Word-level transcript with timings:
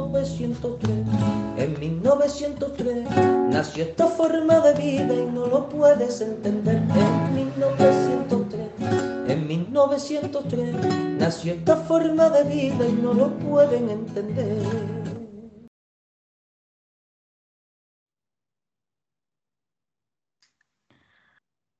1903. 0.00 1.06
En 1.58 1.78
1903 1.78 3.04
nació 3.50 3.84
esta 3.84 4.06
forma 4.06 4.60
de 4.60 4.74
vida 4.74 5.14
y 5.14 5.26
no 5.26 5.46
lo 5.46 5.68
puedes 5.68 6.20
entender. 6.20 6.76
En 6.76 7.34
1903, 7.34 9.30
en 9.30 9.46
1903 9.46 11.18
nació 11.18 11.52
esta 11.52 11.76
forma 11.76 12.30
de 12.30 12.44
vida 12.44 12.88
y 12.88 12.92
no 12.92 13.12
lo 13.12 13.30
pueden 13.38 13.90
entender. 13.90 14.62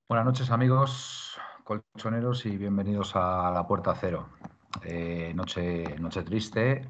Buenas 0.09 0.27
noches 0.27 0.51
amigos 0.51 1.39
colchoneros 1.65 2.45
y 2.45 2.59
bienvenidos 2.59 3.13
a 3.15 3.51
La 3.51 3.67
Puerta 3.67 3.95
Cero. 3.99 4.29
Eh, 4.85 5.33
noche, 5.35 5.97
noche 5.99 6.23
triste 6.23 6.87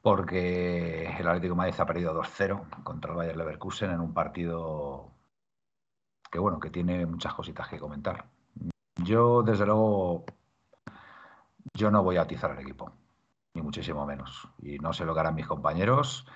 porque 0.00 1.06
el 1.06 1.28
Atlético 1.28 1.54
de 1.54 1.58
Madrid 1.58 1.74
ha 1.78 1.86
perdido 1.86 2.14
2-0 2.14 2.82
contra 2.82 3.10
el 3.10 3.16
Bayern 3.16 3.38
Leverkusen 3.38 3.90
en 3.90 4.00
un 4.00 4.14
partido 4.14 5.12
que 6.30 6.38
bueno, 6.38 6.58
que 6.58 6.70
tiene 6.70 7.04
muchas 7.04 7.34
cositas 7.34 7.68
que 7.68 7.78
comentar. 7.78 8.24
Yo 8.96 9.42
desde 9.42 9.66
luego 9.66 10.24
yo 11.74 11.90
no 11.90 12.02
voy 12.02 12.16
a 12.16 12.22
atizar 12.22 12.50
al 12.50 12.58
equipo, 12.58 12.92
ni 13.54 13.62
muchísimo 13.62 14.06
menos. 14.06 14.48
Y 14.62 14.78
no 14.78 14.92
sé 14.92 15.04
lo 15.04 15.14
que 15.14 15.20
harán 15.20 15.34
mis 15.34 15.46
compañeros, 15.46 16.26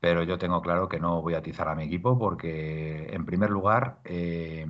pero 0.00 0.22
yo 0.24 0.38
tengo 0.38 0.60
claro 0.60 0.88
que 0.88 1.00
no 1.00 1.22
voy 1.22 1.34
a 1.34 1.38
atizar 1.38 1.68
a 1.68 1.74
mi 1.74 1.84
equipo 1.84 2.18
porque, 2.18 3.14
en 3.14 3.24
primer 3.24 3.50
lugar, 3.50 4.00
eh, 4.04 4.66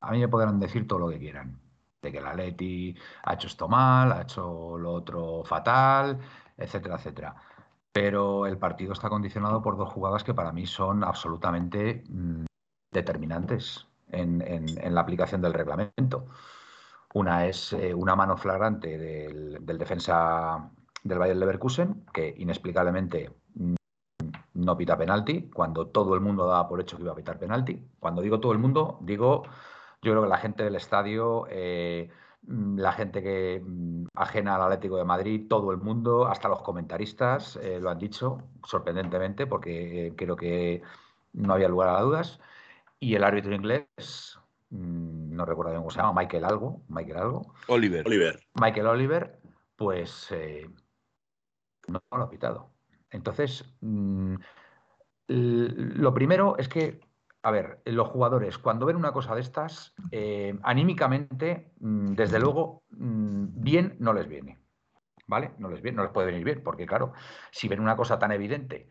a 0.00 0.10
mí 0.10 0.18
me 0.18 0.28
podrán 0.28 0.58
decir 0.58 0.86
todo 0.86 0.98
lo 0.98 1.08
que 1.08 1.18
quieran. 1.18 1.60
De 2.00 2.10
que 2.10 2.20
la 2.20 2.34
Leti 2.34 2.96
ha 3.24 3.34
hecho 3.34 3.46
esto 3.46 3.68
mal, 3.68 4.10
ha 4.12 4.22
hecho 4.22 4.76
lo 4.78 4.92
otro 4.92 5.44
fatal, 5.44 6.18
etcétera, 6.56 6.96
etcétera. 6.96 7.34
Pero 7.92 8.46
el 8.46 8.58
partido 8.58 8.92
está 8.92 9.08
condicionado 9.08 9.62
por 9.62 9.76
dos 9.76 9.90
jugadas 9.90 10.24
que 10.24 10.34
para 10.34 10.52
mí 10.52 10.66
son 10.66 11.04
absolutamente 11.04 12.04
mm, 12.08 12.44
determinantes 12.90 13.86
en, 14.08 14.94
la 14.94 15.00
aplicación 15.00 15.42
del 15.42 15.54
reglamento. 15.54 16.26
Una 17.14 17.46
es 17.46 17.72
eh, 17.72 17.94
una 17.94 18.16
mano 18.16 18.36
flagrante 18.36 18.98
del, 18.98 19.78
defensa 19.78 20.70
del 21.02 21.18
Bayern 21.18 21.40
Leverkusen, 21.40 22.06
que 22.12 22.34
inexplicablemente 22.38 23.30
mm, 23.54 23.74
no 24.54 24.76
pita 24.76 24.96
penalti, 24.96 25.50
cuando 25.50 25.88
todo 25.88 26.14
el 26.14 26.20
mundo 26.20 26.46
daba 26.46 26.68
por 26.68 26.80
hecho 26.80 26.96
que 26.96 27.02
iba 27.02 27.12
a 27.12 27.16
pitar 27.16 27.38
penalti. 27.38 27.86
Cuando 27.98 28.22
digo 28.22 28.40
todo 28.40 28.52
el 28.52 28.58
mundo, 28.58 28.98
digo 29.02 29.44
yo 30.02 30.10
creo 30.10 30.22
que 30.22 30.28
la 30.28 30.38
gente 30.38 30.64
del 30.64 30.74
estadio, 30.74 31.46
eh, 31.48 32.10
la 32.46 32.92
gente 32.92 33.22
que 33.22 33.62
mm, 33.64 34.06
ajena 34.14 34.56
al 34.56 34.62
Atlético 34.62 34.96
de 34.96 35.04
Madrid, 35.04 35.46
todo 35.48 35.70
el 35.70 35.78
mundo, 35.78 36.26
hasta 36.26 36.48
los 36.48 36.62
comentaristas 36.62 37.56
eh, 37.56 37.78
lo 37.80 37.90
han 37.90 37.98
dicho, 37.98 38.42
sorprendentemente, 38.66 39.46
porque 39.46 40.08
eh, 40.08 40.14
creo 40.16 40.36
que 40.36 40.82
no 41.32 41.54
había 41.54 41.68
lugar 41.68 41.90
a 41.90 42.00
dudas. 42.00 42.40
Y 42.98 43.14
el 43.14 43.24
árbitro 43.24 43.54
inglés, 43.54 44.38
mm, 44.70 45.34
no 45.34 45.44
recuerdo 45.44 45.74
cómo 45.76 45.90
se 45.90 45.98
llama, 45.98 46.20
Michael 46.20 46.44
algo, 46.44 46.82
Michael 46.88 47.18
algo. 47.18 47.54
Oliver. 47.68 48.06
Oliver. 48.06 48.40
Michael 48.60 48.86
Oliver, 48.86 49.40
pues 49.76 50.28
no 51.88 52.00
lo 52.10 52.22
ha 52.22 52.30
pitado. 52.30 52.70
Entonces, 53.10 53.64
lo 55.28 56.14
primero 56.14 56.56
es 56.58 56.68
que 56.68 57.00
a 57.42 57.50
ver, 57.50 57.80
los 57.84 58.08
jugadores, 58.08 58.58
cuando 58.58 58.86
ven 58.86 58.96
una 58.96 59.12
cosa 59.12 59.34
de 59.34 59.40
estas, 59.40 59.94
eh, 60.12 60.56
anímicamente, 60.62 61.72
mm, 61.80 62.14
desde 62.14 62.38
luego, 62.38 62.84
mm, 62.90 63.46
bien 63.62 63.96
no 63.98 64.12
les 64.12 64.28
viene. 64.28 64.60
¿Vale? 65.26 65.52
No 65.58 65.68
les, 65.68 65.82
viene, 65.82 65.96
no 65.96 66.02
les 66.02 66.12
puede 66.12 66.26
venir 66.26 66.44
bien, 66.44 66.62
porque 66.62 66.86
claro, 66.86 67.12
si 67.50 67.68
ven 67.68 67.80
una 67.80 67.96
cosa 67.96 68.18
tan 68.18 68.32
evidente 68.32 68.88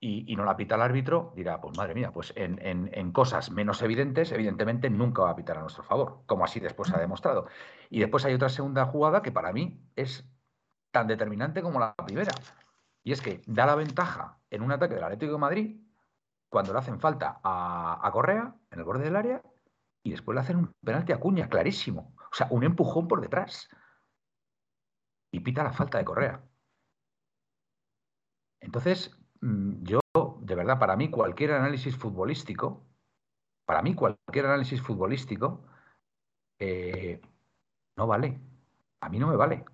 y, 0.00 0.34
no 0.36 0.44
la 0.44 0.56
pita 0.56 0.74
el 0.74 0.82
árbitro, 0.82 1.32
dirá, 1.36 1.60
pues 1.60 1.76
madre 1.76 1.94
mía, 1.94 2.12
pues 2.12 2.32
en, 2.36 3.12
cosas 3.12 3.50
menos 3.50 3.82
evidentes, 3.82 4.32
evidentemente 4.32 4.90
nunca 4.90 5.22
va 5.22 5.30
a 5.30 5.36
pitar 5.36 5.58
a 5.58 5.60
nuestro 5.60 5.82
favor, 5.82 6.22
como 6.26 6.44
así 6.44 6.60
después 6.60 6.88
se 6.88 6.96
ha 6.96 7.00
demostrado. 7.00 7.46
Y 7.90 8.00
después 8.00 8.24
hay 8.24 8.34
otra 8.34 8.48
segunda 8.48 8.86
jugada 8.86 9.22
que 9.22 9.32
para 9.32 9.52
mí 9.52 9.80
es 9.96 10.24
tan 10.90 11.06
determinante 11.06 11.62
como 11.62 11.80
la 11.80 11.94
primera. 11.94 12.32
Y 13.02 13.12
es 13.12 13.20
que 13.20 13.42
da 13.46 13.66
la 13.66 13.74
ventaja 13.74 14.38
en 14.50 14.62
un 14.62 14.72
ataque 14.72 14.94
del 14.94 15.04
Atlético 15.04 15.32
de 15.32 15.38
Madrid 15.38 15.87
cuando 16.48 16.72
le 16.72 16.78
hacen 16.78 17.00
falta 17.00 17.40
a, 17.42 18.08
Correa 18.12 18.54
en 18.70 18.78
el 18.78 18.84
borde 18.84 19.04
del 19.04 19.16
área 19.16 19.42
y 20.02 20.10
después 20.10 20.34
le 20.34 20.40
hacen 20.40 20.56
un 20.56 20.74
penalti 20.82 21.12
a 21.12 21.20
Cuña, 21.20 21.48
clarísimo. 21.48 22.14
O 22.16 22.34
sea, 22.34 22.48
un 22.50 22.64
empujón 22.64 23.08
por 23.08 23.20
detrás. 23.20 23.68
Y 25.30 25.40
pita 25.40 25.62
la 25.62 25.72
falta 25.72 25.98
de 25.98 26.04
Correa. 26.04 26.42
Entonces, 28.60 29.16
mm, 29.40 29.82
yo, 29.82 30.00
de 30.40 30.54
verdad, 30.54 30.78
para 30.78 30.96
mí 30.96 31.10
cualquier 31.10 31.52
análisis 31.52 31.96
futbolístico, 31.96 32.86
para 33.66 33.82
mí 33.82 33.94
cualquier 33.94 34.46
análisis 34.46 34.80
futbolístico, 34.80 35.66
eh, 36.58 37.20
no 37.96 38.06
vale. 38.06 38.40
A 39.00 39.08
mí 39.08 39.18
no 39.18 39.28
me 39.28 39.36
vale. 39.36 39.64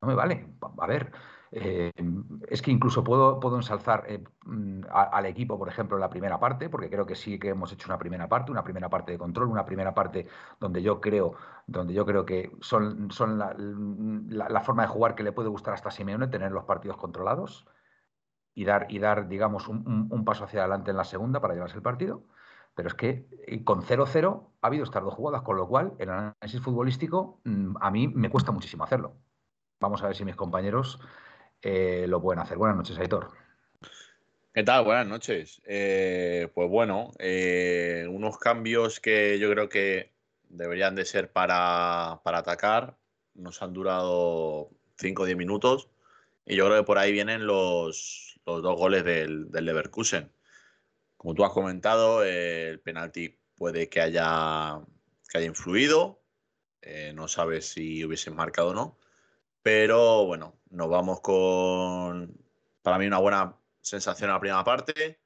No 0.00 0.08
me 0.08 0.14
vale. 0.14 0.54
A 0.78 0.86
ver, 0.86 1.12
eh, 1.54 1.92
es 2.48 2.62
que 2.62 2.70
incluso 2.70 3.04
puedo, 3.04 3.38
puedo 3.38 3.56
ensalzar 3.56 4.04
eh, 4.08 4.24
mm, 4.46 4.84
al 4.90 5.26
equipo, 5.26 5.58
por 5.58 5.68
ejemplo, 5.68 5.98
en 5.98 6.00
la 6.00 6.08
primera 6.08 6.40
parte, 6.40 6.70
porque 6.70 6.88
creo 6.88 7.04
que 7.04 7.14
sí 7.14 7.38
que 7.38 7.50
hemos 7.50 7.70
hecho 7.72 7.88
una 7.88 7.98
primera 7.98 8.26
parte, 8.26 8.50
una 8.50 8.64
primera 8.64 8.88
parte 8.88 9.12
de 9.12 9.18
control, 9.18 9.48
una 9.48 9.66
primera 9.66 9.94
parte 9.94 10.26
donde 10.58 10.82
yo 10.82 10.98
creo, 11.00 11.34
donde 11.66 11.92
yo 11.92 12.06
creo 12.06 12.24
que 12.24 12.56
son, 12.62 13.10
son 13.10 13.38
la, 13.38 14.60
forma 14.62 14.82
de 14.84 14.88
jugar 14.88 15.14
que 15.14 15.22
le 15.22 15.32
puede 15.32 15.50
gustar 15.50 15.74
hasta 15.74 15.90
Simeone, 15.90 16.28
tener 16.28 16.52
los 16.52 16.64
partidos 16.64 16.96
controlados 16.96 17.66
y 18.54 18.64
dar, 18.64 18.86
y 18.88 18.98
dar 18.98 19.28
digamos, 19.28 19.68
un, 19.68 20.24
paso 20.24 20.44
hacia 20.44 20.60
adelante 20.60 20.90
en 20.90 20.96
la 20.96 21.04
segunda 21.04 21.40
para 21.40 21.54
llevarse 21.54 21.76
el 21.76 21.82
partido. 21.82 22.24
Pero 22.74 22.88
es 22.88 22.94
que 22.94 23.28
eh, 23.46 23.62
con 23.64 23.82
0-0 23.82 24.48
ha 24.62 24.66
habido 24.66 24.84
estas 24.84 25.04
dos 25.04 25.12
jugadas, 25.14 25.42
con 25.42 25.56
lo 25.58 25.68
cual 25.68 25.92
el 25.98 26.08
análisis 26.08 26.62
futbolístico 26.62 27.40
mm, 27.44 27.76
a 27.78 27.90
mí 27.90 28.08
me 28.08 28.30
cuesta 28.30 28.52
muchísimo 28.52 28.84
hacerlo. 28.84 29.16
Vamos 29.80 30.02
a 30.02 30.06
ver 30.06 30.16
si 30.16 30.24
mis 30.24 30.36
compañeros 30.36 31.00
eh, 31.62 32.06
lo 32.08 32.20
pueden 32.20 32.40
hacer. 32.40 32.58
Buenas 32.58 32.76
noches, 32.76 32.98
Aitor. 32.98 33.30
¿Qué 34.52 34.64
tal? 34.64 34.84
Buenas 34.84 35.06
noches. 35.06 35.62
Eh, 35.64 36.48
pues 36.54 36.68
bueno, 36.68 37.12
eh, 37.18 38.06
unos 38.10 38.36
cambios 38.36 38.98
que 38.98 39.38
yo 39.38 39.48
creo 39.50 39.68
que 39.68 40.12
deberían 40.48 40.96
de 40.96 41.04
ser 41.04 41.30
para, 41.32 42.20
atacar. 42.24 42.98
Nos 43.34 43.62
han 43.62 43.72
durado 43.72 44.70
5 44.98 45.22
o 45.22 45.26
10 45.26 45.38
minutos. 45.38 45.88
Y 46.44 46.56
yo 46.56 46.66
creo 46.66 46.78
que 46.78 46.86
por 46.86 46.98
ahí 46.98 47.12
vienen 47.12 47.46
los, 47.46 48.40
dos 48.44 48.76
goles 48.76 49.04
del, 49.04 49.48
Leverkusen. 49.52 50.32
Como 51.16 51.34
tú 51.34 51.44
has 51.44 51.52
comentado, 51.52 52.24
el 52.24 52.80
penalti 52.80 53.38
puede 53.54 53.88
que 53.88 54.00
haya, 54.00 54.80
que 55.30 55.38
haya 55.38 55.46
influido. 55.46 56.20
no 57.14 57.28
sabes 57.28 57.68
si 57.68 58.04
hubiesen 58.04 58.34
marcado 58.34 58.70
o 58.70 58.74
no. 58.74 58.98
Pero 59.62 60.26
bueno, 60.26 60.56
nos 60.72 60.88
vamos 60.88 61.20
con, 61.20 62.34
para 62.82 62.98
mí, 62.98 63.06
una 63.06 63.18
buena 63.18 63.56
sensación 63.80 64.30
en 64.30 64.34
la 64.34 64.40
primera 64.40 64.64
parte. 64.64 65.20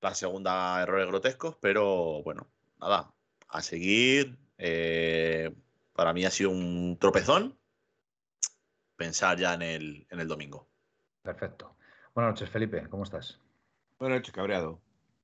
La 0.00 0.14
segunda, 0.14 0.82
errores 0.82 1.06
grotescos, 1.06 1.56
pero 1.60 2.22
bueno, 2.24 2.48
nada, 2.80 3.14
a 3.48 3.62
seguir. 3.62 4.36
Eh, 4.58 5.54
para 5.92 6.12
mí 6.12 6.24
ha 6.24 6.30
sido 6.30 6.50
un 6.50 6.98
tropezón. 7.00 7.56
Pensar 8.96 9.38
ya 9.38 9.54
en 9.54 9.62
el, 9.62 10.06
en 10.10 10.20
el 10.20 10.28
domingo. 10.28 10.68
Perfecto. 11.22 11.76
Buenas 12.14 12.32
noches, 12.32 12.50
Felipe, 12.50 12.88
¿cómo 12.88 13.04
estás? 13.04 13.40
Buenas 13.98 14.18
noches, 14.18 14.34
cabreado. 14.34 14.80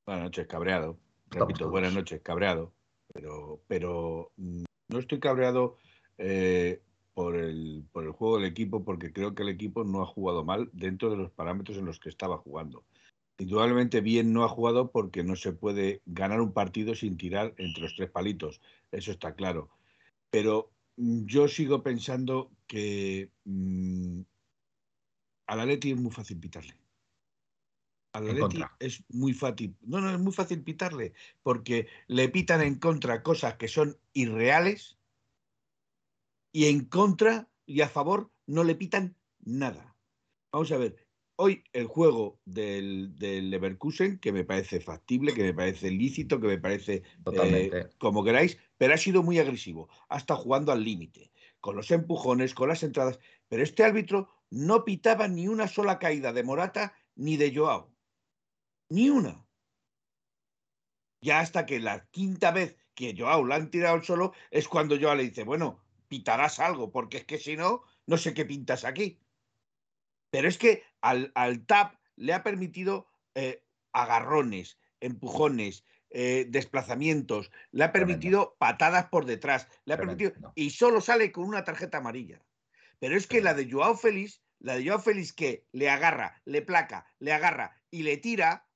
Buenas 0.06 0.25
noches, 0.25 0.47
cabreado. 0.47 0.99
Repito, 1.31 1.69
buenas 1.69 1.93
noches, 1.93 2.21
cabreado. 2.23 2.73
Pero, 3.12 3.61
pero 3.67 4.32
mm, 4.37 4.65
no 4.88 4.99
estoy 4.99 5.19
cabreado 5.19 5.79
eh, 6.17 6.81
por 7.19 7.35
el, 7.35 7.85
por 7.91 8.05
el 8.05 8.12
juego 8.12 8.37
del 8.38 8.47
equipo, 8.47 8.85
porque 8.85 9.12
creo 9.12 9.35
que 9.35 9.43
el 9.43 9.49
equipo 9.49 9.82
no 9.82 10.03
ha 10.03 10.06
jugado 10.06 10.44
mal 10.44 10.70
dentro 10.73 11.11
de 11.11 11.17
los 11.17 11.32
parámetros 11.32 11.76
en 11.76 11.85
los 11.85 11.99
que 11.99 12.11
estaba 12.11 12.38
jugando. 12.38 12.85
Indudablemente 13.38 14.00
bien 14.00 14.32
no 14.32 14.44
ha 14.44 14.49
jugado 14.49 14.93
porque 14.93 15.25
no 15.25 15.35
se 15.35 15.53
puede 15.53 16.00
ganar 16.06 16.41
un 16.41 16.53
partido 16.53 16.94
sin 16.94 17.17
tirar 17.17 17.55
entre 17.59 17.82
los 17.82 17.97
tres 17.97 18.09
palitos, 18.09 18.61
eso 18.93 19.11
está 19.11 19.35
claro. 19.35 19.69
Pero 20.31 20.70
mm, 20.97 21.25
yo 21.25 21.49
sigo 21.49 21.82
pensando 21.82 22.53
que 22.69 23.32
mm, 23.44 24.20
al 25.49 25.61
Atleti 25.61 25.91
es 25.91 25.97
muy 25.99 26.12
fácil 26.12 26.38
pitarle. 26.38 26.76
Al 28.12 28.31
Atleti 28.31 28.62
es 28.79 29.03
muy 29.09 29.35
fácil. 29.35 29.75
No, 29.81 30.00
no, 30.00 30.09
es 30.12 30.20
muy 30.20 30.32
fácil 30.32 30.62
pitarle, 30.62 31.15
porque 31.43 31.88
le 32.06 32.29
pitan 32.29 32.62
en 32.62 32.76
contra 32.76 33.25
cosas 33.25 33.56
que 33.56 33.67
son 33.67 33.99
irreales 34.12 34.98
y 36.58 36.66
en 36.66 36.87
contra 36.87 37.49
y 37.66 37.82
a 37.82 37.88
favor 37.88 38.32
no 38.49 38.64
le 38.64 38.75
pitan 38.75 39.16
nada. 39.38 39.96
Vamos 40.50 40.72
a 40.72 40.76
ver, 40.76 40.96
hoy 41.37 41.62
el 41.72 41.87
juego 41.87 42.40
del, 42.44 43.14
Leverkusen, 43.16 44.19
que 44.19 44.32
me 44.32 44.43
parece 44.43 44.81
factible, 44.81 45.34
que 45.34 45.44
me 45.44 45.55
parece 45.55 45.88
lícito, 45.88 46.40
que 46.40 46.49
me 46.49 46.58
parece 46.58 47.05
eh, 47.32 47.88
como 47.99 48.25
queráis, 48.25 48.58
pero 48.76 48.93
ha 48.93 48.96
sido 48.96 49.22
muy 49.22 49.38
agresivo, 49.38 49.88
hasta 50.08 50.34
jugando 50.34 50.72
al 50.72 50.82
límite, 50.82 51.31
con 51.60 51.76
los 51.76 51.93
empujones, 51.93 52.55
con 52.55 52.70
las 52.70 52.82
entradas, 52.82 53.20
pero 53.46 53.62
este 53.62 53.84
árbitro 53.84 54.28
no 54.50 54.84
pitaba 54.84 55.28
ni 55.28 55.46
una 55.46 55.69
sola 55.69 56.00
caída 56.00 56.32
de 56.32 56.43
Morata 56.43 56.93
ni 57.14 57.37
de 57.37 57.55
Joao. 57.55 57.94
Ni 58.88 59.10
una. 59.10 59.46
Ya 61.20 61.38
hasta 61.38 61.66
que 61.66 61.78
la 61.78 62.08
quinta 62.10 62.50
vez 62.50 62.76
que 62.96 63.14
Joao 63.16 63.44
la 63.44 63.55
han 63.55 63.70
tirado 63.70 63.94
al 63.94 64.02
solo 64.02 64.32
es 64.50 64.66
cuando 64.66 64.99
Joao 64.99 65.14
le 65.14 65.22
dice, 65.22 65.44
bueno, 65.44 65.84
pitarás 66.08 66.58
algo, 66.58 66.90
porque 66.90 67.19
es 67.19 67.25
que 67.25 67.38
si 67.38 67.56
no, 67.56 67.82
no 68.06 68.16
sé 68.16 68.34
qué 68.34 68.44
pintas 68.44 68.84
aquí. 68.84 69.20
Pero 70.31 70.49
es 70.49 70.58
que 70.58 70.82
al, 71.00 71.32
al 71.34 71.64
TAP 71.64 71.94
le 72.16 72.32
ha 72.34 72.43
permitido 72.43 73.08
eh, 73.34 73.62
agarrones, 73.93 74.78
empujones, 75.00 75.84
eh, 76.10 76.46
desplazamientos, 76.49 77.50
le 77.70 77.84
ha 77.84 77.93
permitido 77.93 78.56
patadas 78.58 79.06
por 79.06 79.26
detrás, 79.26 79.69
le 79.84 79.94
ha 79.94 79.99
permitido. 79.99 80.32
Y 80.55 80.70
solo 80.70 81.00
sale 81.00 81.32
con 81.32 81.44
una 81.44 81.64
tarjeta 81.64 81.99
amarilla. 81.99 82.43
Pero 82.99 83.16
es 83.16 83.26
que 83.26 83.40
la 83.40 83.55
de 83.55 83.70
Joao 83.70 83.96
Félix, 83.96 84.43
la 84.58 84.76
de 84.76 84.87
Joao 84.87 85.00
Félix 85.00 85.32
que 85.32 85.66
le 85.72 85.88
agarra, 85.88 86.40
le 86.44 86.62
placa, 86.62 87.06
le 87.19 87.32
agarra 87.32 87.76
y 87.90 88.02
le 88.02 88.16
tira, 88.16 88.66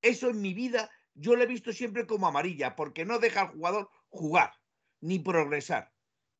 eso 0.00 0.30
en 0.30 0.40
mi 0.40 0.54
vida 0.54 0.90
yo 1.14 1.36
lo 1.36 1.42
he 1.42 1.46
visto 1.46 1.72
siempre 1.72 2.06
como 2.06 2.26
amarilla, 2.26 2.74
porque 2.74 3.04
no 3.04 3.18
deja 3.18 3.42
al 3.42 3.48
jugador 3.48 3.90
jugar 4.08 4.54
ni 5.00 5.18
progresar. 5.18 5.92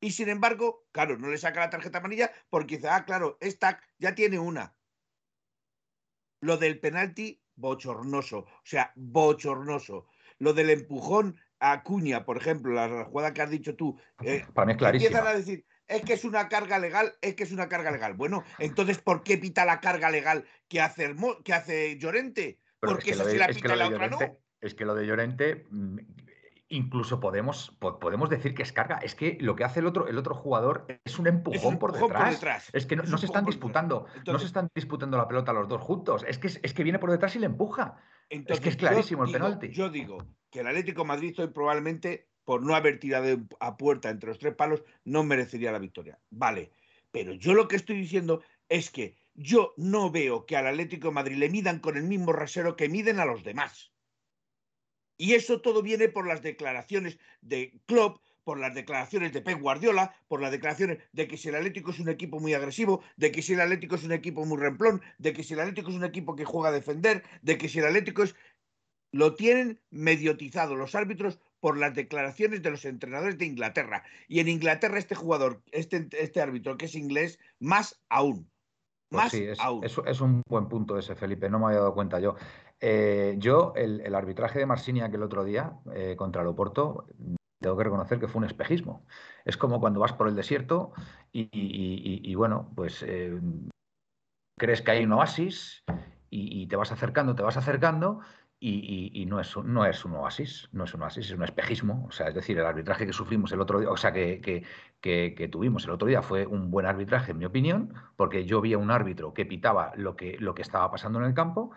Y 0.03 0.11
sin 0.11 0.27
embargo, 0.27 0.85
claro, 0.91 1.17
no 1.17 1.29
le 1.29 1.37
saca 1.37 1.61
la 1.61 1.69
tarjeta 1.69 1.99
amarilla 1.99 2.29
porque 2.49 2.75
dice, 2.75 2.89
ah, 2.89 3.05
claro, 3.05 3.37
esta 3.39 3.79
ya 3.97 4.13
tiene 4.13 4.37
una. 4.37 4.75
Lo 6.41 6.57
del 6.57 6.81
penalti, 6.81 7.41
bochornoso. 7.55 8.39
O 8.39 8.65
sea, 8.65 8.91
bochornoso. 8.97 10.07
Lo 10.39 10.51
del 10.51 10.71
empujón 10.71 11.39
a 11.59 11.83
Cuña, 11.83 12.25
por 12.25 12.35
ejemplo, 12.35 12.73
la 12.73 13.05
jugada 13.05 13.33
que 13.33 13.43
has 13.43 13.49
dicho 13.49 13.77
tú. 13.77 13.97
Eh, 14.25 14.45
Para 14.53 14.65
mí 14.65 14.73
es. 14.73 14.81
Empiezan 14.81 15.25
a 15.25 15.35
decir, 15.35 15.65
es 15.87 16.01
que 16.01 16.13
es 16.15 16.25
una 16.25 16.49
carga 16.49 16.79
legal, 16.79 17.13
es 17.21 17.35
que 17.35 17.43
es 17.43 17.53
una 17.53 17.69
carga 17.69 17.89
legal. 17.89 18.13
Bueno, 18.13 18.43
entonces, 18.59 18.97
¿por 18.97 19.23
qué 19.23 19.37
pita 19.37 19.63
la 19.63 19.79
carga 19.79 20.09
legal 20.11 20.43
que 20.67 20.81
hace, 20.81 21.15
que 21.45 21.53
hace 21.53 21.97
Llorente? 21.97 22.59
Porque 22.81 23.11
esa 23.11 23.23
sí 23.23 23.37
la 23.37 23.47
pita 23.47 23.73
la 23.77 23.87
otra 23.87 24.09
no. 24.09 24.19
Es 24.59 24.75
que 24.75 24.83
lo 24.83 24.95
de 24.95 25.07
Llorente 25.07 25.65
mm, 25.69 25.97
incluso 26.73 27.19
podemos, 27.19 27.75
podemos 27.79 28.29
decir 28.29 28.53
que 28.55 28.63
es 28.63 28.71
carga. 28.71 28.97
Es 28.97 29.15
que 29.15 29.37
lo 29.39 29.55
que 29.55 29.63
hace 29.63 29.79
el 29.79 29.85
otro, 29.85 30.07
el 30.07 30.17
otro 30.17 30.33
jugador 30.33 30.87
es 31.05 31.19
un 31.19 31.27
empujón, 31.27 31.77
por, 31.77 31.93
detrás. 31.93 32.69
Es 32.73 32.85
que 32.85 32.95
no, 32.95 33.17
se 33.17 33.27
están 33.27 33.45
disputando, 33.45 34.07
no 34.25 34.39
se 34.39 34.47
están 34.47 34.69
disputando 34.73 35.17
la 35.17 35.27
pelota 35.27 35.53
los 35.53 35.67
dos 35.67 35.81
juntos. 35.81 36.25
Es 36.27 36.39
que, 36.39 36.47
es 36.47 36.73
que 36.73 36.83
viene 36.83 36.99
por 36.99 37.11
detrás 37.11 37.35
y 37.35 37.39
le 37.39 37.45
empuja. 37.45 37.97
es 38.29 38.59
que 38.59 38.69
es 38.69 38.75
clarísimo 38.75 39.23
el 39.23 39.31
penalti. 39.31 39.69
Yo 39.69 39.89
digo 39.89 40.17
que 40.49 40.61
el 40.61 40.67
Atlético 40.67 41.05
Madrid 41.05 41.35
hoy 41.39 41.47
probablemente, 41.47 42.27
por 42.43 42.63
no 42.63 42.75
haber 42.75 42.99
tirado 42.99 43.37
a 43.59 43.77
puerta 43.77 44.09
entre 44.09 44.29
los 44.29 44.39
tres 44.39 44.55
palos, 44.55 44.83
no 45.05 45.23
merecería 45.23 45.71
la 45.71 45.79
victoria. 45.79 46.19
Vale. 46.31 46.71
Pero 47.11 47.33
yo 47.33 47.53
lo 47.53 47.67
que 47.67 47.75
estoy 47.75 47.97
diciendo 47.97 48.41
es 48.67 48.89
que 48.89 49.15
yo 49.35 49.73
no 49.77 50.09
veo 50.09 50.45
que 50.45 50.57
al 50.57 50.65
Atlético 50.65 51.11
Madrid 51.11 51.37
le 51.37 51.49
midan 51.49 51.79
con 51.79 51.97
el 51.97 52.03
mismo 52.03 52.33
rasero 52.33 52.75
que 52.75 52.89
miden 52.89 53.19
a 53.19 53.25
los 53.25 53.43
demás. 53.43 53.92
Y 55.17 55.33
eso 55.33 55.61
todo 55.61 55.81
viene 55.81 56.09
por 56.09 56.27
las 56.27 56.41
declaraciones 56.41 57.17
de 57.41 57.73
Klopp, 57.85 58.21
por 58.43 58.59
las 58.59 58.73
declaraciones 58.73 59.31
de 59.33 59.41
Pep 59.41 59.59
Guardiola, 59.59 60.15
por 60.27 60.41
las 60.41 60.51
declaraciones 60.51 60.99
de 61.11 61.27
que 61.27 61.37
si 61.37 61.49
el 61.49 61.55
Atlético 61.55 61.91
es 61.91 61.99
un 61.99 62.09
equipo 62.09 62.39
muy 62.39 62.53
agresivo, 62.53 63.01
de 63.15 63.31
que 63.31 63.41
si 63.41 63.53
el 63.53 63.61
Atlético 63.61 63.95
es 63.95 64.03
un 64.03 64.11
equipo 64.11 64.45
muy 64.45 64.57
remplón, 64.57 65.01
de 65.17 65.33
que 65.33 65.43
si 65.43 65.53
el 65.53 65.61
Atlético 65.61 65.89
es 65.89 65.95
un 65.95 66.03
equipo 66.03 66.35
que 66.35 66.45
juega 66.45 66.69
a 66.69 66.73
defender, 66.73 67.23
de 67.41 67.57
que 67.57 67.69
si 67.69 67.79
el 67.79 67.85
Atlético 67.85 68.23
es... 68.23 68.35
Lo 69.11 69.35
tienen 69.35 69.79
mediotizado 69.91 70.75
los 70.75 70.95
árbitros 70.95 71.39
por 71.59 71.77
las 71.77 71.93
declaraciones 71.93 72.63
de 72.63 72.71
los 72.71 72.83
entrenadores 72.83 73.37
de 73.37 73.45
Inglaterra. 73.45 74.03
Y 74.27 74.39
en 74.39 74.49
Inglaterra 74.49 74.97
este 74.97 75.13
jugador, 75.13 75.61
este, 75.71 76.09
este 76.19 76.41
árbitro 76.41 76.77
que 76.77 76.87
es 76.87 76.95
inglés, 76.95 77.39
más 77.59 78.01
aún. 78.09 78.49
Pues 79.07 79.31
sí, 79.31 79.45
es, 79.45 80.21
un 80.21 80.41
buen 80.49 80.67
punto 80.67 80.97
ese, 80.97 81.15
Felipe, 81.15 81.47
no 81.49 81.59
me 81.59 81.67
había 81.67 81.79
dado 81.79 81.93
cuenta 81.93 82.19
yo. 82.19 82.35
Eh, 82.85 83.35
yo, 83.37 83.71
el, 83.77 84.13
arbitraje 84.13 84.59
de 84.59 84.65
Marsinia 84.65 85.09
que 85.09 85.15
el 85.15 85.23
otro 85.23 85.45
día 85.45 85.71
eh, 85.93 86.17
contra 86.17 86.41
el 86.41 86.49
Oporto, 86.49 87.07
tengo 87.61 87.77
que 87.77 87.83
reconocer 87.85 88.19
que 88.19 88.27
fue 88.27 88.39
un 88.39 88.45
espejismo. 88.45 89.05
Es 89.45 89.55
como 89.55 89.79
cuando 89.79 90.01
vas 90.01 90.11
por 90.11 90.27
el 90.27 90.35
desierto 90.35 90.91
y, 91.31 92.35
bueno, 92.35 92.73
pues 92.75 93.01
eh, 93.07 93.39
crees 94.59 94.81
que 94.81 94.91
hay 94.91 95.05
un 95.05 95.13
oasis 95.13 95.85
y, 96.29 96.67
te 96.67 96.75
vas 96.75 96.91
acercando, 96.91 97.35
te 97.35 97.41
vas 97.41 97.55
acercando 97.55 98.19
y, 98.59 99.25
no, 99.29 99.39
es, 99.39 99.55
no 99.55 99.85
es 99.85 100.03
un 100.03 100.15
oasis, 100.15 100.67
no 100.73 100.83
es 100.83 100.93
un 100.93 101.03
oasis, 101.03 101.27
es 101.27 101.37
un 101.37 101.43
espejismo. 101.45 102.05
O 102.09 102.11
sea, 102.11 102.27
es 102.27 102.35
decir, 102.35 102.57
el 102.57 102.65
arbitraje 102.65 103.05
que 103.05 103.13
sufrimos 103.13 103.53
el 103.53 103.61
otro 103.61 103.79
día, 103.79 103.91
o 103.91 103.95
sea, 103.95 104.11
que, 104.11 104.41
que, 104.99 105.49
tuvimos 105.49 105.85
el 105.85 105.91
otro 105.91 106.09
día 106.09 106.21
fue 106.21 106.45
un 106.45 106.69
buen 106.69 106.85
arbitraje, 106.85 107.31
en 107.31 107.37
mi 107.37 107.45
opinión, 107.45 107.93
porque 108.17 108.43
yo 108.43 108.59
vi 108.59 108.73
a 108.73 108.77
un 108.77 108.91
árbitro 108.91 109.33
que 109.33 109.45
pitaba 109.45 109.93
lo 109.95 110.17
que, 110.17 110.35
lo 110.37 110.53
que 110.53 110.63
estaba 110.63 110.91
pasando 110.91 111.19
en 111.19 111.25
el 111.25 111.33
campo, 111.33 111.71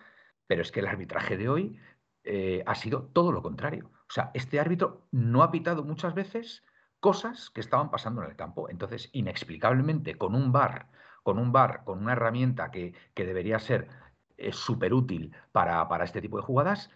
pero 0.47 0.63
es 0.63 0.73
que 0.73 0.81
el 0.81 0.87
arbitraje 0.87 1.37
de 1.37 1.49
hoy 1.49 1.81
eh, 2.25 2.63
ha 2.67 2.75
sido 2.75 3.05
todo 3.05 3.33
lo 3.33 3.43
contrario. 3.43 3.91
O 4.09 4.13
sea, 4.13 4.31
este 4.35 4.61
árbitro 4.61 5.07
no 5.11 5.43
ha 5.43 5.51
pitado 5.51 5.85
muchas 5.85 6.15
veces 6.15 6.65
cosas 7.01 7.51
que 7.51 7.61
estaban 7.61 7.91
pasando 7.91 8.23
en 8.23 8.31
el 8.31 8.37
campo. 8.37 8.69
Entonces, 8.69 9.11
inexplicablemente, 9.13 10.17
con 10.17 10.35
un 10.35 10.53
bar, 10.53 10.89
con 11.23 11.39
un 11.39 11.53
bar, 11.53 11.85
con 11.85 12.01
una 12.01 12.13
herramienta 12.13 12.71
que, 12.71 12.95
que 13.15 13.27
debería 13.27 13.59
ser 13.59 13.89
es 14.37 14.57
súper 14.57 14.93
útil 14.93 15.35
para, 15.53 16.05
este 16.05 16.21
tipo 16.21 16.37
de 16.37 16.43
jugadas, 16.43 16.91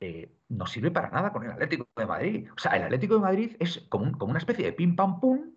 eh, 0.00 0.32
no 0.48 0.66
sirve 0.66 0.90
para 0.90 1.10
nada 1.10 1.32
con 1.32 1.44
el 1.44 1.50
Atlético 1.50 1.88
de 1.96 2.06
Madrid. 2.06 2.48
O 2.54 2.58
sea, 2.58 2.72
el 2.72 2.84
Atlético 2.84 3.14
de 3.14 3.20
Madrid 3.20 3.56
es 3.58 3.86
como, 3.88 4.12
como 4.18 4.30
una 4.30 4.38
especie 4.38 4.64
de 4.64 4.72
pim 4.72 4.96
pam 4.96 5.20
pum, 5.20 5.52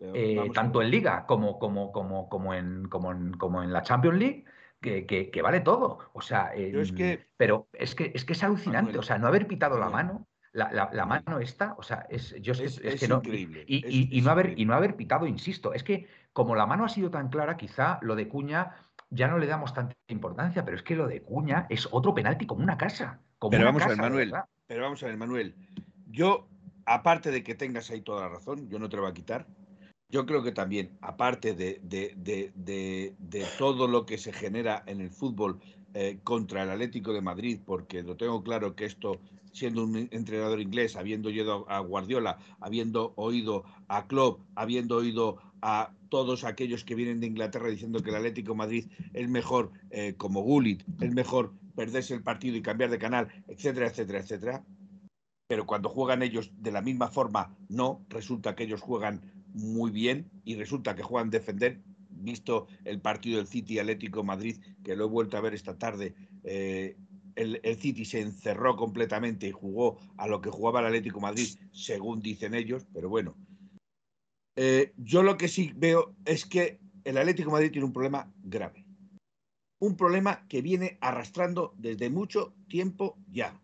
eh, 0.00 0.50
tanto 0.54 0.80
en 0.80 0.90
Liga 0.90 1.26
como, 1.26 1.58
como, 1.58 1.92
como, 1.92 2.28
como, 2.28 2.54
en, 2.54 2.88
como, 2.88 3.12
en, 3.12 3.32
como 3.34 3.62
en 3.62 3.72
la 3.72 3.82
Champions 3.82 4.18
League. 4.18 4.44
Que, 4.80 5.40
vale 5.42 5.60
todo. 5.60 5.98
O 6.12 6.20
sea, 6.20 6.54
es 6.54 6.92
que, 6.92 7.26
pero 7.36 7.68
es 7.72 7.94
que 7.94 8.12
es 8.14 8.24
que 8.24 8.32
es 8.32 8.42
alucinante. 8.44 8.98
o 8.98 9.02
sea, 9.02 9.18
no 9.18 9.26
haber 9.26 9.46
pitado 9.46 9.78
la 9.78 9.90
mano, 9.90 10.28
la, 10.52 11.06
mano 11.06 11.40
esta, 11.40 11.74
o 11.78 11.82
sea, 11.82 12.06
es, 12.08 12.34
yo 12.40 12.52
es, 12.52 12.80
que 12.80 13.08
no. 13.08 13.16
Increíble. 13.16 13.64
Y, 13.66 14.16
y, 14.16 14.20
no 14.22 14.30
haber, 14.30 14.58
y 14.58 14.64
no 14.64 14.74
haber 14.74 14.96
pitado, 14.96 15.26
insisto, 15.26 15.72
es 15.72 15.82
que 15.82 16.06
como 16.32 16.54
la 16.54 16.66
mano 16.66 16.84
ha 16.84 16.88
sido 16.88 17.10
tan 17.10 17.28
clara, 17.28 17.56
quizá 17.56 17.98
lo 18.02 18.14
de 18.14 18.28
Cuña 18.28 18.76
ya 19.10 19.28
no 19.28 19.38
le 19.38 19.46
damos 19.46 19.74
tanta 19.74 19.96
importancia, 20.08 20.64
pero 20.64 20.76
es 20.76 20.82
que 20.82 20.94
lo 20.94 21.06
de 21.06 21.22
Cuña 21.22 21.66
es 21.68 21.88
otro 21.90 22.14
penalti 22.14 22.46
como 22.46 22.62
una 22.62 22.76
casa. 22.76 23.20
pero 23.50 23.64
vamos 23.64 23.82
a 23.82 23.88
ver, 23.88 23.96
Manuel. 23.96 24.32
Pero 24.66 24.82
vamos 24.82 25.02
a 25.02 25.06
ver, 25.06 25.16
Manuel. 25.16 25.54
Yo, 26.06 26.48
aparte 26.84 27.30
de 27.30 27.42
que 27.42 27.54
tengas 27.54 27.90
ahí 27.90 28.02
toda 28.02 28.22
la 28.22 28.28
razón, 28.28 28.68
yo 28.68 28.78
no 28.78 28.88
te 28.88 28.96
lo 28.96 29.02
voy 29.02 29.10
a 29.10 29.14
quitar. 29.14 29.46
Yo 30.10 30.24
creo 30.24 30.42
que 30.42 30.52
también, 30.52 30.96
aparte 31.02 31.52
de, 31.52 31.80
de, 31.82 33.46
todo 33.58 33.86
lo 33.86 34.06
que 34.06 34.16
se 34.16 34.32
genera 34.32 34.82
en 34.86 35.02
el 35.02 35.10
fútbol 35.10 35.60
eh, 35.92 36.18
contra 36.24 36.62
el 36.62 36.70
Atlético 36.70 37.12
de 37.12 37.20
Madrid, 37.20 37.60
porque 37.62 38.02
lo 38.02 38.16
tengo 38.16 38.42
claro 38.42 38.74
que 38.74 38.86
esto, 38.86 39.20
siendo 39.52 39.84
un 39.84 40.08
entrenador 40.10 40.62
inglés, 40.62 40.96
habiendo 40.96 41.28
oído 41.28 41.70
a 41.70 41.80
Guardiola, 41.80 42.38
habiendo 42.58 43.12
oído 43.16 43.64
a 43.88 44.06
Klopp, 44.06 44.40
habiendo 44.54 44.96
oído 44.96 45.36
a 45.60 45.92
todos 46.08 46.44
aquellos 46.44 46.84
que 46.84 46.94
vienen 46.94 47.20
de 47.20 47.26
Inglaterra 47.26 47.68
diciendo 47.68 48.02
que 48.02 48.08
el 48.08 48.16
Atlético 48.16 48.54
Madrid 48.54 48.86
es 49.12 49.28
mejor 49.28 49.72
eh, 49.90 50.14
como 50.16 50.40
Gullit, 50.40 50.84
es 51.02 51.12
mejor 51.12 51.52
perderse 51.76 52.14
el 52.14 52.22
partido 52.22 52.56
y 52.56 52.62
cambiar 52.62 52.88
de 52.88 52.98
canal, 52.98 53.28
etcétera, 53.46 53.88
etcétera, 53.88 54.20
etcétera. 54.20 54.64
Pero 55.46 55.66
cuando 55.66 55.90
juegan 55.90 56.22
ellos 56.22 56.50
de 56.56 56.72
la 56.72 56.80
misma 56.80 57.08
forma, 57.08 57.56
no, 57.68 58.04
resulta 58.08 58.54
que 58.54 58.64
ellos 58.64 58.80
juegan 58.80 59.37
muy 59.54 59.90
bien 59.90 60.30
y 60.44 60.56
resulta 60.56 60.94
que 60.94 61.02
juegan 61.02 61.30
defender. 61.30 61.80
Visto 62.10 62.66
el 62.84 63.00
partido 63.00 63.38
del 63.38 63.46
City 63.46 63.78
Atlético 63.78 64.24
Madrid, 64.24 64.56
que 64.82 64.96
lo 64.96 65.04
he 65.04 65.08
vuelto 65.08 65.36
a 65.36 65.40
ver 65.40 65.54
esta 65.54 65.78
tarde, 65.78 66.14
eh, 66.44 66.96
el, 67.36 67.60
el, 67.62 67.76
City 67.76 68.04
se 68.04 68.20
encerró 68.20 68.76
completamente 68.76 69.46
y 69.46 69.52
jugó 69.52 69.98
a 70.16 70.26
lo 70.26 70.40
que 70.40 70.50
jugaba 70.50 70.80
el 70.80 70.86
Atlético 70.86 71.20
Madrid, 71.20 71.48
según 71.72 72.20
dicen 72.20 72.54
ellos, 72.54 72.86
pero 72.92 73.08
bueno, 73.08 73.36
eh, 74.60 74.92
yo 74.96 75.22
lo 75.22 75.36
que 75.36 75.46
sí 75.46 75.72
veo 75.76 76.16
es 76.24 76.44
que 76.44 76.80
el 77.04 77.16
Atlético 77.16 77.52
Madrid 77.52 77.70
tiene 77.70 77.86
un 77.86 77.92
problema 77.92 78.28
grave. 78.42 78.84
Un 79.78 79.96
problema 79.96 80.48
que 80.48 80.62
viene 80.62 80.98
arrastrando 81.00 81.74
desde 81.78 82.10
mucho 82.10 82.56
tiempo 82.68 83.16
ya. 83.30 83.56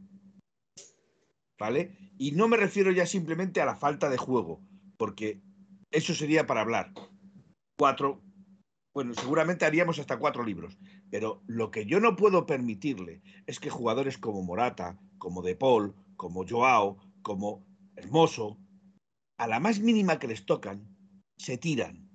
¿Vale? 1.58 2.12
Y 2.16 2.30
no 2.30 2.46
me 2.46 2.56
refiero 2.56 2.92
ya 2.92 3.06
simplemente 3.06 3.60
a 3.60 3.66
la 3.66 3.74
falta 3.74 4.08
de 4.08 4.18
juego, 4.18 4.60
porque 4.96 5.40
eso 5.94 6.14
sería 6.14 6.46
para 6.46 6.60
hablar 6.60 6.92
cuatro, 7.76 8.22
bueno, 8.92 9.14
seguramente 9.14 9.64
haríamos 9.64 9.98
hasta 9.98 10.18
cuatro 10.18 10.44
libros. 10.44 10.76
Pero 11.10 11.42
lo 11.46 11.70
que 11.70 11.86
yo 11.86 12.00
no 12.00 12.16
puedo 12.16 12.46
permitirle 12.46 13.22
es 13.46 13.60
que 13.60 13.70
jugadores 13.70 14.18
como 14.18 14.42
Morata, 14.42 14.98
como 15.18 15.42
De 15.42 15.54
Paul, 15.54 15.94
como 16.16 16.44
Joao, 16.46 16.98
como 17.22 17.64
Hermoso, 17.96 18.58
a 19.38 19.46
la 19.46 19.60
más 19.60 19.80
mínima 19.80 20.18
que 20.18 20.28
les 20.28 20.44
tocan, 20.46 20.88
se 21.36 21.58
tiran. 21.58 22.08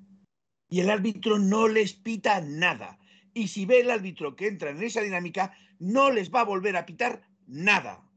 Y 0.70 0.82
el 0.82 0.90
árbitro 0.90 1.40
no 1.40 1.68
les 1.68 1.94
pita 1.94 2.42
nada. 2.42 3.00
Y 3.34 3.48
si 3.48 3.66
ve 3.66 3.80
el 3.80 3.92
árbitro 3.92 4.36
que 4.36 4.48
entra 4.48 4.70
en 4.72 4.84
esa 4.84 5.02
dinámica, 5.02 5.54
no 5.80 6.12
les 6.12 6.32
va 6.34 6.42
a 6.42 6.46
volver 6.46 6.76
a 6.78 6.86
pitar 6.86 7.24
nada. 7.48 8.09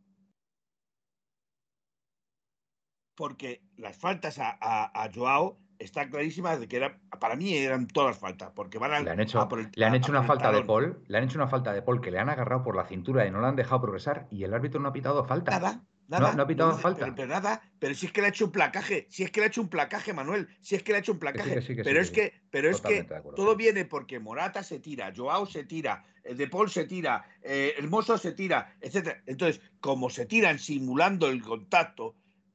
Porque 3.14 3.62
las 3.76 3.96
faltas 3.96 4.38
a, 4.38 4.56
a 4.60 5.10
Joao 5.14 5.58
está 5.82 6.08
clarísima 6.08 6.56
de 6.56 6.68
que 6.68 6.76
era, 6.76 6.98
para 7.20 7.36
mí 7.36 7.54
eran 7.54 7.86
todas 7.86 8.18
faltas, 8.18 8.50
porque 8.54 8.78
van 8.78 8.92
a, 8.92 9.00
le 9.00 9.10
han 9.10 9.20
hecho, 9.20 9.48
le 9.74 9.84
han 9.84 9.94
hecho 9.94 10.10
una 10.10 10.22
falta 10.22 10.52
de 10.52 10.62
Paul, 10.62 11.02
le 11.06 11.18
han 11.18 11.24
hecho 11.24 11.38
una 11.38 11.48
falta 11.48 11.72
de 11.72 11.82
Paul 11.82 12.00
que 12.00 12.10
le 12.10 12.18
han 12.18 12.28
agarrado 12.28 12.62
por 12.62 12.76
la 12.76 12.86
cintura 12.86 13.26
y 13.26 13.30
no 13.30 13.40
le 13.40 13.48
han 13.48 13.56
dejado 13.56 13.82
progresar 13.82 14.26
y 14.30 14.44
el 14.44 14.54
árbitro 14.54 14.80
no 14.80 14.88
ha 14.88 14.92
pitado 14.92 15.24
falta. 15.24 15.50
Nada, 15.50 15.84
nada. 16.08 16.34
No, 16.34 16.42
ha 16.42 16.46
pitado 16.46 16.76
falta. 16.78 17.12
Pero, 17.14 17.28
nada, 17.28 17.62
pero 17.78 17.94
si 17.94 18.06
es 18.06 18.12
que 18.12 18.20
le 18.20 18.28
ha 18.28 18.30
hecho 18.30 18.46
un 18.46 18.52
placaje, 18.52 19.06
si 19.10 19.24
es 19.24 19.30
que 19.30 19.40
le 19.40 19.46
ha 19.46 19.48
hecho 19.48 19.60
un 19.60 19.68
placaje, 19.68 20.12
Manuel, 20.12 20.48
si 20.60 20.76
es 20.76 20.82
que 20.82 20.92
le 20.92 20.98
ha 20.98 21.00
hecho 21.00 21.12
un 21.12 21.18
placaje. 21.18 21.60
pero 21.82 22.00
es 22.00 22.10
que, 22.10 22.42
pero 22.50 22.70
es 22.70 22.80
que 22.80 23.06
todo 23.36 23.56
viene 23.56 23.84
porque 23.84 24.20
Morata 24.20 24.62
se 24.62 24.78
tira, 24.78 25.12
Joao 25.14 25.46
se 25.46 25.64
tira, 25.64 26.04
eh, 26.24 26.34
De 26.34 26.48
Paul 26.48 26.70
se 26.70 26.84
tira, 26.84 27.24
eh, 27.42 27.74
Hermoso 27.76 28.16
se 28.18 28.32
tira, 28.32 28.74
etcétera. 28.80 29.22
Entonces, 29.26 29.60
como 29.80 30.10
se 30.10 30.26
tiran 30.26 30.58
simulando 30.58 31.28
el 31.28 31.42
contacto, 31.42 32.14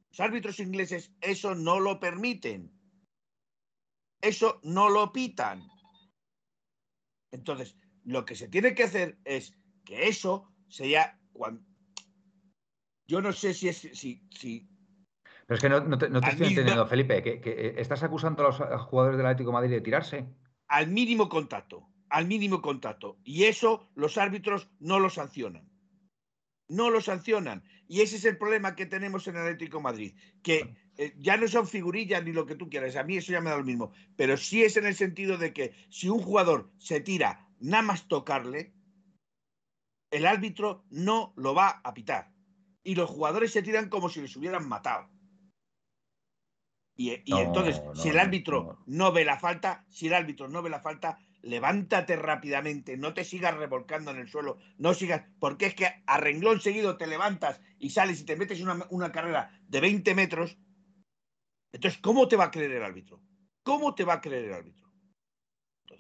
los 0.10 0.20
árbitros 0.20 0.60
ingleses 0.60 1.12
eso 1.22 1.56
no 1.56 1.80
lo 1.80 2.00
permiten 2.00 2.78
eso 4.22 4.60
no 4.64 4.90
lo 4.90 5.12
pitan. 5.12 5.70
Entonces, 7.32 7.78
lo 8.04 8.26
que 8.26 8.36
se 8.36 8.48
tiene 8.48 8.74
que 8.74 8.84
hacer 8.84 9.18
es 9.26 9.54
que 9.86 10.08
eso 10.08 10.52
sea 10.70 11.20
cuando... 11.34 11.62
Yo 13.08 13.22
no 13.22 13.32
sé 13.32 13.54
si 13.54 13.70
es... 13.70 13.78
Si, 13.78 14.24
si... 14.32 14.68
Pero 15.46 15.56
es 15.56 15.62
que 15.62 15.70
no, 15.70 15.98
te, 15.98 16.08
estoy 16.08 16.48
entendiendo, 16.48 16.88
Felipe, 16.88 17.22
que, 17.24 17.40
eh, 17.46 17.76
estás 17.78 18.04
acusando 18.04 18.44
a 18.44 18.48
los 18.48 18.82
jugadores 18.84 19.18
del 19.18 19.28
Atlético 19.28 19.52
de 19.52 19.54
Madrid 19.54 19.70
de 19.70 19.82
tirarse. 19.82 20.28
Al 20.68 20.90
mínimo 20.90 21.30
contacto, 21.30 21.88
al 22.10 22.28
mínimo 22.28 22.62
contacto. 22.62 23.18
Y 23.24 23.46
eso 23.46 23.90
los 23.96 24.18
árbitros 24.18 24.70
no 24.80 25.00
lo 25.00 25.10
sancionan. 25.10 25.70
No 26.68 26.90
lo 26.90 27.00
sancionan. 27.00 27.64
Y 27.88 28.02
ese 28.02 28.18
es 28.18 28.26
el 28.26 28.38
problema 28.38 28.76
que 28.76 28.86
tenemos 28.86 29.28
en 29.28 29.36
el 29.36 29.44
Atlético 29.44 29.78
de 29.78 29.84
Madrid, 29.84 30.16
que 30.44 30.76
eh, 30.98 31.14
ya 31.18 31.38
no 31.38 31.48
son 31.48 31.68
figurillas 31.68 32.24
ni 32.24 32.34
lo 32.34 32.46
que 32.46 32.56
tú 32.56 32.70
quieras, 32.70 32.96
a 32.96 33.04
mí 33.04 33.18
eso 33.18 33.32
ya 33.32 33.42
me 33.42 33.50
da 33.50 33.58
lo 33.58 33.64
mismo, 33.64 33.92
pero 34.16 34.36
sí 34.36 34.64
es 34.64 34.78
en 34.78 34.86
el 34.86 34.96
sentido 34.96 35.38
de 35.38 35.54
que 35.54 35.74
si 35.90 36.10
un 36.10 36.20
jugador 36.20 36.70
se 36.78 37.00
tira 37.00 37.48
nada 37.60 37.84
más 37.84 38.08
tocarle, 38.08 38.74
el 40.12 40.26
árbitro 40.26 40.86
no 40.90 41.34
lo 41.36 41.54
va 41.54 41.82
a 41.84 41.94
pitar. 41.94 42.32
Y 42.84 42.96
los 42.96 43.10
jugadores 43.10 43.52
se 43.52 43.62
tiran 43.62 43.90
como 43.90 44.10
si 44.10 44.22
les 44.22 44.36
hubieran 44.36 44.68
matado. 44.68 45.10
Y, 46.96 47.22
entonces, 47.28 47.82
si 47.94 48.10
el 48.10 48.18
árbitro 48.18 48.80
no 48.88 49.12
ve 49.12 49.24
la 49.24 49.38
falta, 49.38 49.86
si 49.88 50.08
el 50.08 50.14
árbitro 50.14 50.48
no 50.48 50.64
ve 50.64 50.70
la 50.72 50.80
falta, 50.80 51.20
levántate 51.42 52.16
rápidamente, 52.16 52.98
no 52.98 53.14
te 53.14 53.24
sigas 53.24 53.56
revolcando 53.56 54.12
en 54.12 54.18
el 54.18 54.28
suelo, 54.28 54.58
no 54.78 54.94
sigas, 54.94 55.24
porque 55.40 55.68
es 55.68 55.76
que 55.76 55.88
a 56.06 56.18
renglón 56.18 56.62
seguido 56.62 56.98
te 56.98 57.08
levantas 57.08 57.62
y 57.80 57.92
sales 57.92 58.22
y 58.22 58.26
te 58.26 58.36
metes 58.36 58.62
una, 58.62 58.86
una 58.90 59.12
carrera 59.12 59.52
de 59.68 59.82
20 59.82 60.16
metros 60.16 60.58
entonces, 61.72 62.00
¿cómo 62.02 62.28
te 62.28 62.36
va 62.36 62.46
a 62.46 62.52
creer 62.52 62.72
el 62.72 62.84
árbitro? 62.84 63.22
¿Cómo 63.64 63.94
te 63.94 64.04
va 64.04 64.16
a 64.16 64.22
creer 64.22 64.46
el 64.46 64.54
árbitro? 64.54 64.87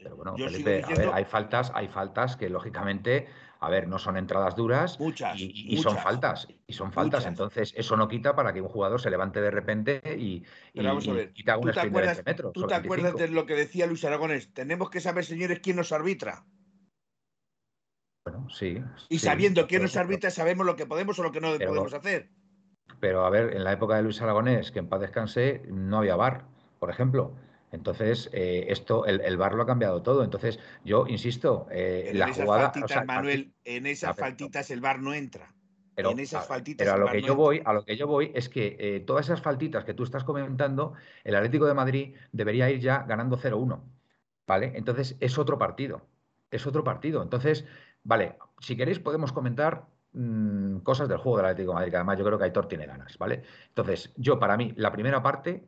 Pero 0.01 0.16
bueno, 0.16 0.36
Felipe, 0.38 0.84
a 0.84 0.88
ver, 0.88 1.10
hay 1.13 1.25
faltas, 1.25 1.72
hay 1.74 1.88
faltas 1.88 2.38
que 2.38 2.50
lógicamente, 2.50 3.27
a 3.60 3.70
ver, 3.70 3.88
no 3.88 4.00
son 4.00 4.18
entradas 4.18 4.56
duras 4.56 5.00
muchas, 5.00 5.39
y, 5.39 5.77
son 5.77 5.98
faltas, 5.98 6.48
y 6.68 6.74
son 6.74 6.92
faltas. 6.92 7.25
Entonces, 7.25 7.74
eso 7.75 7.98
no 7.98 8.08
quita 8.08 8.36
para 8.36 8.54
que 8.54 8.62
un 8.62 8.70
jugador 8.70 9.01
se 9.01 9.10
levante 9.10 9.42
de 9.42 9.51
repente 9.51 10.01
y, 10.18 10.44
vamos 10.75 11.08
a 11.08 11.13
ver, 11.13 11.27
un 11.27 11.34
¿tú 11.62 11.72
te 11.72 11.80
acuerdas, 11.80 12.18
de 12.18 12.24
metros. 12.24 12.54
¿Tú 12.54 12.68
te 12.68 12.75
acuerdas 12.75 13.16
de 13.16 13.27
lo 13.30 13.46
que 13.46 13.56
decía 13.56 13.88
Luis 13.88 14.06
Aragones? 14.06 14.54
Tenemos 14.54 14.89
que 14.89 15.01
saber, 15.01 15.25
señores, 15.25 15.60
quién 15.60 15.75
nos 15.75 15.92
arbitra. 15.92 16.46
Bueno, 18.25 18.50
sí. 18.50 18.84
Y 19.10 19.20
sabiendo 19.20 19.68
quién 19.68 19.84
nos 19.84 19.96
arbitra, 19.96 20.30
sabemos 20.30 20.66
lo 20.66 20.75
que 20.75 20.86
podemos 20.86 21.18
o 21.20 21.24
lo 21.24 21.32
que 21.32 21.42
no 21.42 21.58
podemos 21.58 21.94
hacer. 21.94 22.30
Pero 23.00 23.25
a 23.25 23.30
ver, 23.30 23.56
en 23.56 23.63
la 23.63 23.74
época 23.74 23.96
de 23.96 24.04
Luis 24.04 24.22
Aragonés, 24.22 24.72
que 24.72 24.80
en 24.80 24.89
paz 24.89 25.01
descanse, 25.01 25.62
no 25.68 26.00
había 26.00 26.16
bar, 26.16 26.46
por 26.80 26.89
ejemplo. 26.89 27.36
Entonces, 27.72 28.30
eh, 28.32 28.66
esto, 28.70 29.06
el, 29.06 29.38
bar 29.38 29.54
lo 29.54 29.64
ha 29.64 29.66
cambiado 29.66 30.02
todo. 30.02 30.24
Entonces, 30.24 30.60
yo 30.86 31.06
insisto, 31.08 31.68
eh, 31.72 32.12
la 32.14 32.34
jugada. 32.34 32.72
Manuel, 33.06 33.54
en 33.64 33.86
esas 33.86 34.16
faltitas 34.16 34.72
el 34.72 34.82
bar 34.82 35.00
no 35.00 35.14
entra. 35.14 35.54
Pero, 35.96 36.12
en 36.12 36.20
esas 36.20 36.46
faltitas 36.46 36.86
pero 36.86 36.96
a 36.96 37.00
lo 37.00 37.12
que 37.12 37.24
yo 37.24 37.36
voy, 37.36 37.62
a 37.66 37.74
lo 37.74 37.84
que 37.84 37.98
yo 37.98 38.06
voy 38.06 38.32
es 38.36 38.50
que 38.50 38.78
eh, 38.80 39.00
todas 39.00 39.26
esas 39.26 39.42
faltitas 39.42 39.84
que 39.84 39.96
tú 39.96 40.04
estás 40.04 40.24
comentando, 40.24 40.94
el 41.24 41.36
Atlético 41.36 41.66
de 41.66 41.74
Madrid 41.74 42.16
debería 42.32 42.70
ir 42.70 42.80
ya 42.80 43.04
ganando 43.04 43.38
0-1. 43.38 43.82
¿Vale? 44.46 44.74
Entonces, 44.76 45.18
es 45.20 45.38
otro 45.38 45.58
partido. 45.58 46.08
Es 46.52 46.66
otro 46.68 46.84
partido. 46.84 47.22
Entonces, 47.22 47.66
vale, 48.04 48.38
si 48.60 48.78
queréis 48.78 49.00
podemos 49.00 49.34
comentar 49.34 49.88
Mm, 50.20 50.80
cosas 50.80 51.08
del 51.08 51.20
juego 51.20 51.38
del 51.38 51.46
Atlético 51.48 51.72
de 51.72 51.76
Madrid, 51.76 51.92
que 51.92 51.98
además 51.98 52.18
yo 52.18 52.26
creo 52.26 52.38
que 52.40 52.46
Aitor 52.46 52.68
tiene 52.68 52.88
ganas, 52.88 53.18
¿vale? 53.20 53.44
Entonces, 53.68 54.14
yo 54.18 54.40
para 54.40 54.58
mí, 54.58 54.74
la 54.76 54.92
primera 54.92 55.22
parte, 55.22 55.68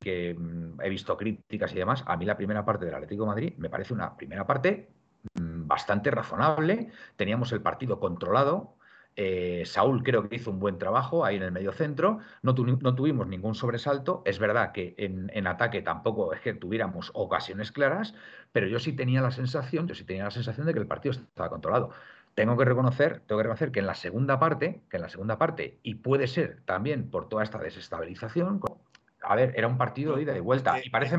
que 0.00 0.34
mm, 0.34 0.80
he 0.80 0.88
visto 0.88 1.16
críticas 1.16 1.72
y 1.72 1.76
demás, 1.76 2.02
a 2.06 2.16
mí 2.16 2.24
la 2.24 2.36
primera 2.36 2.64
parte 2.64 2.86
del 2.86 2.94
Atlético 2.94 3.24
de 3.24 3.28
Madrid 3.28 3.54
me 3.58 3.70
parece 3.70 3.94
una 3.94 4.16
primera 4.16 4.46
parte 4.46 4.88
mm, 5.34 5.66
bastante 5.66 6.10
razonable, 6.10 6.88
teníamos 7.16 7.52
el 7.52 7.62
partido 7.62 8.00
controlado, 8.00 8.76
eh, 9.16 9.64
Saúl 9.66 10.02
creo 10.02 10.28
que 10.28 10.36
hizo 10.36 10.50
un 10.50 10.60
buen 10.60 10.78
trabajo 10.78 11.24
ahí 11.24 11.36
en 11.36 11.42
el 11.42 11.52
medio 11.52 11.72
centro, 11.72 12.20
no, 12.42 12.54
tuvimos 12.54 13.26
ningún 13.26 13.54
sobresalto, 13.54 14.22
es 14.24 14.38
verdad 14.38 14.72
que 14.72 14.94
en, 14.98 15.30
en, 15.34 15.46
ataque 15.46 15.82
tampoco 15.82 16.32
es 16.32 16.40
que 16.40 16.54
tuviéramos 16.54 17.10
ocasiones 17.14 17.72
claras, 17.72 18.14
pero 18.52 18.66
yo 18.68 18.78
sí 18.78 18.92
tenía 18.94 19.20
la 19.20 19.32
sensación, 19.32 19.86
yo 19.88 19.94
sí 19.94 20.04
tenía 20.04 20.24
la 20.24 20.30
sensación 20.30 20.66
de 20.66 20.72
que 20.72 20.80
el 20.80 20.86
partido 20.86 21.12
estaba 21.12 21.50
controlado. 21.50 21.90
Tengo 22.34 22.56
que 22.56 22.64
reconocer, 22.64 23.20
tengo 23.26 23.40
que 23.40 23.42
reconocer 23.42 23.72
que 23.72 23.80
en 23.80 23.86
la 23.86 23.94
segunda 23.94 24.38
parte, 24.38 24.80
que 24.88 24.96
en 24.96 25.02
la 25.02 25.08
segunda 25.08 25.36
parte, 25.36 25.78
y 25.82 25.96
puede 25.96 26.28
ser 26.28 26.62
también 26.64 27.10
por 27.10 27.28
toda 27.28 27.42
esta 27.42 27.58
desestabilización, 27.58 28.60
a 29.22 29.34
ver, 29.36 29.52
era 29.56 29.68
un 29.68 29.78
partido 29.78 30.16
de 30.16 30.22
ida 30.22 30.36
y 30.36 30.40
vuelta. 30.40 30.78
Y 30.82 30.90
parece 30.90 31.16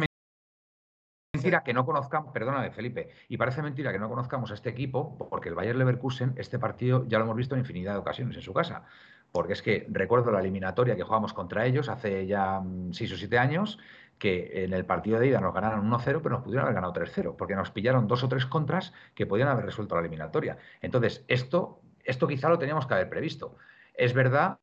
mentira 1.34 1.64
que 1.64 1.74
no 1.74 1.86
conozcamos, 1.86 2.32
perdóname, 2.34 2.72
Felipe, 2.72 3.10
y 3.28 3.38
parece 3.38 3.62
mentira 3.62 3.92
que 3.92 4.00
no 4.00 4.10
conozcamos 4.10 4.52
a 4.52 4.54
este 4.54 4.70
equipo, 4.70 5.18
porque 5.30 5.50
el 5.50 5.56
Bayern 5.56 5.80
Leverkusen, 5.80 6.34
este 6.38 6.60
partido 6.60 7.06
ya 7.08 7.18
lo 7.18 7.26
hemos 7.26 7.38
visto 7.38 7.56
en 7.56 7.62
infinidad 7.62 7.94
de 7.94 8.00
ocasiones 8.00 8.36
en 8.36 8.42
su 8.42 8.54
casa. 8.54 8.84
Porque 9.32 9.54
es 9.54 9.62
que 9.62 9.88
recuerdo 9.90 10.32
la 10.32 10.42
eliminatoria 10.42 10.96
que 10.96 11.04
jugamos 11.04 11.34
contra 11.34 11.66
ellos 11.66 11.88
hace 11.88 12.28
ya 12.28 12.60
mm, 12.60 12.94
seis 12.94 13.14
o 13.14 13.18
siete 13.18 13.38
años, 13.38 13.80
que 14.22 14.66
en 14.66 14.74
el 14.74 14.86
partido 14.86 15.20
de 15.20 15.28
ida 15.28 15.42
nos 15.42 15.52
ganaron 15.52 15.90
1-0, 15.90 16.22
pero 16.22 16.30
nos 16.30 16.44
pudieron 16.44 16.66
haber 16.66 16.76
ganado 16.76 16.94
3-0, 16.94 17.36
porque 17.36 17.56
nos 17.56 17.72
pillaron 17.72 18.08
dos 18.08 18.24
o 18.24 18.30
tres 18.30 18.46
contras 18.46 18.94
que 19.16 19.26
podían 19.26 19.48
haber 19.48 19.66
resuelto 19.66 19.96
la 19.96 20.02
eliminatoria. 20.02 20.58
Entonces, 20.80 21.26
esto, 21.28 21.82
esto 22.04 22.28
quizá 22.28 22.48
lo 22.48 22.60
teníamos 22.60 22.86
que 22.86 22.94
haber 22.94 23.10
previsto. 23.10 23.58
Es 23.96 24.14
verdad, 24.14 24.60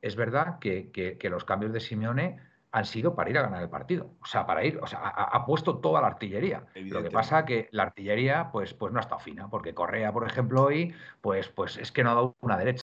es 0.00 0.16
verdad 0.16 0.58
que, 0.58 1.18
los 1.30 1.44
cambios 1.44 1.74
de 1.74 1.80
Simeone 1.80 2.40
han 2.72 2.84
sido 2.86 3.14
para 3.14 3.30
ir 3.30 3.38
a 3.38 3.42
ganar 3.42 3.62
el 3.62 3.68
partido. 3.68 4.14
O 4.22 4.26
sea, 4.26 4.46
para 4.46 4.64
ir, 4.64 4.78
o 4.82 4.86
sea, 4.86 5.00
ha, 5.00 5.44
puesto 5.44 5.78
toda 5.78 6.00
la 6.00 6.06
artillería. 6.08 6.64
Lo 6.74 7.02
que 7.02 7.10
pasa 7.10 7.44
que 7.44 7.68
la 7.70 7.84
artillería, 7.84 8.50
pues, 8.50 8.72
pues 8.72 8.92
no 8.92 8.98
ha 8.98 9.02
estado 9.02 9.20
fina, 9.20 9.48
porque 9.48 9.74
Correa, 9.74 10.12
por 10.12 10.26
ejemplo, 10.26 10.64
hoy, 10.64 10.94
pues, 11.20 11.48
pues 11.50 11.76
es 11.76 11.92
que 11.92 12.02
no 12.02 12.10
ha 12.10 12.14
dado 12.14 12.36
una 12.40 12.56
derecha. 12.56 12.82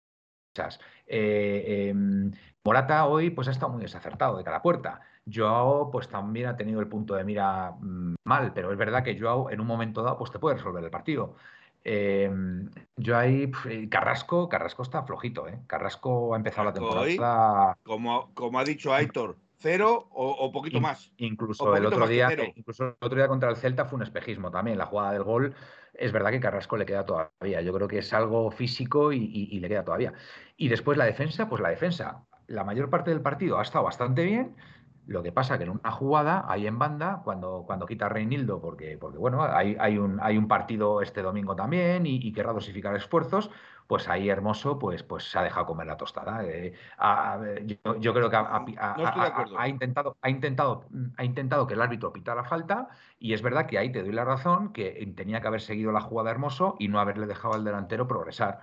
Eh, 1.07 1.89
em, 1.91 2.33
Morata 2.65 3.07
hoy 3.07 3.31
pues 3.31 3.49
ha 3.49 3.53
estado 3.53 3.73
muy 3.73 3.83
desacertado 3.83 4.37
de 4.37 4.45
cada 4.45 4.61
puerta. 4.61 5.01
Joao 5.33 5.91
pues 5.91 6.09
también 6.09 6.49
ha 6.49 6.57
tenido 6.57 6.81
el 6.81 6.89
punto 6.89 7.15
de 7.15 7.25
mira 7.25 7.73
mm, 7.79 8.17
mal, 8.25 8.53
pero 8.53 8.73
es 8.73 8.79
verdad 8.79 9.05
que 9.05 9.19
Joao 9.19 9.51
en 9.51 9.61
un 9.61 9.67
momento 9.67 10.03
dado 10.03 10.19
pues 10.19 10.31
te 10.31 10.39
puede 10.39 10.57
resolver 10.57 10.83
el 10.83 10.91
partido. 10.91 11.37
Em, 11.85 12.69
yo 12.97 13.17
ahí, 13.17 13.51
Carrasco, 13.89 14.49
Carrasco 14.49 14.83
está 14.83 15.05
flojito, 15.05 15.49
¿eh? 15.49 15.61
Carrasco 15.67 16.35
ha 16.35 16.37
empezado 16.37 16.65
la 16.65 16.73
temporada. 16.73 17.79
como, 17.85 18.35
como 18.35 18.59
ha 18.59 18.65
dicho 18.65 18.93
Aitor, 18.93 19.39
cero 19.59 20.09
o, 20.11 20.51
poquito 20.53 20.81
más. 20.81 21.13
Incluso 21.17 21.75
el 21.77 21.87
otro 21.87 22.07
día, 22.07 22.29
incluso 22.55 22.85
el 22.85 22.95
otro 23.01 23.17
día 23.17 23.29
contra 23.29 23.51
el 23.51 23.57
Celta 23.57 23.85
fue 23.85 23.97
un 23.97 24.03
espejismo 24.03 24.51
también. 24.51 24.79
La 24.79 24.87
jugada 24.87 25.13
del 25.13 25.25
gol 25.25 25.55
es 25.95 26.13
verdad 26.13 26.31
que 26.31 26.41
Carrasco 26.41 26.77
le 26.77 26.87
queda 26.87 27.05
todavía. 27.05 27.61
Yo 27.61 27.73
creo 27.73 27.89
que 27.89 27.99
es 27.99 28.13
algo 28.13 28.51
físico 28.51 29.13
y, 29.13 29.59
le 29.59 29.69
queda 29.69 29.85
todavía. 29.85 30.13
Y 30.57 30.69
después 30.69 30.97
la 30.97 31.05
defensa, 31.05 31.49
pues 31.49 31.61
la 31.61 31.71
defensa. 31.71 32.25
La 32.47 32.65
mayor 32.65 32.89
parte 32.89 33.11
del 33.11 33.21
partido 33.21 33.59
ha 33.59 33.63
estado 33.63 33.85
bastante 33.85 34.25
bien, 34.25 34.57
Lo 35.09 35.23
que 35.23 35.33
pasa 35.33 35.57
que 35.57 35.65
en 35.65 35.71
una 35.71 35.91
jugada, 35.91 36.45
ahí 36.49 36.67
en 36.67 36.79
banda, 36.79 37.23
cuando, 37.25 37.65
cuando 37.67 37.87
quita 37.87 38.09
Reinildo, 38.09 38.61
porque, 38.61 38.99
porque 38.99 39.17
bueno, 39.17 39.43
hay, 39.43 39.75
hay, 39.81 39.97
un, 39.97 40.21
hay 40.23 40.37
un 40.37 40.47
partido 40.47 41.01
este 41.01 41.23
domingo 41.23 41.57
también 41.57 42.07
y, 42.07 42.17
y 42.17 42.33
querrá 42.33 42.53
dosificar 42.53 42.95
esfuerzos, 42.95 43.51
pues 43.89 44.07
ahí 44.07 44.29
Hermoso 44.29 44.79
pues, 44.79 45.03
pues 45.03 45.25
se 45.25 45.39
ha 45.39 45.43
dejado 45.43 45.65
comer 45.65 45.87
la 45.87 45.97
tostada. 45.97 46.45
Eh, 46.45 46.75
yo, 47.99 48.13
creo 48.13 48.29
que 48.29 48.37
ha, 48.37 49.67
intentado, 49.67 50.19
ha, 50.21 50.29
intentado, 50.29 50.85
ha 51.17 51.25
intentado 51.25 51.67
que 51.67 51.73
el 51.73 51.81
árbitro 51.81 52.13
pita 52.13 52.35
la 52.35 52.45
falta 52.45 52.89
y 53.19 53.33
es 53.33 53.41
verdad 53.41 53.65
que 53.65 53.79
ahí 53.79 53.91
te 53.91 54.03
doy 54.03 54.13
la 54.13 54.27
razón 54.27 54.75
que 54.75 55.11
tenía 55.17 55.41
que 55.41 55.49
haber 55.49 55.63
seguido 55.63 55.91
la 55.91 56.03
jugada 56.03 56.31
Hermoso 56.31 56.77
y 56.79 56.89
no 56.89 57.01
haberle 57.01 57.27
dejado 57.27 57.55
al 57.55 57.65
delantero 57.65 58.07
progresar. 58.07 58.61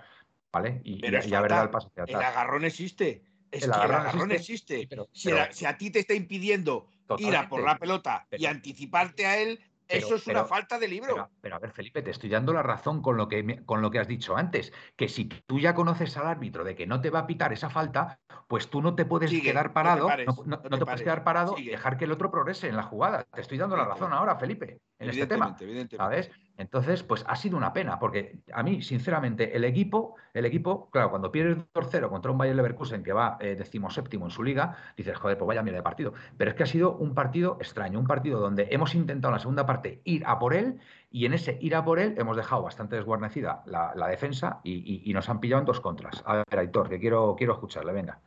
¿Vale? 0.52 0.80
Y, 0.84 1.04
haber 1.34 1.50
dado 1.50 1.64
el 1.64 1.70
paso 1.70 1.88
hacia 1.88 2.04
atrás. 2.04 2.20
El 2.20 2.26
agarrón 2.26 2.64
existe. 2.64 3.24
Es 3.56 3.64
el 3.64 3.72
agarrón, 3.72 4.32
existe. 4.32 4.88
si, 5.12 5.30
a, 5.66 5.76
ti 5.76 5.90
te 5.90 6.00
está 6.00 6.14
impidiendo 6.14 6.88
ir 7.18 7.36
a 7.36 7.48
por 7.48 7.62
la 7.62 7.78
pelota 7.78 8.26
y 8.32 8.46
anticiparte 8.46 9.26
a 9.26 9.38
él, 9.38 9.60
eso 9.88 10.16
es 10.16 10.26
una 10.26 10.44
falta 10.44 10.78
de 10.78 10.88
libro. 10.88 11.30
Pero, 11.40 11.56
a 11.56 11.58
ver, 11.58 11.72
Felipe, 11.72 12.02
te 12.02 12.10
estoy 12.10 12.28
dando 12.30 12.52
la 12.52 12.62
razón 12.62 13.02
con 13.02 13.16
lo, 13.16 13.28
que, 13.28 13.62
con 13.64 13.82
lo 13.82 13.90
que 13.90 13.98
has 13.98 14.08
dicho 14.08 14.36
antes, 14.36 14.72
que 14.96 15.08
si 15.08 15.26
tú 15.26 15.60
ya 15.60 15.74
conoces 15.74 16.16
al 16.16 16.26
árbitro 16.26 16.64
de 16.64 16.74
que 16.74 16.86
no 16.86 17.00
te 17.00 17.10
va 17.10 17.20
a 17.20 17.26
pitar 17.26 17.52
esa 17.52 17.70
falta, 17.70 18.18
pues 18.48 18.68
tú 18.68 18.82
no 18.82 18.94
te 18.94 19.04
puedes 19.04 19.30
quedar 19.30 19.72
parado, 19.72 20.08
no 20.44 20.58
te, 20.60 20.84
puedes 20.84 21.02
quedar 21.02 21.24
parado 21.24 21.56
y 21.58 21.66
dejar 21.66 21.96
que 21.96 22.04
el 22.04 22.12
otro 22.12 22.30
progrese 22.30 22.68
en 22.68 22.76
la 22.76 22.82
jugada. 22.82 23.24
Te 23.32 23.40
estoy 23.40 23.58
dando 23.58 23.76
la 23.76 23.84
razón 23.84 24.12
ahora, 24.12 24.36
Felipe, 24.36 24.78
en 24.98 25.10
este 25.10 25.26
tema. 25.26 25.56
¿Sabes? 25.96 26.30
Entonces, 26.58 27.02
pues 27.02 27.24
ha 27.26 27.36
sido 27.36 27.56
una 27.56 27.72
pena, 27.72 27.98
porque 27.98 28.40
a 28.52 28.62
mí, 28.62 28.82
sinceramente, 28.82 29.56
el 29.56 29.64
equipo, 29.64 30.16
el 30.32 30.46
equipo, 30.46 30.88
claro, 30.90 31.10
cuando 31.10 31.30
pierdes 31.30 31.58
2-0 31.74 32.08
contra 32.08 32.30
un 32.30 32.38
Bayern 32.38 32.56
Leverkusen 32.56 33.02
que 33.02 33.12
va 33.12 33.36
eh, 33.40 33.56
decimoséptimo 33.56 34.24
en 34.24 34.30
su 34.30 34.42
liga, 34.42 34.76
dices, 34.96 35.16
joder, 35.18 35.36
pues 35.36 35.46
vaya 35.46 35.62
mierda 35.62 35.78
de 35.78 35.82
partido. 35.82 36.14
Pero 36.36 36.50
es 36.50 36.56
que 36.56 36.62
ha 36.62 36.66
sido 36.66 36.96
un 36.96 37.14
partido 37.14 37.58
extraño, 37.60 37.98
un 37.98 38.06
partido 38.06 38.40
donde 38.40 38.68
hemos 38.70 38.94
intentado 38.94 39.30
en 39.30 39.34
la 39.34 39.40
segunda 39.40 39.66
parte 39.66 40.00
ir 40.04 40.24
a 40.26 40.38
por 40.38 40.54
él, 40.54 40.80
y 41.10 41.26
en 41.26 41.34
ese 41.34 41.58
ir 41.60 41.74
a 41.74 41.84
por 41.84 41.98
él 41.98 42.14
hemos 42.18 42.36
dejado 42.36 42.62
bastante 42.62 42.96
desguarnecida 42.96 43.62
la, 43.66 44.08
defensa 44.08 44.60
y, 44.64 45.12
nos 45.14 45.28
han 45.28 45.40
pillado 45.40 45.60
en 45.60 45.66
dos 45.66 45.80
contras. 45.80 46.22
A 46.26 46.36
ver, 46.36 46.58
Aitor, 46.58 46.88
que 46.88 46.98
quiero, 46.98 47.34
quiero 47.36 47.54
escucharle, 47.54 47.92
venga. 47.92 48.20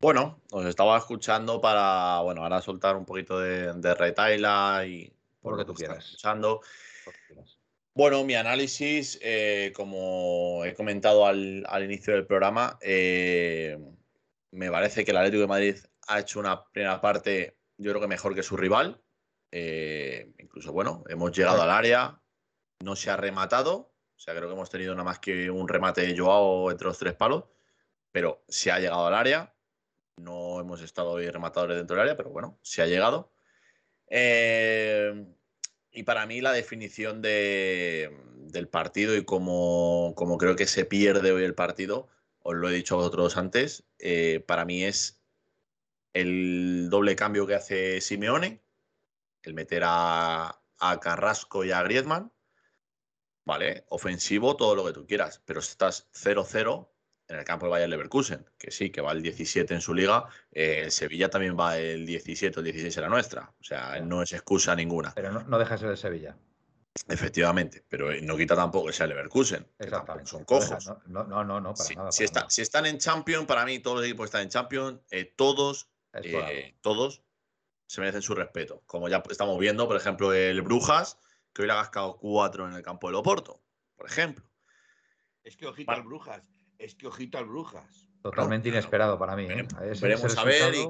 Bueno, 0.00 0.40
os 0.50 0.64
estaba 0.64 0.96
escuchando 0.96 1.60
para, 1.60 2.20
bueno, 2.20 2.42
ahora 2.42 2.62
soltar 2.62 2.96
un 2.96 3.04
poquito 3.04 3.38
de, 3.38 3.74
de 3.74 3.94
retaila 3.94 4.86
y 4.86 5.12
por 5.42 5.52
lo 5.52 5.58
que 5.58 5.64
tú 5.66 5.74
quieras. 5.74 6.06
Escuchando. 6.06 6.60
Bueno, 7.94 8.24
mi 8.24 8.34
análisis, 8.34 9.18
eh, 9.20 9.72
como 9.74 10.64
he 10.64 10.74
comentado 10.74 11.26
al, 11.26 11.66
inicio 11.82 12.14
del 12.14 12.26
programa, 12.26 12.78
eh, 12.80 13.78
me 14.52 14.70
parece 14.70 15.04
que 15.04 15.10
el 15.10 15.16
Atlético 15.16 15.42
de 15.42 15.48
Madrid 15.48 15.76
ha 16.06 16.20
hecho 16.20 16.40
una 16.40 16.64
primera 16.64 17.00
parte, 17.00 17.58
yo 17.78 17.90
creo 17.90 18.00
que 18.00 18.06
mejor 18.06 18.34
que 18.34 18.42
su 18.42 18.56
rival. 18.56 19.02
Eh, 19.52 20.32
incluso, 20.38 20.72
bueno, 20.72 21.02
hemos 21.08 21.32
llegado 21.36 21.60
al 21.62 21.70
área, 21.70 22.20
no 22.80 22.94
se 22.96 23.10
ha 23.10 23.16
rematado. 23.16 23.92
O 24.16 24.18
sea, 24.18 24.34
creo 24.34 24.48
que 24.48 24.54
hemos 24.54 24.70
tenido 24.70 24.94
nada 24.94 25.04
más 25.04 25.18
que 25.18 25.50
un 25.50 25.66
remate 25.66 26.02
de 26.02 26.16
Joao 26.16 26.70
entre 26.70 26.86
los 26.86 26.98
tres 26.98 27.14
palos, 27.14 27.44
pero 28.12 28.44
se 28.48 28.70
ha 28.70 28.78
llegado 28.78 29.06
al 29.06 29.14
área. 29.14 29.52
No 30.16 30.60
hemos 30.60 30.80
estado 30.80 31.10
hoy 31.10 31.28
rematadores 31.28 31.76
dentro 31.76 31.96
del 31.96 32.02
área, 32.02 32.16
pero 32.16 32.30
bueno, 32.30 32.58
se 32.62 32.82
ha 32.82 32.86
llegado. 32.86 33.32
Y 35.92 36.02
para 36.04 36.26
mí 36.26 36.40
la 36.40 36.52
definición 36.52 37.22
del 37.22 38.68
partido 38.70 39.16
y 39.16 39.24
como, 39.24 40.14
creo 40.38 40.56
que 40.56 40.66
se 40.66 40.84
pierde 40.84 41.32
hoy 41.32 41.44
el 41.44 41.54
partido, 41.54 42.08
os 42.40 42.54
lo 42.54 42.68
he 42.68 42.74
dicho 42.74 42.94
a 42.94 42.98
vosotros 42.98 43.36
antes, 43.36 43.84
eh, 43.98 44.42
para 44.46 44.64
mí 44.64 44.84
es 44.84 45.22
el 46.12 46.88
doble 46.90 47.16
cambio 47.16 47.46
que 47.46 47.54
hace 47.54 48.00
Simeone, 48.00 48.62
el 49.42 49.54
meter 49.54 49.82
a, 49.84 50.62
a 50.78 51.00
Carrasco 51.00 51.64
y 51.64 51.72
a 51.72 51.82
Griezmann, 51.82 52.32
¿vale? 53.44 53.84
Ofensivo, 53.88 54.56
todo 54.56 54.74
lo 54.74 54.84
que 54.84 54.92
tú 54.92 55.06
quieras, 55.06 55.42
pero 55.44 55.60
estás 55.60 56.08
0-0 56.12 56.89
en 57.30 57.38
el 57.38 57.44
campo 57.44 57.66
de 57.66 57.70
Bayern 57.70 57.90
Leverkusen, 57.90 58.44
que 58.58 58.70
sí, 58.70 58.90
que 58.90 59.00
va 59.00 59.12
el 59.12 59.22
17 59.22 59.72
en 59.74 59.80
su 59.80 59.94
liga, 59.94 60.24
eh, 60.50 60.82
el 60.84 60.90
Sevilla 60.90 61.30
también 61.30 61.56
va 61.58 61.78
el 61.78 62.04
17 62.04 62.58
o 62.58 62.60
el 62.60 62.64
16 62.64 62.96
en 62.96 63.02
la 63.02 63.08
nuestra. 63.08 63.52
O 63.60 63.64
sea, 63.64 64.00
no 64.00 64.22
es 64.22 64.32
excusa 64.32 64.74
ninguna. 64.74 65.12
Pero 65.14 65.32
no, 65.32 65.58
deja 65.58 65.74
de 65.74 65.78
ser 65.78 65.90
el 65.90 65.96
Sevilla. 65.96 66.36
Efectivamente, 67.08 67.84
pero 67.88 68.10
no 68.22 68.36
quita 68.36 68.56
tampoco 68.56 68.88
que 68.88 68.92
sea 68.92 69.04
el 69.04 69.10
Leverkusen. 69.10 69.66
Exactamente. 69.78 70.28
Son 70.28 70.44
cojos. 70.44 70.90
No, 71.06 71.24
no, 71.24 71.44
no, 71.44 71.60
no, 71.60 71.74
para 71.74 71.84
si, 71.84 71.94
nada. 71.94 72.10
si, 72.48 72.62
están 72.62 72.86
en 72.86 72.98
Champions, 72.98 73.46
para 73.46 73.64
mí 73.64 73.78
todos 73.78 73.98
los 73.98 74.06
equipos 74.06 74.26
están 74.26 74.42
en 74.42 74.48
Champions, 74.48 75.00
eh, 75.10 75.32
todos, 75.36 75.88
eh, 76.14 76.74
todos 76.80 77.22
se 77.86 78.00
merecen 78.00 78.22
su 78.22 78.34
respeto. 78.34 78.82
Como 78.86 79.08
ya 79.08 79.22
estamos 79.30 79.56
viendo, 79.58 79.86
por 79.86 79.96
ejemplo, 79.96 80.32
el 80.32 80.62
Brujas, 80.62 81.18
que 81.52 81.62
hoy 81.62 81.68
le 81.68 81.74
ha 81.74 81.76
gascado 81.76 82.18
cuatro 82.18 82.66
en 82.66 82.74
el 82.74 82.82
campo 82.82 83.06
de 83.06 83.12
Loporto, 83.12 83.62
por 83.96 84.06
ejemplo. 84.06 84.44
Es 85.44 85.56
que 85.56 85.66
ojito 85.66 85.92
al 85.92 86.02
Brujas 86.02 86.42
es 86.80 86.94
que 86.94 87.06
ojito 87.06 87.38
al 87.38 87.46
Brujas. 87.46 88.08
Totalmente 88.22 88.68
inesperado 88.68 89.18
para 89.18 89.36
mí. 89.36 89.46
¿eh? 89.48 89.66
Veremos 90.00 90.36
a 90.36 90.44
ver, 90.44 90.74
y 90.74 90.86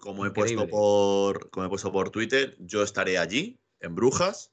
como, 0.00 0.26
he 0.26 0.30
puesto 0.30 0.68
por, 0.68 1.50
como 1.50 1.66
he 1.66 1.68
puesto 1.68 1.92
por 1.92 2.10
Twitter, 2.10 2.56
yo 2.58 2.82
estaré 2.82 3.18
allí, 3.18 3.58
en 3.80 3.94
Brujas. 3.94 4.52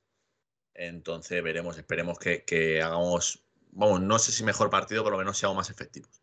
Entonces 0.74 1.44
veremos, 1.44 1.78
esperemos 1.78 2.18
que, 2.20 2.82
hagamos, 2.82 3.44
vamos, 3.72 4.02
no 4.02 4.20
sé 4.20 4.32
si 4.32 4.44
mejor 4.44 4.70
partido, 4.70 5.04
por 5.04 5.12
lo 5.12 5.18
menos 5.18 5.38
seamos 5.38 5.58
más 5.58 5.70
efectivos. 5.70 6.22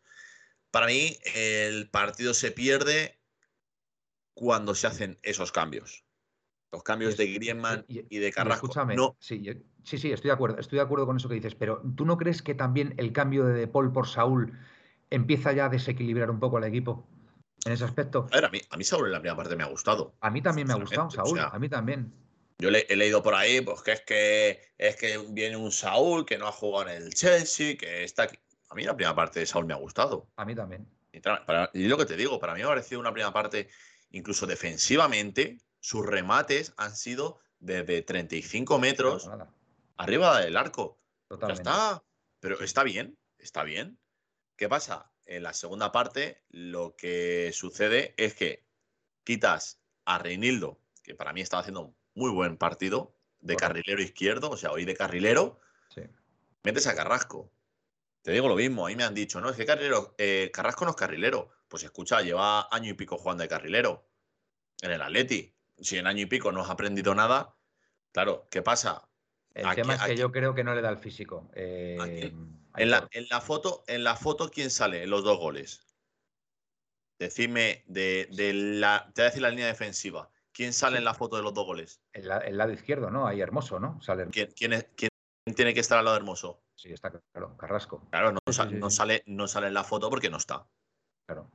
Para 0.71 0.87
mí, 0.87 1.19
el 1.35 1.91
partido 1.91 2.33
se 2.33 2.51
pierde 2.51 3.21
cuando 4.35 4.75
se 4.75 4.87
hacen 4.87 5.19
esos 5.23 5.53
cambios. 5.53 6.05
Los 6.73 6.83
cambios 6.83 7.17
de 7.17 7.27
Griezmann 7.27 7.85
y, 7.89 8.19
de 8.19 8.33
Carrasco. 8.33 8.67
Escúchame, 8.67 8.97
sí, 9.19 9.43
sí, 9.83 9.99
sí, 9.99 10.13
estoy 10.13 10.29
de 10.29 10.35
acuerdo, 10.35 10.59
estoy 10.59 10.77
de 10.77 10.83
acuerdo 10.83 11.05
con 11.05 11.17
eso 11.17 11.29
que 11.29 11.35
dices, 11.35 11.55
pero 11.57 11.83
¿tú 11.97 12.05
no 12.05 12.17
crees 12.17 12.43
que 12.43 12.55
también 12.55 12.95
el 12.97 13.13
cambio 13.13 13.45
de 13.45 13.55
De 13.55 13.67
Paul 13.67 13.93
por 13.93 14.07
Saúl 14.07 14.57
empieza 15.11 15.53
ya 15.53 15.67
a 15.67 15.69
desequilibrar 15.69 16.31
un 16.31 16.39
poco 16.39 16.59
al 16.59 16.65
equipo 16.65 17.09
en 17.65 17.73
ese 17.73 17.85
aspecto? 17.85 18.29
A 18.31 18.37
ver, 18.37 18.45
a 18.45 18.51
mí, 18.51 18.61
a 18.71 18.77
mí 18.77 18.85
Saúl 18.85 19.07
en 19.07 19.13
la 19.13 19.19
primera 19.19 19.37
parte 19.37 19.57
me 19.57 19.65
ha 19.65 19.67
gustado. 19.67 20.15
A 20.21 20.31
mí 20.31 20.41
también 20.41 20.69
me 20.69 20.75
ha 20.75 20.77
gustado, 20.77 21.11
Saúl, 21.11 21.41
a 21.41 21.59
mí 21.59 21.69
también. 21.69 22.13
Yo 22.61 22.69
he 22.69 22.97
leído 22.97 23.23
por 23.23 23.35
ahí 23.35 23.63
pues, 23.63 23.83
que 23.83 23.93
es 23.93 24.03
que 24.03 24.61
es 24.77 24.97
que 24.97 25.19
viene 25.31 25.57
un 25.57 25.73
Saúl 25.73 26.27
que 26.27 26.37
no 26.37 26.47
ha 26.47 26.53
jugado 26.53 26.91
en 26.91 27.03
el 27.03 27.15
Chelsea, 27.15 27.77
que 27.77 28.05
está 28.05 28.25
aquí. 28.25 28.39
A 28.69 28.75
mí 28.75 28.85
la 28.85 28.95
primera 28.95 29.15
parte 29.15 29.41
de 29.41 29.47
Saúl 29.47 29.67
me 29.67 29.73
ha 29.73 29.79
gustado. 29.79 30.29
A 30.37 30.45
mí 30.45 30.55
también. 30.55 30.87
Y, 31.13 31.89
lo 31.89 31.99
que 31.99 32.07
te 32.07 32.17
digo, 32.17 32.39
para 32.39 32.55
mí 32.55 32.61
me 32.61 32.67
ha 32.67 32.69
parecido 32.69 33.01
una 33.01 33.13
primera 33.13 33.33
parte, 33.33 33.69
incluso 34.13 34.47
defensivamente, 34.47 35.59
sus 35.81 36.07
remates 36.07 36.73
han 36.77 36.95
sido 36.95 37.41
desde 37.59 38.03
35 38.03 38.79
metros 38.79 39.29
arriba 39.97 40.41
del 40.41 40.57
arco. 40.57 40.99
Ya 41.41 41.53
está. 41.53 42.05
Pero 42.41 42.61
está 42.63 42.85
bien, 42.85 43.19
está 43.39 43.65
bien. 43.65 43.99
¿Qué 44.57 44.69
pasa? 44.69 45.11
En 45.27 45.43
la 45.43 45.53
segunda 45.53 45.93
parte, 45.93 46.43
lo 46.49 46.97
que 46.97 47.51
sucede 47.53 48.15
es 48.17 48.35
que 48.35 48.67
quitas 49.25 49.81
a 50.05 50.19
Reinildo, 50.19 50.81
que 51.03 51.15
para 51.15 51.33
mí 51.33 51.41
estaba 51.41 51.61
haciendo 51.61 51.95
muy 52.15 52.31
buen 52.31 52.57
partido, 52.57 53.15
de 53.41 53.57
carrilero 53.57 54.03
izquierdo, 54.03 54.51
o 54.51 54.57
sea, 54.57 54.71
hoy 54.71 54.85
de 54.85 54.95
carrilero, 54.95 55.61
metes 56.63 56.87
a 56.87 56.95
Carrasco. 56.95 57.51
Te 58.23 58.33
digo 58.33 58.49
lo 58.49 58.57
mismo, 58.57 58.87
ahí 58.87 58.97
me 58.97 59.05
han 59.05 59.15
dicho, 59.15 59.41
no, 59.41 59.49
es 59.49 59.57
que 59.57 59.65
carrilero, 59.65 60.15
eh, 60.19 60.51
Carrasco 60.53 60.85
no 60.85 60.91
es 60.91 60.97
carrilero. 60.97 61.51
Pues 61.69 61.85
escucha, 61.85 62.21
lleva 62.21 62.69
año 62.71 62.91
y 62.91 62.95
pico 62.95 63.17
jugando 63.17 63.43
de 63.43 63.49
carrilero 63.49 64.07
en 64.83 64.91
el 64.91 65.01
Atleti 65.01 65.55
si 65.81 65.99
en 65.99 66.07
año 66.07 66.23
y 66.23 66.27
pico 66.27 66.53
no 66.53 66.63
has 66.63 66.71
aprendido 66.71 67.15
nada, 67.15 67.57
claro, 68.13 68.49
¿qué 68.51 68.63
pasa? 68.63 69.09
El 69.55 69.75
tema 69.75 69.95
es 69.95 70.03
que 70.03 70.17
yo 70.17 70.31
creo 70.31 70.55
que 70.55 70.65
no 70.65 70.75
le 70.75 70.83
da 70.83 70.91
el 70.91 70.99
físico. 70.99 71.51
Eh, 71.55 72.33
en, 72.77 72.91
la, 72.91 73.41
foto, 73.41 73.83
en 73.87 74.05
la 74.05 74.17
foto, 74.17 74.51
¿quién 74.51 74.71
sale 74.71 75.03
en 75.03 75.11
los 75.11 75.25
dos 75.25 75.39
goles? 75.39 75.87
Decidme, 77.19 77.85
de, 77.87 78.29
la, 78.31 79.11
te 79.15 79.23
voy 79.23 79.27
a 79.27 79.29
decir 79.29 79.43
la 79.43 79.51
línea 79.51 79.67
defensiva. 79.67 80.31
¿Quién 80.53 80.73
sale 80.73 80.99
en 80.99 81.05
la 81.05 81.15
foto 81.15 81.37
de 81.37 81.43
los 81.43 81.55
dos 81.55 81.67
goles? 81.67 82.01
El, 82.13 82.29
lado 82.29 82.73
izquierdo, 82.73 83.11
¿no? 83.11 83.27
Ahí 83.27 83.41
Hermoso, 83.41 83.79
¿no? 83.79 84.01
Sale... 84.01 84.27
¿Quién, 84.29 84.51
quién, 84.57 85.11
tiene 85.55 85.75
que 85.75 85.81
estar 85.81 85.99
al 85.99 86.05
lado 86.05 86.17
de 86.17 86.21
Hermoso? 86.21 86.63
Sí, 86.75 86.93
está 86.93 87.11
claro, 87.11 87.57
Carrasco. 87.57 88.07
Claro, 88.11 88.33
no, 88.33 88.53
sale, 88.91 89.23
no 89.27 89.49
sale 89.49 89.67
en 89.67 89.75
la 89.75 89.85
foto 89.85 90.09
porque 90.09 90.31
no 90.31 90.39
está. 90.39 90.67
Claro. 91.27 91.51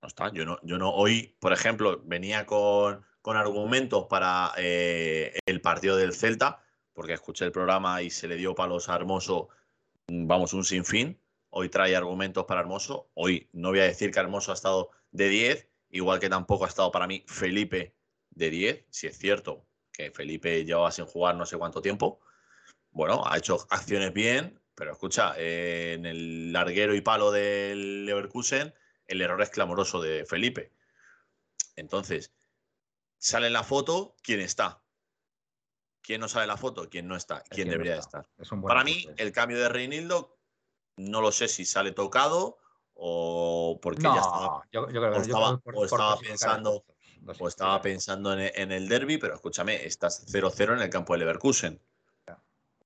No 0.00 0.08
está. 0.08 0.30
Yo 0.32 0.44
no, 0.44 0.58
yo 0.62 0.78
no, 0.78 0.90
hoy, 0.90 1.36
por 1.40 1.52
ejemplo, 1.52 2.00
venía 2.04 2.46
con, 2.46 3.04
con 3.28 3.36
argumentos 3.36 4.06
para 4.06 4.54
eh, 4.56 5.38
el 5.44 5.60
partido 5.60 5.98
del 5.98 6.14
Celta, 6.14 6.62
porque 6.94 7.12
escuché 7.12 7.44
el 7.44 7.52
programa 7.52 8.00
y 8.00 8.08
se 8.08 8.26
le 8.26 8.36
dio 8.36 8.54
palos 8.54 8.88
a 8.88 8.94
Hermoso, 8.94 9.50
mm, 10.06 10.26
vamos, 10.26 10.54
un 10.54 10.64
sinfín. 10.64 11.20
Hoy 11.50 11.68
trae 11.68 11.94
argumentos 11.94 12.46
para 12.46 12.62
Hermoso. 12.62 13.10
Hoy 13.12 13.46
no 13.52 13.68
voy 13.68 13.80
a 13.80 13.82
decir 13.82 14.12
que 14.12 14.18
Hermoso 14.18 14.50
ha 14.50 14.54
estado 14.54 14.88
de 15.10 15.28
10, 15.28 15.68
igual 15.90 16.20
que 16.20 16.30
tampoco 16.30 16.64
ha 16.64 16.68
estado 16.68 16.90
para 16.90 17.06
mí 17.06 17.22
Felipe 17.28 17.94
de 18.30 18.48
10, 18.48 18.86
si 18.88 19.08
es 19.08 19.18
cierto 19.18 19.66
que 19.92 20.10
Felipe 20.10 20.64
llevaba 20.64 20.90
sin 20.90 21.04
jugar 21.04 21.36
no 21.36 21.44
sé 21.44 21.58
cuánto 21.58 21.82
tiempo. 21.82 22.20
Bueno, 22.92 23.24
ha 23.26 23.36
hecho 23.36 23.58
acciones 23.68 24.14
bien, 24.14 24.58
pero 24.74 24.92
escucha, 24.92 25.34
eh, 25.36 25.96
en 25.98 26.06
el 26.06 26.50
larguero 26.50 26.94
y 26.94 27.02
palo 27.02 27.30
del 27.30 28.06
Leverkusen, 28.06 28.72
el 29.06 29.20
error 29.20 29.42
es 29.42 29.50
clamoroso 29.50 30.00
de 30.00 30.24
Felipe. 30.24 30.72
Entonces, 31.76 32.32
sale 33.18 33.48
en 33.48 33.52
la 33.52 33.64
foto 33.64 34.14
quién 34.22 34.40
está. 34.40 34.82
¿Quién 36.00 36.20
no 36.20 36.28
sale 36.28 36.44
en 36.44 36.48
la 36.48 36.56
foto? 36.56 36.88
¿Quién 36.88 37.06
no 37.06 37.16
está? 37.16 37.42
¿Quién 37.50 37.68
debería 37.68 37.96
está. 37.96 38.20
estar? 38.20 38.32
Es 38.38 38.48
Para 38.62 38.82
mí, 38.84 39.06
el 39.16 39.32
cambio 39.32 39.58
de 39.58 39.68
Reinildo, 39.68 40.38
no 40.96 41.20
lo 41.20 41.32
sé 41.32 41.48
si 41.48 41.64
sale 41.64 41.92
tocado 41.92 42.58
o 42.94 43.78
porque 43.82 44.02
no, 44.02 44.14
ya 44.14 44.20
estaba, 44.20 44.62
yo, 44.72 44.88
yo 44.90 45.00
creo 45.00 45.12
que 45.12 45.18
o 45.18 45.22
yo 45.22 45.22
estaba- 45.22 45.46
creo 45.48 45.60
por- 45.60 45.74
o 45.74 45.76
por 45.76 45.84
estaba 45.86 46.10
dosificar 46.12 46.38
pensando- 46.38 46.84
o 47.38 47.48
estaba 47.48 47.82
pensando 47.82 48.32
en, 48.32 48.50
en 48.54 48.72
el 48.72 48.88
derby, 48.88 49.18
pero 49.18 49.34
escúchame, 49.34 49.84
estás 49.84 50.24
0-0 50.32 50.72
en 50.74 50.80
el 50.80 50.88
campo 50.90 51.12
de 51.12 51.18
Leverkusen. 51.20 51.80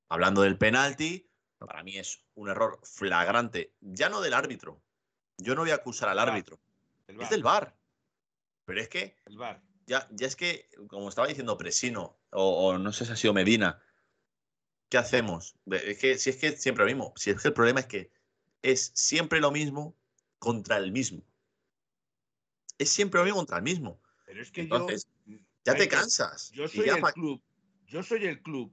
Hablando 0.09 0.43
del 0.43 0.59
penalti, 0.59 1.27
para 1.59 1.83
mí 1.83 1.97
es 1.97 2.23
un 2.35 2.51
error 2.51 2.79
flagrante, 2.83 3.73
ya 3.81 4.09
no 4.11 4.21
del 4.21 4.35
árbitro. 4.35 4.83
Yo 5.39 5.55
no 5.55 5.63
voy 5.63 5.71
a 5.71 5.77
acusar 5.77 6.09
al 6.11 6.19
árbitro, 6.19 6.59
El 7.07 7.19
es 7.21 7.31
del 7.31 7.43
VAR. 7.43 7.75
Pero 8.67 8.81
es 8.81 8.89
que 8.91 9.17
el. 9.25 9.39
Ya, 9.87 10.09
ya 10.11 10.27
es 10.27 10.37
que, 10.37 10.69
como 10.89 11.09
estaba 11.09 11.29
diciendo 11.29 11.57
Presino, 11.59 12.19
o, 12.31 12.67
o 12.69 12.79
no 12.79 12.93
sé 12.93 13.05
si 13.05 13.13
ha 13.13 13.17
sido 13.17 13.35
Medina, 13.35 13.81
¿qué 14.89 14.99
hacemos? 14.99 15.57
Es 15.71 15.99
que 15.99 16.19
si 16.19 16.31
es 16.31 16.37
que 16.37 16.53
siempre 16.57 16.85
lo 16.85 16.91
mismo. 16.91 17.13
Si 17.17 17.31
es 17.31 17.41
que 17.41 17.49
el 17.49 17.55
problema 17.55 17.81
es 17.81 17.87
que 17.87 18.11
es 18.63 18.93
siempre 18.95 19.41
lo 19.41 19.51
mismo 19.51 19.97
contra 20.39 20.77
el 20.77 20.93
mismo. 20.93 21.23
Es 22.79 22.91
siempre 22.91 23.19
lo 23.21 23.25
mismo 23.25 23.39
contra 23.39 23.59
el 23.59 23.63
mismo. 23.63 24.01
Pero 24.27 24.43
es 24.43 24.51
que 24.51 24.63
Entonces, 24.63 25.09
yo. 25.25 25.39
Ya 25.65 25.77
te 25.77 25.89
cansas. 25.89 26.51
Yo 26.53 26.69
soy 26.69 26.89
el 26.89 27.03
club. 27.03 27.43
Yo 27.87 28.03
soy 28.03 28.27
el 28.27 28.43
club. 28.43 28.73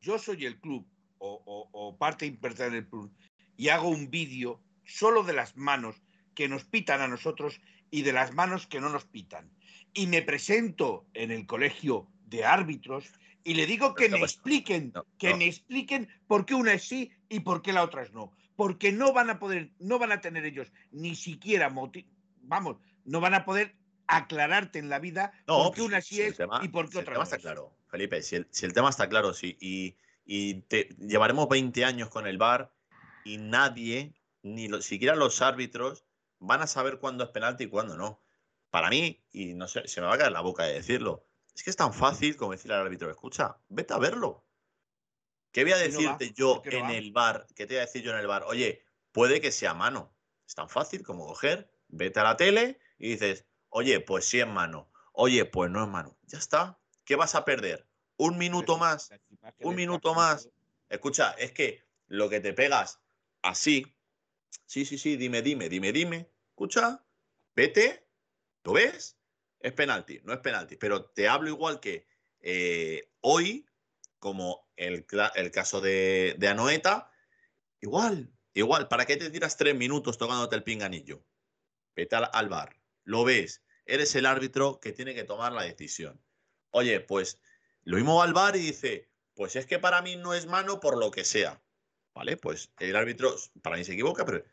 Yo 0.00 0.18
soy 0.18 0.46
el 0.46 0.60
club. 0.60 0.86
O, 1.18 1.42
o- 1.44 1.70
o 1.72 1.98
parte 1.98 2.26
importante 2.26 2.74
del 2.74 2.88
club. 2.88 3.12
Y 3.56 3.68
hago 3.68 3.88
un 3.88 4.10
vídeo 4.10 4.62
solo 4.84 5.22
de 5.22 5.32
las 5.32 5.56
manos 5.56 6.02
que 6.34 6.48
nos 6.48 6.64
pitan 6.64 7.00
a 7.00 7.08
nosotros 7.08 7.60
y 7.90 8.02
de 8.02 8.12
las 8.12 8.34
manos 8.34 8.66
que 8.66 8.80
no 8.80 8.88
nos 8.88 9.04
pitan. 9.04 9.52
Y 9.94 10.06
me 10.06 10.22
presento 10.22 11.06
en 11.14 11.30
el 11.30 11.46
colegio 11.46 12.08
de 12.26 12.44
árbitros 12.44 13.12
y 13.44 13.54
le 13.54 13.66
digo 13.66 13.94
que 13.94 14.08
me 14.08 14.20
expliquen, 14.20 14.92
que 15.18 15.34
me 15.34 15.46
expliquen 15.46 16.08
por 16.26 16.46
qué 16.46 16.54
una 16.54 16.72
es 16.74 16.84
sí 16.88 17.10
y 17.28 17.40
por 17.40 17.60
qué 17.62 17.72
la 17.72 17.82
otra 17.82 18.02
es 18.02 18.12
no. 18.12 18.32
Porque 18.56 18.92
no 18.92 19.12
van 19.12 19.30
a 19.30 19.38
poder, 19.38 19.72
no 19.78 19.98
van 19.98 20.12
a 20.12 20.20
tener 20.20 20.44
ellos 20.44 20.72
ni 20.90 21.14
siquiera 21.16 21.68
motivo, 21.70 22.08
vamos, 22.42 22.76
no 23.04 23.20
van 23.20 23.34
a 23.34 23.44
poder 23.44 23.76
aclararte 24.06 24.78
en 24.78 24.88
la 24.88 24.98
vida 24.98 25.32
No, 25.46 25.56
por 25.64 25.74
qué 25.74 25.80
pues, 25.80 25.88
una 25.88 26.00
si 26.00 26.16
sí 26.16 26.22
el 26.22 26.28
es 26.32 26.36
tema- 26.36 26.60
y 26.62 26.68
por 26.68 26.86
si 26.86 26.92
qué 26.92 26.98
el 26.98 27.02
otra 27.02 27.14
tema 27.14 27.24
no 27.24 27.24
está 27.24 27.36
es. 27.36 27.42
claro, 27.42 27.76
Felipe. 27.88 28.22
Si 28.22 28.36
el, 28.36 28.46
si 28.50 28.66
el 28.66 28.72
tema 28.72 28.90
está 28.90 29.08
claro, 29.08 29.32
sí. 29.34 29.56
Y, 29.60 29.96
y 30.24 30.62
te, 30.62 30.88
llevaremos 30.98 31.48
20 31.48 31.84
años 31.84 32.08
con 32.08 32.26
el 32.26 32.38
VAR 32.38 32.72
y 33.24 33.38
nadie, 33.38 34.14
ni 34.42 34.68
lo- 34.68 34.80
siquiera 34.82 35.16
los 35.16 35.42
árbitros, 35.42 36.04
van 36.38 36.62
a 36.62 36.66
saber 36.66 36.98
cuándo 36.98 37.24
es 37.24 37.30
penalti 37.30 37.64
y 37.64 37.68
cuándo 37.68 37.96
no. 37.96 38.21
Para 38.72 38.88
mí, 38.88 39.22
y 39.32 39.52
no 39.52 39.68
sé, 39.68 39.86
se 39.86 40.00
me 40.00 40.06
va 40.06 40.14
a 40.14 40.18
caer 40.18 40.32
la 40.32 40.40
boca 40.40 40.64
de 40.64 40.72
decirlo, 40.72 41.26
es 41.54 41.62
que 41.62 41.68
es 41.68 41.76
tan 41.76 41.92
fácil 41.92 42.38
como 42.38 42.52
decirle 42.52 42.74
al 42.74 42.80
árbitro, 42.86 43.10
escucha, 43.10 43.58
vete 43.68 43.92
a 43.92 43.98
verlo. 43.98 44.46
¿Qué 45.52 45.64
voy 45.64 45.72
a 45.72 45.76
decirte 45.76 46.32
yo 46.32 46.62
¿Por 46.62 46.70
qué 46.70 46.80
no 46.80 46.88
en 46.88 46.96
el 46.96 47.12
bar? 47.12 47.46
¿Qué 47.54 47.66
te 47.66 47.74
voy 47.74 47.82
a 47.82 47.86
decir 47.86 48.02
yo 48.02 48.12
en 48.12 48.16
el 48.20 48.26
bar? 48.26 48.44
Oye, 48.46 48.82
puede 49.12 49.42
que 49.42 49.52
sea 49.52 49.74
mano. 49.74 50.16
Es 50.46 50.54
tan 50.54 50.70
fácil 50.70 51.02
como 51.02 51.26
coger, 51.26 51.70
vete 51.88 52.20
a 52.20 52.24
la 52.24 52.38
tele 52.38 52.80
y 52.96 53.10
dices, 53.10 53.44
oye, 53.68 54.00
pues 54.00 54.24
sí 54.24 54.40
es 54.40 54.46
mano. 54.46 54.90
Oye, 55.12 55.44
pues 55.44 55.70
no 55.70 55.82
es 55.82 55.90
mano. 55.90 56.16
Ya 56.22 56.38
está. 56.38 56.80
¿Qué 57.04 57.14
vas 57.14 57.34
a 57.34 57.44
perder? 57.44 57.86
¿Un 58.16 58.38
minuto 58.38 58.78
más? 58.78 59.10
Un 59.58 59.74
minuto 59.74 60.14
más. 60.14 60.48
Escucha, 60.88 61.32
es 61.32 61.52
que 61.52 61.84
lo 62.06 62.30
que 62.30 62.40
te 62.40 62.54
pegas 62.54 63.02
así, 63.42 63.94
sí, 64.64 64.86
sí, 64.86 64.96
sí, 64.96 65.18
dime, 65.18 65.42
dime, 65.42 65.68
dime, 65.68 65.92
dime. 65.92 66.32
Escucha, 66.48 67.04
vete, 67.54 68.08
¿lo 68.64 68.72
ves? 68.72 69.18
Es 69.60 69.72
penalti, 69.72 70.20
no 70.24 70.32
es 70.32 70.40
penalti. 70.40 70.76
Pero 70.76 71.04
te 71.06 71.28
hablo 71.28 71.48
igual 71.48 71.80
que 71.80 72.06
eh, 72.40 73.10
hoy, 73.20 73.66
como 74.18 74.68
el, 74.76 75.06
caso 75.52 75.80
de, 75.80 76.36
Anoeta, 76.48 77.10
igual, 77.80 78.32
igual. 78.54 78.88
¿Para 78.88 79.06
qué 79.06 79.16
te 79.16 79.30
tiras 79.30 79.56
tres 79.56 79.74
minutos 79.74 80.18
tocándote 80.18 80.56
el 80.56 80.64
pinganillo? 80.64 81.24
Vete 81.94 82.16
al, 82.16 82.28
al 82.32 82.48
bar, 82.48 82.76
lo 83.04 83.24
ves, 83.24 83.62
eres 83.86 84.14
el 84.16 84.26
árbitro 84.26 84.80
que 84.80 84.92
tiene 84.92 85.14
que 85.14 85.24
tomar 85.24 85.52
la 85.52 85.62
decisión. 85.62 86.20
Oye, 86.70 87.00
pues 87.00 87.40
lo 87.84 87.96
mismo 87.96 88.16
va 88.16 88.24
al 88.24 88.32
bar 88.32 88.56
y 88.56 88.60
dice, 88.60 89.10
pues 89.34 89.56
es 89.56 89.66
que 89.66 89.78
para 89.78 90.02
mí 90.02 90.16
no 90.16 90.34
es 90.34 90.46
mano 90.46 90.80
por 90.80 90.98
lo 90.98 91.10
que 91.10 91.24
sea. 91.24 91.62
¿Vale? 92.14 92.36
Pues 92.36 92.72
el 92.78 92.94
árbitro 92.94 93.34
para 93.62 93.76
mí 93.76 93.84
se 93.84 93.92
equivoca, 93.94 94.24
pero, 94.24 94.44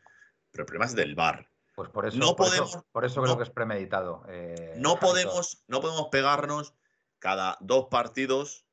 pero 0.50 0.62
el 0.62 0.66
problema 0.66 0.86
es 0.86 0.94
del 0.94 1.14
bar. 1.14 1.50
Pues 1.80 1.88
por 1.90 2.04
eso, 2.06 2.18
No 2.18 2.36
por 2.36 2.48
podemos- 2.48 2.68
eso, 2.68 2.86
por 2.92 3.06
eso 3.06 3.20
no- 3.20 3.24
creo 3.24 3.36
que 3.38 3.44
es 3.44 3.50
premeditado. 3.50 4.22
eh, 4.28 4.74
No 4.76 5.00
podemos, 5.00 5.64
no 5.66 5.80
podemos 5.80 6.08
pegarnos 6.08 6.74
cada 7.18 7.56
dos 7.60 7.86
partidos 7.90 8.66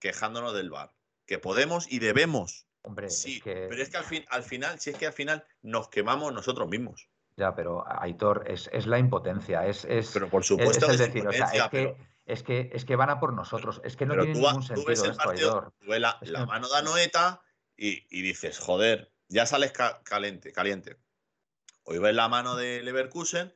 quejándonos 0.00 0.54
del 0.54 0.68
bar. 0.70 0.92
Que 1.24 1.38
podemos 1.38 1.86
y 1.88 2.00
debemos. 2.00 2.66
Hombre, 2.82 3.10
Sí, 3.10 3.36
es 3.36 3.42
que, 3.44 3.66
pero 3.68 3.80
es 3.80 3.90
que 3.90 3.96
al, 3.96 4.04
fin, 4.04 4.24
al 4.30 4.42
final, 4.42 4.80
si 4.80 4.90
es 4.90 4.96
que 4.96 5.06
al 5.06 5.12
final 5.12 5.44
nos 5.62 5.88
quemamos 5.88 6.32
nosotros 6.32 6.68
mismos. 6.68 7.08
ya, 7.36 7.54
pero 7.54 7.84
Aitor, 8.02 8.42
es, 8.48 8.68
es 8.72 8.88
la 8.88 8.98
impotencia, 8.98 9.64
es, 9.64 9.84
es, 9.84 10.10
Pero 10.12 10.28
por 10.28 10.40
es- 10.42 10.48
supuesto 10.48 10.86
es 10.86 10.92
es 10.94 10.98
decir, 10.98 11.28
o 11.28 11.32
sea, 11.32 11.46
es 11.52 11.68
que, 11.68 11.96
es 12.26 12.42
que 12.42 12.70
es 12.72 12.84
que 12.84 12.96
van 12.96 13.10
a 13.10 13.20
por 13.20 13.32
nosotros, 13.34 13.80
es 13.84 13.96
que 13.96 14.04
no 14.06 14.14
pero 14.14 14.24
tiene 14.24 14.40
tú, 14.40 14.44
ningún 14.44 14.60
tú 14.62 14.66
sentido 14.66 14.86
ves 14.88 15.02
el 15.04 15.10
esto, 15.12 15.22
partido, 15.24 15.48
Aitor. 15.54 15.72
tú 15.78 15.86
ves 15.88 16.00
la, 16.00 16.46
mano 16.46 16.68
de 16.68 16.76
Anoeta 16.78 17.40
y, 17.76 18.04
y 18.10 18.22
dices, 18.22 18.58
joder, 18.58 19.12
ya 19.28 19.46
sales 19.46 19.70
ca- 19.70 20.00
caliente, 20.02 20.50
caliente. 20.52 20.96
Hoy 21.90 21.98
ves 21.98 22.14
la 22.14 22.28
mano 22.28 22.54
de 22.54 22.82
Leverkusen 22.82 23.54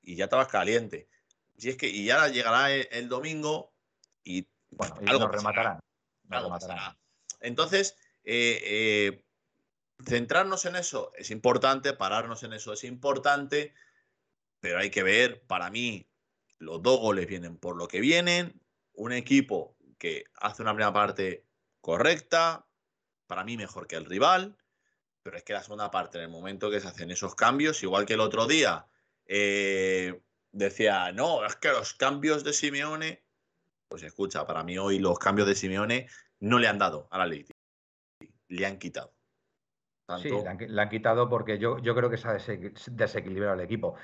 y 0.00 0.14
ya 0.14 0.24
estabas 0.24 0.46
caliente. 0.46 1.08
Si 1.56 1.68
es 1.68 1.76
que, 1.76 1.88
y 1.88 2.04
ya 2.04 2.28
llegará 2.28 2.70
el, 2.72 2.86
el 2.92 3.08
domingo 3.08 3.74
y 4.22 4.48
Bueno, 4.70 4.94
y 5.00 5.08
algo 5.08 5.26
rematarán. 5.26 5.80
nos 6.28 6.38
algo 6.38 6.48
rematarán. 6.48 6.76
pasará. 6.76 6.98
Entonces, 7.40 7.96
eh, 8.22 8.60
eh, 8.62 9.24
centrarnos 10.06 10.64
en 10.64 10.76
eso 10.76 11.10
es 11.16 11.32
importante, 11.32 11.92
pararnos 11.92 12.44
en 12.44 12.52
eso 12.52 12.72
es 12.72 12.84
importante, 12.84 13.74
pero 14.60 14.78
hay 14.78 14.90
que 14.90 15.02
ver, 15.02 15.44
para 15.48 15.68
mí, 15.68 16.08
los 16.58 16.82
dos 16.82 17.00
goles 17.00 17.26
vienen 17.26 17.56
por 17.58 17.76
lo 17.76 17.88
que 17.88 17.98
vienen, 17.98 18.62
un 18.92 19.10
equipo 19.12 19.76
que 19.98 20.26
hace 20.36 20.62
una 20.62 20.72
primera 20.72 20.92
parte 20.92 21.48
correcta, 21.80 22.64
para 23.26 23.42
mí 23.42 23.56
mejor 23.56 23.88
que 23.88 23.96
el 23.96 24.04
rival, 24.04 24.56
pero 25.22 25.36
es 25.36 25.44
que 25.44 25.52
la 25.52 25.62
segunda 25.62 25.90
parte, 25.90 26.18
en 26.18 26.24
el 26.24 26.30
momento 26.30 26.70
que 26.70 26.80
se 26.80 26.88
hacen 26.88 27.10
esos 27.10 27.34
cambios, 27.34 27.82
igual 27.82 28.06
que 28.06 28.14
el 28.14 28.20
otro 28.20 28.46
día, 28.46 28.86
eh, 29.26 30.20
decía, 30.50 31.12
no, 31.12 31.44
es 31.44 31.56
que 31.56 31.68
los 31.68 31.94
cambios 31.94 32.44
de 32.44 32.52
Simeone, 32.52 33.24
pues 33.88 34.02
escucha, 34.02 34.46
para 34.46 34.64
mí 34.64 34.78
hoy 34.78 34.98
los 34.98 35.18
cambios 35.18 35.46
de 35.48 35.54
Simeone 35.54 36.08
no 36.40 36.58
le 36.58 36.68
han 36.68 36.78
dado 36.78 37.08
a 37.10 37.18
la 37.18 37.26
Leti, 37.26 37.52
le 38.48 38.66
han 38.66 38.78
quitado. 38.78 39.14
Sí, 40.20 40.28
le 40.28 40.48
han, 40.48 40.58
qui- 40.58 40.66
le 40.68 40.82
han 40.82 40.88
quitado 40.90 41.28
porque 41.28 41.58
yo, 41.58 41.78
yo 41.78 41.94
creo 41.94 42.10
que 42.10 42.18
se 42.18 42.28
ha 42.28 42.34
desequi- 42.34 42.74
desequilibrado 42.90 43.54
el 43.54 43.60
equipo. 43.60 43.94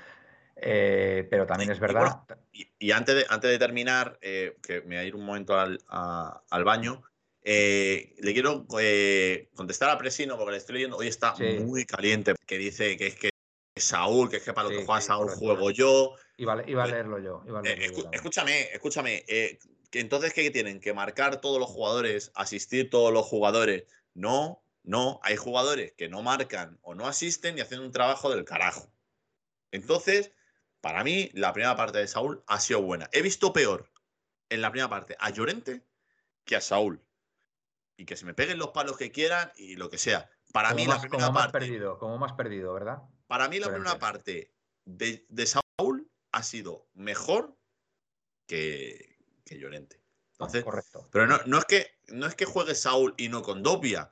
Eh, 0.55 1.27
pero 1.29 1.45
también 1.45 1.69
Y- 1.69 1.73
es 1.73 1.77
y 1.77 1.81
verdad. 1.81 2.23
Y, 2.51 2.71
y 2.79 2.91
antes, 2.91 3.15
de, 3.15 3.25
antes 3.29 3.49
de 3.51 3.59
terminar, 3.59 4.17
eh, 4.21 4.57
que 4.61 4.81
me 4.81 4.95
voy 4.95 4.97
a 4.97 5.03
ir 5.03 5.15
un 5.15 5.23
momento 5.25 5.57
al, 5.59 5.79
a- 5.87 6.41
al 6.49 6.63
baño, 6.63 7.03
eh, 7.51 8.13
le 8.19 8.33
quiero 8.33 8.67
eh, 8.79 9.49
contestar 9.55 9.89
a 9.89 9.97
Presino 9.97 10.37
porque 10.37 10.51
le 10.51 10.57
estoy 10.57 10.75
leyendo. 10.75 10.97
Hoy 10.97 11.07
está 11.07 11.35
Sí. 11.35 11.43
muy 11.59 11.83
caliente, 11.85 12.35
que 12.45 12.57
dice 12.59 12.95
que 12.95 13.07
es 13.07 13.15
que 13.15 13.31
Saúl, 13.75 14.29
que 14.29 14.37
es 14.37 14.43
que 14.43 14.53
para 14.53 14.65
lo 14.67 14.69
Sí, 14.69 14.79
que 14.81 14.85
juega 14.85 15.01
sí, 15.01 15.07
Saúl 15.07 15.29
juego 15.29 15.71
yo. 15.71 16.13
Iba, 16.37 16.53
a- 16.53 16.69
iba 16.69 16.83
a 16.83 16.87
leerlo 16.87 17.17
yo. 17.17 17.41
Iba 17.47 17.59
a 17.59 17.61
Eh, 17.63 17.75
leerlo 17.75 17.97
yo 17.97 18.03
escu- 18.03 18.09
escúchame, 18.13 18.61
escúchame. 18.73 19.25
que 19.27 19.99
entonces, 19.99 20.31
¿qué 20.33 20.51
tienen? 20.51 20.79
¿Que 20.79 20.93
marcar 20.93 21.41
todos 21.41 21.59
los 21.59 21.69
jugadores, 21.69 22.31
asistir 22.35 22.91
todos 22.91 23.11
los 23.11 23.25
jugadores? 23.25 23.85
No, 24.13 24.63
no. 24.83 25.19
Hay 25.23 25.35
jugadores 25.35 25.93
que 25.93 26.07
no 26.09 26.21
marcan 26.21 26.77
o 26.83 26.93
no 26.93 27.07
asisten 27.07 27.57
y 27.57 27.61
hacen 27.61 27.79
un 27.79 27.91
trabajo 27.91 28.29
del 28.29 28.45
carajo. 28.45 28.93
Entonces, 29.71 30.31
para 30.81 31.03
mí, 31.03 31.31
la 31.33 31.51
primera 31.53 31.75
parte 31.75 31.97
de 31.97 32.07
Saúl 32.07 32.43
ha 32.47 32.59
sido 32.59 32.81
buena. 32.83 33.09
He 33.11 33.21
visto 33.23 33.51
peor 33.53 33.91
en 34.49 34.61
la 34.61 34.69
primera 34.71 34.89
parte 34.89 35.15
a 35.19 35.31
Llorente 35.31 35.81
que 36.45 36.55
a 36.55 36.61
Saúl. 36.61 37.01
Y 37.99 38.05
que 38.05 38.15
se 38.15 38.25
me 38.25 38.33
peguen 38.33 38.57
los 38.57 38.69
palos 38.69 38.95
que 38.95 39.11
quieran 39.11 39.51
y 39.57 39.75
lo 39.75 39.89
que 39.89 39.97
sea. 39.97 40.29
Para 40.53 40.69
como 40.69 40.81
mí, 40.81 40.87
más, 40.87 40.95
la 40.95 41.01
primera 41.01 41.25
como 41.25 41.33
más 41.33 41.51
parte. 41.51 41.59
perdido, 41.59 41.97
como 41.97 42.17
más 42.17 42.31
perdido, 42.31 42.73
¿verdad? 42.73 42.99
Para 43.27 43.49
mí 43.49 43.59
la 43.59 43.67
primera 43.69 43.99
parte 43.99 44.55
de, 44.85 45.25
de 45.27 45.45
Saúl 45.45 46.09
ha 46.31 46.43
sido 46.43 46.87
mejor 46.93 47.57
que, 48.47 49.17
que 49.43 49.59
Llorente. 49.59 50.01
Entonces, 50.31 50.63
Correcto. 50.63 51.09
pero 51.11 51.27
no, 51.27 51.39
no 51.45 51.57
es 51.57 51.65
que, 51.65 51.99
no 52.07 52.25
es 52.25 52.35
que 52.35 52.45
juegue 52.45 52.73
Saúl 52.73 53.15
y 53.17 53.27
no 53.27 53.41
con 53.41 53.63
Dobia. 53.63 54.09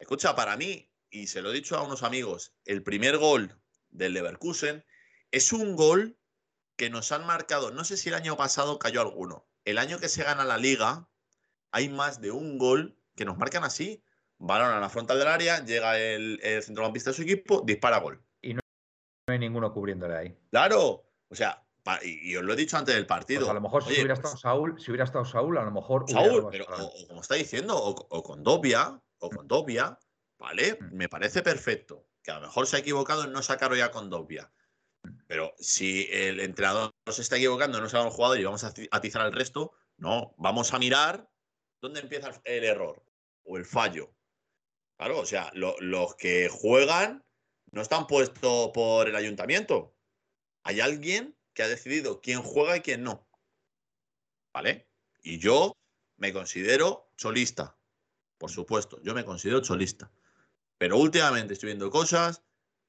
Escucha, 0.00 0.34
para 0.34 0.56
mí, 0.56 0.92
y 1.08 1.28
se 1.28 1.40
lo 1.40 1.50
he 1.50 1.54
dicho 1.54 1.76
a 1.76 1.82
unos 1.84 2.02
amigos, 2.02 2.52
el 2.64 2.82
primer 2.82 3.18
gol 3.18 3.56
del 3.90 4.12
Leverkusen 4.12 4.84
es 5.30 5.52
un 5.52 5.76
gol 5.76 6.18
que 6.74 6.90
nos 6.90 7.12
han 7.12 7.24
marcado. 7.24 7.70
No 7.70 7.84
sé 7.84 7.96
si 7.96 8.08
el 8.08 8.16
año 8.16 8.36
pasado 8.36 8.80
cayó 8.80 9.00
alguno. 9.00 9.46
El 9.64 9.78
año 9.78 10.00
que 10.00 10.08
se 10.08 10.24
gana 10.24 10.44
la 10.44 10.58
liga, 10.58 11.08
hay 11.70 11.88
más 11.88 12.20
de 12.20 12.32
un 12.32 12.58
gol 12.58 12.98
que 13.14 13.24
nos 13.24 13.38
marcan 13.38 13.64
así. 13.64 14.02
Balón 14.38 14.72
a 14.72 14.80
la 14.80 14.88
frontal 14.88 15.18
del 15.18 15.28
área, 15.28 15.64
llega 15.64 15.98
el, 15.98 16.40
el 16.42 16.62
centrocampista 16.62 17.10
de 17.10 17.16
su 17.16 17.22
equipo, 17.22 17.62
dispara 17.64 17.98
gol. 17.98 18.22
No 19.26 19.32
hay 19.32 19.38
ninguno 19.38 19.72
cubriéndole 19.72 20.16
ahí. 20.16 20.36
Claro, 20.50 21.06
o 21.28 21.34
sea, 21.34 21.64
y, 22.02 22.36
os 22.36 22.44
lo 22.44 22.52
he 22.52 22.56
dicho 22.56 22.76
antes 22.76 22.94
del 22.94 23.06
partido. 23.06 23.40
Pues 23.40 23.50
a 23.50 23.54
lo 23.54 23.60
mejor 23.60 23.84
si 23.84 23.92
hubiera 23.92 24.14
estado 24.14 24.36
Saúl, 24.36 24.80
si 24.80 24.90
hubiera 24.90 25.04
estado 25.04 25.24
Saúl, 25.24 25.58
a 25.58 25.64
lo 25.64 25.70
mejor. 25.70 26.04
Saúl, 26.08 26.48
pero 26.50 26.66
o, 26.68 27.08
como 27.08 27.20
está 27.20 27.34
diciendo, 27.34 27.76
o, 27.76 28.22
con 28.22 28.42
Dobia, 28.42 29.00
o 29.18 29.30
con 29.30 29.48
Dobia, 29.48 29.98
¿vale? 30.38 30.78
Mm. 30.80 30.94
Me 30.94 31.08
parece 31.08 31.42
perfecto. 31.42 32.06
Que 32.22 32.30
a 32.30 32.36
lo 32.36 32.42
mejor 32.42 32.66
se 32.66 32.76
ha 32.76 32.80
equivocado 32.80 33.24
en 33.24 33.32
no 33.32 33.42
sacarlo 33.42 33.76
ya 33.76 33.90
con 33.90 34.10
Dobia. 34.10 34.50
Pero 35.26 35.54
si 35.58 36.08
el 36.10 36.40
entrenador 36.40 36.90
se 37.06 37.20
está 37.20 37.36
equivocando, 37.36 37.80
no 37.80 37.88
se 37.88 37.96
va 37.98 38.04
un 38.04 38.10
jugador 38.10 38.38
y 38.38 38.44
vamos 38.44 38.64
a 38.64 38.72
atizar 38.90 39.22
al 39.22 39.32
resto, 39.32 39.72
no, 39.98 40.34
vamos 40.38 40.72
a 40.72 40.78
mirar 40.78 41.28
dónde 41.84 42.00
empieza 42.00 42.40
el 42.44 42.64
error 42.64 43.04
o 43.44 43.58
el 43.58 43.66
fallo. 43.66 44.14
Claro, 44.96 45.18
o 45.18 45.26
sea, 45.26 45.50
los 45.54 46.14
que 46.16 46.48
juegan 46.48 47.24
no 47.72 47.82
están 47.82 48.06
puestos 48.06 48.70
por 48.72 49.08
el 49.08 49.16
ayuntamiento. 49.16 49.94
Hay 50.62 50.80
alguien 50.80 51.36
que 51.52 51.62
ha 51.62 51.68
decidido 51.68 52.20
quién 52.22 52.42
juega 52.42 52.76
y 52.76 52.80
quién 52.80 53.02
no. 53.02 53.28
¿Vale? 54.54 54.88
Y 55.22 55.38
yo 55.38 55.76
me 56.16 56.32
considero 56.32 57.10
cholista. 57.16 57.76
Por 58.38 58.50
supuesto, 58.50 59.00
yo 59.02 59.14
me 59.14 59.24
considero 59.24 59.60
cholista. 59.60 60.10
Pero 60.78 60.96
últimamente 60.96 61.52
estoy 61.52 61.68
viendo 61.68 61.90
cosas 61.90 62.42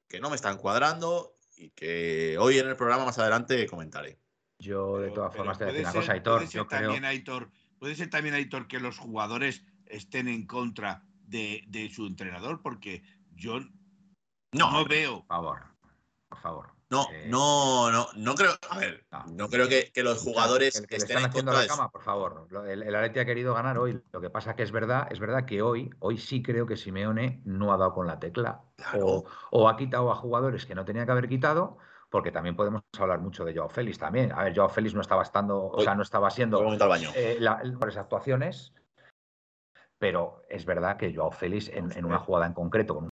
que 0.08 0.22
no 0.22 0.30
me 0.30 0.38
están 0.38 0.58
cuadrando 0.58 1.38
y 1.58 1.72
que 1.72 2.38
hoy 2.40 2.60
en 2.60 2.68
el 2.68 2.76
programa 2.76 3.06
más 3.06 3.20
adelante 3.20 3.68
comentaré. 3.68 4.20
Yo, 4.60 5.00
de 5.00 5.12
todas 5.12 5.36
formas, 5.36 5.58
te 5.58 5.66
voy 5.66 5.74
a 5.74 5.78
decir 5.78 5.88
una 5.88 6.00
cosa, 6.00 6.14
Aitor. 6.14 6.38
Puede 6.38 6.52
ser, 6.52 6.68
también, 6.68 7.04
Aitor, 7.04 7.52
puede 7.80 7.96
ser 7.96 8.10
también, 8.10 8.36
Aitor, 8.36 8.68
que 8.68 8.80
los 8.80 8.98
jugadores 8.98 9.66
estén 9.86 10.28
en 10.28 10.46
contra 10.46 11.04
de, 11.28 11.92
su 11.94 12.06
entrenador, 12.06 12.62
porque 12.62 13.04
yo 13.34 13.60
no, 14.52 14.86
veo. 14.86 15.20
Por 15.20 15.28
favor, 15.28 15.62
por 16.30 16.40
favor. 16.40 16.76
No, 16.90 17.08
eh, 17.12 17.28
no, 17.28 17.92
no, 17.92 18.08
no 18.16 18.36
creo. 18.36 18.52
A 18.70 18.78
ver, 18.78 19.06
no, 19.34 19.50
creo 19.50 19.68
que, 19.68 19.92
los 20.04 20.22
jugadores 20.22 20.82
que, 20.88 20.98
estén 20.98 21.18
haciendo 21.18 21.52
la 21.52 21.66
cama, 21.66 21.90
por 21.90 22.04
favor. 22.04 22.48
El, 22.70 22.84
el 22.84 22.96
Atleti 22.96 23.20
ha 23.20 23.26
querido 23.26 23.56
ganar 23.56 23.78
hoy. 23.80 24.00
Lo 24.12 24.22
que 24.22 24.30
pasa 24.30 24.56
que 24.56 24.64
es 24.64 24.72
verdad, 24.72 25.08
es 25.12 25.20
verdad 25.20 25.46
que 25.46 25.64
hoy, 25.64 25.90
hoy 26.00 26.18
sí 26.18 26.44
creo 26.44 26.68
que 26.68 26.78
Simeone 26.78 27.42
no 27.44 27.74
ha 27.74 27.78
dado 27.78 27.94
con 27.94 28.06
la 28.06 28.20
tecla 28.20 28.62
o, 29.52 29.68
ha 29.68 29.78
quitado 29.78 30.12
a 30.12 30.16
jugadores 30.16 30.66
que 30.66 30.76
no 30.76 30.86
tenía 30.86 31.06
que 31.06 31.12
haber 31.12 31.28
quitado 31.28 31.80
porque 32.16 32.32
también 32.32 32.56
podemos 32.56 32.82
hablar 32.98 33.20
mucho 33.20 33.44
de 33.44 33.54
Joao 33.54 33.68
Félix 33.68 34.00
también. 34.00 34.32
A 34.32 34.46
ver, 34.46 34.56
Joao 34.56 34.70
Félix 34.70 34.96
no 34.96 35.02
estaba 35.02 35.22
estando, 35.22 35.66
o 35.66 35.82
sea, 35.82 35.96
no 35.96 36.02
estaba 36.02 36.30
siendo 36.30 36.64
eh, 37.14 37.38
las 37.42 37.98
actuaciones, 37.98 38.74
pero 40.00 40.42
es 40.48 40.64
verdad 40.64 40.96
que 40.96 41.14
Joao 41.14 41.32
Félix 41.32 41.68
en, 41.68 41.92
en 41.92 42.06
una 42.06 42.18
jugada 42.20 42.46
en 42.46 42.54
concreto, 42.54 42.96
con 42.96 43.10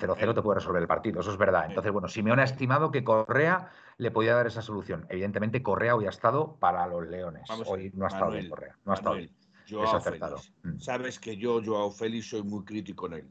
0-0 0.00 0.34
te 0.34 0.40
puede 0.40 0.60
resolver 0.60 0.80
el 0.80 0.88
partido, 0.88 1.20
eso 1.20 1.30
es 1.30 1.36
verdad. 1.36 1.66
Entonces, 1.68 1.92
bueno, 1.92 2.08
Simeone 2.08 2.40
ha 2.40 2.46
estimado 2.46 2.90
que 2.90 3.04
Correa 3.04 3.70
le 3.98 4.10
podía 4.10 4.34
dar 4.34 4.46
esa 4.46 4.62
solución. 4.62 5.04
Evidentemente, 5.10 5.62
Correa 5.62 5.94
hoy 5.94 6.06
ha 6.06 6.08
estado 6.08 6.56
para 6.56 6.86
los 6.86 7.06
Leones. 7.06 7.46
hoy 7.66 7.92
no 7.92 8.06
ha 8.06 8.08
estado 8.08 8.30
bien 8.30 8.48
Correa. 8.48 8.78
No 8.86 8.92
ha 8.92 8.94
estado 8.94 9.16
bien. 9.16 9.36
Es 9.66 9.92
acertado. 9.92 10.38
Mm. 10.62 10.78
Sabes 10.78 11.20
que 11.20 11.36
yo, 11.36 11.60
Joao 11.62 11.90
Félix, 11.90 12.30
soy 12.30 12.44
muy 12.44 12.64
crítico 12.64 13.08
en 13.08 13.12
él. 13.12 13.30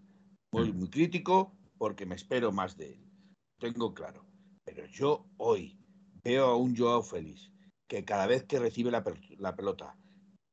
Muy, 0.51 0.71
mm. 0.71 0.77
muy 0.77 0.89
crítico 0.91 1.57
porque 1.79 2.05
me 2.05 2.13
espero 2.13 2.51
más 2.51 2.77
de 2.77 2.91
él. 2.91 2.99
Tengo 3.57 3.95
claro. 3.95 4.23
Pero 4.73 4.87
yo 4.87 5.27
hoy 5.37 5.77
veo 6.23 6.45
a 6.45 6.57
un 6.57 6.75
Joao 6.75 7.03
Félix 7.03 7.51
que 7.87 8.03
cada 8.05 8.25
vez 8.25 8.43
que 8.43 8.59
recibe 8.59 8.89
la, 8.89 9.03
pelota 9.03 9.95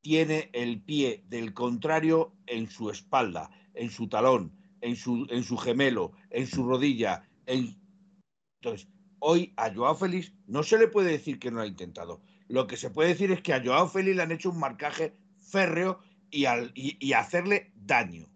tiene 0.02 0.50
el 0.52 0.82
pie 0.82 1.24
del 1.28 1.54
contrario 1.54 2.34
en 2.46 2.68
su 2.68 2.90
espalda, 2.90 3.50
en 3.74 3.90
su 3.90 4.08
talón, 4.08 4.52
en 4.82 4.96
su, 4.96 5.26
en 5.30 5.42
su 5.42 5.56
gemelo, 5.56 6.12
en 6.28 6.46
su 6.46 6.66
rodilla. 6.66 7.28
Entonces, 7.46 8.88
hoy 9.20 9.54
a 9.56 9.72
Joao 9.72 9.94
Félix 9.94 10.34
no 10.46 10.62
se 10.62 10.78
le 10.78 10.88
puede 10.88 11.12
decir 11.12 11.38
que 11.38 11.50
no 11.50 11.60
ha 11.60 11.66
intentado. 11.66 12.20
Lo 12.48 12.66
que 12.66 12.76
se 12.76 12.90
puede 12.90 13.10
decir 13.10 13.30
es 13.30 13.40
que 13.40 13.54
a 13.54 13.64
Joao 13.64 13.88
Félix 13.88 14.16
le 14.16 14.22
han 14.22 14.32
hecho 14.32 14.50
un 14.50 14.58
marcaje 14.58 15.16
férreo 15.38 16.00
y, 16.30 16.44
al, 16.44 16.72
y, 16.74 17.12
hacerle 17.14 17.72
daño. 17.74 18.28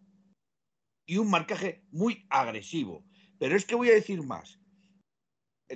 Y 1.06 1.18
un 1.18 1.28
marcaje 1.28 1.84
muy 1.90 2.26
agresivo. 2.30 3.04
Pero 3.38 3.54
es 3.56 3.66
que 3.66 3.74
voy 3.74 3.90
a 3.90 3.94
decir 3.94 4.22
más. 4.22 4.58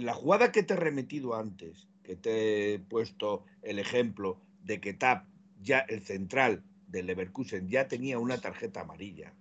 La 0.00 0.14
jugada 0.14 0.52
que 0.52 0.62
te 0.62 0.74
he 0.74 0.76
remetido 0.76 1.34
antes, 1.34 1.88
que 2.02 2.16
te 2.16 2.74
he 2.74 2.78
puesto 2.78 3.44
el 3.62 3.78
ejemplo 3.78 4.40
de 4.62 4.80
que 4.80 4.94
Tap, 4.94 5.26
ya 5.60 5.80
el 5.80 6.04
central 6.04 6.62
del 6.86 7.06
Leverkusen, 7.06 7.68
ya 7.68 7.88
tenía 7.88 8.18
una 8.18 8.40
tarjeta 8.40 8.82
amarilla 8.82 9.34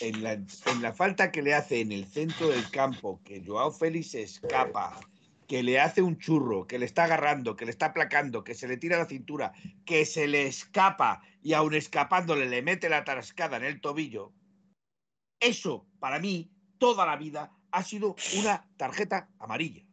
en 0.00 0.22
la, 0.22 0.92
falta 0.92 1.30
que 1.30 1.42
le 1.42 1.54
hace 1.54 1.80
en 1.80 1.92
el 1.92 2.06
centro 2.06 2.48
del 2.48 2.70
campo, 2.70 3.20
que 3.24 3.42
Joao 3.44 3.70
Félix 3.70 4.14
escapa, 4.14 4.98
que 5.46 5.62
le 5.62 5.80
hace 5.80 6.02
un 6.02 6.18
churro, 6.18 6.66
que 6.66 6.78
le 6.78 6.86
está 6.86 7.04
agarrando, 7.04 7.56
que 7.56 7.64
le 7.64 7.70
está 7.70 7.86
aplacando, 7.86 8.44
que 8.44 8.54
se 8.54 8.68
le 8.68 8.76
tira 8.76 8.98
la 8.98 9.06
cintura, 9.06 9.52
que 9.84 10.04
se 10.04 10.26
le 10.26 10.46
escapa 10.46 11.22
y 11.42 11.52
aún 11.52 11.74
escapándole 11.74 12.46
le 12.46 12.62
mete 12.62 12.88
la 12.88 13.04
tarascada 13.04 13.56
en 13.56 13.64
el 13.64 13.80
tobillo, 13.80 14.32
eso 15.40 15.86
para 15.98 16.18
mí 16.18 16.50
toda 16.78 17.06
la 17.06 17.16
vida 17.16 17.52
ha 17.70 17.82
sido 17.82 18.16
una 18.38 18.68
tarjeta 18.76 19.28
amarilla, 19.38 19.84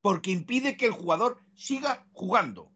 porque 0.00 0.30
impide 0.30 0.76
que 0.76 0.86
el 0.86 0.92
jugador 0.92 1.38
siga 1.54 2.06
jugando. 2.12 2.70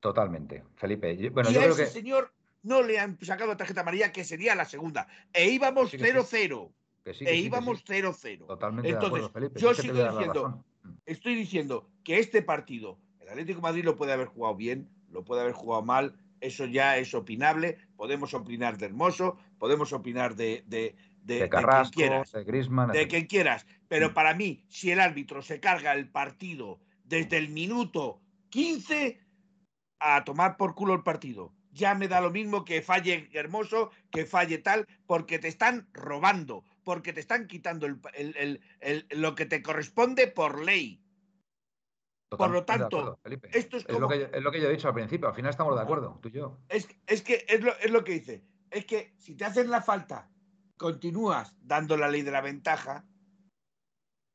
Totalmente, 0.00 0.64
Felipe. 0.76 1.30
Bueno, 1.30 1.50
y 1.50 1.54
yo 1.54 1.60
creo 1.60 1.76
que... 1.76 1.86
señor 1.86 2.32
no 2.62 2.82
le 2.82 2.98
han 2.98 3.18
sacado 3.20 3.56
tarjeta 3.56 3.80
amarilla, 3.80 4.12
que 4.12 4.24
sería 4.24 4.54
la 4.54 4.64
segunda. 4.64 5.08
E 5.32 5.50
íbamos 5.50 5.92
0-0. 5.92 6.72
e 7.04 7.36
íbamos 7.36 7.84
0-0. 7.84 8.46
Totalmente 8.46 8.90
Entonces, 8.90 9.30
Felipe. 9.32 9.60
yo 9.60 9.74
sigo 9.74 10.10
diciendo, 10.10 10.64
estoy 11.06 11.34
diciendo 11.34 11.88
que 12.04 12.18
este 12.18 12.42
partido, 12.42 12.98
el 13.20 13.28
Atlético 13.28 13.58
de 13.58 13.62
Madrid 13.62 13.84
lo 13.84 13.96
puede 13.96 14.12
haber 14.12 14.26
jugado 14.26 14.56
bien, 14.56 14.88
lo 15.10 15.24
puede 15.24 15.42
haber 15.42 15.54
jugado 15.54 15.82
mal, 15.82 16.16
eso 16.40 16.66
ya 16.66 16.98
es 16.98 17.14
opinable. 17.14 17.78
Podemos 17.96 18.34
opinar 18.34 18.78
de 18.78 18.86
Hermoso, 18.86 19.38
podemos 19.58 19.92
opinar 19.92 20.36
de, 20.36 20.64
de, 20.66 20.96
de, 21.28 21.48
Carrasco, 21.48 21.92
quien 21.94 22.08
quieras, 22.08 22.32
de 22.32 22.44
Griezmann, 22.44 22.92
de 22.92 23.06
quien 23.08 23.26
quieras. 23.26 23.66
Pero 23.88 24.10
mm. 24.10 24.14
para 24.14 24.34
mí, 24.34 24.64
si 24.68 24.90
el 24.90 25.00
árbitro 25.00 25.42
se 25.42 25.60
carga 25.60 25.92
el 25.92 26.08
partido 26.08 26.80
desde 27.04 27.38
el 27.38 27.48
minuto 27.48 28.20
15 28.50 29.20
a 30.00 30.24
tomar 30.24 30.56
por 30.56 30.74
culo 30.74 30.94
el 30.94 31.02
partido 31.02 31.52
ya 31.78 31.94
me 31.94 32.08
da 32.08 32.20
lo 32.20 32.30
mismo 32.30 32.64
que 32.64 32.82
falle 32.82 33.28
Hermoso, 33.32 33.90
que 34.10 34.26
falle 34.26 34.58
tal, 34.58 34.86
porque 35.06 35.38
te 35.38 35.48
están 35.48 35.88
robando, 35.92 36.64
porque 36.84 37.12
te 37.12 37.20
están 37.20 37.46
quitando 37.46 37.86
lo 37.88 39.34
que 39.34 39.46
te 39.46 39.62
corresponde 39.62 40.26
por 40.26 40.62
ley. 40.64 41.00
por 42.30 42.50
lo 42.50 42.64
tanto, 42.64 43.20
esto 43.52 43.76
es, 43.76 43.84
como... 43.84 44.12
es, 44.12 44.42
lo 44.42 44.50
que, 44.50 44.60
yo 44.60 44.68
he 44.68 44.72
dicho 44.72 44.88
al 44.88 44.94
principio, 44.94 45.28
al 45.28 45.34
final 45.34 45.50
estamos 45.50 45.76
de 45.76 45.82
acuerdo, 45.82 46.18
tú 46.20 46.28
y 46.28 46.32
yo. 46.32 46.58
Es, 46.68 46.86
que 47.22 47.46
es 47.48 47.62
lo, 47.62 47.76
es 47.78 47.90
lo 47.90 48.02
que 48.02 48.12
dice, 48.12 48.44
es 48.70 48.84
que 48.84 49.14
si 49.16 49.34
te 49.34 49.44
hacen 49.44 49.70
la 49.70 49.80
falta, 49.80 50.28
continúas 50.78 51.54
dando 51.60 51.96
la 51.96 52.08
ley 52.08 52.22
de 52.22 52.30
la 52.30 52.40
ventaja, 52.40 53.04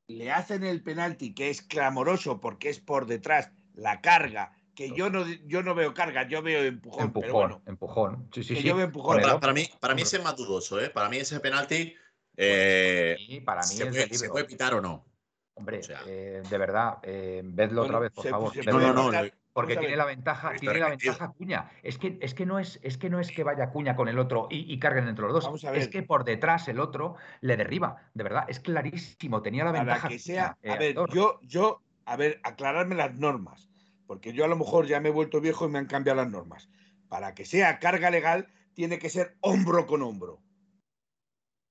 le 0.08 0.32
hacen 0.32 0.64
el 0.64 0.84
penalti 0.84 1.34
que 1.34 1.50
es 1.50 1.62
clamoroso 1.62 2.40
porque 2.40 2.70
es 2.70 2.80
por 2.80 3.08
detrás 3.08 3.52
la 3.74 4.02
carga 4.02 4.54
que 4.76 4.92
yo 4.92 5.10
no, 5.10 5.26
yo 5.46 5.62
no 5.62 5.76
veo 5.76 5.94
carga, 5.94 6.28
yo 6.28 6.42
veo 6.42 6.64
empujón. 6.64 7.06
Empujón, 7.06 7.62
empujón. 7.66 8.30
Sí, 8.34 8.44
sí, 8.44 8.56
sí. 8.56 8.64
Yo 8.64 8.76
veo 8.76 8.86
empujón. 8.86 9.22
Para, 9.40 9.54
mí, 9.54 9.70
para 9.80 9.94
mí 9.94 10.02
ese 10.02 10.18
es 10.18 10.24
más 10.24 10.36
dudoso, 10.36 10.80
¿eh? 10.82 10.90
Para 10.90 11.10
mí 11.10 11.18
ese 11.18 11.40
penalti. 11.40 11.96
Eh, 12.36 13.42
para 13.46 13.62
mí 13.62 13.68
se, 13.68 13.86
puede, 13.86 14.10
¿Se 14.10 14.30
puede 14.30 14.46
pitar 14.46 14.74
o 14.74 14.82
no? 14.82 15.06
Hombre, 15.56 15.82
eh, 16.08 16.42
de 16.50 16.58
verdad, 16.58 16.98
eh, 17.04 17.42
vedlo 17.46 17.84
otra 17.84 18.00
vez, 18.00 18.12
por 18.12 18.28
favor. 18.28 18.66
no, 18.66 18.80
no, 18.80 19.12
no. 19.12 19.30
Porque 19.54 19.78
tiene 19.78 19.96
la 19.96 20.06
ventaja, 20.06 20.54
tiene 20.60 20.80
la 20.80 20.90
ventaja 20.90 21.30
Cuña. 21.30 21.72
Es 21.84 22.00
que, 22.00 22.18
es 22.22 22.34
que 22.34 22.46
no 22.46 22.58
es, 22.58 22.80
es 22.82 22.98
que 22.98 23.10
no 23.10 23.20
es 23.20 23.32
que 23.32 23.44
vaya 23.44 23.70
Cuña 23.70 23.96
con 23.96 24.08
el 24.08 24.18
otro 24.18 24.48
y, 24.50 24.80
carguen 24.80 25.08
entre 25.08 25.26
los 25.26 25.34
dos. 25.34 25.64
Es 25.74 25.88
que 25.88 26.02
por 26.04 26.24
detrás 26.24 26.68
el 26.68 26.80
otro 26.80 27.16
le 27.42 27.56
derriba. 27.56 27.98
De 28.16 28.24
verdad, 28.24 28.46
es 28.48 28.60
clarísimo. 28.60 29.42
Tenía 29.42 29.64
la 29.64 29.72
ventaja. 29.72 30.08
que 30.08 30.20
sea, 30.20 30.58
a 30.68 30.76
ver, 30.76 30.96
yo, 31.14 31.40
yo, 31.44 31.82
a 32.06 32.16
ver, 32.16 32.40
aclararme 32.44 32.96
las 32.96 33.14
normas 33.14 33.70
porque 34.14 34.34
yo 34.34 34.46
a 34.46 34.48
lo 34.48 34.56
mejor 34.56 34.86
ya 34.88 35.00
me 35.00 35.10
he 35.10 35.12
vuelto 35.12 35.42
viejo 35.42 35.66
y 35.66 35.70
me 35.70 35.80
han 35.80 35.86
cambiado 35.86 36.22
las 36.22 36.30
normas. 36.30 36.70
Para 37.10 37.34
que 37.34 37.46
sea 37.46 37.80
carga 37.80 38.10
legal, 38.10 38.48
tiene 38.74 39.00
que 39.00 39.10
ser 39.10 39.38
hombro 39.42 39.86
con 39.86 40.02
hombro. 40.02 40.42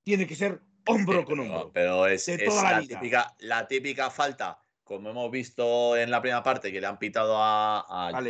Tiene 0.04 0.26
que 0.26 0.34
ser 0.34 0.60
hombro 0.86 1.24
con 1.24 1.40
hombro. 1.40 1.70
pero 1.72 2.06
es, 2.06 2.26
la, 2.28 2.80
típica, 2.80 3.34
la 3.38 3.68
típica 3.68 4.10
falta, 4.10 4.60
como 4.84 5.10
hemos 5.10 5.30
visto 5.30 5.96
en 5.96 6.10
la 6.10 6.20
primera 6.20 6.42
parte, 6.42 6.72
que 6.72 6.80
le 6.80 6.86
han 6.86 6.98
pitado 6.98 7.36
a, 7.38 8.20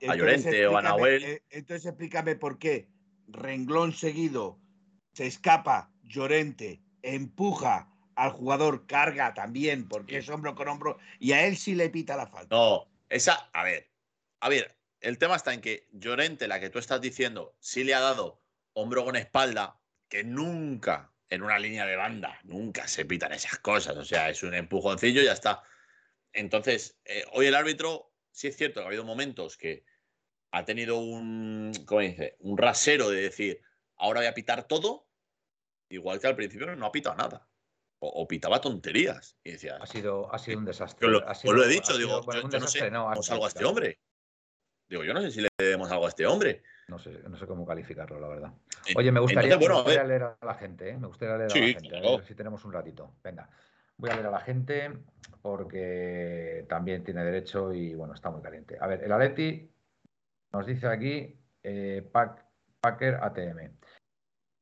Llorente 0.00 0.66
o 0.66 0.76
a 0.76 0.82
Nahuel. 0.82 1.24
Eh, 1.24 1.42
entonces 1.50 1.86
explícame 1.86 2.36
por 2.36 2.58
qué 2.58 2.88
renglón 3.28 3.92
seguido 3.92 4.58
se 5.12 5.26
escapa 5.26 5.90
Llorente, 6.02 6.80
empuja 7.02 7.88
al 8.14 8.30
jugador, 8.30 8.86
carga 8.86 9.34
también, 9.34 9.88
porque 9.88 10.18
es 10.18 10.28
hombro 10.28 10.54
con 10.54 10.68
hombro, 10.68 10.98
y 11.18 11.32
a 11.32 11.46
él 11.46 11.56
sí 11.56 11.74
le 11.74 11.90
pita 11.90 12.16
la 12.16 12.26
falta. 12.26 12.54
No, 12.54 12.86
esa, 13.08 13.50
a 13.52 13.64
ver, 13.64 13.90
a 14.40 14.48
ver, 14.48 14.76
el 15.00 15.18
tema 15.18 15.36
está 15.36 15.52
en 15.52 15.60
que 15.60 15.88
Llorente, 15.92 16.48
la 16.48 16.60
que 16.60 16.70
tú 16.70 16.78
estás 16.78 17.00
diciendo, 17.00 17.54
sí 17.60 17.84
le 17.84 17.94
ha 17.94 18.00
dado 18.00 18.40
hombro 18.72 19.04
con 19.04 19.16
espalda, 19.16 19.78
que 20.08 20.22
nunca 20.22 21.12
en 21.28 21.42
una 21.42 21.58
línea 21.58 21.86
de 21.86 21.96
banda, 21.96 22.38
nunca 22.44 22.86
se 22.86 23.04
pitan 23.04 23.32
esas 23.32 23.58
cosas. 23.58 23.96
O 23.96 24.04
sea, 24.04 24.30
es 24.30 24.42
un 24.42 24.54
empujoncillo 24.54 25.22
y 25.22 25.24
ya 25.24 25.32
está. 25.32 25.62
Entonces, 26.36 27.00
eh, 27.06 27.24
hoy 27.32 27.46
el 27.46 27.54
árbitro, 27.54 28.12
sí 28.30 28.48
es 28.48 28.56
cierto 28.56 28.80
que 28.80 28.84
ha 28.84 28.88
habido 28.88 29.04
momentos 29.04 29.56
que 29.56 29.84
ha 30.52 30.64
tenido 30.64 30.98
un, 30.98 31.72
¿cómo 31.86 32.02
dice? 32.02 32.36
Un 32.40 32.58
rasero 32.58 33.08
de 33.08 33.22
decir, 33.22 33.62
ahora 33.96 34.20
voy 34.20 34.28
a 34.28 34.34
pitar 34.34 34.68
todo, 34.68 35.08
igual 35.88 36.20
que 36.20 36.26
al 36.26 36.36
principio 36.36 36.76
no 36.76 36.86
ha 36.86 36.92
pitado 36.92 37.16
nada. 37.16 37.48
O, 37.98 38.28
pitaba 38.28 38.60
tonterías. 38.60 39.38
Y 39.42 39.52
decía, 39.52 39.78
ha 39.80 39.86
sido, 39.86 40.32
ha 40.32 40.38
sido 40.38 40.58
un 40.58 40.66
desastre. 40.66 41.08
Lo, 41.08 41.26
ha 41.26 41.34
sido, 41.34 41.54
lo 41.54 41.64
he 41.64 41.68
dicho, 41.68 41.96
digo, 41.96 42.20
yo, 42.30 42.58
no 42.60 42.68
sé, 42.68 42.90
no, 42.90 43.08
algo 43.08 43.44
a 43.46 43.48
este 43.48 43.64
hombre. 43.64 43.98
Digo, 44.86 45.02
yo 45.02 45.14
no 45.14 45.22
sé 45.22 45.30
si 45.30 45.40
le 45.40 45.48
debemos 45.58 45.90
algo 45.90 46.04
a 46.04 46.10
este 46.10 46.26
hombre. 46.26 46.62
No 46.88 46.98
sé, 46.98 47.10
no 47.26 47.36
sé 47.38 47.46
cómo 47.46 47.66
calificarlo, 47.66 48.20
la 48.20 48.28
verdad. 48.28 48.52
Oye, 48.94 49.10
me 49.10 49.20
gustaría, 49.20 49.56
leer 49.56 50.22
a 50.22 50.38
la 50.42 50.54
gente, 50.54 50.90
¿eh? 50.90 50.98
Me 50.98 51.06
gustaría 51.06 51.38
leer 51.38 51.50
a 51.50 51.54
la 51.54 51.80
gente, 51.80 51.96
a 51.96 52.00
ver 52.00 52.24
si 52.24 52.34
tenemos 52.34 52.64
un 52.66 52.72
ratito. 52.72 53.16
Venga, 53.24 53.48
voy 53.98 54.10
a 54.10 54.14
leer 54.14 54.26
a 54.26 54.30
la 54.30 54.40
gente 54.40 54.98
porque 55.42 56.66
también 56.68 57.04
tiene 57.04 57.24
derecho 57.24 57.72
y 57.72 57.94
bueno, 57.94 58.14
está 58.14 58.30
muy 58.30 58.42
caliente. 58.42 58.76
A 58.80 58.86
ver, 58.86 59.04
el 59.04 59.12
Aleti 59.12 59.70
nos 60.52 60.66
dice 60.66 60.88
aquí 60.88 61.38
eh, 61.62 62.08
Packer 62.80 63.14
ATM. 63.22 63.76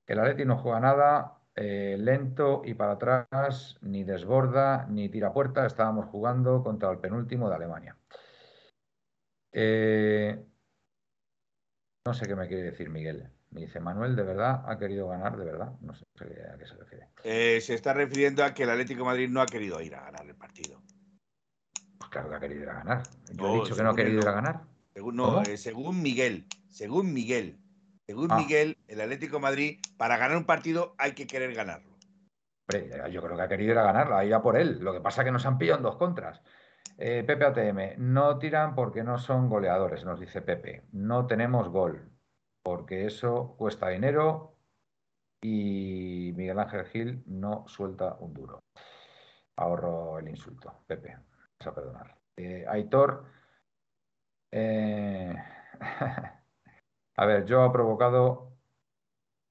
El 0.06 0.18
Aleti 0.18 0.44
no 0.44 0.58
juega 0.58 0.80
nada, 0.80 1.38
eh, 1.54 1.96
lento 1.98 2.62
y 2.64 2.74
para 2.74 2.92
atrás, 2.92 3.78
ni 3.80 4.04
desborda, 4.04 4.86
ni 4.88 5.08
tira 5.08 5.32
puerta. 5.32 5.66
Estábamos 5.66 6.06
jugando 6.06 6.62
contra 6.62 6.90
el 6.90 6.98
penúltimo 6.98 7.48
de 7.48 7.54
Alemania. 7.54 7.96
Eh, 9.52 10.44
no 12.06 12.12
sé 12.12 12.26
qué 12.26 12.36
me 12.36 12.48
quiere 12.48 12.64
decir 12.64 12.90
Miguel. 12.90 13.33
Me 13.54 13.60
dice, 13.60 13.78
Manuel, 13.78 14.16
¿de 14.16 14.24
verdad 14.24 14.64
ha 14.66 14.76
querido 14.76 15.08
ganar? 15.08 15.36
¿De 15.36 15.44
verdad? 15.44 15.72
No 15.80 15.94
sé 15.94 16.04
a 16.52 16.58
qué 16.58 16.66
se 16.66 16.74
refiere. 16.74 17.08
Eh, 17.22 17.60
se 17.60 17.74
está 17.74 17.94
refiriendo 17.94 18.42
a 18.44 18.52
que 18.52 18.64
el 18.64 18.70
Atlético 18.70 19.00
de 19.02 19.06
Madrid 19.06 19.28
no 19.30 19.40
ha 19.40 19.46
querido 19.46 19.80
ir 19.80 19.94
a 19.94 20.02
ganar 20.02 20.26
el 20.26 20.34
partido. 20.34 20.82
Pues 21.96 22.10
claro 22.10 22.30
que 22.30 22.34
ha 22.34 22.40
querido 22.40 22.62
ir 22.64 22.68
a 22.68 22.74
ganar. 22.74 23.02
Yo 23.32 23.54
he 23.54 23.60
dicho 23.60 23.76
que 23.76 23.82
no 23.84 23.90
ha 23.90 23.94
querido 23.94 24.22
ir 24.22 24.28
a 24.28 24.32
ganar. 24.32 24.62
Según, 24.92 25.14
no, 25.14 25.42
eh, 25.42 25.56
según 25.56 26.02
Miguel, 26.02 26.46
según 26.68 27.12
Miguel, 27.14 27.60
según 28.06 28.32
ah. 28.32 28.38
Miguel, 28.38 28.76
el 28.88 29.00
Atlético 29.00 29.36
de 29.36 29.42
Madrid, 29.42 29.78
para 29.96 30.16
ganar 30.16 30.36
un 30.36 30.46
partido 30.46 30.96
hay 30.98 31.12
que 31.12 31.28
querer 31.28 31.54
ganarlo. 31.54 31.96
yo 33.12 33.22
creo 33.22 33.36
que 33.36 33.42
ha 33.42 33.48
querido 33.48 33.72
ir 33.72 33.78
a 33.78 33.84
ganarlo, 33.84 34.16
ahí 34.16 34.32
a 34.32 34.42
por 34.42 34.56
él. 34.56 34.80
Lo 34.80 34.92
que 34.92 35.00
pasa 35.00 35.22
es 35.22 35.26
que 35.26 35.32
nos 35.32 35.46
han 35.46 35.58
pillado 35.58 35.78
en 35.78 35.84
dos 35.84 35.96
contras. 35.96 36.42
Eh, 36.98 37.22
Pepe 37.24 37.44
ATM, 37.44 37.98
no 37.98 38.36
tiran 38.38 38.74
porque 38.74 39.04
no 39.04 39.16
son 39.18 39.48
goleadores, 39.48 40.04
nos 40.04 40.18
dice 40.18 40.42
Pepe. 40.42 40.82
No 40.90 41.28
tenemos 41.28 41.68
gol, 41.68 42.13
porque 42.64 43.06
eso 43.06 43.54
cuesta 43.58 43.90
dinero 43.90 44.56
y 45.42 46.32
Miguel 46.34 46.58
Ángel 46.58 46.86
Gil 46.86 47.22
no 47.26 47.68
suelta 47.68 48.16
un 48.18 48.32
duro. 48.32 48.64
Ahorro 49.56 50.18
el 50.18 50.28
insulto, 50.28 50.82
Pepe, 50.86 51.18
vas 51.60 51.68
a 51.68 51.74
perdonar. 51.74 52.18
Eh, 52.36 52.64
Aitor, 52.66 53.26
eh, 54.50 55.36
a 57.16 57.26
ver, 57.26 57.44
yo 57.44 57.62
ha 57.62 57.72
provocado 57.72 58.56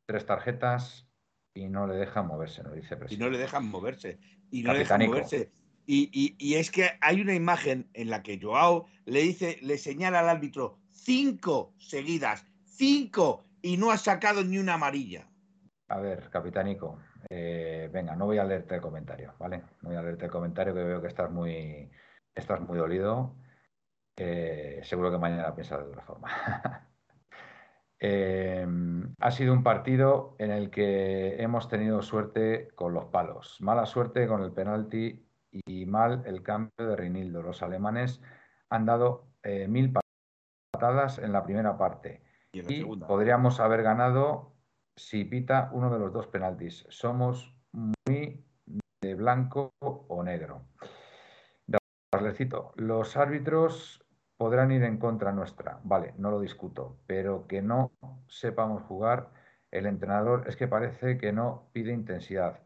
tres 0.07 0.25
tarjetas 0.25 1.07
y 1.53 1.69
no 1.69 1.85
le 1.85 1.95
dejan 1.95 2.27
moverse, 2.27 2.63
nos 2.63 2.73
dice 2.73 2.97
Y 3.09 3.17
no 3.17 3.29
le 3.29 3.37
dejan 3.37 3.67
moverse. 3.69 4.19
Y 4.49 4.63
no 4.63 4.73
le 4.73 4.79
dejan 4.79 5.05
moverse. 5.05 5.51
Y, 5.85 6.55
es 6.55 6.71
que 6.71 6.91
hay 7.01 7.21
una 7.21 7.35
imagen 7.35 7.89
en 7.93 8.09
la 8.09 8.23
que 8.23 8.39
Joao 8.41 8.87
le 9.05 9.21
dice, 9.21 9.59
le 9.61 9.77
señala 9.77 10.21
al 10.21 10.29
árbitro 10.29 10.79
cinco 10.91 11.73
seguidas, 11.77 12.45
cinco, 12.75 13.45
y 13.61 13.77
no 13.77 13.91
ha 13.91 13.97
sacado 13.97 14.43
ni 14.43 14.57
una 14.57 14.75
amarilla. 14.75 15.27
A 15.87 15.99
ver, 15.99 16.29
capitánico, 16.29 16.99
eh, 17.29 17.89
venga, 17.91 18.15
no 18.15 18.25
voy 18.25 18.37
a 18.37 18.43
leerte 18.43 18.75
el 18.75 18.81
comentario, 18.81 19.33
¿vale? 19.39 19.63
No 19.81 19.89
voy 19.89 19.97
a 19.97 20.01
leerte 20.01 20.25
el 20.25 20.31
comentario 20.31 20.73
que 20.73 20.83
veo 20.83 21.01
que 21.01 21.07
estás 21.07 21.31
muy, 21.31 21.89
estás 22.35 22.61
muy 22.61 22.77
dolido. 22.77 23.35
Eh, 24.15 24.81
seguro 24.83 25.11
que 25.11 25.17
mañana 25.17 25.55
piensas 25.55 25.79
de 25.79 25.89
otra 25.89 26.03
forma. 26.03 26.29
Eh, 28.05 28.67
ha 29.21 29.31
sido 29.31 29.53
un 29.53 29.63
partido 29.63 30.35
en 30.37 30.51
el 30.51 30.69
que 30.69 31.41
hemos 31.41 31.69
tenido 31.69 32.01
suerte 32.01 32.67
con 32.75 32.93
los 32.93 33.05
palos, 33.05 33.61
mala 33.61 33.85
suerte 33.85 34.27
con 34.27 34.43
el 34.43 34.51
penalti 34.51 35.25
y 35.51 35.85
mal 35.85 36.21
el 36.25 36.43
cambio 36.43 36.85
de 36.85 36.97
Reinildo. 36.97 37.41
Los 37.41 37.63
alemanes 37.63 38.21
han 38.69 38.85
dado 38.85 39.29
eh, 39.41 39.69
mil 39.69 39.93
patadas 40.73 41.17
en 41.17 41.31
la 41.31 41.45
primera 41.45 41.77
parte 41.77 42.22
y, 42.53 42.83
podríamos 42.83 43.59
haber 43.59 43.83
ganado 43.83 44.53
si 44.95 45.25
pita 45.25 45.69
uno 45.73 45.91
de 45.91 45.99
los 45.99 46.13
dos 46.13 46.27
penaltis. 46.27 46.85
Somos 46.89 47.55
muy 47.71 48.45
de 49.01 49.15
blanco 49.15 49.73
o 49.79 50.23
negro. 50.23 50.67
Los 52.75 53.17
árbitros 53.17 54.05
podrán 54.37 54.71
ir 54.71 54.83
en 54.83 54.97
contra 54.97 55.31
nuestra, 55.31 55.79
vale, 55.83 56.13
no 56.17 56.29
lo 56.29 56.39
discuto, 56.39 56.99
pero 57.07 57.47
que 57.47 57.61
no 57.61 57.91
sepamos 58.27 58.83
jugar, 58.83 59.31
el 59.71 59.87
entrenador 59.87 60.45
es 60.47 60.55
que 60.55 60.67
parece 60.67 61.17
que 61.17 61.33
no 61.33 61.69
pide 61.73 61.91
intensidad. 61.91 62.61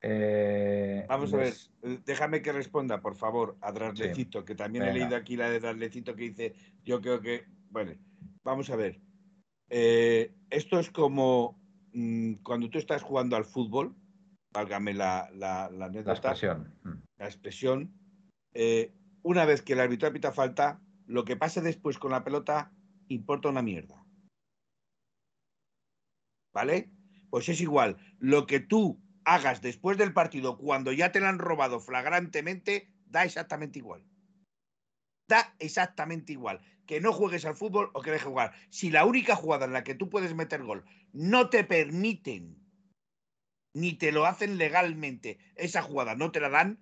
Eh, 0.00 1.04
Vamos 1.08 1.34
a 1.34 1.36
ver, 1.36 1.52
déjame 2.06 2.40
que 2.40 2.52
responda, 2.52 3.02
por 3.02 3.16
favor, 3.16 3.58
a 3.60 3.70
Draslecito, 3.70 4.44
que 4.46 4.54
también 4.54 4.84
he 4.84 4.94
leído 4.94 5.14
aquí 5.14 5.36
la 5.36 5.50
de 5.50 5.60
Draslecito 5.60 6.16
que 6.16 6.22
dice, 6.22 6.54
yo 6.82 7.02
creo 7.02 7.20
que, 7.20 7.44
bueno, 7.68 7.92
vamos 8.42 8.70
a 8.70 8.76
ver. 8.76 9.09
Eh, 9.70 10.34
esto 10.50 10.78
es 10.78 10.90
como 10.90 11.58
mm, 11.92 12.34
cuando 12.42 12.68
tú 12.68 12.78
estás 12.78 13.02
jugando 13.02 13.36
al 13.36 13.44
fútbol, 13.44 13.94
válgame 14.52 14.92
la, 14.94 15.30
la, 15.32 15.70
la, 15.70 15.86
expresión. 15.86 16.74
Mm. 16.82 17.02
La 17.18 17.26
expresión. 17.26 17.94
una 19.22 19.44
vez 19.44 19.62
que 19.62 19.74
el 19.74 19.80
árbitro 19.80 20.12
pita 20.12 20.32
falta, 20.32 20.80
lo 21.06 21.24
que 21.24 21.36
pase 21.36 21.60
después 21.60 21.98
con 21.98 22.10
la 22.10 22.24
pelota 22.24 22.72
importa 23.08 23.48
una 23.48 23.62
mierda. 23.62 24.04
¿Vale? 26.52 26.90
Pues 27.30 27.48
es 27.48 27.60
igual. 27.60 27.96
Lo 28.18 28.46
que 28.46 28.60
tú 28.60 29.00
hagas 29.24 29.62
después 29.62 29.98
del 29.98 30.12
partido 30.12 30.56
cuando 30.58 30.92
ya 30.92 31.12
te 31.12 31.20
la 31.20 31.28
han 31.28 31.38
robado 31.38 31.80
flagrantemente, 31.80 32.90
da 33.06 33.24
exactamente 33.24 33.78
igual. 33.78 34.04
Da 35.30 35.54
exactamente 35.60 36.32
igual. 36.32 36.60
Que 36.86 37.00
no 37.00 37.12
juegues 37.12 37.44
al 37.44 37.54
fútbol 37.54 37.90
o 37.94 38.02
que 38.02 38.10
dejes 38.10 38.26
jugar. 38.26 38.52
Si 38.68 38.90
la 38.90 39.04
única 39.04 39.36
jugada 39.36 39.64
en 39.64 39.72
la 39.72 39.84
que 39.84 39.94
tú 39.94 40.10
puedes 40.10 40.34
meter 40.34 40.64
gol 40.64 40.84
no 41.12 41.48
te 41.50 41.62
permiten 41.62 42.58
ni 43.72 43.92
te 43.92 44.10
lo 44.10 44.26
hacen 44.26 44.58
legalmente, 44.58 45.38
esa 45.54 45.82
jugada 45.82 46.16
no 46.16 46.32
te 46.32 46.40
la 46.40 46.48
dan, 46.48 46.80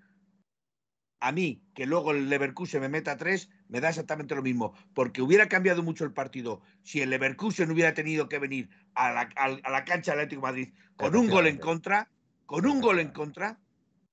a 1.20 1.32
mí, 1.32 1.62
que 1.74 1.84
luego 1.84 2.12
el 2.12 2.30
Leverkusen 2.30 2.80
me 2.80 2.88
meta 2.88 3.18
tres, 3.18 3.50
me 3.68 3.82
da 3.82 3.90
exactamente 3.90 4.34
lo 4.34 4.42
mismo, 4.42 4.72
porque 4.94 5.20
hubiera 5.20 5.48
cambiado 5.48 5.82
mucho 5.82 6.04
el 6.04 6.14
partido 6.14 6.62
si 6.82 7.02
el 7.02 7.10
Leverkusen 7.10 7.70
hubiera 7.70 7.92
tenido 7.92 8.30
que 8.30 8.38
venir 8.38 8.70
a 8.94 9.12
la, 9.12 9.20
a 9.36 9.70
la 9.70 9.84
cancha 9.84 10.12
del 10.12 10.20
Atlético 10.20 10.42
Madrid 10.42 10.72
con 10.96 11.14
un 11.14 11.28
gol 11.28 11.46
en 11.46 11.58
contra 11.58 12.08
con 12.48 12.64
un 12.64 12.80
gol 12.80 12.98
en 12.98 13.10
contra, 13.10 13.60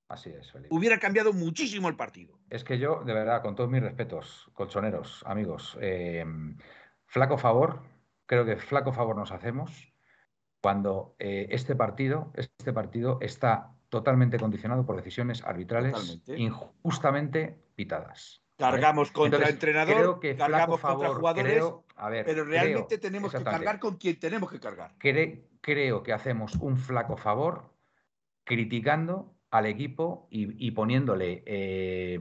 Así 0.07 0.29
es, 0.29 0.53
hubiera 0.69 0.99
cambiado 0.99 1.33
muchísimo 1.33 1.89
el 1.89 1.95
partido. 1.95 2.37
Es 2.49 2.63
que 2.63 2.77
yo, 2.77 3.03
de 3.03 3.13
verdad, 3.13 3.41
con 3.41 3.55
todos 3.55 3.69
mis 3.69 3.81
respetos, 3.81 4.49
colchoneros, 4.53 5.23
amigos, 5.25 5.77
eh, 5.81 6.23
flaco 7.07 7.37
favor, 7.39 7.81
creo 8.27 8.45
que 8.45 8.55
flaco 8.57 8.91
favor 8.93 9.15
nos 9.15 9.31
hacemos 9.31 9.93
cuando 10.61 11.15
eh, 11.19 11.47
este 11.49 11.75
partido, 11.75 12.31
este 12.35 12.71
partido 12.73 13.17
está 13.21 13.71
totalmente 13.89 14.39
condicionado 14.39 14.85
por 14.85 14.95
decisiones 14.95 15.43
arbitrales 15.43 16.21
injustamente 16.27 17.57
pitadas. 17.75 18.41
Cargamos 18.57 19.11
contra 19.11 19.43
el 19.43 19.53
entrenador, 19.53 20.19
cargamos 20.37 20.79
contra 20.79 21.09
jugadores, 21.09 21.63
pero 22.25 22.45
realmente 22.45 22.97
tenemos 22.97 23.31
que 23.31 23.43
cargar 23.43 23.79
con 23.79 23.97
quien 23.97 24.19
tenemos 24.19 24.51
que 24.51 24.59
cargar. 24.59 24.95
creo 24.97 26.03
que 26.03 26.13
hacemos 26.13 26.55
un 26.55 26.77
flaco 26.77 27.17
favor 27.17 27.73
criticando 28.43 29.34
al 29.57 29.65
equipo 29.65 30.27
y, 30.29 30.71
poniéndole, 30.71 31.43
eh, 31.45 32.19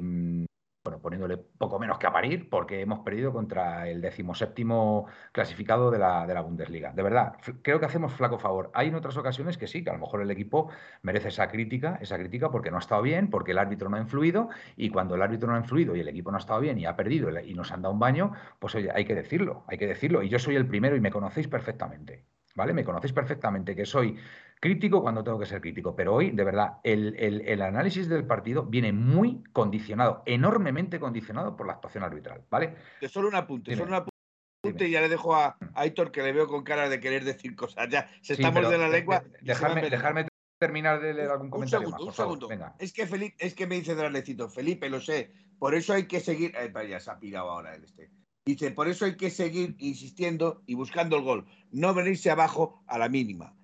bueno, 0.84 1.00
poniéndole 1.00 1.38
poco 1.38 1.78
menos 1.78 1.98
que 1.98 2.06
a 2.06 2.12
parir, 2.12 2.50
porque 2.50 2.82
hemos 2.82 3.00
perdido 3.00 3.32
contra 3.32 3.88
el 3.88 4.00
decimoséptimo 4.02 5.06
clasificado 5.32 5.90
de 5.90 5.98
la, 5.98 6.26
de 6.26 6.34
la 6.34 6.42
Bundesliga. 6.42 6.92
De 6.92 7.02
verdad, 7.02 7.36
creo 7.62 7.80
que 7.80 7.86
hacemos 7.86 8.12
flaco 8.12 8.38
favor. 8.38 8.70
Hay 8.74 8.88
en 8.88 8.94
otras 8.94 9.16
ocasiones 9.16 9.56
que 9.56 9.66
sí, 9.66 9.82
que 9.82 9.90
a 9.90 9.94
lo 9.94 9.98
mejor 9.98 10.20
el 10.20 10.30
equipo 10.30 10.68
merece 11.02 11.28
esa 11.28 11.48
crítica, 11.48 11.98
esa 12.02 12.18
crítica 12.18 12.50
porque 12.50 12.70
no 12.70 12.76
ha 12.76 12.80
estado 12.80 13.00
bien, 13.00 13.30
porque 13.30 13.52
el 13.52 13.58
árbitro 13.58 13.88
no 13.88 13.96
ha 13.96 14.00
influido, 14.00 14.50
y 14.76 14.90
cuando 14.90 15.14
el 15.14 15.22
árbitro 15.22 15.48
no 15.48 15.54
ha 15.54 15.58
influido 15.58 15.96
y 15.96 16.00
el 16.00 16.08
equipo 16.08 16.30
no 16.30 16.36
ha 16.36 16.40
estado 16.40 16.60
bien 16.60 16.78
y 16.78 16.84
ha 16.84 16.96
perdido 16.96 17.30
y 17.40 17.54
nos 17.54 17.72
han 17.72 17.80
dado 17.80 17.94
un 17.94 18.00
baño, 18.00 18.32
pues 18.58 18.74
oye, 18.74 18.90
hay 18.94 19.06
que 19.06 19.14
decirlo, 19.14 19.64
hay 19.68 19.78
que 19.78 19.86
decirlo. 19.86 20.22
Y 20.22 20.28
yo 20.28 20.38
soy 20.38 20.56
el 20.56 20.66
primero 20.66 20.96
y 20.96 21.00
me 21.00 21.10
conocéis 21.10 21.48
perfectamente. 21.48 22.26
¿Vale? 22.56 22.72
Me 22.72 22.84
conocéis 22.84 23.12
perfectamente 23.12 23.74
que 23.74 23.84
soy 23.84 24.16
crítico 24.64 25.02
cuando 25.02 25.22
tengo 25.22 25.38
que 25.38 25.44
ser 25.44 25.60
crítico, 25.60 25.94
pero 25.94 26.14
hoy, 26.14 26.30
de 26.30 26.42
verdad, 26.42 26.78
el, 26.84 27.60
análisis 27.60 28.08
del 28.08 28.26
partido 28.26 28.62
viene 28.62 28.94
muy 28.94 29.44
condicionado, 29.52 30.22
enormemente 30.24 30.98
condicionado 30.98 31.54
por 31.54 31.66
la 31.66 31.74
actuación 31.74 32.02
arbitral, 32.02 32.46
¿vale? 32.48 32.74
Solo 33.06 33.28
un 33.28 33.34
apunte, 33.34 33.76
solo 33.76 33.88
un 33.88 33.94
apunte 33.94 34.88
y 34.88 34.90
ya 34.90 35.02
le 35.02 35.10
dejo 35.10 35.36
a, 35.36 35.58
Aitor 35.74 36.10
que 36.10 36.22
le 36.22 36.32
veo 36.32 36.46
con 36.46 36.64
cara 36.64 36.88
de 36.88 36.98
querer 36.98 37.24
decir 37.24 37.54
cosas. 37.54 37.90
Ya, 37.90 38.08
se 38.22 38.32
estamos 38.32 38.70
de 38.70 38.78
la 38.78 38.88
lengua. 38.88 39.22
dejarme, 39.42 39.90
dejarme 39.90 40.28
terminar 40.58 40.98
de 41.02 41.12
leer 41.12 41.28
algún 41.28 41.50
comentario 41.50 41.86
un 41.86 41.92
más, 41.92 42.00
segundo, 42.00 42.06
por 42.06 42.08
un 42.08 42.14
favor. 42.14 42.32
segundo. 42.32 42.48
Venga. 42.48 42.74
Es 42.78 42.94
que 42.94 43.06
Felipe, 43.06 43.36
es 43.38 43.52
que 43.52 43.66
me 43.66 43.74
dice 43.74 43.94
Dralecito, 43.94 44.48
Felipe, 44.48 44.88
lo 44.88 45.02
sé. 45.02 45.30
Por 45.58 45.74
eso 45.74 45.92
hay 45.92 46.06
que 46.06 46.20
seguir. 46.20 46.56
Eh, 46.56 46.70
vaya, 46.72 46.98
se 47.00 47.10
ha 47.10 47.18
pirado 47.18 47.50
ahora 47.50 47.74
el 47.74 47.84
este. 47.84 48.10
Dice, 48.46 48.70
por 48.70 48.88
eso 48.88 49.04
hay 49.04 49.18
que 49.18 49.28
seguir 49.28 49.76
insistiendo 49.78 50.62
y 50.64 50.74
buscando 50.74 51.18
el 51.18 51.22
gol. 51.22 51.44
No 51.70 51.92
venirse 51.92 52.30
abajo 52.30 52.82
a 52.86 52.96
la 52.96 53.10
mínima. 53.10 53.54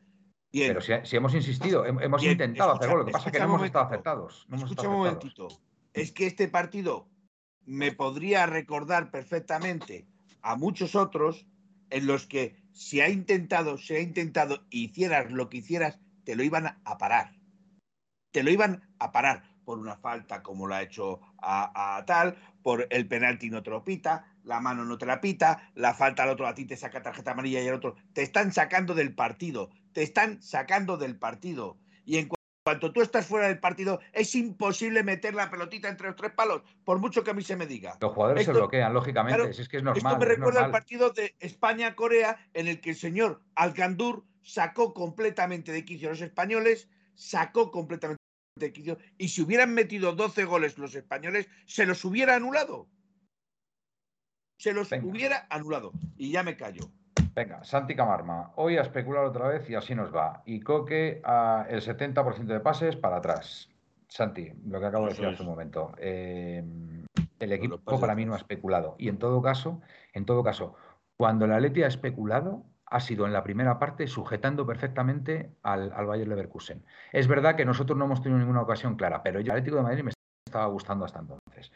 Bien. 0.52 0.68
Pero 0.68 0.80
si, 0.80 0.92
si 1.08 1.16
hemos 1.16 1.34
insistido, 1.34 1.84
hem- 1.86 2.02
hemos 2.02 2.20
Bien, 2.20 2.32
intentado 2.32 2.72
escucha- 2.72 2.84
hacer 2.84 2.90
gol, 2.90 2.98
lo 3.00 3.06
que 3.06 3.12
pasa 3.12 3.28
es 3.28 3.32
que 3.32 3.38
no 3.38 3.44
hemos 3.46 3.62
estado 3.64 3.84
acertados. 3.86 4.46
No 4.48 4.56
Escucha 4.56 4.72
estado 4.72 4.88
un 4.90 5.06
acertados. 5.06 5.36
momentito. 5.38 5.62
Es 5.94 6.12
que 6.12 6.26
este 6.26 6.48
partido 6.48 7.08
me 7.66 7.92
podría 7.92 8.46
recordar 8.46 9.10
perfectamente 9.10 10.06
a 10.42 10.56
muchos 10.56 10.94
otros 10.94 11.46
en 11.90 12.06
los 12.06 12.26
que 12.26 12.56
si 12.72 13.00
ha 13.00 13.08
intentado, 13.08 13.78
se 13.78 13.96
ha 13.96 14.00
intentado, 14.00 14.64
hicieras 14.70 15.30
lo 15.32 15.48
que 15.48 15.58
hicieras, 15.58 15.98
te 16.24 16.34
lo 16.36 16.42
iban 16.42 16.80
a 16.84 16.98
parar. 16.98 17.36
Te 18.32 18.42
lo 18.42 18.50
iban 18.50 18.88
a 18.98 19.10
parar 19.12 19.42
por 19.64 19.78
una 19.78 19.96
falta 19.96 20.42
como 20.42 20.66
la 20.68 20.78
ha 20.78 20.82
hecho 20.82 21.20
a, 21.38 21.96
a 21.96 22.04
tal, 22.06 22.36
por 22.62 22.86
el 22.90 23.06
penalti 23.08 23.50
no 23.50 23.62
te 23.62 23.70
lo 23.70 23.84
pita, 23.84 24.36
la 24.44 24.60
mano 24.60 24.84
no 24.84 24.98
te 24.98 25.06
la 25.06 25.20
pita, 25.20 25.70
la 25.74 25.94
falta 25.94 26.22
al 26.22 26.30
otro 26.30 26.46
a 26.46 26.54
ti 26.54 26.64
te 26.64 26.76
saca 26.76 27.02
tarjeta 27.02 27.32
amarilla 27.32 27.60
y 27.62 27.68
al 27.68 27.74
otro 27.74 27.96
te 28.12 28.22
están 28.22 28.52
sacando 28.52 28.94
del 28.94 29.14
partido, 29.14 29.70
te 29.92 30.02
están 30.02 30.42
sacando 30.42 30.96
del 30.96 31.16
partido. 31.18 31.78
Y 32.04 32.18
en 32.18 32.28
cu- 32.28 32.36
cuanto 32.64 32.92
tú 32.92 33.00
estás 33.02 33.26
fuera 33.26 33.48
del 33.48 33.58
partido, 33.58 34.00
es 34.12 34.34
imposible 34.34 35.02
meter 35.02 35.34
la 35.34 35.50
pelotita 35.50 35.88
entre 35.88 36.06
los 36.08 36.16
tres 36.16 36.32
palos, 36.32 36.62
por 36.84 36.98
mucho 36.98 37.24
que 37.24 37.30
a 37.30 37.34
mí 37.34 37.42
se 37.42 37.56
me 37.56 37.66
diga. 37.66 37.96
Los 38.00 38.12
jugadores 38.12 38.44
se 38.44 38.52
bloquean, 38.52 38.92
lógicamente. 38.94 39.36
claro, 39.36 39.50
es 39.50 39.68
que 39.68 39.78
es 39.78 39.82
normal. 39.82 39.98
Esto 40.12 40.18
me 40.18 40.24
es 40.24 40.38
recuerda 40.38 40.64
al 40.64 40.70
partido 40.70 41.10
de 41.10 41.34
España-Corea, 41.40 42.38
en 42.54 42.68
el 42.68 42.80
que 42.80 42.90
el 42.90 42.96
señor 42.96 43.42
Alcandur 43.54 44.24
sacó 44.42 44.94
completamente 44.94 45.72
de 45.72 45.84
quicio 45.84 46.08
a 46.08 46.12
los 46.12 46.20
españoles, 46.20 46.88
sacó 47.14 47.70
completamente 47.70 48.20
de 48.56 48.72
quicio, 48.72 48.98
y 49.16 49.28
si 49.28 49.42
hubieran 49.42 49.72
metido 49.72 50.12
12 50.14 50.44
goles 50.44 50.76
los 50.76 50.94
españoles, 50.94 51.48
se 51.66 51.86
los 51.86 52.04
hubiera 52.04 52.34
anulado. 52.36 52.88
Se 54.58 54.72
los 54.74 54.90
Venga. 54.90 55.06
hubiera 55.06 55.46
anulado. 55.48 55.92
Y 56.18 56.30
ya 56.32 56.42
me 56.42 56.56
callo. 56.56 56.90
Venga, 57.34 57.62
Santi 57.64 57.94
Camarma, 57.94 58.52
hoy 58.56 58.76
a 58.76 58.82
especular 58.82 59.24
otra 59.24 59.48
vez 59.48 59.68
y 59.70 59.74
así 59.74 59.94
nos 59.94 60.14
va. 60.14 60.42
Y 60.44 60.60
Coque 60.60 61.20
a 61.24 61.66
el 61.68 61.80
70% 61.80 62.44
de 62.44 62.60
pases 62.60 62.96
para 62.96 63.16
atrás. 63.16 63.68
Santi, 64.08 64.52
lo 64.66 64.80
que 64.80 64.86
acabo 64.86 65.04
de 65.04 65.10
decir 65.10 65.26
es. 65.26 65.34
hace 65.34 65.42
un 65.42 65.48
momento. 65.48 65.92
eh, 65.98 66.64
el 67.38 67.52
equipo 67.52 67.98
para 68.00 68.14
mí 68.14 68.26
no 68.26 68.34
ha 68.34 68.36
especulado. 68.36 68.96
Y 68.98 69.08
en 69.08 69.18
todo 69.18 69.40
caso, 69.40 69.80
en 70.12 70.26
todo 70.26 70.42
caso, 70.42 70.74
cuando 71.16 71.44
el 71.46 71.52
Atleti 71.52 71.82
ha 71.82 71.86
especulado, 71.86 72.64
ha 72.84 73.00
sido 73.00 73.24
en 73.24 73.32
la 73.32 73.42
primera 73.44 73.78
parte 73.78 74.06
sujetando 74.08 74.66
perfectamente 74.66 75.54
al, 75.62 75.92
al 75.94 76.06
Bayer 76.06 76.28
Leverkusen. 76.28 76.84
Es 77.12 77.28
verdad 77.28 77.54
que 77.54 77.64
nosotros 77.64 77.96
no 77.96 78.04
hemos 78.06 78.20
tenido 78.20 78.38
ninguna 78.40 78.62
ocasión 78.62 78.96
clara, 78.96 79.22
pero 79.22 79.40
yo 79.40 79.52
el 79.52 79.58
Atlético 79.58 79.76
de 79.76 79.82
Madrid 79.84 80.02
me 80.02 80.10
estaba 80.44 80.66
gustando 80.66 81.04
hasta 81.04 81.20
entonces. 81.20 81.72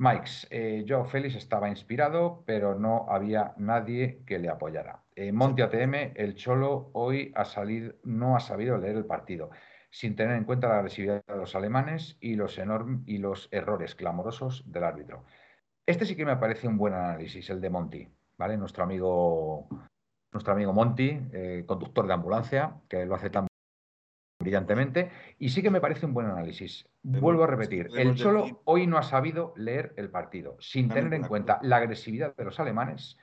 Mikes, 0.00 0.46
eh, 0.48 0.86
Joao 0.88 1.04
Félix 1.04 1.36
estaba 1.36 1.68
inspirado, 1.68 2.42
pero 2.46 2.74
no 2.74 3.04
había 3.10 3.52
nadie 3.58 4.22
que 4.24 4.38
le 4.38 4.48
apoyara. 4.48 5.02
Eh, 5.14 5.30
Monti 5.30 5.60
ATM, 5.60 6.14
el 6.16 6.36
Cholo 6.36 6.88
hoy 6.94 7.30
ha 7.36 7.44
salido, 7.44 7.92
no 8.04 8.34
ha 8.34 8.40
sabido 8.40 8.78
leer 8.78 8.96
el 8.96 9.04
partido, 9.04 9.50
sin 9.90 10.16
tener 10.16 10.38
en 10.38 10.44
cuenta 10.44 10.68
la 10.68 10.78
agresividad 10.78 11.22
de 11.26 11.36
los 11.36 11.54
alemanes 11.54 12.16
y 12.18 12.34
los, 12.34 12.58
y 13.04 13.18
los 13.18 13.48
errores 13.52 13.94
clamorosos 13.94 14.64
del 14.72 14.84
árbitro. 14.84 15.26
Este 15.84 16.06
sí 16.06 16.16
que 16.16 16.24
me 16.24 16.38
parece 16.38 16.66
un 16.66 16.78
buen 16.78 16.94
análisis, 16.94 17.50
el 17.50 17.60
de 17.60 17.68
Monti, 17.68 18.08
¿vale? 18.38 18.56
Nuestro 18.56 18.84
amigo, 18.84 19.68
nuestro 20.32 20.54
amigo 20.54 20.72
Monti, 20.72 21.20
eh, 21.30 21.64
conductor 21.66 22.06
de 22.06 22.14
ambulancia, 22.14 22.74
que 22.88 23.04
lo 23.04 23.16
hace 23.16 23.28
tan 23.28 23.49
brillantemente, 24.40 25.10
y 25.38 25.50
sí 25.50 25.62
que 25.62 25.70
me 25.70 25.80
parece 25.80 26.06
un 26.06 26.14
buen 26.14 26.26
análisis. 26.26 26.88
Vuelvo 27.02 27.44
a 27.44 27.46
repetir, 27.46 27.88
el 27.94 28.16
Cholo 28.16 28.44
decir- 28.44 28.56
hoy 28.64 28.86
no 28.86 28.98
ha 28.98 29.02
sabido 29.02 29.52
leer 29.56 29.94
el 29.96 30.10
partido, 30.10 30.56
sin 30.60 30.88
tener 30.88 31.12
en 31.14 31.22
cuenta 31.22 31.60
la 31.62 31.76
agresividad 31.76 32.34
de 32.34 32.44
los 32.44 32.58
alemanes 32.58 33.18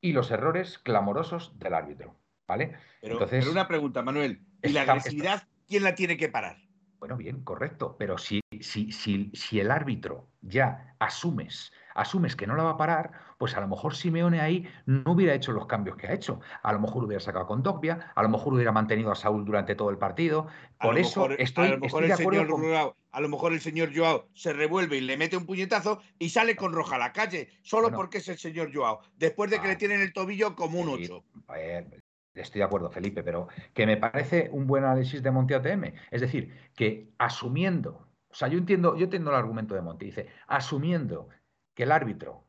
y 0.00 0.12
los 0.12 0.30
errores 0.30 0.78
clamorosos 0.78 1.58
del 1.58 1.74
árbitro, 1.74 2.16
¿vale? 2.46 2.74
Pero, 3.00 3.14
Entonces, 3.14 3.44
pero 3.44 3.52
una 3.52 3.68
pregunta, 3.68 4.02
Manuel. 4.02 4.42
¿Y 4.62 4.70
la 4.70 4.82
agresividad 4.82 5.44
quién 5.68 5.84
la 5.84 5.94
tiene 5.94 6.16
que 6.16 6.28
parar? 6.28 6.56
Bueno, 6.98 7.16
bien, 7.16 7.42
correcto, 7.44 7.94
pero 7.96 8.18
si, 8.18 8.40
si, 8.62 8.92
si, 8.92 9.30
si 9.34 9.60
el 9.60 9.70
árbitro 9.70 10.28
ya 10.42 10.94
asumes, 10.98 11.72
asumes 11.94 12.36
que 12.36 12.46
no 12.46 12.54
la 12.56 12.62
va 12.64 12.70
a 12.70 12.76
parar, 12.76 13.12
pues 13.38 13.56
a 13.56 13.60
lo 13.60 13.68
mejor 13.68 13.94
Simeone 13.94 14.40
ahí 14.40 14.68
no 14.86 15.12
hubiera 15.12 15.34
hecho 15.34 15.52
los 15.52 15.66
cambios 15.66 15.96
que 15.96 16.06
ha 16.06 16.12
hecho. 16.12 16.40
A 16.62 16.72
lo 16.72 16.80
mejor 16.80 17.04
hubiera 17.04 17.20
sacado 17.20 17.46
con 17.46 17.62
Dogbia, 17.62 18.12
a 18.14 18.22
lo 18.22 18.28
mejor 18.28 18.54
hubiera 18.54 18.72
mantenido 18.72 19.10
a 19.10 19.14
Saúl 19.14 19.44
durante 19.44 19.74
todo 19.74 19.90
el 19.90 19.98
partido. 19.98 20.46
A 20.78 20.84
Por 20.86 20.94
lo 20.94 21.00
eso 21.00 21.20
mejor- 21.22 21.40
estoy, 21.40 21.66
a 21.66 21.70
lo 21.70 21.78
mejor 21.78 22.02
estoy 22.02 22.02
el 22.02 22.08
de 22.08 22.14
acuerdo 22.22 22.40
señor 22.40 22.52
con... 22.52 22.62
Joao- 22.62 22.94
a 23.10 23.20
lo 23.20 23.28
mejor 23.28 23.52
el 23.52 23.60
señor 23.60 23.90
Joao 23.96 24.28
se 24.34 24.52
revuelve 24.52 24.96
y 24.96 25.00
le 25.00 25.16
mete 25.16 25.36
un 25.36 25.46
puñetazo 25.46 26.00
y 26.18 26.28
sale 26.28 26.54
con 26.56 26.72
roja 26.72 26.96
a 26.96 26.98
la 26.98 27.12
calle, 27.12 27.48
solo 27.62 27.84
Bueno. 27.84 27.96
porque 27.98 28.18
es 28.18 28.28
el 28.28 28.38
señor 28.38 28.70
Joao, 28.72 29.00
después 29.16 29.50
de 29.50 29.58
que 29.60 29.66
Ah. 29.66 29.70
le 29.70 29.76
tienen 29.76 30.00
el 30.00 30.12
tobillo 30.12 30.54
como 30.54 30.80
un 30.80 30.96
Sí, 30.98 31.04
8. 31.04 31.24
a 31.48 31.52
ver, 31.54 32.00
estoy 32.34 32.60
de 32.60 32.64
acuerdo, 32.64 32.90
Felipe, 32.90 33.22
pero 33.24 33.48
que 33.74 33.86
me 33.86 33.96
parece 33.96 34.48
un 34.52 34.66
buen 34.68 34.84
análisis 34.84 35.20
de 35.22 35.30
Monti 35.32 35.54
ATM. 35.54 35.94
Es 36.10 36.20
decir, 36.20 36.54
que 36.76 37.08
asumiendo, 37.18 38.06
sea, 38.38 38.48
yo 38.48 38.58
entiendo, 38.58 38.96
yo 38.96 39.04
entiendo 39.04 39.30
el 39.30 39.36
argumento 39.36 39.74
de 39.74 39.82
Monti, 39.82 40.06
dice, 40.06 40.28
asumiendo 40.46 41.28
que 41.74 41.82
el 41.84 41.92
árbitro 41.92 42.44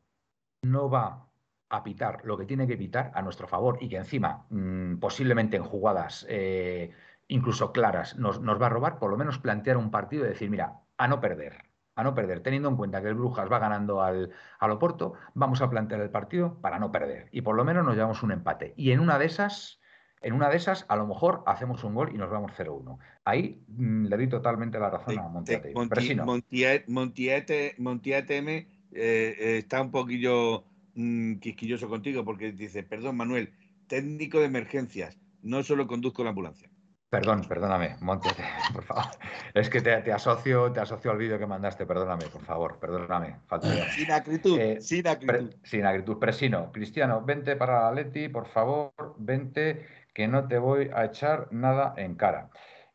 no 0.62 0.88
va 0.90 1.28
a 1.68 1.82
pitar 1.84 2.24
lo 2.24 2.36
que 2.36 2.46
tiene 2.46 2.66
que 2.66 2.76
pitar 2.76 3.12
a 3.14 3.22
nuestro 3.22 3.48
favor 3.48 3.78
y 3.80 3.88
que 3.88 3.96
encima, 3.96 4.46
mm, 4.50 4.98
posiblemente 4.98 5.56
en 5.56 5.64
jugadas 5.64 6.26
eh, 6.28 6.92
incluso 7.28 7.72
claras, 7.72 8.16
nos, 8.18 8.40
nos 8.40 8.60
va 8.60 8.66
a 8.66 8.68
robar, 8.70 8.98
por 8.98 9.10
lo 9.10 9.16
menos 9.16 9.38
plantear 9.38 9.76
un 9.76 9.90
partido 9.90 10.24
y 10.24 10.28
decir, 10.28 10.50
mira, 10.50 10.80
a 10.96 11.08
no 11.08 11.20
perder. 11.20 11.70
A 11.96 12.04
no 12.04 12.14
perder, 12.14 12.40
teniendo 12.42 12.68
en 12.68 12.76
cuenta 12.76 13.02
que 13.02 13.08
el 13.08 13.14
Brujas 13.14 13.50
va 13.50 13.58
ganando 13.58 14.02
al, 14.02 14.32
al 14.58 14.70
Oporto, 14.70 15.14
vamos 15.34 15.60
a 15.60 15.70
plantear 15.70 16.00
el 16.00 16.10
partido 16.10 16.60
para 16.60 16.78
no 16.78 16.92
perder. 16.92 17.28
Y 17.32 17.42
por 17.42 17.56
lo 17.56 17.64
menos 17.64 17.84
nos 17.84 17.94
llevamos 17.94 18.22
un 18.22 18.32
empate. 18.32 18.74
Y 18.76 18.92
en 18.92 19.00
una 19.00 19.18
de 19.18 19.26
esas, 19.26 19.79
en 20.22 20.34
una 20.34 20.48
de 20.50 20.56
esas, 20.56 20.84
a 20.88 20.96
lo 20.96 21.06
mejor 21.06 21.42
hacemos 21.46 21.82
un 21.84 21.94
gol 21.94 22.10
y 22.14 22.18
nos 22.18 22.30
vamos 22.30 22.52
0-1. 22.56 22.98
Ahí 23.24 23.62
mm, 23.68 24.06
le 24.06 24.16
doy 24.16 24.28
totalmente 24.28 24.78
la 24.78 24.90
razón 24.90 25.18
a 25.18 25.28
Montiate. 25.28 25.72
Pero 25.88 26.00
si 26.00 26.14
no, 26.14 26.24
Montiate, 26.26 27.74
Montiate 27.78 28.36
M 28.38 28.56
eh, 28.56 28.66
eh, 28.92 29.58
está 29.58 29.80
un 29.80 29.90
poquillo 29.90 30.64
mm, 30.94 31.36
quisquilloso 31.36 31.88
contigo 31.88 32.24
porque 32.24 32.52
dice, 32.52 32.82
perdón 32.82 33.16
Manuel, 33.16 33.52
técnico 33.86 34.38
de 34.40 34.46
emergencias, 34.46 35.18
no 35.42 35.62
solo 35.62 35.86
conduzco 35.86 36.22
la 36.22 36.30
ambulancia. 36.30 36.68
Perdón, 37.08 37.42
perdóname, 37.48 37.96
Montiate, 38.00 38.44
por 38.72 38.84
favor. 38.84 39.04
Es 39.52 39.68
que 39.68 39.80
te, 39.80 39.96
te 40.02 40.12
asocio, 40.12 40.70
te 40.70 40.78
asocio 40.78 41.10
al 41.10 41.18
vídeo 41.18 41.38
que 41.40 41.46
mandaste, 41.46 41.84
perdóname, 41.84 42.26
por 42.26 42.42
favor, 42.42 42.78
perdóname. 42.78 43.36
Faltaría. 43.48 43.90
Sin 43.90 44.12
acritud, 44.12 44.58
Eh, 44.60 44.80
sin 44.80 45.02
Pre- 45.02 45.10
acritud. 45.12 45.54
sin 45.64 45.86
agritud. 45.86 46.18
Presino, 46.18 46.70
Cristiano, 46.70 47.20
vente 47.24 47.56
para 47.56 47.90
Leti, 47.90 48.28
por 48.28 48.46
favor, 48.46 48.92
vente, 49.18 49.84
que 50.20 50.28
no 50.28 50.48
te 50.48 50.58
voy 50.58 50.90
a 50.94 51.06
echar 51.06 51.48
nada 51.50 51.94
en 51.96 52.14
cara. 52.14 52.50